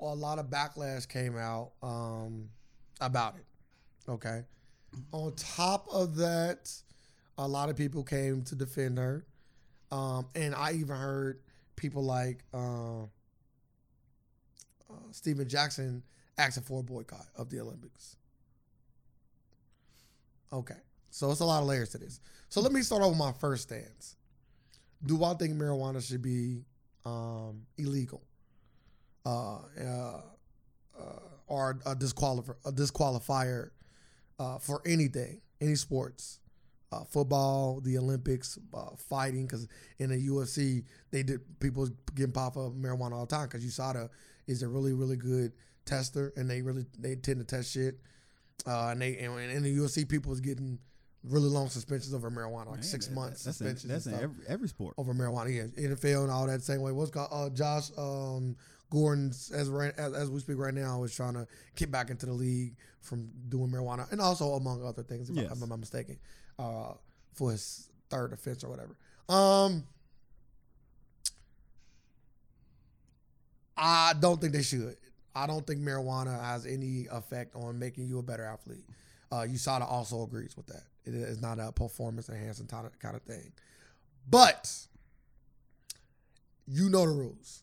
a 0.00 0.14
lot 0.14 0.38
of 0.38 0.46
backlash 0.46 1.08
came 1.08 1.36
out 1.36 1.72
um, 1.82 2.48
about 3.00 3.36
it. 3.36 3.44
Okay. 4.10 4.42
On 5.12 5.32
top 5.34 5.86
of 5.92 6.16
that, 6.16 6.72
a 7.36 7.46
lot 7.46 7.68
of 7.68 7.76
people 7.76 8.02
came 8.02 8.42
to 8.44 8.54
defend 8.54 8.98
her, 8.98 9.26
um, 9.92 10.26
and 10.34 10.54
I 10.54 10.72
even 10.72 10.96
heard 10.96 11.40
people 11.76 12.02
like 12.04 12.42
uh, 12.52 13.04
Stephen 15.12 15.48
Jackson 15.48 16.02
asking 16.36 16.64
for 16.64 16.80
a 16.80 16.82
boycott 16.82 17.26
of 17.36 17.50
the 17.50 17.60
Olympics. 17.60 18.16
Okay, 20.52 20.76
so 21.10 21.30
it's 21.30 21.40
a 21.40 21.44
lot 21.44 21.60
of 21.60 21.68
layers 21.68 21.90
to 21.90 21.98
this. 21.98 22.20
So 22.48 22.60
let 22.60 22.72
me 22.72 22.82
start 22.82 23.02
off 23.02 23.10
with 23.10 23.18
my 23.18 23.32
first 23.32 23.64
stance. 23.64 24.16
Do 25.04 25.22
I 25.24 25.34
think 25.34 25.54
marijuana 25.54 26.06
should 26.06 26.22
be 26.22 26.64
um, 27.04 27.62
illegal, 27.76 28.22
uh, 29.26 29.58
uh, 29.80 30.20
uh, 30.98 31.02
or 31.46 31.78
a 31.86 31.94
disqualifier, 31.94 32.56
a 32.64 32.72
disqualifier 32.72 33.70
uh, 34.38 34.58
for 34.58 34.80
anything, 34.86 35.40
any 35.60 35.74
sports, 35.74 36.40
uh, 36.92 37.04
football, 37.04 37.80
the 37.80 37.98
Olympics, 37.98 38.58
uh, 38.74 38.96
fighting. 38.96 39.46
Because 39.46 39.68
in 39.98 40.10
the 40.10 40.28
UFC, 40.28 40.84
they 41.10 41.22
did 41.22 41.40
people 41.60 41.88
getting 42.14 42.32
pop 42.32 42.56
of 42.56 42.72
marijuana 42.74 43.12
all 43.12 43.26
the 43.26 43.34
time. 43.34 43.48
Because 43.48 43.64
USADA 43.64 44.08
is 44.48 44.62
a 44.64 44.68
really 44.68 44.92
really 44.92 45.16
good 45.16 45.52
tester, 45.84 46.32
and 46.36 46.50
they 46.50 46.60
really 46.62 46.84
they 46.98 47.14
tend 47.14 47.38
to 47.38 47.44
test 47.44 47.72
shit. 47.72 47.98
Uh, 48.66 48.88
and 48.88 49.00
they 49.00 49.16
and 49.18 49.38
in 49.38 49.62
the 49.62 49.76
UFC, 49.76 50.08
people 50.08 50.32
is 50.32 50.40
getting 50.40 50.78
really 51.24 51.48
long 51.48 51.68
suspensions 51.68 52.12
over 52.14 52.30
marijuana, 52.30 52.66
like 52.66 52.74
Man, 52.76 52.82
six 52.82 53.06
that- 53.06 53.14
months 53.14 53.44
That's 53.44 53.60
in, 53.60 53.66
suspensions. 53.76 53.92
that's 53.92 54.06
and 54.06 54.16
in 54.16 54.22
every, 54.22 54.44
every 54.48 54.68
sport. 54.68 54.94
over 54.98 55.14
marijuana. 55.14 55.54
Yeah, 55.54 55.88
NFL 55.88 56.22
and 56.24 56.30
all 56.32 56.46
that 56.46 56.62
same 56.62 56.80
way. 56.80 56.90
What's 56.92 57.10
called 57.10 57.28
uh, 57.32 57.50
Josh 57.54 57.90
um, 57.96 58.56
Gordon 58.90 59.28
as, 59.30 59.68
right, 59.68 59.92
as 59.98 60.12
as 60.14 60.30
we 60.30 60.40
speak 60.40 60.58
right 60.58 60.74
now 60.74 61.02
is 61.04 61.14
trying 61.14 61.34
to 61.34 61.46
get 61.76 61.90
back 61.90 62.10
into 62.10 62.26
the 62.26 62.32
league 62.32 62.76
from 63.00 63.28
doing 63.48 63.70
marijuana 63.70 64.10
and 64.10 64.20
also 64.20 64.52
among 64.54 64.84
other 64.84 65.02
things. 65.02 65.30
If, 65.30 65.36
Yes. 65.36 65.50
I, 65.50 65.52
if 65.54 65.62
I'm 65.62 65.68
not 65.68 65.78
mistaken, 65.78 66.18
uh, 66.58 66.92
for 67.34 67.52
his 67.52 67.88
third 68.10 68.32
offense 68.32 68.64
or 68.64 68.70
whatever. 68.70 68.96
Um, 69.28 69.84
I 73.78 74.12
don't 74.18 74.40
think 74.40 74.52
they 74.52 74.62
should. 74.62 74.96
I 75.34 75.46
don't 75.46 75.66
think 75.66 75.80
marijuana 75.80 76.38
has 76.42 76.66
any 76.66 77.06
effect 77.12 77.54
on 77.54 77.78
making 77.78 78.08
you 78.08 78.18
a 78.18 78.22
better 78.22 78.44
athlete. 78.44 78.84
Uh, 79.30 79.36
USADA 79.48 79.88
also 79.88 80.22
agrees 80.24 80.56
with 80.56 80.66
that. 80.66 80.82
It 81.04 81.14
is 81.14 81.40
not 81.40 81.58
a 81.60 81.70
performance 81.70 82.28
enhancing 82.28 82.66
kind 82.66 82.86
of, 83.16 83.22
thing. 83.22 83.52
But 84.28 84.70
you 86.66 86.88
know 86.90 87.02
the 87.06 87.12
rules. 87.12 87.62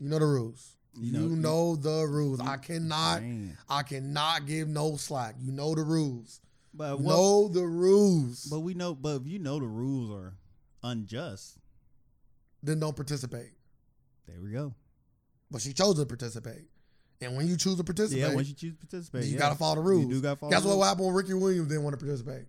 You 0.00 0.08
know 0.08 0.18
the 0.18 0.26
rules. 0.26 0.72
You 0.98 1.12
You 1.12 1.28
know- 1.36 1.74
know, 1.74 1.76
the 1.76 2.06
rules. 2.08 2.40
I 2.40 2.56
cannot. 2.56 3.22
Man. 3.22 3.56
I 3.68 3.82
cannot 3.82 4.46
give 4.46 4.68
no 4.68 4.96
slack. 4.96 5.34
You 5.38 5.52
know 5.52 5.74
the 5.74 5.82
rules. 5.84 6.40
But 6.72 7.00
what, 7.00 7.14
know 7.14 7.48
the 7.48 7.66
rules. 7.66 8.44
But 8.46 8.60
we 8.60 8.74
know, 8.74 8.94
but 8.94 9.16
if 9.22 9.26
you 9.26 9.38
know 9.38 9.58
the 9.58 9.66
rules 9.66 10.10
are 10.10 10.34
unjust, 10.82 11.58
then 12.62 12.80
don't 12.80 12.96
participate. 12.96 13.52
there 14.26 14.40
we 14.40 14.50
go. 14.50 14.74
But 15.50 15.60
she 15.62 15.72
chose 15.72 15.96
to 15.96 16.06
participate. 16.06 16.68
And 17.20 17.36
when 17.36 17.46
you 17.46 17.56
choose 17.56 17.76
to 17.76 17.84
participate, 17.84 18.22
Yeah, 18.22 18.34
once 18.34 18.48
you 18.48 18.54
choose 18.54 18.74
to 18.74 18.86
participate, 18.86 19.24
you 19.24 19.32
yeah. 19.34 19.38
got 19.38 19.50
to 19.50 19.54
follow 19.56 19.76
the 19.76 19.80
rules. 19.80 20.06
You 20.06 20.14
do 20.14 20.20
got 20.20 20.30
to 20.34 20.36
follow. 20.36 20.52
Guess 20.52 20.62
the 20.64 20.76
what 20.76 20.84
happened 20.86 21.06
when 21.06 21.14
Ricky 21.14 21.34
Williams 21.34 21.68
didn't 21.68 21.82
want 21.84 21.98
to 21.98 22.04
participate? 22.04 22.44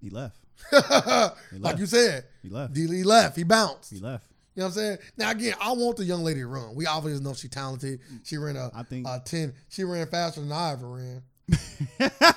He 0.00 0.10
left. 0.10 0.38
like 0.72 0.90
left. 0.90 1.36
Like 1.52 1.78
you 1.78 1.86
said, 1.86 2.24
He 2.42 2.48
left. 2.48 2.76
Lee 2.76 3.02
left. 3.02 3.36
He 3.36 3.42
bounced. 3.42 3.90
He 3.92 3.98
left. 3.98 4.26
You 4.54 4.60
know 4.60 4.66
what 4.66 4.68
I'm 4.68 4.74
saying? 4.74 4.98
Now 5.18 5.30
again, 5.32 5.54
I 5.60 5.72
want 5.72 5.96
the 5.98 6.04
young 6.04 6.22
lady 6.24 6.40
to 6.40 6.46
run. 6.46 6.74
We 6.74 6.86
obviously 6.86 7.22
know 7.22 7.34
she's 7.34 7.50
talented. 7.50 8.00
She 8.24 8.36
ran 8.38 8.56
a, 8.56 8.70
I 8.74 8.84
think- 8.84 9.06
a 9.08 9.20
ten. 9.24 9.52
She 9.68 9.84
ran 9.84 10.06
faster 10.06 10.40
than 10.40 10.52
I 10.52 10.72
ever 10.72 10.88
ran. 10.88 11.22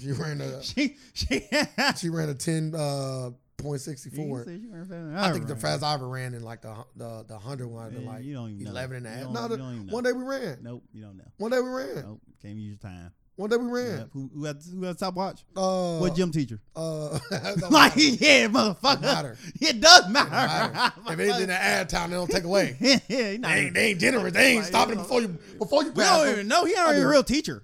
She 0.00 0.12
ran 0.12 0.40
a 0.40 0.62
she 0.62 0.96
she. 1.12 1.48
she 1.96 2.08
ran 2.08 2.28
a 2.28 2.34
ten 2.34 2.72
uh, 2.72 3.30
point 3.58 3.80
sixty 3.80 4.08
four. 4.10 4.40
I 4.42 5.32
think 5.32 5.46
the 5.46 5.56
fastest 5.56 5.84
I 5.84 5.94
ever 5.94 6.08
ran 6.08 6.32
in 6.34 6.42
like 6.42 6.62
the 6.62 6.74
the 6.96 7.24
the 7.28 7.38
hundred 7.38 7.68
one 7.68 8.04
like 8.06 8.24
you 8.24 8.34
don't 8.34 8.50
even 8.50 8.72
know. 8.72 8.78
and 8.80 9.06
a 9.06 9.10
half. 9.10 9.30
No, 9.30 9.48
the- 9.48 9.56
don't 9.58 9.74
even 9.74 9.86
know. 9.86 9.94
one 9.94 10.04
day 10.04 10.12
we 10.12 10.22
ran. 10.22 10.58
Nope, 10.62 10.84
you 10.92 11.02
don't 11.02 11.16
know. 11.16 11.24
One 11.36 11.50
day 11.50 11.60
we 11.60 11.68
ran. 11.68 11.94
Nope, 11.96 12.20
can't 12.40 12.56
use 12.56 12.78
your 12.82 12.90
time. 12.90 13.12
One 13.36 13.50
day 13.50 13.56
we 13.56 13.66
ran. 13.70 13.98
Yep. 13.98 14.08
Who, 14.14 14.30
who 14.34 14.44
had 14.44 14.56
who 14.74 14.82
had 14.84 14.98
top 14.98 15.14
watch? 15.14 15.44
Uh, 15.56 15.98
what 15.98 16.16
gym 16.16 16.32
teacher? 16.32 16.60
Uh, 16.74 17.18
Like 17.70 17.92
yeah, 17.96 18.48
motherfucker. 18.48 19.00
matter. 19.00 19.36
It 19.60 19.80
does 19.80 20.08
matter. 20.08 20.30
matter. 20.30 20.92
if 21.12 21.18
it's 21.20 21.38
in 21.38 21.46
the 21.48 21.54
ad 21.54 21.88
time, 21.88 22.10
they 22.10 22.16
don't 22.16 22.28
take 22.30 22.42
away. 22.44 22.76
yeah, 22.80 22.98
yeah, 23.08 23.30
he 23.32 23.38
not 23.38 23.48
They 23.52 23.60
ain't, 23.60 23.74
they 23.74 23.86
ain't 23.90 24.00
generous. 24.00 24.32
They 24.32 24.52
ain't 24.56 24.64
stopping 24.64 24.94
it 24.94 25.02
before 25.02 25.20
you 25.20 25.28
before 25.58 25.82
you 25.84 25.90
we 25.90 26.02
pass. 26.02 26.16
don't 26.24 26.32
even 26.32 26.48
know. 26.48 26.64
He 26.64 26.72
even 26.72 27.02
a 27.02 27.08
real 27.08 27.22
teacher. 27.22 27.62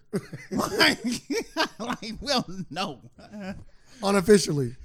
like, 0.52 0.98
like, 1.80 2.00
we 2.20 2.28
don't 2.28 2.70
know. 2.70 3.00
Unofficially, 4.02 4.76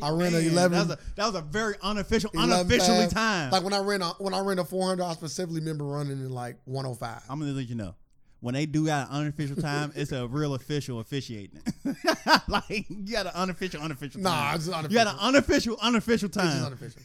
I 0.00 0.10
ran 0.10 0.28
an 0.34 0.44
Man, 0.44 0.52
eleven. 0.52 0.72
That 0.78 0.86
was, 0.86 0.90
a, 0.90 1.14
that 1.16 1.26
was 1.26 1.34
a 1.34 1.40
very 1.42 1.74
unofficial, 1.82 2.30
11 2.34 2.52
unofficially 2.52 2.98
fast. 3.04 3.14
time. 3.14 3.50
Like 3.50 3.62
when 3.64 3.72
I 3.72 3.80
ran 3.80 4.02
a, 4.02 4.10
when 4.18 4.32
I 4.32 4.40
ran 4.40 4.58
a 4.58 4.64
four 4.64 4.86
hundred, 4.86 5.04
I 5.04 5.12
specifically 5.14 5.60
remember 5.60 5.84
running 5.84 6.12
in 6.12 6.30
like 6.30 6.56
one 6.64 6.84
hundred 6.84 6.98
five. 6.98 7.22
I'm 7.28 7.38
gonna 7.40 7.52
let 7.52 7.68
you 7.68 7.74
know. 7.74 7.94
When 8.40 8.54
they 8.54 8.66
do 8.66 8.86
got 8.86 9.08
an 9.08 9.16
unofficial 9.16 9.56
time, 9.56 9.92
it's 9.94 10.10
a 10.10 10.26
real 10.26 10.54
official 10.54 10.98
officiating. 10.98 11.60
like 12.48 12.86
you 12.88 13.12
got 13.12 13.26
an 13.26 13.32
unofficial, 13.34 13.80
unofficial. 13.80 14.20
Nah, 14.20 14.30
time. 14.30 14.54
it's 14.56 14.68
unofficial. 14.68 14.90
you 14.90 14.96
got 14.96 15.14
an 15.14 15.20
unofficial, 15.20 15.76
unofficial 15.80 16.28
time. 16.28 16.56
It's 16.56 16.66
unofficial. 16.66 17.02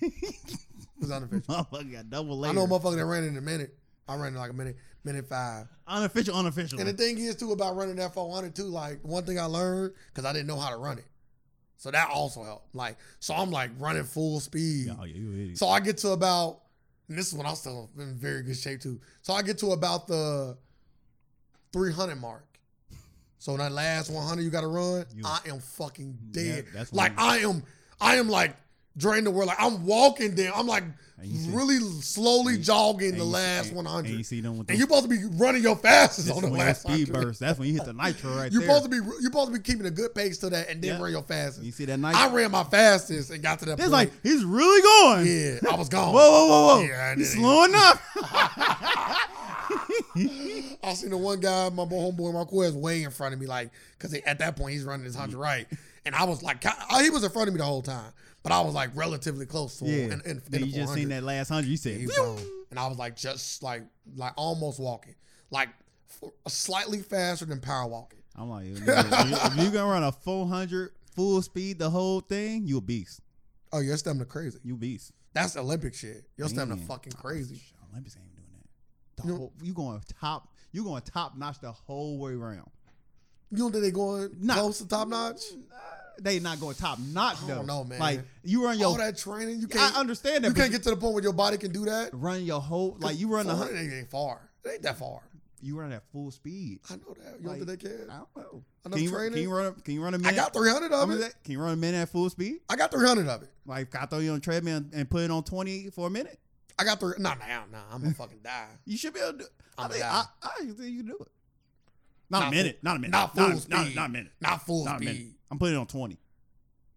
It's 1.00 1.12
unofficial. 1.12 1.54
Motherfucker 1.56 1.92
got 1.92 2.10
double 2.10 2.44
I 2.44 2.52
know 2.54 2.64
a 2.64 2.68
motherfucker 2.68 2.96
that 2.96 3.06
ran 3.06 3.24
in 3.24 3.38
a 3.38 3.42
minute. 3.42 3.78
I 4.08 4.16
ran 4.16 4.30
in 4.30 4.36
like 4.36 4.50
a 4.50 4.54
minute, 4.54 4.78
minute 5.04 5.28
five. 5.28 5.68
unofficial, 5.88 6.36
unofficial. 6.36 6.80
And 6.80 6.88
the 6.88 6.94
thing 6.94 7.18
is 7.18 7.36
too 7.36 7.52
about 7.52 7.76
running 7.76 7.98
that 7.98 8.14
400 8.14 8.56
too, 8.56 8.64
like 8.64 9.00
one 9.04 9.24
thing 9.24 9.38
I 9.40 9.46
learned 9.46 9.94
because 10.08 10.26
I 10.26 10.34
didn't 10.34 10.48
know 10.48 10.58
how 10.58 10.70
to 10.70 10.78
run 10.78 10.98
it, 10.98 11.06
so 11.78 11.92
that 11.92 12.10
also 12.10 12.44
helped. 12.44 12.74
Like 12.76 12.98
so, 13.20 13.34
I'm 13.36 13.52
like 13.52 13.72
running 13.80 14.04
full 14.04 14.40
speed. 14.40 14.90
oh 15.00 15.04
yeah, 15.06 15.16
you 15.16 15.32
idiot. 15.34 15.58
So 15.58 15.68
I 15.70 15.80
get 15.80 15.98
to 16.00 16.10
about, 16.10 16.60
and 17.08 17.18
this 17.18 17.28
is 17.28 17.34
when 17.34 17.46
I'm 17.46 17.56
still 17.56 17.90
in 17.98 18.16
very 18.16 18.44
good 18.44 18.58
shape 18.58 18.82
too. 18.82 19.00
So 19.22 19.34
I 19.34 19.42
get 19.42 19.58
to 19.60 19.72
about 19.72 20.08
the 20.08 20.58
300 21.74 22.16
mark. 22.16 22.44
So 23.40 23.56
that 23.58 23.72
last 23.72 24.10
100 24.10 24.42
you 24.42 24.50
got 24.50 24.62
to 24.62 24.68
run, 24.68 25.06
You- 25.14 25.24
I 25.26 25.40
am 25.48 25.60
fucking 25.60 26.18
Yeah, 26.34 26.44
dead. 26.44 26.66
that's 26.74 26.92
like 26.92 27.14
I 27.20 27.38
am, 27.40 27.64
I 28.02 28.16
am 28.16 28.30
like 28.30 28.56
draining 28.98 29.26
the 29.26 29.32
world. 29.32 29.48
Like 29.48 29.62
I'm 29.62 29.86
walking 29.86 30.34
down. 30.36 30.54
I'm 30.56 30.68
like 30.68 30.84
see- 31.24 31.50
really 31.52 31.80
slowly 32.02 32.58
jogging 32.58 33.12
the 33.14 33.20
see- 33.20 33.24
last 33.26 33.68
and- 33.68 33.76
100. 33.78 34.10
And 34.10 34.18
you 34.18 34.24
see 34.24 34.42
them 34.42 34.58
with 34.58 34.70
and 34.70 34.78
you're 34.78 34.88
supposed 34.88 35.04
to 35.04 35.10
be 35.10 35.24
running 35.38 35.62
your 35.64 35.76
fastest 35.76 36.30
on 36.32 36.42
the 36.42 36.50
last 36.50 36.82
speed 36.82 37.10
100. 37.10 37.14
burst. 37.28 37.40
That's 37.40 37.58
when 37.60 37.68
you 37.70 37.76
hit 37.76 37.86
the 37.86 37.94
nitro 37.94 38.36
right 38.36 38.52
You're 38.52 38.62
there. 38.62 38.70
supposed 38.76 38.84
to 38.84 38.90
be 38.90 38.98
you're 38.98 39.22
supposed 39.32 39.54
to 39.54 39.60
be 39.60 39.64
keeping 39.64 39.86
a 39.86 39.92
good 39.92 40.14
pace 40.16 40.38
to 40.40 40.50
that 40.50 40.70
and 40.70 40.82
then 40.82 40.96
Yeah. 40.96 41.02
run 41.02 41.12
your 41.12 41.24
fastest. 41.24 41.64
You 41.66 41.72
see 41.72 41.86
that 41.86 41.98
nitro? 42.00 42.20
I 42.20 42.30
ran 42.34 42.52
my 42.52 42.64
fastest 42.64 43.30
and 43.32 43.42
got 43.42 43.60
to 43.60 43.66
that 43.66 43.74
It's 43.74 43.82
point. 43.84 43.92
like 43.92 44.12
he's 44.24 44.44
really 44.44 44.82
going. 44.82 45.28
yeah, 45.28 45.72
I 45.72 45.76
was 45.76 45.90
gone. 45.90 46.14
Whoa, 46.14 46.20
whoa, 46.32 46.48
whoa, 46.48 46.76
whoa! 46.78 46.84
Yeah, 46.84 47.16
he's 47.16 47.34
slowing 47.34 47.74
up. 47.76 48.00
I 50.84 50.94
seen 50.94 51.10
the 51.10 51.18
one 51.18 51.40
guy, 51.40 51.70
my 51.70 51.84
homeboy 51.84 52.34
Marquez, 52.34 52.74
way 52.74 53.04
in 53.04 53.12
front 53.12 53.34
of 53.34 53.40
me, 53.40 53.46
like, 53.48 53.70
because 53.98 54.14
at 54.14 54.40
that 54.40 54.56
point 54.56 54.74
he's 54.74 54.84
running 54.84 55.06
his 55.06 55.16
hundred 55.16 55.34
mm-hmm. 55.34 55.42
right, 55.42 55.68
and 56.06 56.16
I 56.16 56.24
was 56.24 56.42
like, 56.42 56.66
I- 56.66 57.04
he 57.04 57.10
was 57.10 57.24
in 57.24 57.30
front 57.30 57.48
of 57.50 57.54
me 57.54 57.58
the 57.60 57.66
whole 57.66 57.82
time, 57.82 58.12
but 58.48 58.56
I 58.56 58.62
was 58.62 58.74
like 58.74 58.92
relatively 58.96 59.46
close 59.46 59.78
to 59.80 59.86
yeah. 59.86 60.08
him. 60.08 60.42
The 60.50 60.66
you 60.66 60.72
just 60.72 60.94
seen 60.94 61.10
that 61.10 61.24
last 61.24 61.50
hundred. 61.50 61.68
You 61.68 61.78
said, 61.78 61.98
He 61.98 62.06
was 62.08 62.16
"Phew." 62.16 62.24
gone. 62.24 62.46
and 62.72 62.80
I 62.80 62.88
was 62.88 62.98
like, 62.98 63.16
just 63.18 63.62
like, 63.62 63.84
like 64.16 64.34
almost 64.38 64.80
walking, 64.80 65.16
like 65.52 65.70
f- 66.24 66.32
slightly 66.48 67.00
faster 67.00 67.46
than 67.46 67.60
power 67.60 67.88
walking. 67.88 68.20
I'm 68.36 68.50
like, 68.50 68.66
if 68.68 69.58
you 69.58 69.72
gonna 69.72 69.92
run 69.92 70.04
a 70.04 70.12
400 70.12 70.92
full 71.16 71.42
speed 71.42 71.80
the 71.80 71.90
whole 71.90 72.22
thing, 72.22 72.68
you 72.68 72.78
a 72.78 72.82
beast. 72.82 73.20
Oh, 73.74 73.80
your 73.80 73.98
stamina 73.98 74.26
crazy. 74.26 74.60
You 74.64 74.76
a 74.76 74.78
beast. 74.78 75.12
That's 75.34 75.58
Olympic 75.58 75.94
shit. 75.94 76.24
Your 76.38 76.48
stamina 76.48 76.82
fucking 76.84 77.14
oh, 77.18 77.22
crazy. 77.22 77.62
Olympics 77.92 78.16
ain't 78.16 78.26
even 78.32 78.44
doing 78.44 78.62
that. 79.18 79.22
The 79.24 79.28
You 79.28 79.36
whole, 79.38 79.54
you 79.62 79.74
going 79.74 80.02
top. 80.22 80.48
You 80.72 80.84
going 80.84 81.02
top 81.02 81.38
notch 81.38 81.60
the 81.60 81.72
whole 81.72 82.18
way 82.20 82.34
around. 82.34 82.70
You 83.52 83.58
don't 83.58 83.72
think 83.72 83.84
they 83.84 83.92
going 83.92 84.30
Nah. 84.40 84.54
close 84.56 84.78
to 84.80 84.88
top 84.88 85.08
notch? 85.08 85.42
They 86.20 86.40
not 86.40 86.60
going 86.60 86.76
top 86.76 87.00
notch 87.00 87.38
though. 87.46 87.64
don't 87.64 87.90
man. 87.90 88.00
Like 88.00 88.22
you 88.44 88.64
run 88.66 88.80
your 88.80 88.90
All 88.90 88.98
that 88.98 89.18
training, 89.18 89.60
you 89.60 89.68
can't. 89.68 89.96
I 89.96 90.00
understand 90.00 90.44
that. 90.44 90.50
you 90.50 90.54
can't 90.54 90.72
get 90.72 90.84
to 90.84 90.90
the 90.92 90.98
point 90.98 91.14
where 91.14 91.24
your 91.24 91.34
body 91.34 91.58
can 91.58 91.72
do 91.72 91.86
that. 91.86 92.10
run 92.14 92.44
your 92.44 92.62
whole 92.62 92.98
like 93.00 93.20
you 93.20 93.28
run 93.30 93.48
the 93.48 93.56
400 93.56 93.94
ain't, 93.94 94.10
far. 94.10 94.50
It 94.66 94.70
ain't 94.74 94.82
that 94.84 94.98
far. 94.98 95.22
you 95.62 95.78
run 95.80 95.92
at 95.92 96.04
full 96.12 96.32
speed. 96.32 96.80
I 96.90 96.96
know 96.96 97.16
that. 97.24 97.40
You 97.42 97.48
Like, 97.48 97.58
don't 97.60 97.68
think 97.68 97.82
they 97.82 97.90
can? 97.90 98.10
I 98.10 98.18
don't 98.18 98.36
know. 98.38 98.64
Enough 98.86 98.96
Can 98.98 99.04
you, 99.04 99.12
training? 99.12 99.34
can 99.34 99.42
you 99.42 99.54
run? 99.54 99.66
A, 99.66 99.72
can 99.74 99.94
you 99.94 100.04
run 100.04 100.14
a 100.14 100.18
minute? 100.18 100.34
I 100.34 100.36
got 100.36 100.54
300 100.54 100.92
of 100.94 101.12
it. 101.12 101.36
Can 101.44 101.52
you 101.52 101.62
run 101.62 101.74
a 101.74 101.76
minute 101.76 101.98
at 101.98 102.10
full 102.10 102.30
speed? 102.30 102.58
I 102.70 102.76
got 102.78 102.90
300 102.92 103.28
of 103.28 103.44
it. 103.44 103.50
Like 103.66 103.94
I 103.96 104.06
throw 104.06 104.20
you 104.20 104.32
on 104.32 104.38
a 104.38 104.40
treadmill 104.40 104.78
and, 104.78 104.94
and 104.94 105.10
put 105.10 105.22
it 105.24 105.32
on 105.32 105.44
twenty 105.44 105.90
for 105.90 106.08
a 106.08 106.10
minute. 106.10 106.40
I 106.80 106.84
got 106.86 107.00
three. 107.00 107.14
Nah, 107.18 107.34
nah, 107.36 107.46
nah. 107.72 107.80
I'm 107.92 108.02
gonna 108.02 108.14
fucking 108.14 108.40
die. 108.44 108.68
You 108.86 108.98
should 108.98 109.14
be 109.14 109.20
able 109.20 109.34
to. 109.34 109.38
do 109.40 109.46
I 109.78 109.88
think 109.88 110.02
die. 110.02 110.24
I, 110.42 110.48
I 110.48 110.56
think 110.64 110.78
you 110.80 110.98
can 111.04 111.06
do 111.08 111.18
it. 111.20 111.28
Not, 112.30 112.40
Not 112.40 112.48
a 112.48 112.52
minute. 112.56 112.80
full- 112.82 112.84
not 112.84 112.96
a 112.96 113.00
minute. 113.00 113.12
not 113.12 113.36
full 113.36 113.44
not, 113.48 113.70
Not, 113.70 113.86
speed. 113.86 113.96
not 113.96 114.06
a 114.06 114.10
minute. 114.12 114.32
Not 114.42 114.66
full 114.66 114.86
Not 114.86 114.98
a 114.98 115.00
minute. 115.00 115.16
speed. 115.16 115.36
I'm 115.50 115.60
putting 115.60 115.76
it 115.76 115.80
on 115.80 115.88
twenty. 115.88 116.18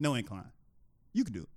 No 0.00 0.14
incline. 0.14 0.50
You 1.12 1.24
can 1.24 1.32
do 1.32 1.42
it. 1.42 1.48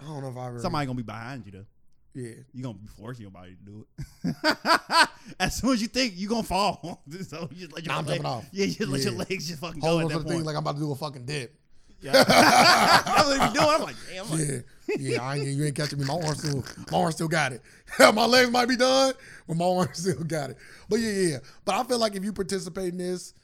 I 0.00 0.04
don't 0.04 0.22
know 0.22 0.28
if 0.30 0.36
I 0.36 0.46
ever. 0.48 0.60
Somebody 0.60 0.86
gonna 0.86 0.96
be 0.96 1.02
behind 1.02 1.44
you 1.46 1.52
though. 1.52 1.66
Yeah. 2.14 2.30
You're 2.52 2.62
gonna 2.62 2.78
be 2.78 2.86
forcing 2.86 3.22
your 3.22 3.30
body 3.30 3.54
to 3.56 3.64
do 3.70 3.86
it. 4.24 5.08
as 5.40 5.56
soon 5.56 5.72
as 5.74 5.82
you 5.82 5.88
think 5.88 6.14
you're 6.16 6.30
gonna 6.30 6.42
fall, 6.42 7.04
so 7.28 7.48
you 7.52 7.66
just 7.66 7.72
let 7.74 7.84
your 7.84 7.92
Nah, 7.92 7.98
I'm 8.00 8.06
jumping 8.06 8.24
off. 8.26 8.46
Yeah, 8.52 8.64
you 8.64 8.74
just 8.74 8.88
let 8.90 9.02
your 9.02 9.12
legs 9.12 9.46
just 9.48 9.60
fucking 9.60 9.80
Whole 9.80 9.98
go 9.98 10.00
at 10.00 10.08
that 10.08 10.14
of 10.16 10.22
point. 10.22 10.34
things 10.36 10.46
like 10.46 10.56
I'm 10.56 10.62
about 10.62 10.76
to 10.76 10.80
do 10.80 10.90
a 10.92 10.94
fucking 10.96 11.26
dip. 11.26 11.54
Yeah. 12.00 12.12
That's 12.24 13.26
what 13.28 13.54
you 13.54 13.60
doing. 13.60 13.68
I'm 13.74 13.82
like, 13.82 13.96
damn. 14.12 14.24
I'm 14.24 14.30
like, 14.30 14.40
Yeah. 14.48 14.96
Yeah. 14.98 15.22
I 15.22 15.36
ain't, 15.36 15.46
you 15.48 15.64
ain't 15.64 15.74
catching 15.76 15.98
me. 15.98 16.04
My 16.06 16.14
arm 16.14 16.34
still. 16.34 16.64
My 16.90 16.98
arm 16.98 17.12
still 17.12 17.28
got 17.28 17.52
it. 17.52 17.60
my 17.98 18.24
legs 18.24 18.50
might 18.50 18.68
be 18.68 18.76
done, 18.76 19.12
but 19.46 19.56
my 19.56 19.64
arm 19.64 19.88
still 19.92 20.22
got 20.24 20.50
it. 20.50 20.56
But 20.88 21.00
yeah, 21.00 21.10
yeah. 21.12 21.38
But 21.64 21.74
I 21.74 21.84
feel 21.84 21.98
like 21.98 22.14
if 22.14 22.24
you 22.24 22.32
participate 22.32 22.92
in 22.92 22.98
this, 22.98 23.34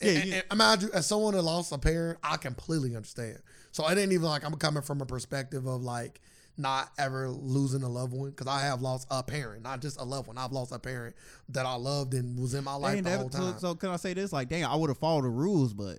Yeah, 0.00 0.10
and, 0.10 0.24
you- 0.26 0.34
and 0.34 0.44
imagine 0.52 0.90
as 0.94 1.06
someone 1.06 1.34
that 1.34 1.42
lost 1.42 1.72
a 1.72 1.78
parent, 1.78 2.18
I 2.22 2.36
completely 2.36 2.94
understand. 2.96 3.38
So 3.70 3.88
it 3.88 3.96
ain't 3.96 4.12
even 4.12 4.26
like 4.26 4.44
I'm 4.44 4.54
coming 4.56 4.82
from 4.82 5.00
a 5.00 5.06
perspective 5.06 5.66
of 5.66 5.82
like 5.82 6.20
not 6.58 6.90
ever 6.98 7.30
losing 7.30 7.82
a 7.82 7.88
loved 7.88 8.12
one 8.12 8.28
because 8.28 8.46
I 8.46 8.60
have 8.60 8.82
lost 8.82 9.06
a 9.10 9.22
parent, 9.22 9.62
not 9.62 9.80
just 9.80 9.98
a 9.98 10.04
loved 10.04 10.26
one. 10.28 10.36
I've 10.36 10.52
lost 10.52 10.70
a 10.72 10.78
parent 10.78 11.16
that 11.48 11.64
I 11.64 11.76
loved 11.76 12.12
and 12.12 12.38
was 12.38 12.52
in 12.52 12.62
my 12.64 12.74
life 12.74 13.02
the 13.02 13.16
whole 13.16 13.30
so, 13.30 13.38
time. 13.38 13.58
so 13.58 13.74
can 13.74 13.88
I 13.88 13.96
say 13.96 14.12
this? 14.12 14.30
Like, 14.30 14.50
dang, 14.50 14.64
I 14.66 14.74
would 14.76 14.90
have 14.90 14.98
followed 14.98 15.24
the 15.24 15.30
rules, 15.30 15.72
but 15.72 15.98